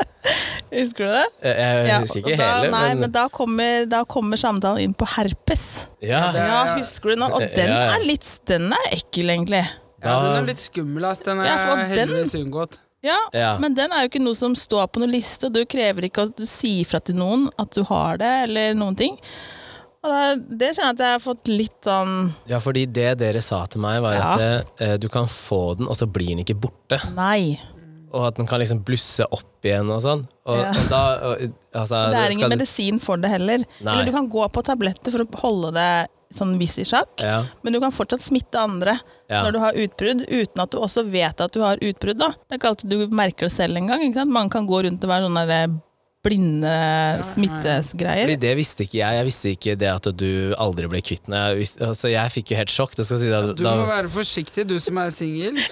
Husker 0.72 1.08
du 1.08 1.12
det? 1.12 1.26
Jeg, 1.44 1.88
jeg 1.88 2.02
husker 2.06 2.20
ikke 2.22 2.38
da, 2.38 2.50
hele, 2.62 2.72
nei, 2.72 2.84
men, 2.94 3.00
men, 3.06 3.12
da, 3.16 3.24
kommer, 3.34 3.86
da 3.92 4.04
kommer 4.08 4.40
samtalen 4.40 4.84
inn 4.86 4.94
på 4.96 5.08
herpes. 5.18 5.66
ja, 6.00 6.22
det- 6.36 6.46
Ja, 6.48 6.60
husker 6.78 7.10
du 7.14 7.22
nå? 7.24 7.32
Og 7.36 7.42
den 7.56 7.70
ja. 7.74 7.96
er 7.96 8.06
litt 8.06 8.30
Den 8.48 8.70
er 8.78 8.88
ekkel, 8.96 9.34
egentlig. 9.34 9.66
Ja, 10.02 10.16
den 10.24 10.38
er 10.44 10.48
litt 10.48 10.62
skummel, 10.62 11.06
ass. 11.06 11.20
Den 11.26 11.40
er 11.44 11.46
Ja, 11.52 11.76
heldigvis 11.92 12.36
unngått. 12.40 12.80
Ja, 13.04 13.18
Ja. 13.34 13.58
Men 13.58 13.74
den 13.74 13.92
er 13.92 14.04
jo 14.06 14.10
ikke 14.12 14.22
noe 14.24 14.36
som 14.38 14.54
står 14.56 14.88
på 14.94 15.02
noen 15.02 15.12
liste, 15.12 15.48
og 15.50 15.54
du 15.54 15.66
krever 15.66 16.06
ikke 16.06 16.28
at 16.30 16.36
du 16.38 16.46
sier 16.46 16.86
fra 16.86 17.00
til 17.02 17.16
noen 17.18 17.48
at 17.60 17.72
du 17.74 17.84
har 17.90 18.18
det, 18.22 18.32
eller 18.50 18.74
noen 18.78 18.96
ting. 18.98 19.18
Og 20.02 20.10
det, 20.10 20.58
det 20.58 20.70
kjenner 20.76 20.88
jeg 20.88 20.96
at 20.98 21.02
jeg 21.06 21.12
har 21.14 21.20
fått 21.22 21.50
litt 21.52 21.86
sånn 21.86 22.14
ja, 22.50 22.58
fordi 22.64 22.88
det 22.90 23.20
dere 23.22 23.42
sa 23.46 23.60
til 23.70 23.82
meg, 23.84 24.00
var 24.02 24.14
Ja. 24.18 24.32
at 24.34 24.72
eh, 24.82 24.96
du 24.98 25.08
kan 25.10 25.28
få 25.30 25.78
den, 25.78 25.88
og 25.88 25.98
så 25.98 26.08
blir 26.10 26.32
den 26.34 26.42
ikke 26.46 26.58
borte. 26.58 26.98
Nei. 27.14 27.60
Og 28.14 28.28
at 28.28 28.36
den 28.36 28.48
kan 28.50 28.60
liksom 28.60 28.82
blusse 28.84 29.24
opp 29.32 29.64
igjen 29.64 29.90
og 29.94 30.02
sånn. 30.04 30.26
Og, 30.46 30.58
Ja. 30.60 30.72
og 30.72 30.90
da 30.90 31.02
og, 31.30 31.44
altså, 31.74 32.00
Det 32.12 32.18
er 32.20 32.32
ingen 32.36 32.50
medisin 32.50 33.00
for 33.00 33.18
det 33.18 33.30
heller. 33.32 33.64
Nei. 33.80 33.94
Eller 33.94 34.06
du 34.06 34.12
kan 34.12 34.28
gå 34.30 34.48
på 34.52 34.64
tabletter 34.68 35.12
for 35.14 35.24
å 35.24 35.40
holde 35.46 35.72
det 35.78 35.92
sånn 36.32 36.58
viss 36.58 36.78
i 36.80 36.84
sjakk, 36.88 37.20
Ja, 37.20 37.44
men 37.62 37.74
du 37.74 37.80
kan 37.84 37.92
fortsatt 37.92 38.22
smitte 38.24 38.56
andre 38.56 38.94
ja. 39.30 39.42
når 39.44 39.52
du 39.52 39.60
har 39.60 39.74
utbrudd, 39.74 40.22
uten 40.30 40.62
at 40.64 40.72
du 40.72 40.78
også 40.80 41.04
vet 41.12 41.42
at 41.42 41.52
du 41.52 41.60
har 41.60 41.76
utbrudd. 41.78 42.18
da. 42.18 42.30
Det 42.32 42.56
er 42.56 42.58
ikke 42.58 42.70
alltid 42.72 42.90
du 42.90 43.08
merker 43.16 43.48
det 43.48 43.52
selv 43.52 43.76
engang. 43.76 44.00
ikke 44.02 44.22
sant? 44.22 44.32
Man 44.32 44.50
kan 44.50 44.66
gå 44.68 44.84
rundt 44.84 45.04
og 45.04 45.10
være 45.10 45.28
sånne 45.28 45.82
blinde 46.24 46.72
smittesgreier. 47.26 48.28
Fordi 48.28 48.40
det 48.44 48.52
visste 48.60 48.86
ikke 48.86 49.00
jeg. 49.00 49.18
Jeg 49.18 49.26
visste 49.30 49.54
ikke 49.56 49.74
det 49.82 49.90
at 49.90 50.10
du 50.18 50.54
aldri 50.62 50.90
ble 50.92 51.02
kvitt 51.02 51.26
den. 51.26 51.34
Jeg, 51.40 51.58
visste, 51.64 51.82
altså, 51.88 52.12
jeg 52.14 52.34
fikk 52.36 52.54
jo 52.54 52.60
helt 52.62 52.74
sjokk. 52.76 52.94
Det 53.00 53.06
skal 53.08 53.22
si 53.24 53.32
da, 53.32 53.42
Du 53.54 53.64
da, 53.66 53.76
må 53.80 53.88
være 53.90 54.12
forsiktig, 54.14 54.68
du 54.70 54.78
som 54.84 55.00
er 55.02 55.10
singel. 55.16 55.58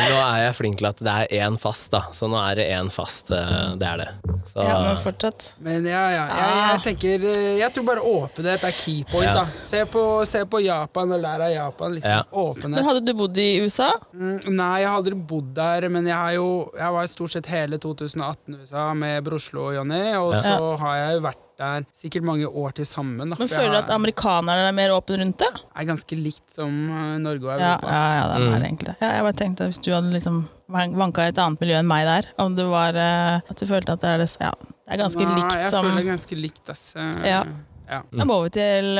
Nå 0.00 0.16
er 0.18 0.38
jeg 0.46 0.54
flink 0.56 0.78
til 0.80 0.88
at 0.88 1.00
det 1.04 1.12
er 1.12 1.46
én 1.46 1.56
fast, 1.60 1.90
da. 1.92 2.00
Så 2.16 2.28
nå 2.30 2.38
er 2.40 2.58
det 2.60 2.66
én 2.74 2.88
fast. 2.92 3.30
eh, 3.34 3.74
Det 3.80 3.86
er 3.88 3.96
det. 4.02 4.08
Så, 4.50 4.62
Ja, 4.64 4.76
men 4.82 4.96
fortsatt. 5.02 5.50
Men 5.60 5.84
ja, 5.86 6.04
ja. 6.14 6.24
Jeg, 6.26 6.50
Ah. 6.50 6.70
jeg 6.74 6.82
tenker 6.86 7.24
eh, 7.30 7.58
Jeg 7.60 7.72
tror 7.74 7.84
bare 7.86 8.00
åpenhet 8.00 8.64
er 8.64 8.72
key 8.72 9.04
point, 9.10 9.26
Ja. 9.26 9.34
da. 9.34 9.46
Se 9.64 9.84
på, 9.86 10.24
se 10.26 10.44
på 10.44 10.60
Japan 10.64 11.12
og 11.12 11.20
lær 11.20 11.40
av 11.44 11.52
Japan. 11.52 11.94
Liksom. 11.94 12.10
Ja. 12.10 12.68
Men 12.68 12.84
hadde 12.84 13.04
du 13.06 13.12
bodd 13.14 13.36
i 13.38 13.60
USA? 13.60 13.90
Mm, 14.14 14.40
nei, 14.56 14.80
jeg 14.80 14.88
hadde 14.88 14.96
aldri 15.00 15.14
bodd 15.14 15.54
der, 15.54 15.88
men 15.88 16.06
jeg 16.06 16.16
har 16.16 16.32
jo 16.34 16.48
Jeg 16.76 16.92
var 16.92 17.06
stort 17.06 17.30
sett 17.32 17.46
hele 17.46 17.78
2018 18.14 18.54
i 18.54 18.58
USA 18.64 18.88
med 18.94 19.24
Broslo 19.24 19.68
og 19.70 19.74
Jonny, 19.78 20.02
og 20.18 20.34
Ja. 20.34 20.40
så 20.42 20.76
har 20.78 20.96
jeg 20.96 21.14
jo 21.16 21.20
vært 21.28 21.46
der 21.60 21.84
sikkert 21.92 22.22
mange 22.24 22.46
år 22.48 22.72
til 22.72 22.86
sammen. 22.88 23.28
Da, 23.30 23.36
Men 23.38 23.48
for 23.48 23.56
føler 23.58 23.70
du 23.72 23.78
at 23.84 23.90
amerikanerne 23.92 24.68
er 24.70 24.72
mer 24.72 24.90
åpne 24.96 25.18
rundt 25.20 25.38
det? 25.42 25.48
er 25.76 25.84
ganske 25.84 26.16
likt 26.16 26.54
som 26.54 26.70
eh, 26.88 27.18
Norge 27.20 27.44
og 27.44 27.60
Ja, 27.60 27.74
Europa. 27.74 27.86
ja, 27.88 28.00
ja, 28.00 28.14
ja, 28.20 28.38
det 28.38 28.46
Mm. 28.48 28.54
er 28.54 28.64
egentlig 28.66 28.86
det. 28.86 28.96
Ja, 29.02 29.10
jeg 29.12 29.22
bare 29.22 29.32
tenkte 29.42 29.60
at 29.64 29.70
hvis 29.70 29.82
du 29.84 29.90
hadde 29.92 30.12
liksom 30.12 30.48
vanka 30.70 31.18
i 31.26 31.28
et 31.28 31.38
annet 31.38 31.60
miljø 31.60 31.76
enn 31.78 31.86
meg 31.86 32.04
der, 32.06 32.30
om 32.38 32.56
det 32.56 32.66
var 32.66 32.94
eh, 32.96 33.40
at 33.50 33.56
du 33.56 33.66
følte 33.66 33.92
at 33.92 34.00
det 34.00 34.08
er, 34.08 34.18
det, 34.18 34.36
ja, 34.40 34.50
det 34.60 34.94
er 34.94 35.02
ganske 35.04 35.20
Nei, 35.26 35.34
likt 35.36 35.52
jeg 35.60 35.70
føler 35.72 35.94
det 35.96 36.06
er 36.06 36.10
ganske 36.16 36.36
likt, 36.40 36.70
ass. 36.70 36.96
Eh, 36.96 37.28
Ja. 37.28 37.44
ja. 37.90 38.02
Da 38.16 38.24
må 38.24 38.42
vi 38.44 38.48
til 38.56 38.98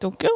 Tokyo. 0.00 0.30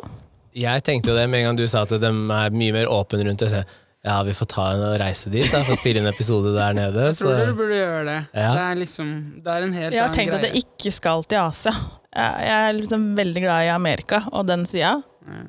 jeg 0.55 0.83
tenkte 0.85 1.09
jo 1.09 1.17
det 1.17 1.31
med 1.31 1.41
en 1.41 1.47
gang 1.47 1.57
du 1.57 1.67
sa 1.67 1.83
at 1.83 1.89
de 1.89 2.05
er 2.07 2.51
mye 2.53 2.73
mer 2.73 2.85
åpne 2.87 3.25
rundt 3.25 3.39
det. 3.39 3.65
Ja, 4.03 4.17
vi 4.27 4.33
får 4.35 4.49
ta 4.51 4.65
en 4.75 4.81
og 4.83 4.97
reise 4.99 5.31
dit 5.31 5.47
da, 5.53 5.61
for 5.63 5.77
å 5.77 5.79
spille 5.79 6.01
inn 6.03 6.09
episode 6.11 6.51
der 6.57 6.75
nede. 6.75 7.05
Jeg 7.13 7.21
tror 7.21 7.37
dere 7.39 7.55
burde 7.55 7.77
gjøre 7.77 8.01
det. 8.09 8.17
Ja. 8.35 8.49
Det 8.57 8.65
er 8.65 8.81
liksom 8.81 9.13
Det 9.45 9.53
er 9.55 9.67
en 9.69 9.77
helt 9.79 9.95
Jeg 9.95 10.03
har 10.03 10.15
tenkt 10.17 10.33
greie. 10.33 10.41
at 10.41 10.49
jeg 10.49 10.65
ikke 10.65 10.93
skal 10.97 11.23
til 11.31 11.39
Asia. 11.39 11.73
Jeg, 12.11 12.49
jeg 12.49 12.57
er 12.67 12.73
liksom 12.81 13.05
veldig 13.21 13.43
glad 13.45 13.69
i 13.69 13.71
Amerika 13.77 14.25
og 14.33 14.49
den 14.51 14.67
sida. 14.67 14.97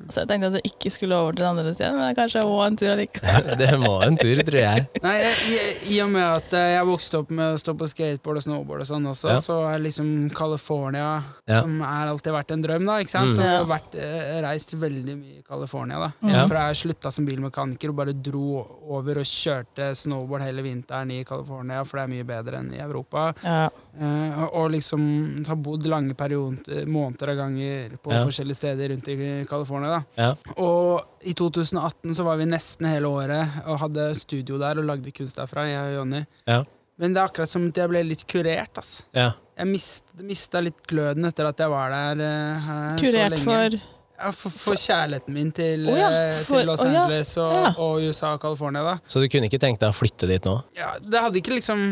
Så 0.08 0.22
jeg 0.22 0.28
tenkte 0.30 0.48
at 0.52 0.54
du 0.54 0.60
ikke 0.68 0.90
skulle 0.94 1.16
over 1.18 1.32
til 1.34 1.42
den 1.44 1.58
andre 1.58 1.72
siden, 1.74 1.96
men 1.98 2.14
kanskje 2.14 2.42
òg 2.46 2.60
en 2.66 2.76
tur 2.78 2.90
allikevel. 2.92 3.48
Det 3.64 3.70
må 3.82 3.90
en 4.06 4.16
tur, 4.20 4.38
tror 4.46 4.60
jeg. 4.60 4.84
Nei, 5.02 5.14
jeg, 5.18 5.34
i, 5.50 5.96
I 5.96 6.00
og 6.04 6.10
med 6.14 6.22
at 6.24 6.54
eh, 6.54 6.68
jeg 6.76 6.86
vokste 6.88 7.18
opp 7.22 7.32
med 7.34 7.56
å 7.56 7.58
stå 7.60 7.74
på 7.80 7.88
skateboard 7.90 8.38
og 8.38 8.44
snowboard 8.46 8.84
og 8.84 8.88
sånn 8.92 9.08
også, 9.10 9.32
Ja. 9.34 9.40
så 9.42 9.56
er 9.72 9.82
liksom 9.82 10.12
California 10.34 11.22
Ja. 11.50 11.60
Som 11.64 11.80
er 11.84 12.08
alltid 12.12 12.32
vært 12.32 12.52
en 12.54 12.62
drøm, 12.64 12.86
da. 12.88 12.98
Ikke 13.02 13.12
sant? 13.12 13.32
Mm. 13.32 13.36
Så 13.36 13.42
jeg 13.44 13.56
har 13.58 13.66
vært, 13.68 13.96
eh, 14.00 14.38
reist 14.46 14.70
veldig 14.80 15.16
mye 15.18 15.38
i 15.40 15.42
California, 15.48 15.98
da. 16.06 16.10
Ja. 16.30 16.46
Fra 16.48 16.68
jeg 16.70 16.78
slutta 16.84 17.10
som 17.12 17.26
bilmekaniker 17.26 17.90
og 17.92 17.96
bare 17.98 18.14
dro 18.16 18.62
over 18.94 19.18
og 19.20 19.28
kjørte 19.28 19.90
snowboard 19.98 20.46
hele 20.46 20.62
vinteren 20.64 21.10
i 21.12 21.24
California, 21.24 21.82
for 21.84 21.98
det 21.98 22.04
er 22.06 22.14
mye 22.14 22.24
bedre 22.30 22.62
enn 22.62 22.72
i 22.72 22.80
Europa. 22.84 23.26
Ja. 23.44 23.66
Eh, 23.98 24.38
og, 24.44 24.54
og 24.62 24.70
liksom 24.72 25.44
har 25.46 25.56
bodd 25.60 25.86
lange 25.90 26.14
perioder, 26.18 26.86
måneder 26.86 27.34
av 27.34 27.42
ganger 27.42 27.98
på 28.02 28.14
Ja. 28.14 28.22
forskjellige 28.24 28.56
steder 28.62 28.88
rundt 28.94 29.08
i 29.12 29.18
California, 29.44 29.63
da. 29.64 30.02
Ja. 30.16 30.34
Og 30.56 31.02
i 31.22 31.32
2018 31.34 32.14
så 32.14 32.24
var 32.24 32.36
vi 32.36 32.46
nesten 32.46 32.86
hele 32.86 33.06
året 33.08 33.60
og 33.66 33.78
hadde 33.80 34.14
studio 34.14 34.58
der 34.58 34.78
og 34.78 34.84
lagde 34.84 35.10
kunst 35.12 35.36
derfra, 35.36 35.66
jeg 35.68 35.80
og 35.92 35.96
Jonny. 36.00 36.24
Ja. 36.46 36.62
Men 36.98 37.12
det 37.14 37.20
er 37.20 37.26
akkurat 37.26 37.50
som 37.50 37.66
at 37.68 37.76
jeg 37.76 37.88
ble 37.90 38.04
litt 38.06 38.26
kurert. 38.30 38.78
ass. 38.78 39.02
Ja. 39.14 39.32
Jeg 39.58 39.66
mist, 39.66 40.04
mista 40.22 40.60
litt 40.62 40.84
gløden 40.86 41.24
etter 41.26 41.46
at 41.48 41.58
jeg 41.58 41.70
var 41.70 41.90
der 41.90 42.22
uh, 42.22 42.96
kurert 43.00 43.34
så 43.34 43.34
lenge. 43.34 43.44
for 43.44 43.80
Ja, 44.14 44.30
for, 44.30 44.48
for 44.54 44.78
kjærligheten 44.78 45.34
min 45.34 45.48
til, 45.50 45.88
oh, 45.90 45.96
ja, 45.98 46.06
eh, 46.14 46.44
for- 46.46 46.60
til 46.60 46.68
Los 46.68 46.80
å 46.80 46.86
ja, 46.86 47.00
Angeles 47.02 47.32
og, 47.42 47.80
og 47.82 47.96
USA 48.06 48.28
og 48.36 48.40
California. 48.44 48.82
da 48.86 48.92
Så 49.10 49.18
du 49.20 49.26
kunne 49.28 49.48
ikke 49.50 49.58
tenkt 49.58 49.80
deg 49.82 49.90
å 49.90 49.96
flytte 49.96 50.28
dit 50.30 50.44
nå? 50.46 50.54
ja, 50.78 50.92
Det 51.02 51.18
hadde 51.18 51.40
ikke 51.42 51.56
liksom 51.56 51.82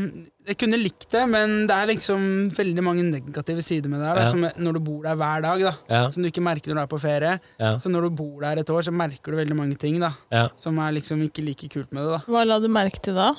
jeg 0.47 0.57
kunne 0.59 0.79
likt 0.81 1.07
det, 1.13 1.23
men 1.31 1.67
det 1.69 1.75
er 1.77 1.87
liksom 1.93 2.51
veldig 2.57 2.83
mange 2.83 3.03
negative 3.07 3.63
sider 3.63 3.89
med 3.89 4.01
det 4.01 4.09
her. 4.09 4.15
Da, 4.17 4.23
Ja. 4.23 4.31
som 4.31 4.41
når 4.65 4.73
du 4.75 4.81
bor 4.81 5.03
der 5.05 5.15
hver 5.15 5.43
dag, 5.43 5.61
da, 5.63 5.73
Ja. 5.89 6.09
som 6.11 6.23
du 6.23 6.29
ikke 6.31 6.43
merker 6.43 6.69
når 6.73 6.75
du 6.75 6.81
er 6.83 6.87
på 6.87 7.01
ferie. 7.01 7.41
Ja. 7.61 7.77
Så 7.79 7.89
når 7.91 8.03
du 8.03 8.11
bor 8.11 8.41
der 8.41 8.59
et 8.59 8.71
år, 8.71 8.83
så 8.83 8.91
merker 8.93 9.31
du 9.31 9.37
veldig 9.39 9.55
mange 9.57 9.77
ting 9.79 10.01
da, 10.01 10.13
Ja. 10.33 10.49
som 10.57 10.79
er 10.79 10.93
liksom 10.93 11.23
ikke 11.23 11.45
like 11.45 11.69
kult 11.69 11.93
med 11.93 12.03
det. 12.03 12.11
da. 12.27 12.33
Hva 12.33 12.45
la 12.47 12.59
du 12.59 12.69
merke 12.69 13.01
til 13.01 13.15
da? 13.15 13.33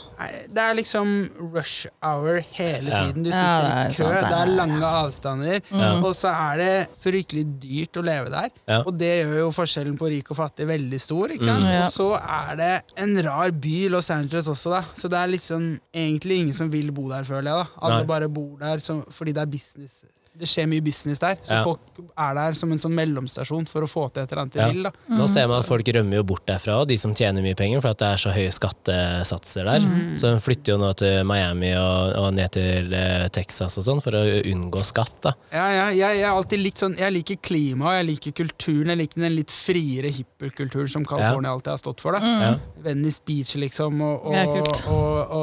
Det 0.47 0.57
er 0.57 0.73
liksom 0.75 1.29
rush 1.53 1.87
hour 2.01 2.39
hele 2.53 2.89
Ja. 2.89 3.03
tiden. 3.03 3.23
Du 3.23 3.31
sitter 3.31 3.67
er 3.73 3.87
i 3.89 3.93
kø, 3.93 4.03
sant, 4.03 4.29
det 4.29 4.31
er- 4.31 4.41
er 4.43 4.55
lange 4.55 4.81
avstander, 4.83 5.61
Ja. 5.71 5.93
og 5.99 6.13
så 6.15 6.29
er 6.31 6.57
det 6.57 6.87
fryktelig 6.95 7.59
dyrt 7.59 7.93
å 7.99 8.03
leve 8.03 8.29
der. 8.29 8.49
Ja. 8.67 8.79
Og 8.85 8.97
det 8.97 9.25
gjør 9.25 9.37
jo 9.39 9.49
forskjellen 9.51 9.97
på 9.97 10.09
rik 10.09 10.31
og 10.31 10.37
fattig 10.37 10.65
veldig 10.67 10.99
stor. 11.01 11.27
ikke 11.27 11.43
sant? 11.43 11.63
Mm. 11.65 11.69
Ja. 11.69 11.79
Og 11.85 11.91
så 11.91 12.19
er 12.21 12.55
det 12.55 12.83
en 12.97 13.17
rar 13.23 13.51
by, 13.51 13.87
Los 13.89 14.09
Angeles 14.09 14.47
også, 14.47 14.69
da. 14.71 14.81
Så 14.95 15.09
det 15.09 15.17
er 15.19 15.27
liksom 15.27 15.79
egentlig 15.93 16.39
ingen 16.39 16.53
som 16.53 16.69
vil 16.69 16.91
bo 16.93 17.09
der, 17.09 17.23
føler 17.23 17.51
jeg. 17.51 17.65
da. 17.65 17.85
Alle 17.87 18.01
Nei. 18.01 18.07
bare 18.07 18.29
bor 18.29 18.57
der 18.61 18.77
som, 18.83 19.03
fordi 19.11 19.31
det 19.35 19.41
er 19.41 19.45
business. 19.45 20.03
Det 20.33 20.47
skjer 20.49 20.65
mye 20.67 20.81
business 20.81 21.19
der, 21.21 21.35
så 21.45 21.53
Ja. 21.53 21.63
folk 21.63 21.79
er 22.17 22.33
der 22.33 22.53
som 22.57 22.71
en 22.71 22.79
sånn 22.81 22.93
mellomstasjon 22.97 23.67
for 23.69 23.81
å 23.85 23.87
få 23.87 24.07
til 24.11 24.23
et 24.23 24.31
eller 24.31 24.41
annet 24.41 24.53
de 24.53 24.59
Ja. 24.59 24.67
vil. 24.71 24.83
da. 24.83 24.91
Nå 25.09 25.27
ser 25.29 25.47
man 25.47 25.59
at 25.59 25.67
folk 25.67 25.85
rømmer 25.85 26.15
jo 26.15 26.23
bort 26.23 26.45
derfra, 26.47 26.87
de 26.87 26.95
som 26.97 27.13
tjener 27.13 27.41
mye 27.45 27.55
penger, 27.55 27.81
for 27.81 27.89
at 27.89 27.97
det 27.99 28.07
er 28.07 28.17
så 28.17 28.31
høye 28.33 28.49
skattesatser 28.51 29.63
der. 29.65 29.79
Mm. 29.85 30.15
Så 30.17 30.33
de 30.33 30.39
flytter 30.41 30.73
jo 30.73 30.77
nå 30.81 30.89
til 30.97 31.23
Miami 31.23 31.73
og, 31.77 32.15
og 32.17 32.33
ned 32.33 32.51
til 32.55 32.93
eh, 32.97 33.27
Texas 33.29 33.77
og 33.77 33.83
sånn 33.85 34.01
for 34.03 34.11
å 34.17 34.23
unngå 34.43 34.81
skatt. 34.83 35.13
da. 35.21 35.33
Ja, 35.51 35.67
ja, 35.69 35.85
jeg, 35.91 36.17
jeg 36.19 36.25
er 36.25 36.33
alltid 36.33 36.59
litt 36.63 36.81
sånn 36.81 36.97
Jeg 36.97 37.13
liker 37.13 37.37
klimaet, 37.45 37.99
jeg 38.01 38.07
liker 38.09 38.31
kulturen, 38.43 38.87
jeg 38.93 38.97
liker 39.03 39.21
den 39.21 39.35
litt 39.35 39.51
friere 39.53 40.09
hippelkulturen 40.13 40.89
som 40.89 41.05
California 41.05 41.51
alltid 41.53 41.71
har 41.73 41.77
stått 41.77 42.01
for. 42.01 42.13
da. 42.13 42.19
Ja. 42.23 42.55
Venice 42.83 43.21
Beach, 43.25 43.55
liksom, 43.55 44.01
og, 44.01 44.25
og, 44.33 44.87
og, 44.89 45.35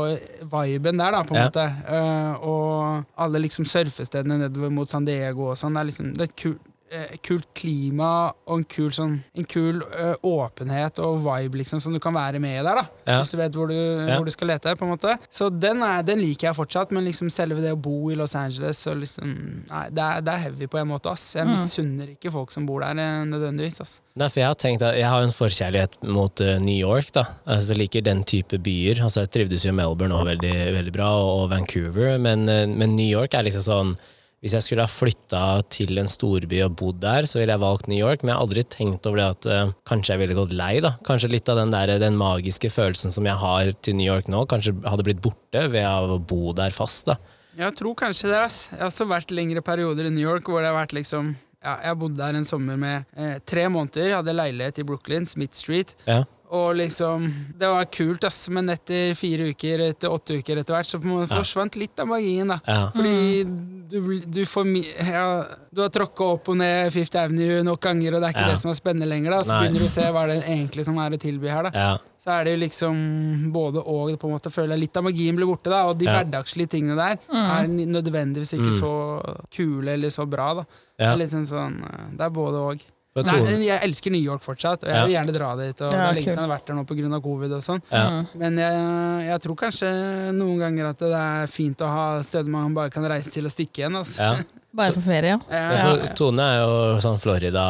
og 0.51 0.51
viben 0.67 0.99
der, 0.99 1.13
da, 1.13 1.23
på 1.23 1.37
en 1.37 1.41
Ja. 1.41 1.49
måte. 1.49 1.67
Uh, 1.87 2.35
og 2.47 3.07
alle 3.19 3.39
liksom 3.47 3.65
surfestedene 3.65 4.39
nedover 4.39 4.71
mot 4.71 4.80
San 4.89 5.05
Diego 5.05 5.51
og 5.51 5.57
sånn. 5.57 5.75
Det 5.75 5.81
er 5.81 5.85
liksom 5.93 6.13
det 6.17 6.21
er 6.21 6.25
et 6.33 6.37
kul, 6.37 6.59
eh, 6.91 7.17
kult 7.23 7.47
klima 7.55 8.33
og 8.49 8.59
en 8.59 8.65
kul, 8.65 8.91
sånn, 8.91 9.21
en 9.39 9.45
kul 9.45 9.83
eh, 9.95 10.15
åpenhet 10.27 10.99
og 10.99 11.21
vibe 11.23 11.59
liksom, 11.61 11.79
som 11.81 11.93
du 11.95 12.01
kan 12.03 12.13
være 12.15 12.41
med 12.41 12.57
i 12.59 12.65
der, 12.67 12.75
da. 12.81 12.85
Ja. 13.07 13.19
Hvis 13.21 13.31
du 13.31 13.37
vet 13.39 13.53
hvor 13.55 13.69
du, 13.69 13.75
Ja. 13.75 14.17
hvor 14.17 14.25
du 14.25 14.31
skal 14.31 14.49
lete. 14.49 14.75
på 14.77 14.83
en 14.83 14.91
måte. 14.97 15.17
Så 15.31 15.51
den, 15.51 15.83
er, 15.83 16.03
den 16.03 16.19
liker 16.19 16.49
jeg 16.49 16.57
fortsatt, 16.57 16.91
men 16.91 17.05
liksom 17.05 17.31
selve 17.31 17.61
det 17.63 17.71
å 17.73 17.79
bo 17.81 18.11
i 18.11 18.17
Los 18.17 18.35
Angeles 18.35 18.79
så 18.79 18.95
liksom, 18.99 19.31
nei, 19.71 19.85
det, 19.91 20.03
er, 20.03 20.21
det 20.21 20.33
er 20.35 20.39
heavy 20.49 20.67
på 20.67 20.79
en 20.81 20.89
måte. 20.89 21.07
ass. 21.11 21.35
Jeg 21.37 21.47
misunner 21.47 22.11
ikke 22.17 22.33
folk 22.33 22.51
som 22.51 22.67
bor 22.67 22.81
der, 22.81 22.91
eh, 22.99 23.25
nødvendigvis. 23.25 23.81
ass. 23.81 24.01
Nei, 24.17 24.29
for 24.29 24.41
Jeg 24.41 24.49
har 24.49 24.55
tenkt 24.59 24.83
at 24.83 24.97
jeg 24.99 25.07
har 25.09 25.23
en 25.23 25.31
forkjærlighet 25.33 26.03
mot 26.03 26.41
uh, 26.41 26.59
New 26.59 26.75
York. 26.77 27.13
da. 27.13 27.25
Altså, 27.47 27.69
Jeg 27.75 27.79
liker 27.87 28.03
den 28.03 28.25
type 28.25 28.59
byer. 28.59 29.01
Altså, 29.05 29.21
Jeg 29.21 29.31
trivdes 29.31 29.63
jo 29.65 29.71
i 29.71 29.73
Melbourne 29.79 30.13
også 30.13 30.27
veldig, 30.35 30.57
veldig 30.75 30.93
bra, 30.93 31.13
og, 31.23 31.45
og 31.45 31.51
Vancouver, 31.51 32.19
men, 32.19 32.49
uh, 32.49 32.67
men 32.67 32.97
New 32.97 33.07
York 33.07 33.33
er 33.35 33.45
liksom 33.47 33.63
sånn 33.63 33.95
Hvis 34.41 34.55
jeg 34.57 34.65
skulle 34.65 34.85
ha 34.87 34.89
flytta 34.89 35.41
til 35.69 36.01
en 36.01 36.09
storby 36.09 36.63
og 36.65 36.79
bodd 36.81 37.03
der, 37.03 37.27
så 37.29 37.41
ville 37.41 37.53
jeg 37.53 37.61
valgt 37.61 37.91
New 37.93 37.99
York, 38.01 38.23
men 38.23 38.33
jeg 38.33 38.39
har 38.39 38.47
aldri 38.47 38.63
tenkt 38.73 39.09
over 39.09 39.21
det 39.21 39.27
at 39.35 39.49
uh, 39.51 39.73
kanskje 39.89 40.15
jeg 40.15 40.23
ville 40.23 40.37
gått 40.39 40.55
lei. 40.57 40.73
da. 40.81 40.95
Kanskje 41.05 41.29
litt 41.35 41.51
av 41.53 41.61
den, 41.61 41.75
der, 41.75 41.93
den 42.01 42.17
magiske 42.17 42.71
følelsen 42.73 43.13
som 43.13 43.29
jeg 43.29 43.37
har 43.43 43.75
til 43.85 43.99
New 43.99 44.09
York 44.09 44.31
nå, 44.33 44.47
kanskje 44.49 44.73
hadde 44.89 45.05
blitt 45.05 45.21
borte 45.21 45.67
ved 45.69 45.85
å 45.85 46.17
bo 46.17 46.55
der 46.57 46.73
fast. 46.73 47.11
da. 47.13 47.19
Jeg 47.61 47.77
tror 47.77 47.99
kanskje 47.99 48.31
det. 48.31 48.41
ass. 48.47 48.59
Jeg 48.73 48.81
har 48.81 48.89
også 48.89 49.09
vært 49.11 49.37
lengre 49.37 49.61
perioder 49.67 50.09
i 50.09 50.15
New 50.15 50.25
York 50.25 50.49
hvor 50.49 50.65
det 50.65 50.71
har 50.71 50.79
vært 50.79 50.97
liksom 50.97 51.35
ja, 51.61 51.75
Jeg 51.85 51.99
bodde 52.01 52.17
der 52.17 52.39
en 52.39 52.47
sommer 52.49 52.79
med 52.81 53.05
eh, 53.21 53.37
tre 53.45 53.67
måneder. 53.69 54.09
Jeg 54.09 54.17
hadde 54.23 54.33
leilighet 54.39 54.81
i 54.81 54.87
Brooklyn, 54.89 55.29
Smith 55.29 55.59
Street. 55.59 55.93
Ja. 56.07 56.23
Og 56.53 56.75
liksom 56.75 57.29
Det 57.59 57.69
var 57.69 57.85
kult, 57.85 58.25
ass, 58.25 58.49
men 58.51 58.67
etter 58.71 59.15
fire 59.15 59.51
uker, 59.53 59.79
etter 59.91 60.11
åtte 60.11 60.35
uker 60.41 60.59
etter 60.59 60.75
hvert, 60.75 60.87
så 60.89 60.99
på 60.99 61.07
en 61.07 61.13
måte 61.21 61.31
forsvant 61.31 61.77
litt 61.79 61.99
av 62.03 62.09
magien. 62.11 62.49
da 62.49 62.59
Ja. 62.67 62.91
Fordi 62.91 63.45
du, 63.91 64.01
du 64.27 64.45
får 64.47 64.65
mi 64.67 64.83
ja, 64.83 65.45
Du 65.73 65.81
har 65.83 65.89
tråkka 65.91 66.25
opp 66.35 66.49
og 66.49 66.57
ned 66.57 66.93
Fifth 66.93 67.17
Avenue 67.17 67.63
nok 67.63 67.81
ganger, 67.81 68.15
og 68.17 68.21
det 68.23 68.29
er 68.31 68.35
ikke 68.35 68.47
Ja. 68.49 68.51
det 68.55 68.59
som 68.59 68.71
er 68.71 68.75
spennende 68.75 69.07
lenger. 69.09 69.31
da 69.31 69.41
Så 69.43 69.49
Nei. 69.55 69.61
begynner 69.69 69.79
du 69.79 69.87
å 69.87 69.95
se 69.95 70.03
hva 70.11 70.23
er 70.25 70.27
det 70.35 70.45
egentlig 70.45 70.85
som 70.85 70.99
er 70.99 71.11
å 71.11 71.19
tilby 71.19 71.49
her. 71.49 71.63
da 71.63 71.71
Ja. 71.75 71.99
så 72.19 72.31
er 72.41 72.45
det 72.45 72.51
jo 72.59 72.67
liksom 72.67 73.53
både 73.53 73.77
og. 73.87 74.19
på 74.19 74.25
en 74.29 74.35
måte 74.35 74.51
føler 74.51 74.71
jeg 74.75 74.81
Litt 74.81 74.97
av 74.97 75.05
magien 75.05 75.37
blir 75.37 75.47
borte, 75.47 75.71
da 75.71 75.85
og 75.89 75.99
de 75.99 76.05
Ja. 76.07 76.19
hverdagslige 76.25 76.69
tingene 76.69 76.97
der 76.97 77.19
er 77.33 77.67
nødvendigvis 77.69 78.55
ikke 78.59 78.73
Mm. 78.73 78.81
så 78.81 79.47
kule 79.51 79.89
eller 79.93 80.09
så 80.11 80.27
bra. 80.29 80.55
da 80.55 80.65
Ja. 80.99 81.15
Det 81.15 81.15
er 81.15 81.17
litt 81.17 81.31
sånn 81.31 81.47
sånn 81.47 81.83
eh, 81.85 82.11
Det 82.17 82.21
er 82.27 82.31
både 82.31 82.55
og. 82.59 82.83
Nei, 83.11 83.67
jeg 83.67 83.83
elsker 83.83 84.13
New 84.15 84.23
York 84.23 84.43
fortsatt, 84.45 84.85
og 84.87 84.89
jeg 84.93 85.09
vil 85.09 85.15
gjerne 85.17 85.33
dra 85.35 85.49
dit. 85.59 85.81
Og 85.83 85.91
Ja, 85.91 85.91
det 85.91 85.99
er 85.99 86.15
lenge 86.15 86.23
siden 86.29 86.37
jeg 86.37 86.45
har 86.45 86.53
vært 86.53 86.67
der 86.71 86.75
nå 86.79 86.85
pga. 86.87 87.21
covid. 87.25 87.53
og 87.57 87.63
sånn 87.67 87.81
ja. 87.91 88.05
Men 88.39 88.59
jeg, 88.63 89.27
jeg 89.27 89.41
tror 89.43 89.57
kanskje 89.65 89.91
noen 90.37 90.59
ganger 90.63 90.91
at 90.93 90.99
det 91.03 91.11
er 91.19 91.47
fint 91.51 91.83
å 91.83 91.89
ha 91.91 92.05
steder 92.23 92.49
man 92.55 92.75
bare 92.75 92.91
kan 92.95 93.03
reise 93.11 93.31
til 93.35 93.45
og 93.51 93.51
stikke 93.51 93.83
igjen. 93.83 93.97
Altså. 93.99 94.23
ja. 94.23 94.35
Bare 94.73 94.95
på 94.95 95.01
ferie, 95.03 95.35
ja. 95.35 95.39
Ja, 95.51 96.15
Tone 96.15 96.45
er 96.47 96.61
jo 96.63 96.75
sånn 97.03 97.17
Florida 97.19 97.65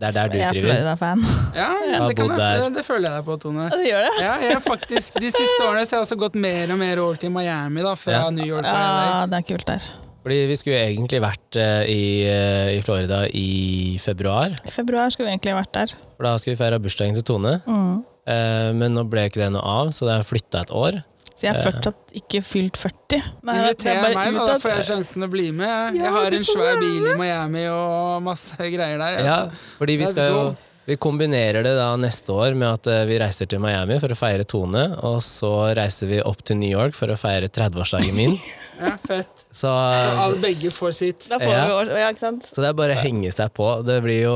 Det 0.00 0.06
er 0.08 0.12
der 0.16 0.30
du 0.32 0.38
Jeg 0.38 0.46
er. 0.48 0.56
Florida-fan. 0.56 1.20
ja, 1.60 1.66
det, 2.08 2.14
kan 2.16 2.32
jeg, 2.32 2.62
det, 2.62 2.70
det 2.78 2.84
føler 2.86 3.10
jeg 3.10 3.18
deg 3.18 3.26
på, 3.28 3.36
Tone. 3.42 3.66
Ja, 3.68 3.76
det 3.76 3.90
gjør 3.90 4.06
det. 4.08 4.14
Ja, 4.24 4.32
jeg 4.48 4.62
faktisk, 4.64 5.20
De 5.20 5.28
siste 5.28 5.60
årene 5.68 5.84
så 5.84 5.98
har 5.98 6.00
jeg 6.00 6.06
også 6.08 6.16
gått 6.24 6.40
mer 6.40 6.72
og 6.72 6.80
mer 6.80 7.02
over 7.04 7.20
til 7.20 7.28
Miami 7.34 7.84
da 7.84 7.92
fra 8.00 8.16
Ja. 8.16 8.30
New 8.32 8.48
York. 8.48 8.64
Ja, 8.64 9.26
det 9.28 9.42
er 9.42 9.46
kult 9.52 9.68
der. 9.68 9.90
Fordi 10.24 10.38
vi 10.48 10.56
skulle 10.56 10.80
egentlig 10.88 11.20
vært 11.20 11.58
eh, 11.60 11.84
i, 11.92 12.04
eh, 12.24 12.70
i 12.78 12.82
Florida 12.84 13.22
i 13.28 13.98
februar, 14.00 14.54
I 14.64 14.72
februar 14.72 15.12
skulle 15.12 15.28
vi 15.28 15.34
egentlig 15.36 15.52
vært 15.58 15.72
der. 15.76 15.92
for 16.16 16.24
da 16.24 16.36
skulle 16.40 16.56
vi 16.56 16.62
feire 16.64 16.78
bursdagen 16.80 17.14
til 17.18 17.26
Tone. 17.28 17.58
Mm. 17.68 17.98
Eh, 18.26 18.70
men 18.72 18.96
nå 18.96 19.04
ble 19.12 19.26
ikke 19.28 19.42
det 19.42 19.50
noe 19.52 19.60
av, 19.82 19.92
så 19.92 20.08
det 20.08 20.14
er 20.16 20.24
flytta 20.24 20.62
et 20.64 20.72
år. 20.72 21.02
Så 21.34 21.48
jeg 21.48 21.52
er 21.58 21.64
fortsatt 21.66 22.12
ikke 22.14 22.40
fylt 22.46 22.76
40. 22.80 23.20
Nei, 23.44 23.54
er 23.58 23.64
Inviter 23.74 23.96
bare 24.00 24.14
meg, 24.16 24.36
da, 24.38 24.44
da 24.48 24.58
får 24.62 24.70
jeg 24.78 24.84
sjansen 24.88 25.26
å 25.26 25.28
bli 25.32 25.48
med. 25.52 25.98
Ja, 25.98 26.04
Jeg 26.06 26.12
har 26.16 26.36
en 26.38 26.46
svær 26.46 26.78
bil 26.80 27.08
i 27.10 27.16
Miami 27.20 27.64
og 27.74 28.22
masse 28.24 28.56
greier 28.56 28.96
der. 29.02 29.18
Ja, 29.18 29.34
Altså. 29.44 29.64
fordi 29.82 29.96
vi 30.00 30.06
skal 30.08 30.30
jo. 30.30 30.44
Vi 30.86 30.96
kombinerer 31.00 31.62
det 31.64 31.72
da 31.78 31.94
neste 31.96 32.28
år 32.34 32.54
med 32.60 32.68
at 32.68 32.86
eh, 32.92 33.04
vi 33.08 33.16
reiser 33.22 33.48
til 33.48 33.60
Miami 33.62 33.96
for 34.02 34.12
å 34.12 34.16
feire 34.18 34.44
Tone, 34.44 34.82
og 35.00 35.22
så 35.24 35.50
reiser 35.76 36.10
vi 36.10 36.18
opp 36.20 36.42
til 36.44 36.58
New 36.60 36.68
York 36.68 36.92
for 36.98 37.08
å 37.08 37.16
feire 37.16 37.48
30-årsdagen 37.48 38.14
min. 38.16 38.36
Ja, 38.74 38.96
fett. 38.98 39.44
Så, 39.54 39.70
Så 39.70 39.70
alle 39.70 40.40
begge 40.42 40.70
får 40.74 40.94
sitt. 40.98 41.26
Da 41.30 41.36
får 41.38 41.52
Ja. 41.54 41.60
vi 41.68 41.74
år, 41.78 41.90
ja, 42.00 42.08
ikke 42.10 42.24
sant? 42.24 42.48
så 42.50 42.58
det 42.60 42.68
er 42.72 42.74
bare 42.74 42.96
å 42.96 42.98
henge 43.04 43.30
seg 43.32 43.52
på. 43.54 43.68
Det 43.86 44.00
blir 44.02 44.24
jo, 44.24 44.32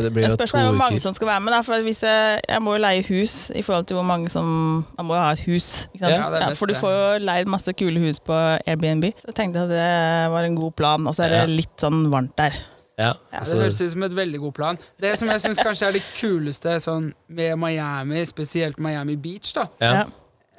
det 0.00 0.10
blir 0.16 0.24
Det 0.24 0.30
uker. 0.32 0.38
spørs 0.40 0.54
to 0.56 0.62
hvor 0.64 0.78
mange 0.80 1.00
som 1.04 1.12
skal 1.14 1.28
være 1.28 1.42
med. 1.44 1.52
Da, 1.52 1.60
for 1.66 1.84
hvis 1.84 2.00
jeg, 2.02 2.40
jeg 2.48 2.62
må 2.64 2.74
jo 2.78 2.80
leie 2.82 3.04
hus 3.10 3.34
i 3.52 3.60
forhold 3.62 3.86
til 3.90 4.00
hvor 4.00 4.08
mange 4.08 4.32
som 4.32 4.48
Man 4.96 5.06
må 5.10 5.14
jo 5.18 5.20
ha 5.20 5.30
et 5.36 5.44
hus. 5.44 5.68
Ikke 5.92 6.08
sant? 6.08 6.40
Ja, 6.40 6.48
for 6.56 6.72
du 6.72 6.74
får 6.80 6.94
jo 6.96 7.04
leid 7.28 7.46
masse 7.52 7.76
kule 7.76 8.00
hus 8.08 8.18
på 8.24 8.32
Airbnb. 8.64 9.10
Så 9.20 9.28
jeg 9.30 9.36
tenkte 9.42 9.66
at 9.68 9.74
det 9.76 10.32
var 10.32 10.48
en 10.48 10.56
god 10.56 10.72
plan. 10.80 11.06
Og 11.06 11.14
så 11.20 11.26
er 11.28 11.36
det 11.36 11.42
Ja. 11.44 11.50
litt 11.52 11.76
sånn 11.84 12.06
varmt 12.10 12.32
der. 12.40 12.56
Ja, 12.98 13.14
Ja, 13.32 13.40
det 13.40 13.58
høres 13.58 13.80
ut 13.80 13.90
som 13.92 14.02
et 14.02 14.12
veldig 14.16 14.38
god 14.40 14.54
plan. 14.54 14.78
Det 15.00 15.14
som 15.18 15.28
jeg 15.28 15.40
syns 15.40 15.58
kanskje 15.64 15.88
er 15.88 15.92
det 15.92 16.02
kuleste 16.18 16.76
sånn, 16.84 17.12
med 17.28 17.56
Miami, 17.58 18.24
spesielt 18.28 18.78
Miami 18.78 19.16
Beach, 19.16 19.52
da, 19.56 19.64
ja, 19.80 20.04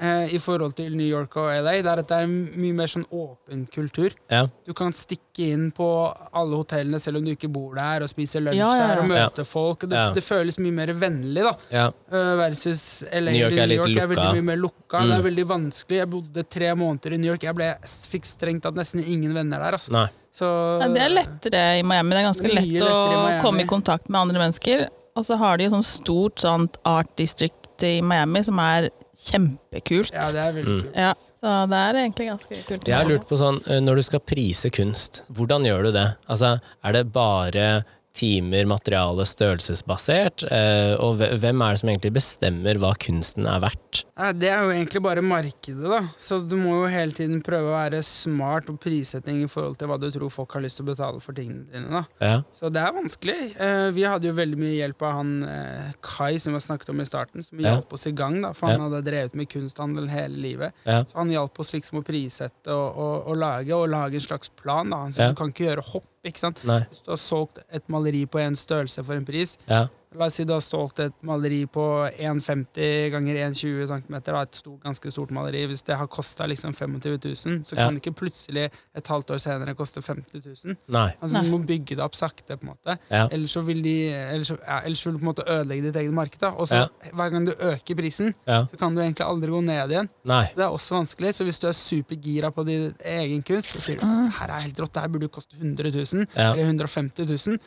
eh, 0.02 0.34
i 0.36 0.40
forhold 0.42 0.74
til 0.76 0.96
New 0.98 1.06
York 1.08 1.38
og 1.38 1.52
LA, 1.64 1.76
det 1.84 1.86
er 1.86 2.00
at 2.02 2.08
det 2.10 2.18
er 2.18 2.24
en 2.26 2.50
mye 2.58 2.74
mer 2.74 2.88
sånn 2.88 3.06
åpen 3.14 3.68
kultur. 3.72 4.12
ja, 4.32 4.48
Du 4.66 4.74
kan 4.74 4.92
stikke 4.92 5.52
inn 5.54 5.72
på 5.72 5.86
alle 6.34 6.58
hotellene 6.58 7.00
selv 7.00 7.18
om 7.18 7.26
du 7.26 7.32
ikke 7.36 7.48
bor 7.54 7.76
der, 7.76 8.02
og 8.04 8.10
spise 8.10 8.42
lunsj 8.42 8.58
Ja, 8.58 8.72
ja, 8.76 8.82
ja. 8.82 8.88
der 8.96 9.02
og 9.04 9.08
møte 9.14 9.46
folk. 9.46 9.84
Og 9.84 9.90
det, 9.90 9.98
Ja. 9.98 10.10
det 10.12 10.24
føles 10.24 10.58
mye 10.60 10.72
mer 10.74 10.88
vennlig, 10.94 11.44
da. 11.44 11.54
ja. 11.72 11.86
Uh, 12.12 12.36
versus 12.42 13.04
LA 13.14 13.32
New 13.32 13.40
York 13.46 13.54
er 13.54 13.68
New 13.68 13.78
York 13.78 13.98
er 14.02 14.08
veldig 14.08 14.34
mye 14.34 14.44
mer 14.44 14.58
lukka. 14.58 15.00
Mm. 15.00 15.10
Det 15.10 15.20
er 15.20 15.24
veldig 15.30 15.48
vanskelig. 15.48 15.98
Jeg 16.02 16.10
bodde 16.10 16.44
tre 16.50 16.74
måneder 16.76 17.14
i 17.14 17.18
New 17.18 17.32
York. 17.32 17.44
Jeg 17.44 17.56
ble, 17.56 17.76
fikk 17.86 18.26
strengt 18.26 18.64
tatt 18.64 18.76
nesten 18.76 19.00
ingen 19.06 19.34
venner 19.34 19.60
der. 19.60 19.78
Altså. 19.78 19.92
Nei. 19.92 20.08
Så, 20.34 20.48
Ja, 20.82 20.88
det 20.90 21.02
er 21.04 21.14
lettere 21.14 21.64
i 21.80 21.84
Miami. 21.86 22.16
Det 22.16 22.22
er 22.24 22.28
ganske 22.32 22.54
lett 22.54 22.82
å 22.88 22.94
i 23.30 23.40
komme 23.44 23.62
i 23.62 23.70
kontakt 23.70 24.10
med 24.10 24.20
andre 24.22 24.42
mennesker. 24.42 24.88
Og 25.16 25.26
så 25.28 25.38
har 25.38 25.58
de 25.58 25.68
jo 25.68 25.76
sånn 25.76 25.86
stort 25.86 26.42
sånt 26.42 26.80
art 26.90 27.12
district 27.20 27.84
i 27.86 28.00
Miami 28.02 28.42
som 28.44 28.58
er 28.64 28.90
kjempekult. 29.14 30.12
Ja, 30.14 30.32
det 30.34 30.40
er 30.42 30.54
veldig 30.56 30.74
Mm. 30.74 30.82
kult. 30.82 30.96
Ja, 30.96 31.14
så 31.14 31.70
det 31.70 31.80
er 31.84 31.94
egentlig 32.02 32.28
ganske 32.32 32.56
kult. 32.68 32.88
Jeg 32.88 32.96
har 32.96 33.06
lurt 33.06 33.28
på 33.30 33.38
sånn, 33.38 33.62
eh, 33.70 33.80
når 33.80 33.96
du 33.96 34.02
skal 34.02 34.20
prise 34.22 34.72
kunst, 34.72 35.22
hvordan 35.32 35.64
gjør 35.66 35.84
du 35.86 35.92
det? 35.92 36.16
Altså, 36.28 36.60
er 36.84 36.92
det 36.94 37.12
bare 37.14 37.86
timer, 38.14 38.66
materiale, 38.70 39.26
størrelsesbasert? 39.26 40.43
Eh, 40.51 40.93
og 41.01 41.18
hvem 41.41 41.61
er 41.66 41.74
det 41.76 41.82
som 41.82 41.89
egentlig 41.89 42.11
bestemmer 42.16 42.78
hva 42.82 42.91
kunsten 43.01 43.47
er 43.49 43.61
verdt? 43.64 44.03
Det 44.38 44.49
er 44.53 44.61
jo 44.68 44.72
egentlig 44.74 45.01
bare 45.03 45.24
markedet, 45.26 45.82
da. 45.89 45.99
Så 46.22 46.38
du 46.47 46.55
må 46.61 46.76
jo 46.84 46.91
hele 46.93 47.11
tiden 47.16 47.41
prøve 47.45 47.72
å 47.72 47.76
være 47.76 48.03
smart 48.05 48.68
på 48.70 48.76
prissetting 48.86 49.41
i 49.43 49.49
forhold 49.49 49.80
til 49.82 49.89
hva 49.89 49.97
du 50.01 50.07
tror 50.14 50.30
folk 50.34 50.53
har 50.53 50.61
lyst 50.66 50.78
til 50.80 50.86
å 50.86 50.91
betale 50.91 51.20
for 51.24 51.34
tingene 51.38 51.66
dine. 51.74 51.89
da. 51.89 52.03
Ja, 52.22 52.38
Så 52.53 52.70
det 52.74 52.82
er 52.84 52.93
vanskelig. 52.93 53.38
Eh, 53.59 53.89
vi 53.97 54.05
hadde 54.05 54.30
jo 54.30 54.38
veldig 54.38 54.61
mye 54.61 54.78
hjelp 54.78 55.01
av 55.09 55.18
han 55.20 55.34
eh, 55.49 55.91
Kai 56.05 56.38
som 56.38 56.53
vi 56.53 56.59
snakket 56.64 56.89
om 56.93 57.01
i 57.01 57.05
starten, 57.09 57.43
som 57.43 57.59
Ja. 57.59 57.74
hjalp 57.76 57.93
oss 57.93 58.05
i 58.07 58.11
gang, 58.11 58.41
da, 58.41 58.53
for 58.53 58.68
han 58.70 58.78
Ja. 58.80 58.89
hadde 58.89 59.03
drevet 59.09 59.36
med 59.36 59.49
kunsthandel 59.49 60.09
hele 60.09 60.38
livet. 60.38 60.74
Så 60.86 61.16
han 61.16 61.30
hjalp 61.34 61.59
oss 61.59 61.74
liksom 61.74 61.99
å 62.01 62.05
prissette 62.05 62.68
og, 62.70 62.95
og, 62.97 63.28
og 63.28 63.38
lage, 63.38 63.74
og 63.74 63.89
lage 63.89 64.16
en 64.16 64.28
slags 64.30 64.49
plan. 64.55 64.89
da. 64.89 64.97
Han 64.97 65.11
sa 65.11 65.30
du 65.30 65.36
kan 65.36 65.49
ikke 65.51 65.68
gjøre 65.74 65.84
hopp. 65.93 66.05
Ikke 66.24 66.39
sant? 66.39 66.63
nei, 66.67 66.82
Hvis 66.89 67.03
du 67.03 67.11
har 67.11 67.19
solgt 67.21 67.59
et 67.69 67.84
maleri 67.91 68.26
på 68.26 68.39
en 68.39 68.55
størrelse 68.55 69.03
for 69.03 69.19
en 69.19 69.26
pris, 69.28 69.57
ja, 69.67 69.86
La 70.16 70.26
oss 70.28 70.36
si 70.38 70.43
du 70.45 70.53
har 70.53 70.61
solgt 70.61 70.99
et 70.99 71.14
maleri 71.26 71.66
på 71.66 71.84
1,50 72.20 73.09
ganger 73.14 73.36
1,20 73.49 73.88
cm, 73.89 74.16
et 74.41 74.55
stort, 74.59 74.80
ganske 74.84 75.11
stort 75.11 75.32
maleri. 75.34 75.64
Hvis 75.70 75.82
det 75.88 75.95
har 75.97 76.07
kosta 76.11 76.45
liksom 76.49 76.74
25 76.74 77.18
000, 77.24 77.64
så 77.66 77.76
Ja. 77.76 77.86
kan 77.86 77.95
det 77.95 78.01
ikke 78.03 78.16
plutselig 78.16 78.70
et 78.95 79.07
halvt 79.07 79.32
år 79.32 79.39
senere 79.41 79.76
koste 79.76 80.01
50 80.01 80.45
000. 80.66 80.76
Nei. 80.88 81.14
Altså, 81.22 81.34
Nei. 81.39 81.43
du 81.43 81.51
må 81.57 81.59
bygge 81.66 81.95
det 81.97 81.99
opp 82.05 82.14
sakte, 82.16 82.57
på 82.57 82.64
en 82.68 82.74
måte. 82.76 82.97
Ja. 83.09 83.28
Ellers 83.32 83.51
så 83.57 83.61
vil 83.66 83.82
de 83.82 83.95
ellers, 84.14 84.49
ja, 84.51 84.80
ellers 84.86 85.05
vil 85.05 85.14
du 85.14 85.20
på 85.20 85.24
en 85.26 85.32
måte 85.34 85.47
ødelegge 85.47 85.84
ditt 85.89 85.95
eget 85.95 86.14
marked. 86.14 86.43
Og 86.43 86.68
så 86.68 86.76
Ja. 86.84 86.88
hver 87.14 87.32
gang 87.32 87.45
du 87.45 87.51
øker 87.51 87.95
prisen, 87.95 88.34
Ja. 88.47 88.66
så 88.66 88.78
kan 88.78 88.93
du 88.95 89.01
egentlig 89.01 89.26
aldri 89.26 89.49
gå 89.49 89.64
ned 89.64 89.89
igjen. 89.89 90.09
Nei. 90.26 90.45
Det 90.55 90.64
er 90.64 90.70
også 90.70 90.93
vanskelig, 90.99 91.34
så 91.34 91.43
hvis 91.43 91.59
du 91.59 91.68
er 91.68 91.74
supergira 91.74 92.51
på 92.53 92.66
din 92.66 92.93
egen 93.03 93.41
kunst, 93.43 93.70
så 93.74 93.80
sier 93.82 93.99
du 93.99 94.05
at 94.05 94.32
her 94.34 94.47
er 94.57 94.61
helt 94.61 94.78
rått, 94.80 94.93
det 94.93 95.01
her 95.01 95.07
burde 95.09 95.24
jo 95.24 95.30
koste 95.30 95.55
100 95.57 95.91
000, 95.91 96.28
Ja. 96.36 96.53
eller 96.53 96.64
150 96.66 97.26
000. 97.47 97.57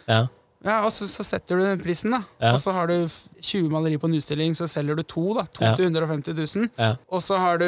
Ja. 0.67 0.81
Og 0.85 0.91
så, 0.93 1.07
så 1.09 1.23
setter 1.25 1.57
du 1.61 1.65
den 1.65 1.79
prisen, 1.81 2.11
da. 2.17 2.21
Ja. 2.43 2.53
Og 2.57 2.61
så 2.61 2.73
har 2.75 2.91
du 2.91 2.97
20 3.07 3.71
malerier 3.73 4.01
på 4.03 4.11
en 4.11 4.17
utstilling, 4.19 4.57
så 4.59 4.67
selger 4.69 4.99
du 4.99 5.03
to, 5.07 5.29
da. 5.39 5.45
To 5.57 5.65
Ja. 5.65 5.75
til 5.79 5.87
150 5.89 6.35
000. 6.57 6.69
Ja. 6.77 6.93
Og 7.09 7.23
så 7.23 7.39
har 7.39 7.59
du, 7.63 7.67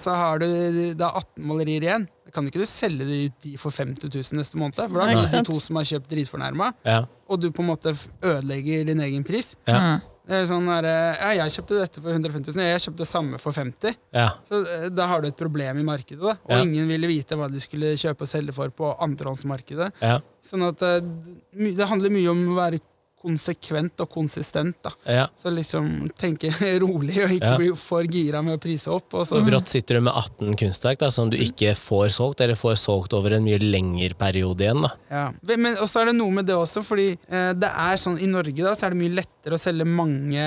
så 0.00 0.14
har 0.16 0.40
du 0.42 0.48
da 0.96 1.12
18 1.20 1.44
malerier 1.46 1.84
igjen. 1.86 2.08
Kan 2.34 2.48
ikke 2.50 2.60
du 2.64 2.66
selge 2.68 3.04
de, 3.06 3.20
de 3.44 3.54
for 3.60 3.70
50 3.72 4.10
000 4.12 4.40
neste 4.40 4.58
måned, 4.60 4.74
for 4.76 4.98
da 4.98 5.06
er 5.06 5.14
blir 5.14 5.28
det 5.30 5.38
de 5.38 5.44
to 5.46 5.60
som 5.62 5.76
har 5.78 5.86
kjøpt 5.88 6.10
dritfornærma, 6.10 6.72
Ja. 6.84 7.04
og 7.30 7.40
du 7.40 7.50
på 7.54 7.62
en 7.62 7.70
måte 7.70 7.92
ødelegger 8.24 8.84
din 8.90 9.00
egen 9.00 9.24
pris. 9.24 9.54
Ja. 9.68 9.98
Er 10.28 10.42
sånn 10.48 10.66
der, 10.66 10.86
ja, 11.20 11.28
jeg 11.44 11.52
kjøpte 11.54 11.76
dette 11.84 12.00
for 12.02 12.10
150 12.10 12.50
000, 12.56 12.64
jeg 12.66 12.80
kjøpte 12.82 12.98
det 13.04 13.06
samme 13.06 13.38
for 13.38 13.52
50 13.54 13.94
Ja. 14.12 14.28
så 14.48 14.58
eh, 14.66 14.88
da 14.90 15.06
har 15.06 15.22
du 15.22 15.28
et 15.28 15.36
problem 15.38 15.78
i 15.78 15.84
markedet, 15.86 16.18
da. 16.18 16.34
Og 16.42 16.50
Ja. 16.50 16.62
ingen 16.64 16.88
ville 16.90 17.06
vite 17.06 17.36
hva 17.38 17.46
de 17.52 17.60
skulle 17.62 17.92
kjøpe 17.94 18.22
og 18.26 18.28
selge 18.28 18.52
for 18.56 18.68
på 18.74 18.90
andrehåndsmarkedet. 19.06 19.92
Ja. 20.02 20.18
Sånn 20.42 20.66
at 20.66 20.82
eh, 20.82 21.00
det 21.54 21.86
handler 21.88 22.10
mye 22.10 22.30
om 22.34 22.42
å 22.54 22.58
være 22.58 22.80
konsekvent 23.26 24.00
og 24.04 24.10
konsistent, 24.14 24.76
da. 24.86 24.92
ja. 25.10 25.24
Så 25.36 25.50
liksom 25.50 25.88
tenke 26.18 26.52
rolig 26.84 27.18
og 27.24 27.34
ikke 27.34 27.50
Ja. 27.52 27.56
bli 27.58 27.72
for 27.78 28.06
gira 28.06 28.42
med 28.46 28.56
å 28.58 28.62
prise 28.62 28.90
opp. 28.94 29.12
Og 29.18 29.26
så, 29.26 29.40
Så 29.40 29.44
brått 29.46 29.68
sitter 29.72 29.98
du 29.98 30.06
med 30.06 30.14
18 30.14 30.54
kunstverk 30.62 31.02
da, 31.02 31.10
som 31.10 31.30
du 31.32 31.36
ikke 31.36 31.74
får 31.78 32.08
solgt, 32.16 32.40
eller 32.46 32.54
får 32.58 32.78
solgt 32.78 33.12
over 33.18 33.34
en 33.36 33.44
mye 33.46 33.58
lengre 33.62 34.14
periode 34.18 34.62
igjen. 34.66 34.82
da. 34.86 34.92
ja. 35.10 35.26
Men 35.56 35.74
også 35.82 36.02
er 36.04 36.12
det 36.12 36.16
noe 36.20 36.30
med 36.38 36.46
det 36.46 36.54
også, 36.56 36.84
fordi 36.86 37.10
eh, 37.28 37.52
det 37.58 37.70
er 37.70 37.96
sånn 38.00 38.18
i 38.22 38.30
Norge 38.30 38.62
da, 38.62 38.74
så 38.78 38.86
er 38.86 38.94
det 38.94 39.02
mye 39.02 39.16
lettere 39.18 39.58
å 39.58 39.60
selge 39.60 39.84
mange 39.88 40.46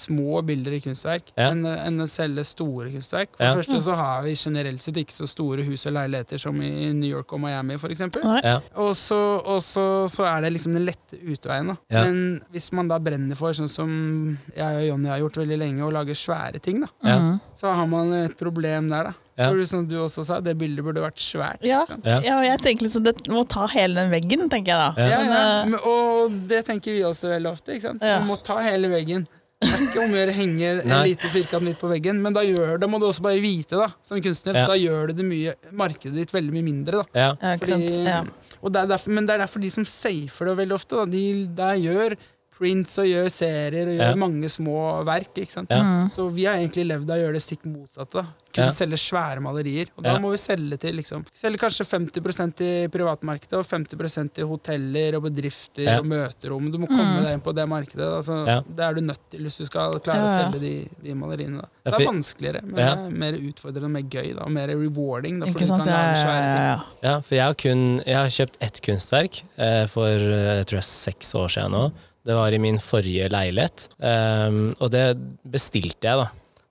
små 0.00 0.40
bilder 0.46 0.72
i 0.76 0.80
kunstverk 0.84 1.30
Ja. 1.36 1.50
enn, 1.50 1.62
enn 1.66 2.00
å 2.02 2.08
selge 2.10 2.44
store 2.48 2.90
kunstverk. 2.94 3.36
For 3.36 3.44
Ja. 3.44 3.54
det 3.54 3.60
første 3.64 3.80
så 3.86 3.94
har 4.00 4.22
vi 4.24 4.34
generelt 4.34 4.80
sett 4.80 4.96
ikke 5.02 5.12
så 5.14 5.28
store 5.28 5.62
hus 5.68 5.86
og 5.86 5.92
leiligheter 5.98 6.38
som 6.40 6.56
i 6.62 6.92
New 6.92 7.10
York 7.10 7.32
og 7.32 7.40
Miami, 7.44 7.76
for 7.78 7.88
eksempel. 7.92 8.22
Ja. 8.42 8.58
Og 8.76 8.94
så, 8.96 9.20
og 9.44 9.60
så, 9.62 9.86
så 10.08 10.24
er 10.26 10.42
det 10.46 10.52
liksom 10.56 10.72
den 10.74 10.86
lette 10.88 11.20
utveien. 11.20 11.68
Da. 11.74 11.76
Ja. 11.90 12.04
Men 12.04 12.40
hvis 12.52 12.70
man 12.72 12.88
da 12.88 12.98
brenner 12.98 13.36
for, 13.36 13.52
sånn 13.52 13.68
som 13.70 14.38
jeg 14.56 14.76
og 14.82 14.86
Jonny 14.88 15.08
har 15.08 15.18
gjort 15.20 15.36
veldig 15.44 15.58
lenge, 15.58 15.82
å 15.86 15.92
lage 15.92 16.16
svære 16.16 16.60
ting, 16.62 16.80
da, 16.80 16.88
Ja. 17.04 17.18
Mm. 17.18 17.40
så 17.54 17.74
har 17.74 17.86
man 17.86 18.12
et 18.24 18.36
problem 18.38 18.88
der. 18.90 19.04
da. 19.04 19.12
Ja. 19.40 19.48
For 19.48 19.64
som 19.64 19.86
du 19.88 19.94
også 19.96 20.22
sa, 20.26 20.38
det 20.44 20.58
bildet 20.58 20.84
burde 20.84 21.00
vært 21.00 21.16
svært. 21.16 21.62
Ja. 21.64 21.86
Ja. 22.04 22.18
Ja, 22.20 22.34
og 22.40 22.44
jeg 22.44 22.58
tenker 22.60 22.84
liksom 22.84 23.04
det 23.04 23.26
må 23.32 23.46
ta 23.48 23.66
hele 23.72 23.94
den 23.94 24.10
veggen, 24.12 24.50
tenker 24.52 24.74
jeg 24.74 24.76
da. 24.76 24.94
Ja. 24.98 25.08
Ja, 25.08 25.18
Men, 25.18 25.30
ja. 25.30 25.62
eh, 25.62 25.64
Men, 25.70 25.80
og 25.80 26.48
det 26.50 26.64
tenker 26.66 26.92
vi 26.92 27.00
også 27.08 27.30
veldig 27.30 27.50
ofte. 27.50 27.72
ikke 27.72 27.80
sant? 27.88 28.02
Ja. 28.02 28.18
Man 28.18 28.28
må 28.28 28.42
ta 28.44 28.58
hele 28.60 28.88
veggen. 28.92 29.26
Det 29.60 29.68
er 29.68 29.82
ikke 29.84 30.00
om 30.00 30.14
å 30.14 30.16
gjøre 30.16 30.32
å 30.32 30.36
henge 30.38 30.68
en 30.80 30.92
liten 31.04 31.32
firkant 31.34 31.64
midt 31.66 31.76
på 31.82 31.88
veggen, 31.90 32.20
men 32.24 32.32
da, 32.32 32.40
gjør, 32.46 32.78
da 32.80 32.88
må 32.88 32.96
du 33.00 33.04
også 33.10 33.20
bare 33.26 33.42
vite, 33.44 33.76
da, 33.76 33.90
som 34.00 34.20
kunstner, 34.24 34.56
Ja. 34.56 34.66
da 34.70 34.76
gjør 34.80 35.10
det, 35.10 35.16
det 35.18 35.26
mye, 35.28 35.52
markedet 35.76 36.16
ditt 36.16 36.32
veldig 36.32 36.54
mye 36.54 36.64
mindre. 36.64 37.02
da. 37.02 37.20
Ja. 37.20 37.34
ja, 37.36 37.56
Fordi? 37.60 38.04
Ja. 38.06 38.22
og 38.62 38.72
det 38.72 38.80
er 38.80 38.86
derfor, 38.94 39.12
men 39.12 39.26
det 39.28 39.34
er 39.36 39.42
derfor 39.44 39.60
de 39.60 39.70
som 39.70 39.84
safer 39.84 40.48
det 40.48 40.56
veldig 40.62 40.76
ofte. 40.78 40.96
Da. 40.96 41.04
De 41.12 41.46
der 41.60 41.74
gjør 41.84 42.16
prints 42.60 42.98
og 43.00 43.08
gjør 43.08 43.30
serier 43.32 43.88
og 43.88 43.96
gjør 43.96 44.10
Ja. 44.12 44.20
mange 44.20 44.50
små 44.52 44.76
verk. 45.08 45.32
ikke 45.34 45.50
sant? 45.56 45.70
Ja. 45.72 45.80
Mm. 45.82 46.10
Så 46.12 46.28
vi 46.32 46.44
har 46.44 46.56
egentlig 46.60 46.86
levd 46.86 47.10
av 47.10 47.16
å 47.16 47.22
gjøre 47.24 47.32
det 47.38 47.42
stikk 47.42 47.64
motsatte. 47.66 48.20
da. 48.20 48.26
Kunne 48.50 48.66
Ja. 48.66 48.70
selge 48.74 48.98
svære 48.98 49.40
malerier. 49.40 49.86
Og 49.96 50.02
da 50.02 50.12
Ja. 50.14 50.18
må 50.18 50.30
vi 50.32 50.36
selge 50.36 50.76
til 50.78 50.96
liksom, 50.96 51.24
selge 51.32 51.56
kanskje 51.56 51.86
50% 51.86 52.60
i 52.60 52.88
privatmarkedet 52.88 53.52
og 53.54 53.64
50% 53.64 54.32
til 54.34 54.46
hoteller 54.48 55.14
og 55.16 55.22
bedrifter 55.22 55.84
Ja. 55.84 55.98
og 56.00 56.06
møterom. 56.06 56.70
Du 56.72 56.78
må 56.78 56.88
komme 56.88 57.22
deg 57.22 57.32
inn 57.34 57.40
på 57.40 57.54
det 57.54 57.68
markedet. 57.68 58.00
Altså, 58.18 58.44
Ja. 58.46 58.60
Det 58.60 58.80
er 58.80 58.94
du 58.94 59.00
nødt 59.02 59.18
til 59.30 59.40
hvis 59.40 59.56
du 59.58 59.64
skal 59.66 59.92
klare 60.00 60.16
Ja, 60.16 60.26
å 60.26 60.52
selge 60.52 60.60
de, 60.60 60.88
de 61.02 61.14
maleriene. 61.14 61.60
Da. 61.84 61.90
Det 61.92 62.00
er 62.00 62.06
vanskeligere, 62.12 62.62
men 62.64 62.76
Ja. 62.78 62.94
det 62.96 63.06
er 63.06 63.18
mer 63.18 63.32
utfordrende, 63.34 63.84
og 63.84 63.90
mer 63.90 64.02
gøy 64.02 64.34
da, 64.36 64.42
og 64.42 64.50
mer 64.50 64.66
rewarding. 64.68 65.40
Da, 65.40 65.46
for 65.46 65.58
du 65.58 65.66
sant? 65.66 65.84
kan 65.84 65.92
Ja, 65.92 66.12
lage 66.12 66.16
svære 66.26 66.44
ting. 66.80 66.86
Ja, 67.04 67.20
for 67.20 67.34
jeg 67.36 67.44
har 67.44 67.54
kun 67.54 68.02
Jeg 68.04 68.14
har 68.16 68.26
kjøpt 68.28 68.56
ett 68.60 68.80
kunstverk 68.82 69.42
eh, 69.58 69.86
for 69.86 70.06
eh, 70.06 70.58
jeg 70.58 70.66
tror 70.66 70.78
jeg 70.78 70.82
seks 70.82 71.34
år 71.34 71.46
siden 71.48 71.70
nå. 71.70 71.92
Det 72.26 72.36
var 72.36 72.52
i 72.52 72.60
min 72.62 72.80
forrige 72.82 73.30
leilighet, 73.32 73.88
Um, 74.00 74.70
og 74.80 74.90
det 74.92 75.14
bestilte 75.48 76.08
jeg, 76.08 76.20
da. 76.20 76.28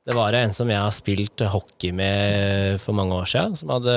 Det 0.10 0.16
var 0.18 0.34
en 0.34 0.54
som 0.56 0.70
jeg 0.72 0.80
har 0.82 0.94
spilt 0.96 1.42
hockey 1.54 1.92
med 1.94 2.80
for 2.82 2.98
mange 2.98 3.14
år 3.14 3.28
siden, 3.30 3.54
som 3.60 3.70
hadde 3.76 3.94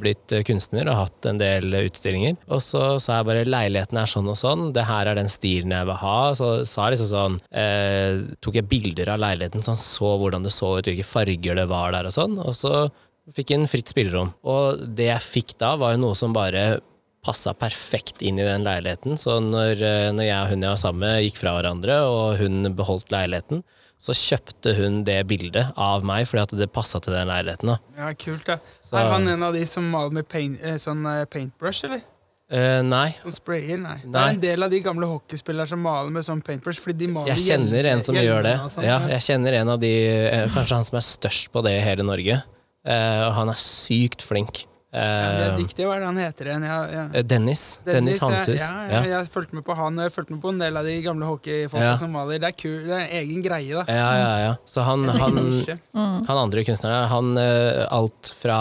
blitt 0.00 0.32
kunstner 0.48 0.88
og 0.90 1.04
hatt 1.04 1.28
en 1.30 1.38
del 1.38 1.68
utstillinger. 1.78 2.34
Og 2.50 2.62
så 2.64 2.96
sa 2.98 3.20
jeg 3.20 3.28
bare 3.28 3.44
leiligheten 3.46 4.00
er 4.00 4.10
sånn 4.10 4.32
og 4.32 4.38
sånn, 4.40 4.64
det 4.74 4.86
her 4.88 5.12
er 5.12 5.20
den 5.20 5.30
stilen 5.30 5.76
jeg 5.76 5.86
vil 5.86 6.00
ha. 6.00 6.16
Så 6.34 6.48
sa 6.66 6.88
jeg 6.88 6.96
liksom 6.96 7.10
sånn 7.12 7.38
eh, 7.54 8.24
Tok 8.42 8.58
jeg 8.58 8.70
bilder 8.72 9.12
av 9.14 9.22
leiligheten, 9.22 9.62
sånn 9.62 9.78
så 9.78 10.16
hvordan 10.18 10.48
det 10.48 10.54
så 10.56 10.72
ut, 10.80 10.90
hvilke 10.90 11.06
farger 11.06 11.60
det 11.60 11.68
var 11.70 11.94
der 11.94 12.10
og 12.10 12.16
sånn. 12.16 12.34
Og 12.42 12.58
så 12.58 12.88
fikk 13.36 13.54
jeg 13.54 13.62
en 13.62 13.70
fritt 13.70 13.94
spillerom. 13.94 14.34
Og 14.42 14.82
det 14.98 15.12
jeg 15.12 15.28
fikk 15.28 15.54
da, 15.62 15.76
var 15.78 15.94
jo 15.94 16.02
noe 16.08 16.18
som 16.18 16.34
bare 16.34 16.80
passa 17.24 17.54
perfekt 17.56 18.22
inn 18.22 18.38
i 18.38 18.44
den 18.46 18.64
leiligheten. 18.66 19.16
Så 19.20 19.38
når, 19.42 19.80
eh, 19.82 20.10
når 20.12 20.28
jeg 20.28 20.40
og 20.42 20.48
hun 20.52 20.62
jeg 20.66 20.70
var 20.74 20.82
sammen 20.82 21.00
med, 21.06 21.22
gikk 21.24 21.40
fra 21.40 21.56
hverandre, 21.58 21.98
og 22.08 22.36
hun 22.38 22.74
beholdt 22.76 23.10
leiligheten, 23.14 23.62
så 24.04 24.12
kjøpte 24.12 24.74
hun 24.76 25.02
det 25.06 25.20
bildet 25.30 25.70
av 25.80 26.02
meg 26.04 26.26
fordi 26.28 26.42
at 26.42 26.56
det 26.58 26.72
passa 26.74 27.00
til 27.00 27.14
den 27.14 27.28
leiligheten. 27.30 27.66
da. 27.72 27.78
Ja, 27.96 28.12
kult 28.12 28.44
da. 28.44 28.58
Så- 28.82 28.96
Er 28.98 29.08
han 29.10 29.28
en 29.28 29.42
av 29.42 29.54
de 29.54 29.64
som 29.64 29.88
maler 29.90 30.12
med 30.12 30.28
paint, 30.28 30.58
eh, 30.62 30.74
sånn 30.76 31.06
eh, 31.06 31.24
paintbrush, 31.24 31.84
eller? 31.84 32.02
Eh, 32.50 32.82
nei. 32.82 33.14
Sånn 33.22 33.32
sprayer? 33.32 33.78
Nei. 33.80 33.96
Det 34.02 34.10
Nei. 34.12 34.24
er 34.26 34.28
en 34.34 34.40
del 34.40 34.62
av 34.62 34.70
de 34.70 34.80
gamle 34.80 35.06
hockeyspillere 35.08 35.66
som 35.66 35.80
maler 35.80 36.10
med 36.10 36.22
sånn 36.22 36.42
paintbrush. 36.44 36.78
Fordi 36.78 36.98
de 36.98 37.06
maler 37.08 37.28
Jeg 37.34 37.38
kjenner 37.58 37.86
en 37.86 38.02
som 38.02 38.14
gjør 38.14 38.42
det. 38.42 38.56
sånn. 38.68 38.84
Ja, 38.84 38.98
jeg 39.08 39.20
kjenner 39.20 39.52
en 39.62 39.68
av 39.70 39.80
de 39.80 39.92
eh, 40.08 40.46
Kanskje 40.48 40.76
han 40.76 40.84
som 40.84 40.96
er 40.98 41.00
størst 41.00 41.48
på 41.50 41.62
det 41.64 41.72
i 41.80 41.80
hele 41.82 42.04
Norge. 42.04 42.42
Eh, 42.84 43.26
og 43.26 43.32
han 43.32 43.48
er 43.48 43.54
sykt 43.54 44.20
flink. 44.20 44.66
Ja, 44.94 45.30
det 45.34 45.46
er 45.48 45.56
dyktig. 45.58 45.86
Hva 45.88 45.96
er 45.96 46.04
det 46.04 46.08
han 46.12 46.20
heter 46.22 46.50
igjen? 46.52 46.66
Ja, 46.70 46.76
ja. 46.92 47.04
eh, 47.18 47.24
Dennis. 47.26 47.62
Dennis 47.84 48.20
Hanshus. 48.22 48.60
Ja, 48.62 48.68
ja, 48.86 49.00
Ja. 49.00 49.00
jeg 49.18 49.30
fulgte 49.34 49.58
med 49.58 49.64
på 49.66 49.74
han, 49.74 49.98
og 49.98 50.06
jeg 50.06 50.14
fulgte 50.14 50.36
med 50.36 50.42
på 50.44 50.52
en 50.54 50.60
del 50.62 50.76
av 50.78 50.84
de 50.86 50.94
gamle 51.02 51.26
hockeyfolka 51.26 51.88
Ja. 51.90 51.96
som 51.98 52.12
maler. 52.14 52.38
Det 52.38 52.52
er 52.52 52.56
kul, 52.62 52.78
det 52.86 52.94
er 52.94 53.02
en 53.02 53.16
egen 53.24 53.42
greie, 53.42 53.74
da. 53.74 53.84
Ja, 53.90 54.10
ja, 54.22 54.30
ja. 54.46 54.54
Så 54.64 54.84
han, 54.86 55.02
han. 55.08 55.34
Mm. 55.94 56.24
han 56.28 56.38
andre 56.46 56.64
kunstneren, 56.64 57.08
han 57.10 57.34
eh, 57.38 57.82
alt 57.90 58.30
fra 58.38 58.60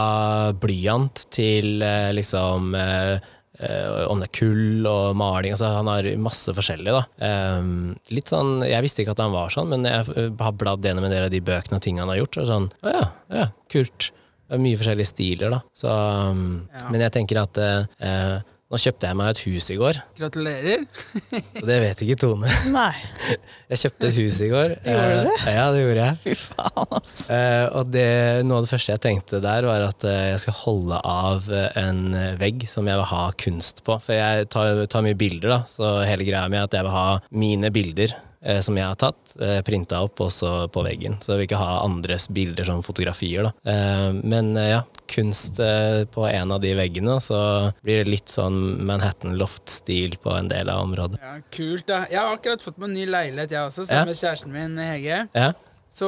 blyant 0.58 1.26
til 1.34 1.82
eh, 1.86 2.10
liksom 2.18 2.74
eh, 2.76 3.20
eh, 3.60 4.06
om 4.10 4.20
det 4.24 4.30
er 4.32 4.34
kull 4.40 4.88
og 4.90 5.16
maling. 5.20 5.54
Altså, 5.54 5.70
han 5.78 5.88
har 5.92 6.10
masse 6.18 6.50
forskjellig. 6.58 6.90
Da. 6.98 7.04
Ehm, 7.30 7.94
litt 8.10 8.32
sånn, 8.34 8.64
Jeg 8.66 8.82
visste 8.82 9.04
ikke 9.06 9.14
at 9.14 9.22
han 9.24 9.32
var 9.36 9.54
sånn, 9.54 9.70
men 9.70 9.86
jeg 9.86 10.10
eh, 10.18 10.30
har 10.42 10.58
bladd 10.58 10.82
gjennom 10.84 11.06
en 11.06 11.14
del 11.14 11.28
av 11.28 11.32
de 11.34 11.42
bøkene 11.46 11.78
og 11.78 11.86
tingene 11.86 12.08
han 12.08 12.14
har 12.16 12.22
gjort. 12.24 12.42
Og 12.42 12.50
sånn, 12.50 12.70
ja, 12.90 13.06
ja, 13.30 13.48
kult. 13.70 14.10
Det 14.54 14.60
er 14.60 14.66
mye 14.68 14.78
forskjellige 14.78 15.10
stiler, 15.10 15.50
da. 15.58 15.62
Så, 15.74 15.90
um, 15.90 16.42
Ja. 16.78 16.90
Men 16.94 17.02
jeg 17.08 17.12
tenker 17.16 17.40
at 17.42 17.58
eh, 17.58 17.86
eh, 18.06 18.36
nå 18.70 18.78
kjøpte 18.82 19.06
jeg 19.10 19.18
meg 19.18 19.28
et 19.34 19.40
hus 19.48 19.68
i 19.74 19.76
går, 19.78 19.98
Gratulerer. 20.18 20.84
det 21.70 21.78
vet 21.82 22.00
ikke 22.06 22.18
Tone. 22.22 22.50
Nei, 22.74 22.92
Jeg 23.74 23.82
kjøpte 23.84 24.08
et 24.12 24.18
hus 24.22 24.38
i 24.46 24.50
går. 24.54 24.76
Gjorde 24.86 25.08
du 25.10 25.28
det? 25.28 25.34
Eh, 25.42 25.54
Ja, 25.58 25.66
det 25.74 25.82
gjorde 25.84 26.06
jeg. 26.08 26.18
fy 26.24 26.36
faen, 26.38 26.86
altså. 27.00 27.26
Eh, 27.34 27.66
og 27.80 27.90
det, 27.94 28.06
noe 28.46 28.60
av 28.62 28.66
det 28.68 28.72
første 28.76 28.94
jeg 28.96 29.04
tenkte 29.08 29.42
der, 29.46 29.70
var 29.70 29.88
at 29.90 30.06
eh, 30.10 30.20
jeg 30.36 30.44
skal 30.46 30.58
holde 30.64 31.02
av 31.02 31.50
en 31.82 32.04
vegg 32.42 32.68
som 32.70 32.90
jeg 32.90 32.98
vil 33.02 33.10
ha 33.14 33.24
kunst 33.46 33.82
på. 33.90 33.98
For 34.06 34.18
jeg 34.18 34.50
tar, 34.54 34.84
tar 34.90 35.06
mye 35.10 35.18
bilder, 35.18 35.50
da, 35.58 35.60
så 35.70 35.96
hele 36.06 36.30
greia 36.30 36.46
mi 36.50 36.62
er 36.62 36.70
at 36.70 36.78
jeg 36.78 36.86
vil 36.86 36.94
ha 36.98 37.08
mine 37.34 37.74
bilder 37.74 38.14
som 38.62 38.76
jeg 38.78 38.86
har 38.86 38.96
tatt, 39.00 39.36
eh, 39.40 39.62
printa 39.64 40.02
opp 40.04 40.20
også 40.26 40.68
på 40.74 40.84
veggen. 40.84 41.16
Så 41.24 41.34
jeg 41.34 41.38
vil 41.44 41.48
ikke 41.48 41.62
ha 41.62 41.78
andres 41.86 42.28
bilder 42.28 42.68
som 42.68 42.82
fotografier. 42.84 43.48
Da. 43.48 43.54
Eh, 43.72 44.12
men 44.24 44.56
eh, 44.58 44.70
ja, 44.74 44.82
kunst 45.14 45.60
eh, 45.64 46.04
på 46.12 46.26
en 46.28 46.52
av 46.52 46.62
de 46.64 46.74
veggene, 46.76 47.20
så 47.24 47.40
blir 47.84 48.04
det 48.04 48.12
litt 48.12 48.32
sånn 48.34 48.58
Manhattan 48.88 49.38
Loft-stil 49.40 50.18
på 50.24 50.34
en 50.36 50.50
del 50.52 50.70
av 50.74 50.84
området. 50.88 51.20
Ja, 51.24 51.36
kult, 51.56 51.86
da. 51.88 52.04
Jeg 52.12 52.20
har 52.20 52.36
akkurat 52.36 52.64
fått 52.66 52.78
meg 52.82 52.94
ny 52.96 53.06
leilighet, 53.06 53.52
jeg 53.52 53.68
også, 53.70 53.86
Ja. 53.88 53.92
sammen 53.92 54.12
med 54.14 54.20
kjæresten 54.20 54.52
min 54.52 54.78
Hege. 54.78 55.22
Ja, 55.36 55.52
Så 55.94 56.08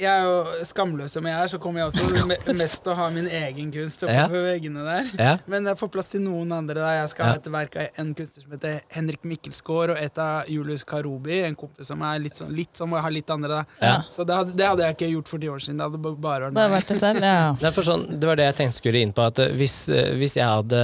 jeg 0.00 0.08
er 0.08 0.22
jo 0.24 0.64
skamløs 0.64 1.12
som 1.12 1.26
jeg 1.28 1.36
er, 1.36 1.48
så 1.52 1.58
kommer 1.60 1.82
jeg 1.82 1.90
også 1.90 2.24
me 2.30 2.36
mest 2.56 2.78
til 2.86 2.92
å 2.94 2.96
ha 2.96 3.08
min 3.12 3.26
egen 3.28 3.68
kunst 3.74 4.00
oppe 4.06 4.14
Ja. 4.16 4.22
på 4.32 4.40
veggene 4.46 4.80
der. 4.86 5.10
Ja. 5.20 5.32
Men 5.50 5.66
jeg 5.68 5.76
får 5.76 5.90
plass 5.92 6.08
til 6.14 6.22
noen 6.24 6.50
andre. 6.56 6.74
da 6.80 6.92
Jeg 7.02 7.10
skal 7.12 7.26
ha 7.28 7.34
et 7.36 7.48
verk 7.52 7.76
av 7.76 7.98
en 8.00 8.14
kunstner 8.16 8.42
som 8.46 8.54
heter 8.56 8.78
Henrik 8.96 9.22
Mikkelsgaard, 9.28 9.90
og 9.92 9.98
et 10.00 10.16
av 10.18 10.48
Julius 10.48 10.84
Karobi, 10.88 11.42
en 11.44 11.54
kompis 11.54 11.90
som 11.92 12.00
er 12.08 12.18
litt 12.24 12.40
sånn, 12.40 12.54
litt, 12.56 12.72
som 12.80 12.88
må 12.88 13.00
ha 13.04 13.08
litt 13.12 13.28
andre. 13.30 13.48
da 13.60 13.64
Ja. 13.86 14.02
Så 14.10 14.24
det 14.26 14.34
hadde, 14.38 14.56
det 14.56 14.66
hadde 14.70 14.86
jeg 14.88 14.96
ikke 14.96 15.10
gjort 15.12 15.28
for 15.28 15.38
ti 15.44 15.48
år 15.52 15.60
siden. 15.60 15.76
Det 15.76 15.90
hadde 15.90 16.00
bare 16.16 16.40
vært 16.48 16.54
Bare 16.54 16.70
vært 16.78 16.86
det 16.88 16.96
selv? 16.98 17.20
Ja. 17.20 17.54
Sånn, 17.90 18.06
det 18.20 18.26
var 18.28 18.36
det 18.36 18.44
jeg 18.48 18.56
tenkte 18.56 18.76
skulle 18.80 19.00
inn 19.04 19.12
på. 19.12 19.22
At 19.26 19.38
eh, 19.40 19.52
hvis, 19.56 19.88
eh, 19.92 20.14
hvis, 20.16 20.36
jeg 20.36 20.46
hadde, 20.48 20.80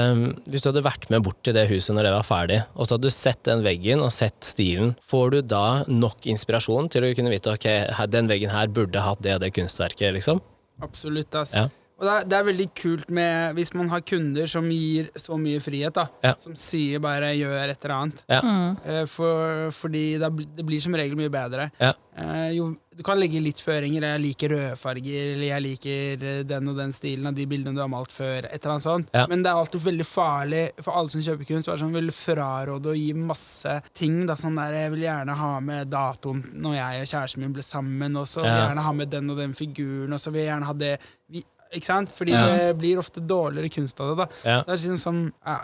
hvis 0.48 0.60
du 0.64 0.70
hadde 0.72 0.82
vært 0.84 1.08
med 1.12 1.22
bort 1.22 1.40
til 1.44 1.54
det 1.54 1.68
huset 1.70 1.94
når 1.96 2.08
det 2.08 2.12
var 2.18 2.24
ferdig, 2.28 2.60
og 2.76 2.86
så 2.88 2.96
hadde 2.96 3.08
du 3.08 3.14
sett 3.16 3.42
den 3.48 3.62
veggen 3.64 4.00
og 4.04 4.12
sett 4.12 4.40
stilen, 4.44 4.94
får 5.08 5.30
du 5.30 5.40
da 5.42 5.84
nok 5.88 6.26
inspirasjon 6.26 6.88
til 6.92 7.02
å 7.08 7.14
kunne 7.16 7.30
vite 7.32 7.52
ok, 7.52 7.66
her- 7.96 8.06
den 8.26 8.34
veggen 8.34 8.52
her 8.52 8.68
burde 8.68 9.02
hatt 9.02 9.22
det 9.24 9.38
og 9.38 9.42
det 9.46 9.54
kunstverket, 9.56 10.12
liksom? 10.18 10.42
Absolutt. 10.82 11.34
ass. 11.38 11.54
Ja. 11.56 11.68
Og 11.96 12.04
det 12.04 12.12
er, 12.12 12.24
det 12.28 12.36
er 12.36 12.48
veldig 12.50 12.66
kult 12.76 13.12
med 13.16 13.56
hvis 13.56 13.70
man 13.72 13.88
har 13.88 14.02
kunder 14.04 14.48
som 14.50 14.66
gir 14.68 15.08
så 15.16 15.38
mye 15.40 15.62
frihet, 15.64 15.96
da. 15.96 16.04
Ja. 16.24 16.34
Som 16.40 16.56
sier 16.60 17.00
bare 17.00 17.30
'gjør 17.32 17.70
et 17.72 17.86
eller 17.86 17.94
annet'. 17.96 18.24
Ja. 18.28 18.40
Mm. 18.44 19.06
For, 19.08 19.70
fordi 19.72 20.18
det, 20.20 20.28
det 20.58 20.66
blir 20.68 20.82
som 20.84 20.96
regel 20.98 21.16
mye 21.16 21.32
bedre. 21.32 21.70
Ja. 21.80 21.94
Eh, 22.20 22.50
jo, 22.58 22.74
du 22.96 23.02
kan 23.04 23.18
legge 23.20 23.40
litt 23.44 23.60
føringer. 23.60 24.04
'Jeg 24.06 24.20
liker 24.22 24.52
rødfarger', 24.54 25.32
eller 25.34 25.46
'jeg 25.46 25.62
liker 25.62 26.22
eh, 26.24 26.42
den 26.48 26.68
og 26.72 26.76
den 26.78 26.92
stilen 26.96 27.28
av 27.28 27.34
de 27.36 27.44
bildene 27.46 27.76
du 27.76 27.82
har 27.82 27.90
malt 27.92 28.12
før'. 28.12 28.48
Et 28.48 28.56
eller 28.56 28.72
annet 28.72 28.86
sånt. 28.86 29.10
Ja. 29.12 29.26
Men 29.28 29.42
det 29.44 29.50
er 29.50 29.60
alltid 29.60 29.84
veldig 29.84 30.06
farlig 30.08 30.62
for 30.80 30.96
alle 30.96 31.12
som 31.12 31.20
kjøper 31.20 31.48
kunst. 31.50 31.68
Være 31.68 31.82
sånn, 31.84 31.92
vil 31.92 32.12
fraråde 32.14 32.92
å 32.92 32.96
gi 32.96 33.10
masse 33.12 33.74
ting. 33.92 34.24
Da, 34.26 34.36
sånn 34.40 34.56
der, 34.56 34.72
'Jeg 34.72 34.94
vil 34.94 35.04
gjerne 35.04 35.36
ha 35.36 35.52
med 35.60 35.90
datoen 35.92 36.40
når 36.54 36.78
jeg 36.80 37.02
og 37.02 37.10
kjæresten 37.12 37.44
min 37.44 37.52
ble 37.52 37.62
sammen', 37.62 38.16
og 38.16 38.26
så 38.26 38.40
vil 38.40 38.50
jeg 38.50 38.64
gjerne 38.68 38.86
ha 38.88 38.92
med 38.92 39.10
den 39.10 39.30
og 39.30 39.36
den 39.36 39.52
figuren, 39.54 40.12
og 40.12 40.20
så 40.20 40.32
vil 40.32 40.40
jeg 40.40 40.50
gjerne 40.54 40.66
ha 40.66 40.72
det 40.72 40.96
vi, 41.28 41.44
Ikke 41.74 41.86
sant? 41.86 42.12
Fordi 42.14 42.30
det 42.30 42.78
blir 42.78 42.96
ofte 42.96 43.20
dårligere 43.20 43.68
kunst 43.68 44.00
av 44.00 44.16
det. 44.16 44.28
da 44.44 44.62
det 44.62 44.72
er 44.72 44.76
sånn 44.76 44.98
som, 44.98 45.32
ja, 45.44 45.58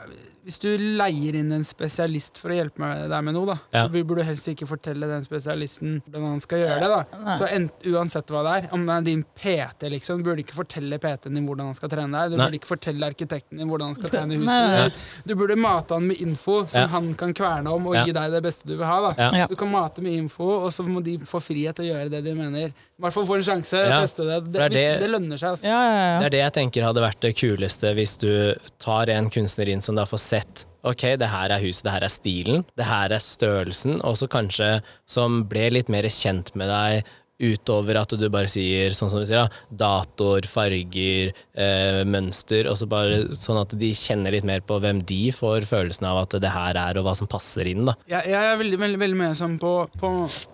Hvis 0.44 0.58
du 0.58 0.68
leier 0.98 1.36
inn 1.38 1.52
en 1.54 1.62
spesialist 1.62 2.38
for 2.42 2.50
å 2.50 2.56
hjelpe 2.56 2.82
deg 3.08 3.22
med 3.22 3.34
noe, 3.36 3.46
da, 3.46 3.56
Ja. 3.72 3.84
så 3.86 3.92
burde 3.92 4.16
du 4.16 4.22
helst 4.26 4.48
ikke 4.48 4.66
fortelle 4.66 5.06
den 5.06 5.22
spesialisten 5.22 6.00
hvordan 6.10 6.26
han 6.32 6.40
skal 6.40 6.58
gjøre 6.58 6.80
det. 6.80 6.88
da 6.90 7.18
Nei. 7.22 7.36
Så 7.38 7.46
en, 7.48 7.70
Uansett 7.92 8.26
hva 8.26 8.42
det 8.42 8.64
er, 8.64 8.68
om 8.74 8.84
det 8.84 8.96
er 8.96 9.02
din 9.06 9.22
PT, 9.36 9.88
liksom, 9.92 10.18
du 10.18 10.24
burde 10.26 10.42
ikke 10.42 10.56
fortelle 10.56 10.98
PT-en 10.98 11.34
din 11.34 11.46
hvordan 11.46 11.66
han 11.70 11.74
skal 11.78 11.88
trene 11.88 12.10
deg. 12.10 12.32
Du 12.32 12.36
Nei. 12.36 12.46
burde 12.48 12.58
ikke 12.58 12.72
fortelle 12.74 13.06
arkitekten 13.06 13.58
din 13.58 13.68
hvordan 13.70 13.92
han 13.92 13.94
skal 13.94 14.10
trene 14.16 14.40
huset 14.40 14.74
ditt. 14.92 14.98
Du 15.26 15.34
burde 15.38 15.56
mate 15.56 15.94
han 15.94 16.06
med 16.08 16.16
info 16.20 16.66
som 16.66 16.80
Ja. 16.82 16.86
han 16.88 17.14
kan 17.14 17.32
kverne 17.32 17.70
om 17.72 17.86
og 17.86 17.94
Ja. 17.94 18.04
gi 18.04 18.12
deg 18.12 18.30
det 18.32 18.42
beste 18.42 18.66
du 18.66 18.76
vil 18.76 18.86
ha. 18.86 18.98
da 19.00 19.14
Ja. 19.22 19.30
Ja. 19.42 19.46
Du 19.46 19.54
kan 19.54 19.70
mate 19.70 20.02
med 20.02 20.12
info, 20.12 20.64
og 20.66 20.70
så 20.72 20.82
må 20.82 21.02
de 21.04 21.18
få 21.18 21.38
frihet 21.40 21.76
til 21.76 21.84
å 21.86 21.94
gjøre 21.94 22.10
det 22.10 22.24
de 22.24 22.34
mener. 22.34 22.66
I 22.74 23.00
hvert 23.02 23.12
fall 23.12 23.26
få 23.26 23.36
en 23.38 23.42
sjanse, 23.46 23.78
Ja, 23.78 24.00
teste 24.02 24.26
det. 24.26 24.44
Det, 24.50 24.52
det 24.52 24.70
hvis, 24.72 24.74
det- 24.74 25.00
det 25.00 25.10
lønner 25.10 25.38
seg. 25.38 25.50
Altså. 25.54 25.64
Ja, 25.64 25.82
ja, 25.82 26.18
Det 26.18 26.26
er 26.26 26.30
det 26.30 26.42
jeg 26.42 26.52
tenker 26.72 26.82
hadde 26.82 27.00
vært 27.02 27.20
det 27.20 27.36
kuleste 27.36 27.94
hvis 27.94 28.18
du 28.18 28.54
tar 28.78 29.08
en 29.10 29.30
kunstner 29.30 29.68
inn 29.68 29.80
som 29.80 29.94
da 29.94 30.04
får 30.04 30.18
sett 30.32 30.66
Ok, 30.82 31.04
det 31.14 31.28
her 31.30 31.52
er 31.54 31.62
huset, 31.62 31.84
det 31.86 31.92
her 31.94 32.02
er 32.02 32.10
stilen, 32.10 32.64
det 32.74 32.88
her 32.88 33.12
er 33.14 33.22
størrelsen, 33.22 34.00
og 34.02 34.16
så 34.18 34.26
kanskje 34.26 34.80
som 35.06 35.44
ble 35.46 35.68
litt 35.76 35.92
mer 35.92 36.08
kjent 36.10 36.50
med 36.58 36.72
deg 36.72 37.04
utover 37.42 37.98
at 37.98 38.12
du 38.18 38.24
bare 38.30 38.50
sier 38.50 38.94
sånn 38.94 39.10
som 39.10 39.22
du 39.22 39.26
sier, 39.26 39.46
da, 39.46 39.62
datoer, 40.02 40.46
farger, 40.50 41.32
eh, 41.58 42.02
mønster, 42.06 42.68
og 42.70 42.76
så 42.78 42.86
bare 42.90 43.24
sånn 43.34 43.58
at 43.62 43.74
de 43.78 43.90
kjenner 43.98 44.34
litt 44.34 44.46
mer 44.46 44.62
på 44.66 44.78
hvem 44.82 45.00
de 45.08 45.32
får 45.34 45.66
følelsen 45.70 46.06
av 46.10 46.22
at 46.24 46.36
det 46.42 46.52
her 46.54 46.78
er, 46.78 47.00
og 47.00 47.08
hva 47.08 47.16
som 47.18 47.30
passer 47.30 47.70
inn. 47.72 47.86
da. 47.88 47.96
Jeg, 48.10 48.30
jeg 48.34 48.52
er 48.52 48.60
veldig 48.60 48.78
veldig, 48.84 49.00
veldig 49.06 49.20
med 49.22 49.38
sånn 49.38 49.58
på, 49.62 49.72
på 49.98 50.12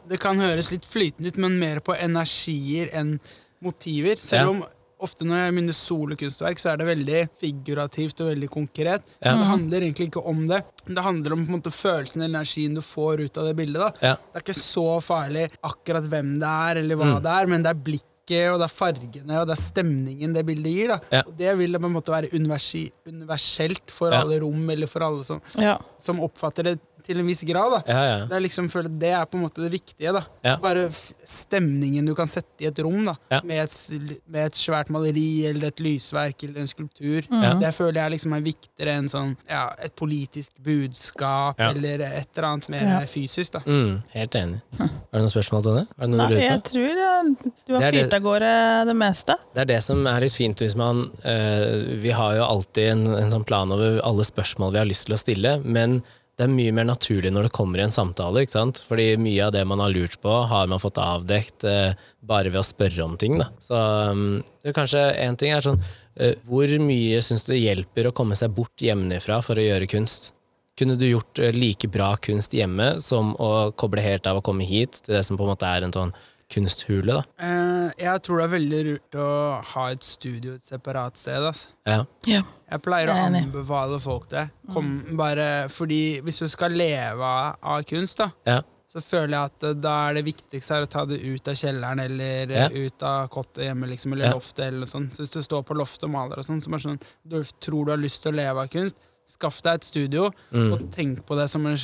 Det 0.09 0.20
kan 0.22 0.40
høres 0.40 0.72
litt 0.72 0.88
flytende 0.88 1.32
ut, 1.32 1.40
men 1.44 1.60
mer 1.60 1.82
på 1.84 1.96
energier 1.98 2.92
enn 2.96 3.16
motiver. 3.64 4.20
Selv 4.22 4.60
Ja. 4.62 4.74
Ofte 5.00 5.24
når 5.24 5.36
jeg 5.44 5.54
minner 5.54 5.72
solokunstverk, 5.76 6.58
så 6.58 6.72
er 6.72 6.76
det 6.80 6.86
veldig 6.88 7.20
figurativt 7.38 8.20
og 8.24 8.30
veldig 8.32 8.48
konkret. 8.50 9.02
Ja. 9.22 9.32
Men 9.34 9.38
det 9.42 9.48
handler 9.52 9.80
egentlig 9.86 10.08
ikke 10.10 10.24
om 10.26 10.46
det. 10.50 10.62
Det 10.88 11.04
handler 11.04 11.32
om 11.36 11.46
på 11.46 11.52
en 11.52 11.60
måte 11.60 11.72
følelsen 11.74 12.22
og 12.24 12.28
energien 12.30 12.74
du 12.74 12.82
får 12.82 13.24
ut 13.26 13.38
av 13.38 13.44
det 13.50 13.56
bildet. 13.56 13.80
da. 13.80 13.90
Ja. 14.02 14.14
Det 14.32 14.36
er 14.42 14.46
ikke 14.46 14.58
så 14.60 14.86
farlig 15.04 15.48
akkurat 15.62 16.04
hvem 16.10 16.34
det 16.40 16.48
er, 16.48 16.76
eller 16.82 16.96
hva 16.96 17.08
Mm. 17.16 17.22
det 17.22 17.32
er, 17.38 17.46
men 17.46 17.62
det 17.62 17.70
er 17.70 17.82
blikket, 17.88 18.52
og 18.52 18.58
det 18.60 18.66
er 18.66 18.74
fargene 18.76 19.38
og 19.40 19.46
det 19.48 19.54
er 19.56 19.62
stemningen 19.62 20.34
det 20.34 20.44
bildet 20.44 20.72
gir. 20.74 20.88
da. 20.88 20.98
Ja. 21.10 21.22
Og 21.26 21.36
Det 21.38 21.56
vil 21.58 21.78
på 21.78 21.86
en 21.86 21.94
måte 21.94 22.12
være 22.12 22.28
universelt 23.06 23.90
for 23.90 24.10
Ja. 24.12 24.20
alle 24.22 24.40
rom, 24.40 24.68
eller 24.70 24.86
for 24.86 25.00
alle 25.02 25.24
som, 25.24 25.40
ja. 25.56 25.78
som 25.98 26.20
oppfatter 26.20 26.62
det 26.64 26.78
til 27.09 27.18
en 27.22 27.26
viss 27.28 27.43
grad. 27.48 27.72
da. 27.78 27.80
Ja, 27.89 28.02
ja. 28.09 28.18
Det 28.30 28.36
er 28.39 28.44
liksom, 28.44 28.68
føler 28.72 28.93
det 29.01 29.10
er 29.16 29.24
på 29.28 29.39
en 29.39 29.44
måte 29.47 29.64
det 29.64 29.72
viktige. 29.74 30.12
da. 30.14 30.22
Ja. 30.44 30.56
Bare 30.62 30.86
stemningen 31.28 32.06
du 32.09 32.14
kan 32.18 32.28
sette 32.30 32.64
i 32.64 32.68
et 32.70 32.78
rom, 32.85 33.01
da. 33.09 33.14
Ja. 33.32 33.40
Med, 33.48 33.64
et, 33.64 34.22
med 34.28 34.47
et 34.48 34.59
svært 34.59 34.90
maleri 34.94 35.47
eller 35.51 35.70
et 35.72 35.82
lysverk 35.85 36.44
eller 36.47 36.62
en 36.64 36.70
skulptur. 36.70 37.26
Mm. 37.30 37.60
Det 37.62 37.72
føler 37.76 38.01
jeg 38.02 38.14
liksom 38.16 38.36
er 38.39 38.44
viktigere 38.47 38.97
enn 39.01 39.10
sånn, 39.12 39.35
ja, 39.48 39.66
et 39.85 39.94
politisk 39.98 40.55
budskap 40.64 41.59
Ja. 41.59 41.70
eller 41.72 42.05
et 42.06 42.28
eller 42.36 42.48
annet 42.52 42.68
mer 42.72 42.86
Ja. 42.89 43.01
fysisk. 43.06 43.52
da. 43.52 43.60
Mm, 43.66 44.02
helt 44.14 44.35
enig. 44.35 44.60
Er 44.78 44.89
det 45.12 45.22
noen 45.22 45.32
spørsmål, 45.32 45.62
til 45.64 45.78
Er 45.78 45.86
det 45.98 46.09
noe 46.10 46.18
Nei, 46.18 46.26
du 46.28 46.35
lurer 46.35 46.47
jeg 46.48 46.62
tror 46.68 47.02
eh, 47.09 47.52
du 47.66 47.74
har 47.74 47.93
fyrt 47.93 48.14
av 48.14 48.22
gårde 48.22 48.52
det 48.89 48.97
meste. 48.97 49.36
Det 49.55 49.60
er 49.64 49.64
det 49.72 49.82
som 49.82 50.06
er 50.06 50.20
litt 50.20 50.32
fint 50.36 50.59
hvis 50.62 50.76
man 50.76 51.10
eh, 51.24 51.97
Vi 52.02 52.10
har 52.10 52.36
jo 52.36 52.44
alltid 52.44 52.90
en, 52.93 53.06
en 53.16 53.30
sånn 53.30 53.44
plan 53.48 53.70
over 53.72 54.01
alle 54.05 54.24
spørsmål 54.24 54.72
vi 54.72 54.78
har 54.82 54.89
lyst 54.89 55.06
til 55.09 55.14
å 55.16 55.18
stille, 55.20 55.56
men 55.64 56.02
det 56.39 56.47
er 56.47 56.52
mye 56.55 56.70
mer 56.70 56.86
naturlig 56.86 57.32
når 57.35 57.48
det 57.48 57.55
kommer 57.56 57.81
i 57.81 57.85
en 57.89 57.94
samtale. 57.94 58.44
ikke 58.44 58.55
sant? 58.55 58.78
Fordi 58.86 59.09
mye 59.19 59.48
av 59.48 59.56
det 59.56 59.65
man 59.66 59.81
har 59.82 59.90
lurt 59.90 60.15
på, 60.23 60.31
har 60.47 60.69
man 60.70 60.78
fått 60.78 61.01
avdekt 61.02 61.66
eh, 61.66 61.98
bare 62.23 62.52
ved 62.52 62.60
å 62.60 62.66
spørre 62.66 63.02
om 63.02 63.16
ting. 63.19 63.40
da. 63.40 63.48
Så 63.62 63.74
um, 63.74 64.23
kanskje 64.70 65.02
en 65.24 65.39
ting 65.40 65.51
er 65.56 65.65
sånn 65.65 65.81
eh, 65.82 66.39
Hvor 66.47 66.70
mye 66.85 67.19
syns 67.27 67.43
du 67.43 67.56
det 67.56 67.65
hjelper 67.65 68.10
å 68.10 68.15
komme 68.15 68.39
seg 68.39 68.55
bort 68.55 68.78
hjemmefra 68.78 69.40
for 69.43 69.59
å 69.59 69.66
gjøre 69.66 69.90
kunst? 69.90 70.31
Kunne 70.78 70.94
du 70.94 71.09
gjort 71.09 71.43
eh, 71.43 71.51
like 71.56 71.90
bra 71.90 72.12
kunst 72.23 72.55
hjemme 72.55 73.01
som 73.02 73.35
å 73.43 73.73
koble 73.74 74.05
helt 74.05 74.31
av 74.31 74.39
å 74.39 74.44
komme 74.47 74.69
hit 74.69 75.02
til 75.02 75.19
det 75.19 75.24
som 75.27 75.39
på 75.39 75.43
en 75.43 75.56
måte 75.56 75.66
er 75.66 75.89
en 75.89 75.97
sånn 75.97 76.15
kunsthule? 76.52 77.18
da? 77.18 77.22
Uh, 77.42 77.90
jeg 78.00 78.22
tror 78.24 78.38
det 78.40 78.46
er 78.48 78.54
veldig 78.54 78.80
lurt 78.88 79.18
å 79.20 79.28
ha 79.74 79.84
et 79.92 80.04
studio 80.06 80.54
et 80.54 80.64
separat 80.64 81.16
sted. 81.20 81.42
altså. 81.44 81.68
Ja. 81.86 82.04
Ja. 82.26 82.42
Jeg 82.70 82.82
pleier 82.84 83.08
å 83.12 83.18
anbefale 83.28 83.98
folk 84.00 84.28
det. 84.32 84.48
Kom 84.74 84.90
bare, 85.16 85.68
fordi 85.72 86.20
hvis 86.24 86.38
du 86.44 86.48
skal 86.52 86.74
leve 86.76 87.24
av, 87.24 87.84
kunst, 87.88 88.18
da, 88.20 88.30
Ja. 88.46 88.60
så 88.92 89.00
føler 89.04 89.34
jeg 89.36 89.44
at 89.52 89.62
eh, 89.70 89.72
da 89.74 89.94
er 90.08 90.14
det 90.18 90.24
viktigste 90.26 90.76
er 90.76 90.84
å 90.84 90.88
ta 90.88 91.04
det 91.08 91.20
ut 91.22 91.48
av 91.48 91.54
kjelleren 91.54 92.00
eller 92.04 92.50
eh, 92.50 92.68
Ja. 92.68 92.68
ut 92.68 93.02
av 93.02 93.28
kottet 93.28 93.64
hjemme, 93.64 93.88
liksom, 93.88 94.12
eller 94.12 94.26
Ja. 94.26 94.32
loftet. 94.36 94.66
eller 94.66 94.78
noe 94.84 94.86
sånt. 94.88 95.12
Så 95.16 95.22
hvis 95.24 95.32
du 95.32 95.40
står 95.42 95.62
på 95.64 95.76
loftet 95.76 96.04
og 96.04 96.10
maler, 96.10 96.38
og 96.38 96.44
sånn, 96.44 96.60
så 96.60 96.68
bare 96.70 96.80
sånn, 96.84 97.00
du 97.26 97.42
tror 97.60 97.84
du 97.86 97.90
har 97.92 97.98
lyst 98.00 98.22
til 98.22 98.32
å 98.32 98.36
leve 98.36 98.56
av 98.64 98.68
kunst, 98.68 98.96
skaff 99.28 99.60
deg 99.62 99.74
et 99.74 99.84
studio, 99.84 100.30
Mm. 100.52 100.72
og 100.72 100.90
tenk 100.90 101.20
på 101.26 101.36
det 101.36 101.48
som 101.50 101.66
en, 101.66 101.76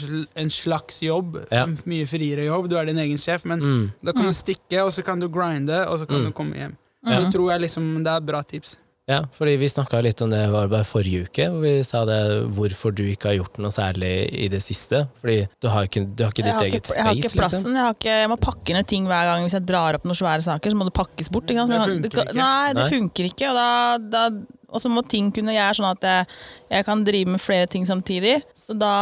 slags 0.50 1.02
jobb. 1.02 1.36
Ja. 1.52 1.64
En 1.64 1.76
mye 1.86 2.06
friere 2.06 2.46
jobb. 2.46 2.68
Du 2.70 2.76
er 2.76 2.86
din 2.86 2.98
egen 2.98 3.18
sjef, 3.18 3.44
men 3.44 3.60
Mm. 3.60 3.92
da 4.02 4.12
kan 4.12 4.24
du 4.24 4.32
stikke, 4.32 4.82
og 4.84 4.90
så 4.92 5.04
kan 5.04 5.20
du 5.20 5.28
grinde, 5.28 5.86
og 5.88 5.98
så 5.98 6.06
kan 6.08 6.20
Mm. 6.20 6.24
du 6.24 6.32
komme 6.32 6.54
hjem. 6.56 6.76
Ja. 7.06 7.20
Det 7.20 7.34
tror 7.34 7.50
jeg 7.52 7.60
liksom, 7.60 8.02
det 8.02 8.06
er 8.12 8.20
bra 8.20 8.40
tips. 8.42 8.78
Ja, 9.04 9.18
fordi 9.36 9.58
vi 9.60 9.68
snakka 9.68 9.98
litt 10.00 10.20
om 10.24 10.30
det 10.32 10.40
var 10.48 10.64
det 10.64 10.72
bare 10.72 10.86
forrige 10.88 11.26
uke, 11.26 11.44
hvor 11.52 11.60
vi 11.60 11.72
sa 11.84 12.06
det 12.08 12.16
hvorfor 12.56 12.94
du 12.96 13.02
ikke 13.04 13.28
har 13.28 13.34
gjort 13.36 13.58
noe 13.60 13.72
særlig 13.74 14.12
i 14.32 14.46
det 14.48 14.62
siste. 14.64 15.02
Fordi 15.20 15.42
du 15.60 15.68
har 15.68 15.90
ikke, 15.90 16.06
du 16.08 16.22
har 16.24 16.32
ikke 16.32 16.46
ditt 16.46 16.56
har 16.56 16.64
eget 16.64 16.78
ikke, 16.78 16.96
jeg 16.96 17.04
har 17.04 17.18
ikke 17.20 17.32
space, 17.34 17.58
liksom. 17.58 17.76
Jeg, 17.76 17.84
har 17.84 17.98
ikke, 17.98 18.14
jeg 18.22 18.30
må 18.32 18.38
pakke 18.40 18.76
ned 18.78 18.88
ting 18.88 19.08
hver 19.10 19.28
gang 19.28 19.44
hvis 19.44 19.56
jeg 19.58 19.66
drar 19.68 19.98
opp 19.98 20.08
noen 20.08 20.16
svære 20.16 20.46
saker. 20.46 20.72
Så 20.72 20.80
må 20.80 20.86
det 20.88 20.94
pakkes 20.96 21.28
bort. 21.34 21.52
Ikke 21.52 21.66
sant? 21.66 21.74
Det 21.74 22.12
funker 22.14 22.30
ikke. 22.30 22.38
Nei, 22.40 22.72
det 22.78 22.86
funker 22.94 23.28
ikke. 23.28 23.50
Og, 23.52 23.60
da, 23.60 23.68
da, 24.14 24.24
og 24.72 24.84
så 24.86 24.92
må 24.94 25.04
ting 25.12 25.28
kunne 25.36 25.52
gjøre 25.52 25.76
sånn 25.82 25.90
at 25.90 26.08
jeg, 26.08 26.32
jeg 26.72 26.88
kan 26.88 27.04
drive 27.04 27.36
med 27.36 27.44
flere 27.44 27.68
ting 27.76 27.84
samtidig. 27.88 28.38
Så 28.56 28.72
da 28.78 28.94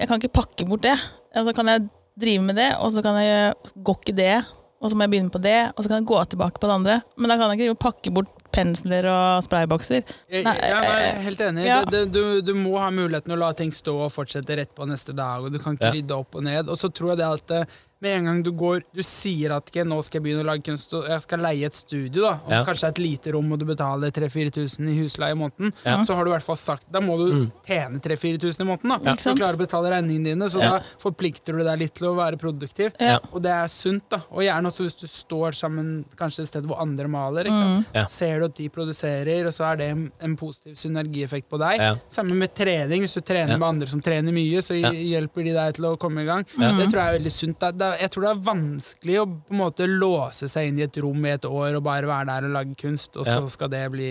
Jeg 0.00 0.08
kan 0.08 0.16
ikke 0.22 0.32
pakke 0.40 0.64
bort 0.64 0.88
det. 0.88 0.96
Så 1.36 1.44
så 1.50 1.52
kan 1.52 1.68
jeg 1.68 1.84
drive 2.16 2.48
med 2.48 2.56
det, 2.56 2.70
og 2.80 2.88
så 2.96 3.04
kan 3.04 3.20
jeg 3.20 3.52
gå 3.76 3.98
ikke 4.00 4.16
det. 4.16 4.34
Og 4.82 4.90
så 4.90 4.96
må 4.98 5.04
jeg 5.06 5.12
begynne 5.14 5.30
på 5.30 5.38
det, 5.42 5.58
og 5.76 5.84
så 5.84 5.88
kan 5.92 6.00
jeg 6.00 6.08
gå 6.10 6.16
tilbake 6.32 6.58
på 6.58 6.66
det 6.66 6.74
andre. 6.74 6.96
Men 7.16 7.30
da 7.30 7.36
kan 7.38 7.52
jeg 7.54 7.68
ikke 7.70 7.82
pakke 7.84 8.10
bort 8.16 8.32
pensler 8.52 9.06
og 9.08 9.44
spraybokser. 9.46 10.02
Jeg, 10.28 10.42
Nei, 10.44 10.54
jeg, 10.58 10.82
jeg 10.88 11.04
er 11.12 11.20
helt 11.28 11.44
enig. 11.46 11.66
ja. 11.68 11.78
Det, 11.86 12.00
det, 12.12 12.12
du, 12.12 12.40
du 12.50 12.58
må 12.58 12.74
ha 12.82 12.90
muligheten 12.92 13.32
å 13.32 13.38
la 13.40 13.52
ting 13.56 13.70
stå 13.72 13.94
og 14.08 14.10
fortsette 14.12 14.58
rett 14.58 14.74
på 14.76 14.84
neste 14.90 15.14
dag. 15.16 15.46
Og 15.46 15.54
du 15.54 15.60
kan 15.62 15.78
ikke 15.78 15.86
Ja. 15.88 15.94
rydde 15.94 16.18
opp 16.18 16.34
og 16.34 16.44
ned. 16.44 16.68
Og 16.68 16.76
så 16.82 16.90
tror 16.92 17.14
jeg 17.14 17.22
det 17.22 17.30
at 17.30 17.54
eh, 17.62 17.78
med 18.02 18.16
en 18.18 18.24
gang 18.28 18.42
du 18.42 18.50
går 18.58 18.82
Du 18.94 19.02
sier 19.06 19.54
at 19.56 19.70
ikke, 19.70 19.84
nå 19.88 20.00
skal 20.04 20.18
jeg 20.20 20.24
begynne 20.26 20.44
å 20.44 20.48
lage 20.50 20.64
kunst, 20.66 20.92
og 20.98 21.06
jeg 21.08 21.22
skal 21.24 21.42
leie 21.44 21.66
et 21.68 21.74
studio, 21.76 22.22
da. 22.26 22.32
Og 22.44 22.50
Ja. 22.52 22.64
kanskje 22.66 22.88
et 22.92 22.98
lite 22.98 23.32
rom, 23.32 23.50
og 23.52 23.58
du 23.58 23.64
betaler 23.68 24.10
3000-4000 24.10 24.88
i 24.90 24.96
husleie 25.00 25.32
i 25.32 25.38
måneden. 25.38 25.72
Ja. 25.86 26.02
Så 26.04 26.14
har 26.14 26.24
du 26.24 26.30
i 26.30 26.34
hvert 26.34 26.44
fall 26.46 26.56
sagt 26.60 26.86
Da 26.92 27.00
må 27.00 27.16
du 27.20 27.50
tjene 27.66 28.00
3000-4000 28.02 28.60
i 28.60 28.68
måneden, 28.68 28.88
da. 28.90 28.98
Ja. 29.10 29.14
Du 29.14 29.34
klarer 29.38 29.56
å 29.56 29.62
betale 29.62 29.90
regningene 29.94 30.32
dine. 30.32 30.48
Så 30.50 30.60
da 30.60 30.80
forplikter 31.00 31.56
du 31.56 31.62
deg 31.64 31.78
litt 31.78 31.94
til 31.94 32.08
å 32.10 32.14
være 32.18 32.36
produktiv. 32.40 32.92
Og 33.32 33.40
det 33.42 33.50
er 33.54 33.68
sunt, 33.72 34.04
da. 34.10 34.20
Og 34.32 34.42
gjerne 34.42 34.66
også 34.70 34.84
hvis 34.86 34.98
du 35.00 35.06
står 35.06 35.54
sammen 35.56 36.04
kanskje 36.18 36.42
et 36.42 36.48
sted 36.52 36.66
hvor 36.68 36.80
andre 36.82 37.06
maler. 37.08 37.44
Sant? 37.52 37.86
Ja. 37.94 38.04
Ser 38.10 38.40
du 38.40 38.46
at 38.46 38.56
de 38.58 38.68
produserer, 38.72 39.46
og 39.46 39.52
så 39.54 39.70
er 39.72 39.76
det 39.80 39.88
en, 39.94 40.04
en 40.20 40.36
positiv 40.36 40.74
synergieffekt 40.80 41.48
på 41.48 41.58
deg. 41.62 41.78
Ja. 41.78 41.94
Samme 42.10 42.34
med 42.34 42.54
trening. 42.54 43.02
Hvis 43.06 43.14
du 43.14 43.20
trener 43.20 43.56
med 43.58 43.68
andre 43.68 43.88
som 43.88 44.00
trener 44.02 44.32
mye, 44.34 44.62
så 44.64 44.74
hjelper 44.76 45.44
de 45.44 45.52
deg 45.56 45.74
til 45.78 45.84
å 45.92 45.96
komme 46.00 46.22
i 46.22 46.28
gang. 46.28 46.44
Det 46.44 46.88
tror 46.90 46.98
jeg 46.98 47.06
er 47.14 47.18
veldig 47.18 47.32
sunt. 47.34 47.58
Det, 47.62 47.72
det, 47.78 47.91
jeg 48.00 48.10
tror 48.10 48.22
det 48.26 48.30
er 48.32 48.42
vanskelig 48.46 49.16
å 49.22 49.26
på 49.26 49.54
en 49.54 49.58
måte 49.62 49.86
låse 49.88 50.48
seg 50.50 50.68
inn 50.68 50.78
i 50.78 50.86
et 50.86 50.96
rom 51.02 51.24
i 51.26 51.30
et 51.34 51.44
år 51.48 51.76
og 51.78 51.82
bare 51.86 52.06
være 52.10 52.26
der 52.26 52.48
og 52.48 52.56
lage 52.58 52.74
kunst, 52.80 53.16
og 53.16 53.26
så 53.26 53.40
Ja. 53.42 53.46
skal 53.48 53.68
det 53.68 53.90
bli 53.92 54.10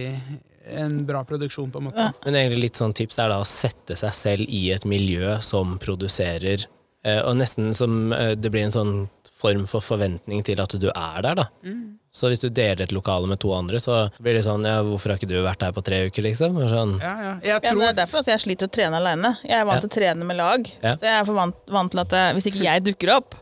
en 0.71 1.05
bra 1.05 1.23
produksjon, 1.23 1.71
på 1.71 1.77
en 1.81 1.87
måte. 1.89 2.13
Men 2.25 2.35
egentlig 2.35 2.61
litt 2.69 2.75
sånn 2.79 2.93
tips 2.93 3.17
er 3.19 3.29
da 3.29 3.39
å 3.41 3.45
sette 3.47 3.95
seg 3.97 4.13
selv 4.13 4.45
i 4.47 4.71
et 4.71 4.83
miljø 4.85 5.39
som 5.41 5.77
produserer, 5.79 6.65
eh, 7.03 7.21
og 7.25 7.35
nesten 7.37 7.73
som 7.75 8.13
eh, 8.13 8.35
det 8.35 8.51
blir 8.51 8.63
en 8.67 8.71
sånn 8.71 9.09
form 9.41 9.65
for 9.65 9.81
forventning 9.81 10.43
til 10.45 10.59
at 10.61 10.69
du 10.77 10.91
er 10.93 11.21
der, 11.25 11.33
da. 11.35 11.45
Så 12.13 12.27
hvis 12.29 12.41
du 12.43 12.49
deler 12.49 12.83
et 12.83 12.91
lokale 12.91 13.25
med 13.25 13.39
to 13.39 13.53
andre, 13.55 13.79
så 13.79 14.11
blir 14.21 14.35
det 14.35 14.43
sånn 14.45 14.65
ja, 14.67 14.83
hvorfor 14.83 15.09
har 15.09 15.17
ikke 15.17 15.29
du 15.31 15.37
vært 15.41 15.63
her 15.63 15.71
på 15.71 15.81
tre 15.81 16.03
uker, 16.11 16.21
liksom? 16.27 16.59
Sånn, 16.69 16.99
Ja, 17.01 17.13
ja. 17.23 17.33
Jeg 17.41 17.63
Ja, 17.63 17.73
det 17.73 17.87
er 17.89 18.05
derfor 18.05 18.21
jeg 18.27 18.37
sliter 18.43 18.67
å 18.67 18.71
trene 18.71 18.99
alene. 18.99 19.37
Jeg 19.43 19.57
er 19.61 19.65
vant 19.65 19.81
Ja. 19.81 19.87
til 19.87 19.89
å 19.89 19.95
trene 19.97 20.25
med 20.27 20.37
lag. 20.37 20.69
Ja. 20.83 20.93
Så 20.95 21.01
jeg 21.07 21.21
er 21.21 21.25
for 21.25 21.33
vant, 21.33 21.55
vant 21.67 21.89
til 21.91 21.99
at 22.01 22.13
eh, 22.13 22.33
hvis 22.33 22.45
ikke 22.51 22.61
jeg 22.67 22.83
dukker 22.83 23.15
opp, 23.15 23.33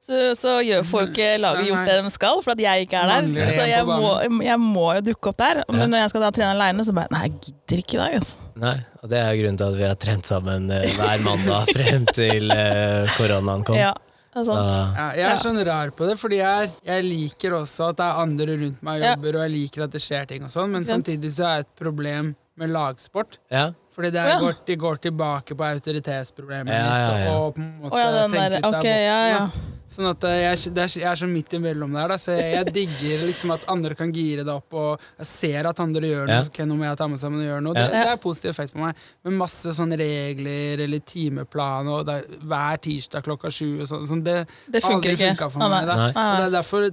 så, 0.00 0.18
så 0.34 0.52
gjør, 0.64 0.84
får 0.88 1.02
jo 1.04 1.08
ikke 1.12 1.30
laget 1.42 1.66
gjort 1.68 1.88
det 1.90 1.96
de 2.06 2.10
skal, 2.14 2.38
for 2.44 2.54
at 2.56 2.60
jeg 2.64 2.86
ikke 2.86 3.00
er 3.02 3.10
der. 3.10 3.48
Så 3.54 3.66
jeg 3.68 3.86
må, 3.86 4.12
jeg 4.42 4.58
må 4.62 4.86
jo 4.96 5.02
dukke 5.10 5.32
opp 5.32 5.40
der. 5.42 5.60
Men 5.68 5.90
når 5.92 6.04
jeg 6.06 6.12
skal 6.14 6.24
da 6.24 6.30
trene 6.34 6.52
aleine, 6.56 6.86
så 6.88 6.94
bare 6.96 7.12
Nei, 7.12 7.20
jeg 7.28 7.34
gidder 7.44 7.82
ikke 7.84 7.98
i 7.98 8.00
dag. 8.00 8.14
Altså. 8.20 8.46
Nei, 8.60 8.76
og 9.02 9.10
det 9.12 9.18
er 9.20 9.34
grunnen 9.40 9.58
til 9.60 9.66
at 9.68 9.76
vi 9.78 9.84
har 9.88 9.98
trent 10.00 10.28
sammen 10.28 10.70
eh, 10.74 10.86
hver 10.96 11.22
mandag 11.26 11.70
frem 11.76 12.06
til 12.16 12.54
eh, 12.56 13.12
koronaen 13.18 13.66
kom. 13.68 13.76
Ja, 13.78 13.92
sant. 14.34 14.48
Ja, 14.96 15.06
Jeg 15.18 15.26
er 15.30 15.40
sånn 15.42 15.60
rar 15.68 15.92
på 15.96 16.08
det, 16.08 16.16
fordi 16.20 16.40
jeg, 16.40 16.70
jeg 16.86 17.06
liker 17.06 17.58
også 17.60 17.90
at 17.92 18.00
det 18.00 18.06
er 18.08 18.20
andre 18.24 18.56
rundt 18.64 18.82
meg 18.86 19.00
og 19.02 19.06
Ja. 19.08 19.14
og 19.20 19.40
jeg 19.44 19.52
liker 19.56 19.84
at 19.86 19.94
det 19.96 20.02
skjer 20.04 20.28
ting 20.32 20.44
og 20.48 20.52
sånn, 20.54 20.72
men 20.72 20.86
samtidig 20.88 21.32
så 21.36 21.44
er 21.48 21.62
det 21.64 21.68
et 21.68 21.76
problem 21.84 22.32
med 22.60 22.72
lagsport. 22.72 23.38
ja. 23.52 23.68
Fordi 23.90 24.12
det 24.14 24.22
går, 24.40 24.52
de 24.68 24.74
går 24.80 24.98
tilbake 25.02 25.54
på 25.58 25.64
autoritetsproblemet 25.66 26.72
Ja, 26.72 26.84
ja, 26.86 27.08
mitt, 27.10 27.30
og 27.34 27.56
på 27.56 27.60
en 27.60 27.72
måte 27.82 27.96
Å 27.96 27.98
ja, 27.98 28.10
den 28.14 28.30
tenke 28.36 28.44
der, 28.46 28.54
ut 28.54 28.64
av 28.64 28.76
ok, 28.78 28.86
boksen. 28.86 29.79
Sånn 29.90 30.06
at 30.06 30.22
eh, 30.28 30.36
jeg, 30.44 30.70
det 30.76 30.82
er, 30.84 30.92
jeg 31.02 31.08
er 31.10 31.18
så 31.18 31.26
midt 31.26 31.54
imellom 31.58 31.96
der, 31.98 32.12
da, 32.12 32.16
så 32.22 32.36
jeg, 32.36 32.52
jeg 32.54 32.74
digger 32.76 33.24
liksom 33.26 33.50
at 33.56 33.64
andre 33.72 33.96
kan 33.98 34.12
gire 34.14 34.44
det 34.46 34.52
opp, 34.54 34.76
og 34.78 35.02
jeg 35.18 35.26
ser 35.26 35.66
at 35.66 35.82
andre 35.82 36.06
gjør 36.12 36.28
noe, 36.30 36.36
Ja. 36.36 36.44
så 36.46 36.66
må 36.70 36.84
jeg 36.86 37.00
ta 37.00 37.08
med 37.10 37.18
sammen 37.18 37.42
og 37.42 37.48
gjøre 37.48 37.64
noe. 37.66 37.74
Ja. 37.74 37.88
Det, 37.90 38.04
det 38.06 38.12
er 38.14 38.20
positiv 38.22 38.52
effekt 38.52 38.76
på 38.76 38.84
meg. 38.84 39.02
Med 39.26 39.34
masse 39.40 39.74
sånne 39.74 39.98
regler 39.98 40.84
eller 40.86 41.02
timeplan, 41.10 41.90
og 41.90 42.06
det 42.06 42.20
er, 42.22 42.40
hver 42.54 42.78
tirsdag 42.86 43.26
klokka 43.26 43.50
sju 43.50 43.80
og 43.82 43.86
sånn, 43.90 44.06
sånn 44.14 44.22
det, 44.30 44.38
Det 44.70 44.82
har 44.84 44.92
funker 44.94 45.10
aldri 45.10 45.18
ikke. 45.18 45.32
funka 45.34 45.50
for 45.56 45.74
meg. 45.74 45.90
Da. 45.90 45.98
Og 46.14 46.36
det 46.38 46.46
er 46.46 46.54
derfor 46.60 46.90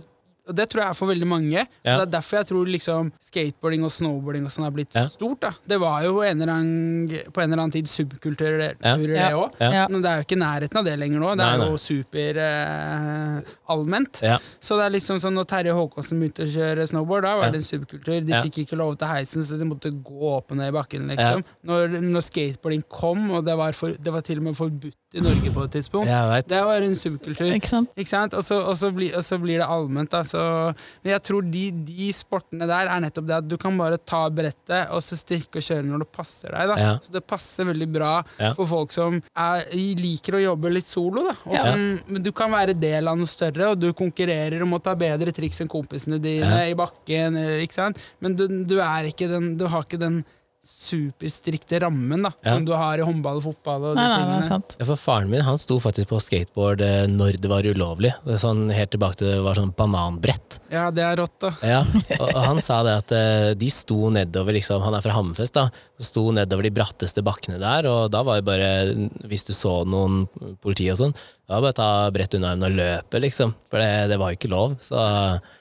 og 0.48 0.56
det 0.56 0.70
tror 0.70 0.82
jeg 0.84 0.90
er 0.90 0.94
for 0.94 1.08
veldig 1.12 1.28
mange. 1.28 1.60
Og 1.60 1.84
Det 1.84 2.08
er 2.08 2.12
derfor 2.18 2.38
jeg 2.38 2.48
tror 2.48 2.66
liksom 2.68 3.12
skateboarding 3.20 3.84
og 3.84 3.92
snowboarding 3.92 4.46
og 4.46 4.52
sånn 4.52 4.64
har 4.64 4.72
blitt 4.72 4.94
Ja. 4.96 5.06
stort. 5.08 5.40
da 5.42 5.52
Det 5.68 5.80
var 5.80 6.04
jo 6.04 6.22
en 6.22 6.42
eller 6.42 6.54
annen, 6.54 7.08
på 7.34 7.42
en 7.44 7.52
eller 7.52 7.64
annen 7.64 7.72
tid 7.72 7.86
subkulturer, 7.88 8.76
Ja. 8.82 8.96
det 8.98 9.10
Ja. 9.10 9.32
òg. 9.32 9.52
Ja. 9.60 9.72
Ja. 9.72 9.88
Men 9.90 10.02
det 10.02 10.10
er 10.12 10.18
jo 10.18 10.24
ikke 10.26 10.40
nærheten 10.42 10.78
av 10.78 10.86
det 10.86 10.98
lenger 11.00 11.20
nå. 11.20 11.30
Det 11.32 11.38
Nei, 11.38 11.54
er 11.54 11.58
nei. 11.58 11.68
jo 11.70 11.78
super 11.78 12.38
eh, 12.38 13.42
allment. 13.70 14.20
Ja. 14.24 14.38
Så 14.62 14.78
det 14.78 14.86
er 14.88 14.94
liksom 14.98 15.20
sånn 15.22 15.34
når 15.38 15.46
Terje 15.52 15.74
Håkonsen 15.76 16.20
begynte 16.22 16.46
å 16.46 16.50
kjøre 16.52 16.88
snowboard, 16.90 17.24
da 17.24 17.36
var 17.38 17.46
Ja. 17.46 17.52
det 17.52 17.58
en 17.58 17.68
subkultur. 17.80 18.26
De 18.26 18.32
Ja. 18.32 18.42
fikk 18.44 18.66
ikke 18.66 18.78
lov 18.78 18.98
til 18.98 19.08
heisen, 19.08 19.44
så 19.44 19.58
de 19.58 19.66
måtte 19.66 19.92
gå 20.04 20.22
opp 20.38 20.52
og 20.52 20.58
ned 20.58 20.74
i 20.74 20.78
bakken. 20.78 21.08
liksom 21.08 21.44
når, 21.66 22.02
når 22.02 22.22
skateboarding 22.24 22.84
kom, 22.90 23.32
og 23.32 23.46
det 23.46 23.56
var, 23.58 23.72
for, 23.74 23.90
det 23.92 24.12
var 24.14 24.22
til 24.22 24.38
og 24.38 24.44
med 24.44 24.56
forbudt 24.56 24.94
i 25.16 25.22
Norge 25.24 25.52
på 25.56 25.64
et 25.64 25.72
tidspunkt, 25.72 26.10
det 26.52 26.58
var 26.68 26.84
en 26.84 26.96
subkultur. 27.00 27.48
Ikke 27.56 27.70
sant? 27.70 27.88
Ikke 27.96 28.10
sant? 28.10 28.34
Og 28.36 28.44
så, 28.44 28.58
og 28.60 28.76
så, 28.76 28.90
blir, 28.92 29.14
og 29.16 29.24
så 29.24 29.38
blir 29.40 29.62
det 29.62 29.68
allment. 29.72 30.12
Da. 30.12 30.20
Så, 30.28 30.42
men 31.00 31.14
jeg 31.14 31.24
tror 31.30 31.46
de, 31.48 31.62
de 31.88 32.10
sportene 32.12 32.68
der 32.68 32.92
er 32.92 33.04
nettopp 33.06 33.30
det 33.30 33.38
at 33.38 33.48
du 33.48 33.56
kan 33.62 33.78
bare 33.80 33.96
ta 34.04 34.26
brettet 34.28 34.92
og 34.92 35.00
så 35.06 35.16
strikke 35.16 35.62
og 35.62 35.64
kjøre 35.64 35.88
når 35.88 36.04
det 36.04 36.10
passer 36.12 36.52
deg. 36.52 36.74
Da. 36.74 36.78
Ja. 36.84 36.92
Så 37.08 37.16
det 37.16 37.24
passer 37.24 37.70
veldig 37.72 37.88
bra 37.96 38.12
Ja. 38.42 38.52
for 38.58 38.68
folk 38.68 38.92
som 38.92 39.22
er, 39.32 39.64
liker 39.96 40.42
å 40.42 40.44
jobbe 40.44 40.74
litt 40.76 40.92
solo. 40.92 41.24
Da. 41.30 41.38
Og 41.54 41.58
som, 41.64 41.88
men 42.12 42.28
du 42.28 42.34
kan 42.36 42.52
være 42.52 42.76
del 42.76 43.08
av 43.08 43.16
noe 43.18 43.32
større, 43.32 43.72
og 43.72 43.80
du 43.80 43.94
konkurrerer 43.96 44.60
om 44.68 44.76
å 44.76 44.84
ta 44.84 44.92
bedre 45.00 45.32
triks 45.32 45.64
enn 45.64 45.72
kompisene 45.72 46.20
dine 46.20 46.52
Ja. 46.52 46.66
i 46.68 46.76
bakken. 46.76 47.40
Ikke 47.64 47.80
sant? 47.80 48.04
Men 48.20 48.36
du, 48.36 48.44
du, 48.68 48.82
er 48.84 49.08
ikke 49.08 49.32
den, 49.32 49.54
du 49.56 49.70
har 49.72 49.88
ikke 49.88 50.04
den 50.04 50.26
superstrikte 50.68 51.80
rammen 51.82 52.24
da, 52.28 52.32
Ja. 52.44 52.54
som 52.56 52.66
du 52.66 52.74
har 52.76 53.00
i 53.00 53.06
håndball 53.08 53.40
og 53.40 53.44
fotball. 53.48 53.86
Og 53.92 53.96
de 53.96 54.02
Nei, 54.02 54.08
nei, 54.26 54.38
det 54.42 54.48
sant. 54.50 54.76
Ja, 54.80 54.86
for 54.90 55.00
faren 55.00 55.30
min 55.32 55.42
han 55.48 55.58
sto 55.62 55.78
faktisk 55.80 56.10
på 56.12 56.20
skateboard 56.22 56.82
eh, 56.84 57.06
når 57.08 57.40
det 57.42 57.50
var 57.52 57.64
ulovlig. 57.68 58.12
Det 58.26 58.40
sånn, 58.44 58.68
helt 58.76 58.92
tilbake 58.94 59.20
til 59.22 59.32
det 59.32 59.42
var 59.46 59.56
sånn 59.60 59.72
bananbrett. 59.78 60.60
Ja, 60.74 60.90
det 60.92 61.04
er 61.08 61.16
rått, 61.22 61.38
da. 61.44 61.52
Ja, 61.66 61.82
og, 62.20 62.28
og 62.34 62.42
han 62.44 62.62
sa 62.64 62.82
det 62.88 62.98
at 63.04 63.16
eh, 63.16 63.54
de 63.60 63.70
sto 63.72 64.10
nedover, 64.14 64.54
liksom, 64.60 64.84
han 64.84 64.98
er 64.98 65.06
fra 65.06 65.16
Hammerfest, 65.18 65.56
da, 65.58 65.70
sto 66.04 66.28
nedover 66.36 66.68
de 66.68 66.74
bratteste 66.76 67.24
bakkene 67.26 67.58
der, 67.64 67.88
og 67.90 68.12
da 68.14 68.22
var 68.28 68.42
det 68.42 68.46
bare, 68.48 68.70
hvis 69.28 69.48
du 69.48 69.54
så 69.56 69.80
noen 69.88 70.26
politi 70.62 70.90
og 70.94 71.00
sånn, 71.00 71.16
det 71.48 71.56
var 71.56 71.62
bare 71.64 71.72
å 71.72 71.80
ta 71.80 71.90
brett 72.12 72.34
unna 72.36 72.50
armen 72.52 72.68
og 72.68 72.76
løpe, 72.76 73.22
liksom, 73.24 73.54
for 73.72 73.80
det, 73.80 74.10
det 74.12 74.18
var 74.20 74.34
jo 74.34 74.38
ikke 74.42 74.50
lov, 74.52 74.74
så 74.84 75.00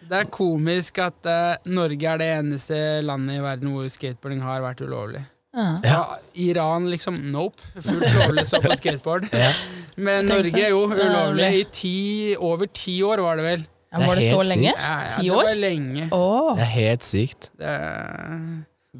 Det 0.02 0.18
er 0.18 0.28
komisk 0.34 0.98
at 1.04 1.28
uh, 1.30 1.54
Norge 1.70 2.10
er 2.10 2.18
det 2.22 2.26
eneste 2.40 2.80
landet 3.06 3.38
i 3.38 3.44
verden 3.44 3.70
hvor 3.74 3.86
skateboarding 3.94 4.42
har 4.42 4.64
vært 4.64 4.82
ulovlig. 4.82 5.22
Ja. 5.56 5.68
Ja. 5.86 6.00
Iran, 6.42 6.90
liksom, 6.92 7.16
nope. 7.32 7.62
Fullt 7.78 8.10
lovlig 8.18 8.42
å 8.44 8.50
stå 8.50 8.60
på 8.66 8.74
skateboard. 8.82 9.30
ja. 9.32 9.52
Men 9.96 10.26
Norge 10.28 10.60
er 10.60 10.74
jo 10.74 10.82
er 10.92 11.06
ulovlig 11.06 11.46
i 11.62 11.64
ti, 11.72 11.94
over 12.36 12.68
ti 12.68 12.98
år, 13.06 13.22
var 13.24 13.38
det 13.40 13.46
vel. 13.46 13.62
Ja, 13.88 13.96
Det 13.96 14.02
er 14.02 14.10
var 14.10 14.18
det 14.20 14.26
så 14.28 14.42
lenge? 14.44 14.72
Ti 14.74 14.82
Ja, 14.82 14.96
ja, 15.06 15.12
Ti 15.14 15.22
det 15.30 15.36
var 15.38 15.54
lenge. 15.62 16.08
Oh. 16.12 16.50
det 16.58 16.66
er 16.66 16.72
helt 16.74 17.06
sykt. 17.06 17.48
Det, 17.56 17.70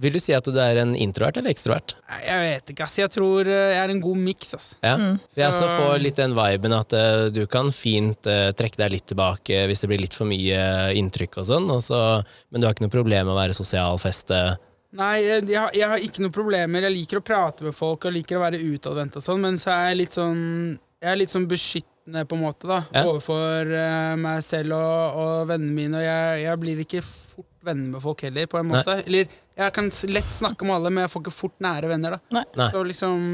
Vil 0.03 0.13
du 0.13 0.21
si 0.21 0.35
at 0.37 0.45
du 0.45 0.59
er 0.61 0.77
en 0.83 0.93
introvert 1.01 1.39
eller 1.41 1.51
ekstrovert? 1.55 1.95
Jeg 2.21 2.41
vet 2.43 2.73
ikke, 2.75 2.85
ass. 2.85 2.99
Jeg 3.01 3.13
tror 3.15 3.49
eh, 3.49 3.73
jeg 3.73 3.81
er 3.85 3.93
en 3.95 4.03
god 4.05 4.21
miks, 4.27 4.53
ass. 4.59 4.69
Ja. 4.85 4.97
Mm. 5.01 5.17
Jeg 5.37 5.49
også 5.49 5.69
får 5.73 6.03
litt 6.05 6.21
den 6.21 6.35
viben 6.37 6.75
at 6.77 6.93
uh, 6.97 7.27
du 7.33 7.43
kan 7.51 7.73
fint 7.73 8.29
uh, 8.31 8.51
trekke 8.57 8.81
deg 8.83 8.93
litt 8.99 9.07
tilbake 9.09 9.65
hvis 9.71 9.81
det 9.85 9.91
blir 9.93 10.03
litt 10.05 10.17
for 10.17 10.29
mye 10.29 10.61
inntrykk 11.01 11.41
og 11.43 11.49
sånn, 11.49 11.71
og 11.73 11.81
så- 11.85 12.23
men 12.51 12.61
du 12.61 12.67
har 12.69 12.75
ikke 12.77 12.85
noe 12.87 12.93
problem 12.99 13.27
med 13.31 13.35
å 13.37 13.41
være 13.41 13.57
sosial, 13.57 13.99
feste 14.03 14.41
Nei, 14.97 15.17
jeg, 15.27 15.45
jeg 15.51 15.89
har 15.91 15.99
ikke 16.01 16.23
noen 16.25 16.33
problemer. 16.33 16.87
Jeg 16.87 16.95
liker 16.95 17.19
å 17.21 17.25
prate 17.27 17.65
med 17.67 17.75
folk 17.77 18.07
og 18.09 18.15
liker 18.15 18.39
å 18.39 18.45
være 18.47 18.61
utadvendt 18.63 19.19
og 19.19 19.25
sånn, 19.27 19.43
men 19.43 19.59
så 19.61 19.75
er 19.75 19.91
jeg 19.91 19.99
litt 20.05 20.15
sånn 20.17 20.39
Jeg 21.03 21.11
er 21.13 21.19
litt 21.21 21.33
sånn 21.35 21.45
beskyttende, 21.51 22.23
på 22.25 22.37
en 22.39 22.45
måte, 22.47 22.69
da, 22.71 22.79
Ja. 22.95 23.03
overfor 23.05 23.69
uh, 23.77 24.15
meg 24.17 24.41
selv 24.47 24.73
og, 24.79 25.19
og 25.21 25.49
vennene 25.51 25.75
mine. 25.77 25.99
Og 26.01 26.07
jeg, 26.07 26.45
jeg 26.47 26.61
blir 26.63 26.81
ikke 26.87 27.03
fort 27.05 27.51
venner 27.67 27.97
med 27.97 28.05
folk 28.05 28.23
heller, 28.27 28.47
på 28.51 28.61
en 28.61 28.71
Nei. 28.71 28.79
måte. 28.79 28.97
Eller 29.07 29.37
jeg 29.57 29.75
kan 29.77 29.91
lett 30.13 30.33
snakke 30.33 30.69
med 30.69 30.79
alle, 30.79 30.93
men 30.95 31.05
jeg 31.07 31.13
får 31.15 31.27
ikke 31.27 31.37
fort 31.37 31.59
nære 31.67 31.91
venner, 31.93 32.17
da. 32.17 32.43
Nei. 32.57 32.71
Så 32.73 32.83
liksom 32.87 33.27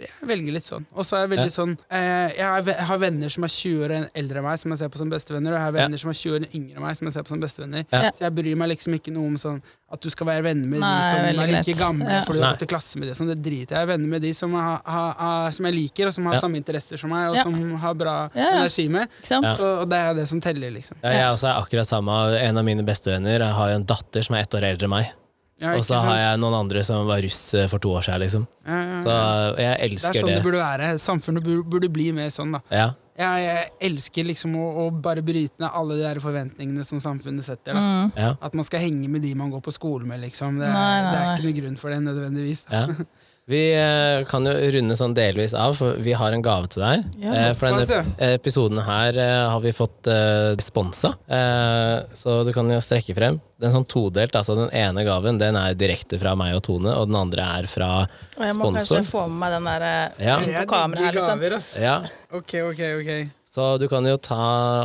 jeg 0.00 0.28
velger 0.28 0.52
litt 0.52 0.64
sånn. 0.64 0.86
Og 0.94 1.04
så 1.04 1.16
er 1.16 1.20
jeg 1.26 1.30
veldig 1.36 1.50
Ja. 1.50 1.56
sånn 1.64 1.76
eh, 1.90 2.28
jeg, 2.36 2.74
har, 2.86 2.98
venner 2.98 3.28
som 3.28 3.44
er 3.44 3.48
20 3.48 3.84
år 3.84 3.94
eldre 4.14 4.38
enn 4.38 4.44
meg, 4.44 4.58
som 4.58 4.70
jeg 4.70 4.78
ser 4.78 4.88
på 4.88 4.98
som 4.98 5.10
bestevenner, 5.10 5.50
og 5.52 5.58
jeg 5.58 5.64
har 5.66 5.72
Ja. 5.72 5.82
venner 5.84 5.98
som 5.98 6.10
er 6.10 6.14
20 6.14 6.34
år 6.38 6.46
yngre 6.54 6.76
enn 6.76 6.82
meg, 6.82 6.96
som 6.96 7.06
jeg 7.06 7.12
ser 7.14 7.22
på 7.22 7.28
som 7.28 7.40
bestevenner. 7.40 7.84
Ja. 7.92 8.10
Så 8.10 8.20
jeg 8.20 8.34
bryr 8.34 8.56
meg 8.56 8.68
liksom 8.70 8.94
ikke 8.94 9.12
noe 9.12 9.26
om 9.26 9.36
sånn 9.36 9.62
at 9.92 10.00
du 10.00 10.08
skal 10.10 10.26
være 10.28 10.42
venner 10.44 10.66
med 10.70 10.80
Nei, 10.80 10.90
de 11.02 11.10
som 11.10 11.18
er 11.26 11.46
like 11.50 11.74
gamle, 11.78 12.08
Ja. 12.10 12.22
for 12.22 12.32
du 12.34 12.40
har 12.40 12.54
gått 12.54 12.62
i 12.62 12.66
klasse 12.66 12.96
med 12.96 13.08
det, 13.08 13.16
Sånn, 13.16 13.26
det 13.28 13.42
driter 13.42 13.74
jeg 13.74 13.76
i. 13.76 13.80
Jeg 13.80 13.82
er 13.82 13.86
venner 13.86 14.08
med 14.08 14.22
de 14.22 14.32
som, 14.34 14.52
har, 14.54 14.80
har, 14.86 15.14
har, 15.18 15.50
som 15.52 15.64
jeg 15.66 15.74
liker, 15.74 16.06
og 16.08 16.14
som 16.14 16.24
har 16.26 16.34
Ja. 16.34 16.40
samme 16.40 16.56
interesser 16.56 16.96
som 16.98 17.10
meg, 17.10 17.28
og 17.30 17.36
Ja. 17.36 17.42
som 17.42 17.74
har 17.76 17.94
bra 17.94 18.30
Ja, 18.34 18.40
ja. 18.42 18.50
energi 18.60 18.88
med. 18.88 19.08
Ikke 19.20 19.26
sant? 19.26 19.44
Ja. 19.44 19.54
Så, 19.54 19.80
og 19.82 19.88
det 19.90 19.98
er 19.98 20.14
det 20.14 20.28
som 20.28 20.40
teller, 20.40 20.70
liksom. 20.70 20.96
Ja, 21.02 21.10
jeg 21.10 21.34
også 21.34 21.48
er 21.50 21.60
akkurat 21.62 21.86
samme. 21.86 22.38
En 22.40 22.56
av 22.58 22.64
mine 22.64 22.82
bestevenner 22.84 23.40
har 23.52 23.68
jo 23.70 23.74
en 23.76 23.84
datter 23.84 24.22
som 24.22 24.36
er 24.36 24.42
ett 24.42 24.50
år 24.54 24.62
eldre 24.62 24.84
enn 24.84 24.90
meg. 24.90 25.12
Ja, 25.60 25.74
Og 25.76 25.84
så 25.84 25.94
har 26.00 26.06
sant? 26.08 26.20
jeg 26.22 26.40
noen 26.40 26.54
andre 26.62 26.82
som 26.88 27.06
var 27.06 27.20
russ 27.20 27.40
eh, 27.54 27.66
for 27.68 27.78
to 27.84 27.90
år 27.92 28.06
siden, 28.06 28.20
liksom. 28.24 28.46
Ja, 28.66 28.78
ja, 28.80 29.02
Så 29.04 29.14
jeg 29.60 29.76
elsker 29.90 30.12
Det 30.14 30.16
er 30.16 30.24
sånn 30.24 30.30
det. 30.32 30.38
det 30.40 30.46
burde 30.46 30.62
være. 30.62 30.90
Samfunnet 30.98 31.44
burde, 31.44 31.64
burde 31.76 31.90
bli 31.92 32.10
mer 32.16 32.30
sånn, 32.32 32.52
da. 32.56 32.60
Ja. 32.72 32.88
Jeg, 33.20 33.42
jeg 33.44 33.66
elsker 33.90 34.24
liksom 34.24 34.54
å, 34.56 34.66
å 34.80 34.84
bare 35.04 35.20
bryte 35.20 35.60
ned 35.60 35.68
alle 35.76 35.98
de 35.98 36.06
der 36.06 36.20
forventningene 36.24 36.86
som 36.88 37.02
samfunnet 37.04 37.44
setter. 37.44 37.76
Da. 37.76 37.80
Mm. 37.82 38.12
Ja. 38.16 38.30
At 38.40 38.54
man 38.56 38.64
skal 38.64 38.80
henge 38.80 39.10
med 39.12 39.20
de 39.20 39.34
man 39.36 39.50
går 39.52 39.60
på 39.66 39.74
skole 39.76 40.08
med, 40.08 40.22
liksom. 40.24 40.56
Det, 40.62 40.64
er- 40.64 40.72
Nei, 40.72 41.02
nei, 41.04 41.10
det 41.12 41.18
er 41.20 41.34
ikke 41.34 41.44
noen 41.50 41.58
grunn 41.60 41.76
for 41.82 41.92
det, 41.92 42.00
nødvendigvis. 42.08 42.64
Vi 43.50 43.60
eh, 43.74 44.20
kan 44.30 44.44
jo 44.46 44.52
runde 44.76 44.94
sånn 44.98 45.14
delvis 45.16 45.52
av, 45.58 45.72
for 45.74 45.96
vi 45.98 46.12
har 46.14 46.30
en 46.36 46.42
gave 46.44 46.68
til 46.70 46.84
deg. 46.84 47.04
Ja, 47.24 47.32
Eh, 47.40 47.48
for 47.58 47.66
denne 47.72 47.82
såpass, 47.88 48.12
episoden 48.30 48.78
her 48.86 49.16
eh, 49.18 49.48
har 49.50 49.60
vi 49.64 49.72
fått 49.74 50.06
eh, 50.12 50.52
sponsa, 50.62 51.10
eh, 51.26 51.96
så 52.14 52.36
du 52.46 52.52
kan 52.54 52.70
jo 52.70 52.78
strekke 52.84 53.16
frem. 53.16 53.40
Den 53.60 53.74
sånn 53.74 53.88
todelt, 53.90 54.36
altså 54.38 54.54
den 54.56 54.70
ene 54.76 55.02
gaven 55.08 55.40
den 55.40 55.58
er 55.58 55.74
direkte 55.74 56.20
fra 56.22 56.36
meg 56.38 56.54
og 56.56 56.62
Tone, 56.68 56.94
og 56.94 57.10
den 57.10 57.18
andre 57.18 57.48
er 57.58 57.68
fra 57.68 57.90
Og 58.38 58.46
jeg 58.46 58.54
må 58.56 58.70
sponsor. 58.70 59.00
kanskje 59.02 59.10
få 59.10 59.26
med 59.28 59.38
meg 59.42 59.56
den 59.58 59.68
der 59.72 59.86
eh, 59.90 60.24
Ja. 60.30 60.38
Jeg 60.46 60.66
på 60.70 60.74
kameraet 60.76 61.10
her, 61.10 61.18
liksom. 61.18 61.42
gaver, 61.42 61.58
ass. 61.58 61.70
Ja, 61.80 61.98
Ok, 62.30 62.54
ok, 62.70 62.80
ok. 63.02 63.12
så 63.50 63.68
du 63.82 63.88
kan 63.90 64.06
jo 64.06 64.14
ta 64.22 64.42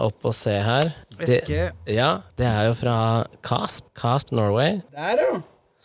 opp 0.08 0.26
og 0.26 0.34
se 0.34 0.56
her. 0.66 0.90
Det, 1.20 1.30
Eske. 1.44 1.68
ja, 1.94 2.10
det 2.36 2.48
er 2.50 2.72
jo 2.72 2.74
fra 2.82 2.96
Casp, 3.46 3.86
Casp 3.96 4.34
Norway. 4.36 4.82
Der, 4.96 5.22
ja. 5.22 5.36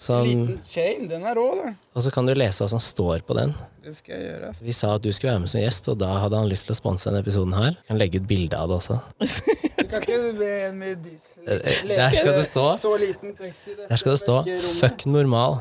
Som, 0.01 0.23
Liten 0.25 0.61
chain. 0.65 1.03
Den 1.11 1.27
er 1.29 1.35
rå, 1.37 1.49
da. 1.59 1.75
og 1.93 2.01
så 2.07 2.09
kan 2.15 2.25
du 2.25 2.33
lese 2.33 2.63
hva 2.65 2.71
som 2.73 2.81
står 2.81 3.21
på 3.29 3.35
den. 3.37 3.51
Det 3.85 3.93
skal 3.99 4.15
jeg 4.17 4.23
gjøre. 4.31 4.49
ass. 4.55 4.63
Vi 4.65 4.73
sa 4.77 4.95
at 4.97 5.03
du 5.05 5.11
skulle 5.13 5.35
være 5.35 5.43
med 5.43 5.51
som 5.53 5.61
gjest, 5.61 5.91
og 5.93 5.99
da 6.01 6.09
hadde 6.23 6.39
han 6.41 6.49
lyst 6.49 6.65
til 6.69 6.73
å 6.73 6.79
sponse 6.79 7.11
denne 7.11 7.21
episoden 7.21 7.53
her. 7.59 7.77
Kan 7.89 8.01
legge 8.01 8.21
ut 8.23 8.29
bilde 8.31 8.57
av 8.57 8.71
det 8.73 8.79
også. 8.79 8.97
Kan 9.21 10.01
ikke 10.01 10.19
be 10.39 10.49
en 10.71 10.79
med 10.81 11.03
diesel 11.05 11.29
Eh, 11.51 11.85
Der 11.89 12.13
skal 12.13 12.35
det 12.37 12.47
stå. 12.49 12.65
Så 12.77 12.91
liten 13.01 13.33
tekst 13.37 13.69
i 13.69 13.75
dette 13.75 13.89
Der 13.89 13.97
skal 14.01 14.13
det 14.13 14.21
stå 14.21 14.35
'fuck 14.81 15.07
normal'. 15.09 15.61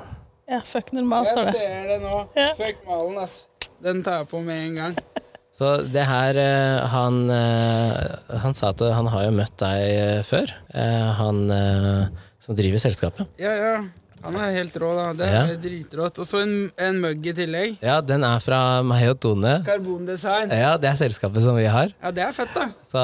Ja, 0.49 0.60
fuck 0.66 0.91
normal, 0.94 1.26
står 1.30 1.45
Jeg 1.45 1.53
ser 1.53 1.88
det 1.91 1.99
nå. 2.02 2.18
Ja. 2.36 2.49
Fuck 2.57 2.82
malen, 2.88 3.18
ass. 3.24 3.36
Den 3.84 4.03
tar 4.03 4.18
jeg 4.24 4.28
på 4.32 4.41
med 4.44 4.60
en 4.68 4.76
gang. 4.76 4.98
Så 5.60 5.70
det 5.94 6.06
her 6.07 6.36
eh, 6.40 6.88
Han, 6.88 7.30
eh, 7.30 8.40
han 8.44 8.53
sa 8.56 8.70
at 8.72 8.80
han 8.95 9.07
har 9.11 9.24
jo 9.28 9.32
møtt 9.36 9.56
deg 9.60 9.84
eh, 9.99 10.22
før. 10.24 10.52
Eh, 10.74 11.07
Han 11.20 11.49
eh, 11.52 12.07
som 12.40 12.56
driver 12.56 12.78
selskapet. 12.80 13.28
Ja, 13.40 13.52
ja. 13.56 13.74
Han 14.24 14.36
er 14.36 14.52
helt 14.58 14.76
rå, 14.82 14.90
da. 14.98 15.06
Det 15.16 15.28
Ja. 15.32 15.44
er 15.54 15.60
dritrått. 15.64 16.20
Og 16.20 16.26
så 16.28 16.41
en, 16.44 16.54
en 16.78 17.00
mugg 17.02 17.26
i 17.26 17.34
tillegg. 17.38 17.78
Ja, 17.82 18.02
den 18.02 18.24
er 18.28 18.40
fra 18.44 18.82
meg 18.84 19.06
og 19.14 19.20
Tone. 19.24 19.54
Karbondesign. 19.66 20.52
Ja, 20.52 20.74
det 20.78 20.90
er 20.91 21.00
selskapet 21.00 21.44
som 21.46 21.56
vi 21.56 21.66
har. 21.72 21.94
Ja, 22.04 22.12
det 22.12 22.26
er 22.28 22.36
fett, 22.36 22.52
da. 22.56 22.68
Så 22.90 23.00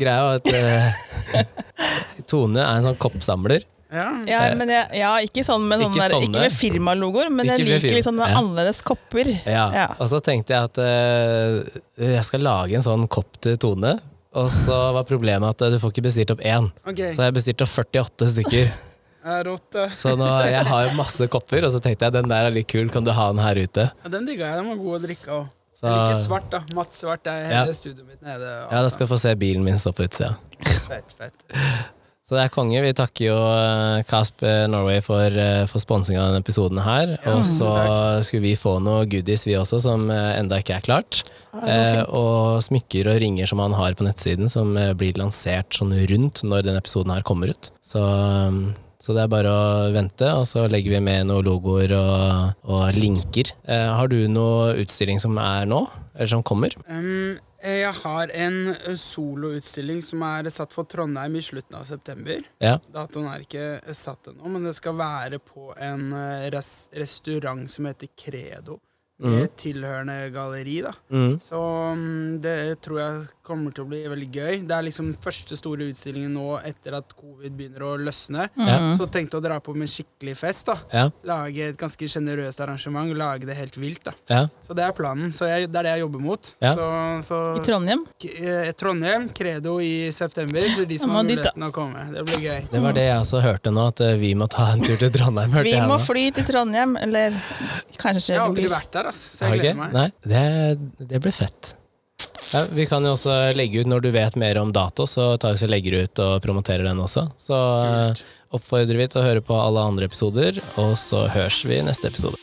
greia 0.00 0.24
var 0.24 0.40
at 0.40 0.48
eh, 0.54 1.44
Tone 2.30 2.62
er 2.64 2.78
en 2.80 2.86
sånn 2.88 2.98
koppsamler. 3.02 3.64
Ja. 3.94 4.08
Ja, 4.26 4.38
men 4.58 4.72
jeg, 4.72 4.88
ja, 4.98 5.10
ikke 5.22 5.44
sånn 5.46 5.68
med, 5.70 5.78
sånne 5.84 5.94
Ikke 6.00 6.08
sånne. 6.10 6.26
ikke 6.32 6.40
med 6.48 6.56
firmalogoer, 6.58 7.28
men 7.30 7.46
Ikke 7.46 7.60
jeg 7.60 7.68
liker 7.68 7.84
firma- 7.92 8.06
sånn 8.08 8.16
med 8.18 8.32
ja. 8.32 8.38
annerledes 8.40 8.80
kopper. 8.82 9.30
Ja. 9.46 9.66
Ja. 9.76 9.84
Og 10.02 10.08
så 10.10 10.18
tenkte 10.24 10.56
jeg 10.56 10.70
at 10.72 10.80
uh, 10.82 11.60
jeg 12.02 12.24
skal 12.26 12.42
lage 12.42 12.74
en 12.80 12.82
sånn 12.88 13.06
kopp 13.12 13.38
til 13.44 13.54
Tone. 13.62 13.92
Og 14.34 14.48
så 14.50 14.80
var 14.96 15.06
problemet 15.06 15.46
at 15.54 15.62
uh, 15.62 15.70
du 15.70 15.78
får 15.78 15.92
ikke 15.94 16.08
bestilt 16.08 16.32
opp 16.34 16.42
én. 16.42 16.66
Okay. 16.90 17.12
Så 17.14 17.22
jeg 17.28 17.36
bestilte 17.36 17.68
opp 17.68 17.76
48 17.84 18.32
stykker. 18.32 18.72
Ja, 19.24 19.38
rått. 19.46 19.76
Så 19.96 20.12
nå, 20.20 20.26
jeg 20.50 20.64
har 20.68 20.90
masse 20.98 21.26
kopper, 21.32 21.64
og 21.64 21.72
så 21.72 21.80
tenkte 21.80 22.04
jeg 22.10 22.12
den 22.18 22.28
der 22.28 22.50
er 22.50 22.52
litt 22.52 22.68
kul, 22.68 22.90
kan 22.92 23.04
du 23.06 23.10
ha 23.16 23.30
den 23.32 23.40
her 23.40 23.56
ute? 23.64 23.86
Ja, 24.04 24.10
den 24.12 24.26
digga 24.28 24.50
jeg. 24.50 24.60
Den 24.60 24.68
var 24.74 24.82
god 24.84 24.98
å 24.98 25.02
drikke 25.06 25.38
òg. 25.40 25.46
Så, 25.74 25.88
Jeg 25.88 25.96
liker 25.96 26.20
svart, 26.20 26.50
da. 26.52 26.60
Matt 26.76 26.92
svart. 26.94 27.26
Er 27.26 27.40
Ja. 27.50 27.64
hele 27.64 27.72
studioet 27.74 28.06
mitt 28.06 28.22
nede. 28.22 28.46
og- 28.66 28.72
ja, 28.72 28.82
da 28.84 28.88
skal 28.92 29.06
du 29.08 29.12
få 29.14 29.18
se 29.18 29.34
bilen 29.34 29.64
min 29.64 29.74
stå 29.80 29.90
på 29.96 30.04
utsida. 30.06 30.36
Fett, 30.86 31.12
fett. 31.18 31.34
Så 32.24 32.36
det 32.38 32.44
er 32.46 32.48
konge. 32.48 32.80
Vi 32.80 32.92
takker 32.96 33.24
jo 33.26 33.36
eh, 33.36 34.02
Casp 34.08 34.42
eh, 34.48 34.66
Norway 34.66 35.02
for, 35.04 35.28
for 35.68 35.78
sponsing 35.82 36.16
av 36.16 36.30
denne 36.30 36.40
episoden 36.40 36.78
her. 36.80 37.18
Ja, 37.18 37.34
og 37.34 37.42
så 37.44 37.68
takk. 37.68 38.24
skulle 38.24 38.42
vi 38.46 38.54
få 38.56 38.78
noe 38.80 39.04
goodies, 39.04 39.44
vi 39.44 39.52
også, 39.60 39.78
som 39.84 40.06
eh, 40.10 40.38
enda 40.38 40.56
ikke 40.62 40.76
er 40.78 40.80
klart. 40.86 41.22
Ja, 41.52 41.60
Eh, 41.68 42.02
og 42.08 42.62
smykker 42.64 43.06
og 43.12 43.20
ringer 43.20 43.46
som 43.46 43.58
han 43.60 43.72
har 43.76 43.92
på 43.94 44.04
nettsiden, 44.06 44.48
som 44.50 44.72
eh, 44.76 44.94
blir 44.94 45.12
lansert 45.20 45.68
sånn 45.76 45.92
rundt 46.08 46.40
når 46.44 46.62
denne 46.64 46.80
episoden 46.80 47.12
her 47.12 47.20
kommer 47.22 47.50
ut. 47.52 47.70
Så, 47.84 48.00
så 49.04 49.12
det 49.12 49.20
er 49.26 49.32
bare 49.32 49.50
å 49.52 49.88
vente, 49.92 50.30
og 50.32 50.46
så 50.48 50.62
legger 50.70 50.94
vi 50.94 51.00
med 51.04 51.26
noen 51.28 51.44
logoer 51.44 51.92
og, 51.98 52.62
og 52.72 52.84
linker. 52.96 53.50
Eh, 53.68 53.90
har 53.98 54.08
du 54.08 54.22
noe 54.32 54.70
utstilling 54.80 55.20
som 55.20 55.36
er 55.42 55.68
nå, 55.68 55.82
eller 56.14 56.30
som 56.32 56.44
kommer? 56.46 56.72
Um, 56.88 57.36
jeg 57.60 57.92
har 57.98 58.32
en 58.46 58.72
soloutstilling 59.00 60.00
som 60.04 60.24
er 60.24 60.48
satt 60.52 60.72
for 60.72 60.88
Trondheim 60.88 61.36
i 61.36 61.44
slutten 61.44 61.76
av 61.76 61.84
september. 61.88 62.48
Ja. 62.64 62.78
Datoen 62.96 63.28
er 63.28 63.44
ikke 63.44 63.68
satt 63.92 64.32
ennå, 64.32 64.48
men 64.56 64.64
det 64.70 64.72
skal 64.80 64.96
være 64.96 65.40
på 65.52 65.74
en 65.76 66.08
res 66.54 66.72
restaurant 66.96 67.68
som 67.68 67.88
heter 67.90 68.08
Credo. 68.16 68.80
Med 69.22 69.52
tilhørende 69.56 70.14
galleri, 70.34 70.80
da. 70.82 70.90
Mm. 71.14 71.36
Så 71.40 71.54
um, 71.94 72.38
det 72.42 72.80
tror 72.82 72.98
jeg 72.98 73.20
kommer 73.46 73.70
til 73.76 73.84
å 73.84 73.88
bli 73.88 74.00
veldig 74.10 74.26
gøy. 74.34 74.54
Det 74.66 74.74
er 74.74 74.82
liksom 74.88 75.12
første 75.22 75.54
store 75.56 75.86
utstillingen 75.92 76.32
nå 76.34 76.56
etter 76.66 76.96
at 76.98 77.12
covid 77.14 77.52
begynner 77.54 77.84
å 77.86 77.92
løsne. 78.00 78.48
Mm. 78.58 78.96
Så 78.98 79.06
tenkte 79.14 79.38
å 79.38 79.44
dra 79.44 79.60
på 79.62 79.74
med 79.76 79.86
en 79.86 79.92
skikkelig 79.92 80.34
fest. 80.40 80.66
da 80.66 80.74
Ja. 80.92 81.04
Lage 81.30 81.68
et 81.70 81.78
ganske 81.78 82.08
sjenerøst 82.10 82.58
arrangement. 82.64 83.14
Lage 83.16 83.46
det 83.46 83.54
helt 83.54 83.76
vilt. 83.78 84.02
da 84.08 84.12
ja. 84.32 84.40
Så 84.66 84.74
det 84.74 84.82
er 84.88 84.96
planen. 84.98 85.30
Så 85.36 85.46
jeg, 85.46 85.70
Det 85.70 85.78
er 85.78 85.82
det 85.86 85.92
jeg 85.94 86.04
jobber 86.06 86.24
mot. 86.24 86.50
Ja. 86.64 86.74
Så, 86.74 86.88
så 87.28 87.40
I 87.60 87.64
Trondheim. 87.68 88.04
K- 88.18 88.34
eh, 88.42 88.72
Trondheim, 88.72 89.28
Credo 89.36 89.76
i 89.80 90.10
september, 90.12 90.66
for 90.74 90.84
de 90.90 90.98
som 90.98 91.10
har 91.14 91.22
muligheten 91.22 91.68
å 91.68 91.70
komme. 91.72 92.02
Det 92.18 92.26
blir 92.32 92.42
gøy. 92.48 92.60
Det 92.72 92.82
var 92.82 92.92
det 92.98 93.06
jeg 93.06 93.20
også 93.22 93.44
hørte 93.46 93.70
nå, 93.70 93.86
at 93.94 94.00
eh, 94.08 94.16
vi 94.18 94.34
må 94.34 94.48
ta 94.50 94.72
en 94.74 94.82
tur 94.82 94.96
til 94.98 95.10
Trondheim. 95.14 95.54
hørte 95.54 95.70
Vi 95.70 95.76
jeg 95.78 95.86
må 95.86 96.00
nå. 96.00 96.02
fly 96.08 96.26
til 96.34 96.44
Trondheim, 96.50 96.96
eller 96.98 97.38
kanskje 98.00 98.34
Jeg 98.34 98.40
har 98.42 98.48
aldri 98.50 98.68
vært 98.72 98.90
der, 98.96 99.03
ass, 99.10 99.22
så 99.38 99.48
jeg 99.50 99.62
gleder 99.62 99.80
meg. 99.80 99.96
Nei, 99.96 100.10
det, 100.28 101.08
det 101.12 101.20
blir 101.24 101.34
fett. 101.34 101.74
Ja, 102.54 102.62
vi 102.70 102.86
kan 102.86 103.02
jo 103.02 103.16
også 103.16 103.34
legge 103.56 103.82
ut 103.82 103.88
når 103.90 104.04
du 104.04 104.10
vet 104.14 104.36
mer 104.38 104.60
om 104.60 104.70
dato, 104.74 105.08
så 105.10 105.32
tar 105.42 105.56
vi 105.56 105.62
så 105.64 105.68
legger 105.70 106.04
ut 106.04 106.20
og 106.22 106.36
promoterer 106.44 106.86
den 106.86 107.00
også. 107.02 107.26
Så 107.40 107.56
eh, 107.82 107.94
Kult. 108.12 108.24
oppfordrer 108.60 109.00
vi 109.00 109.08
til 109.10 109.22
å 109.22 109.26
høre 109.26 109.42
på 109.42 109.56
alle 109.58 109.82
andre 109.82 110.06
episoder, 110.10 110.60
og 110.78 110.94
så 111.00 111.26
høres 111.34 111.64
vi 111.66 111.80
i 111.80 111.86
neste 111.86 112.12
episode. 112.12 112.38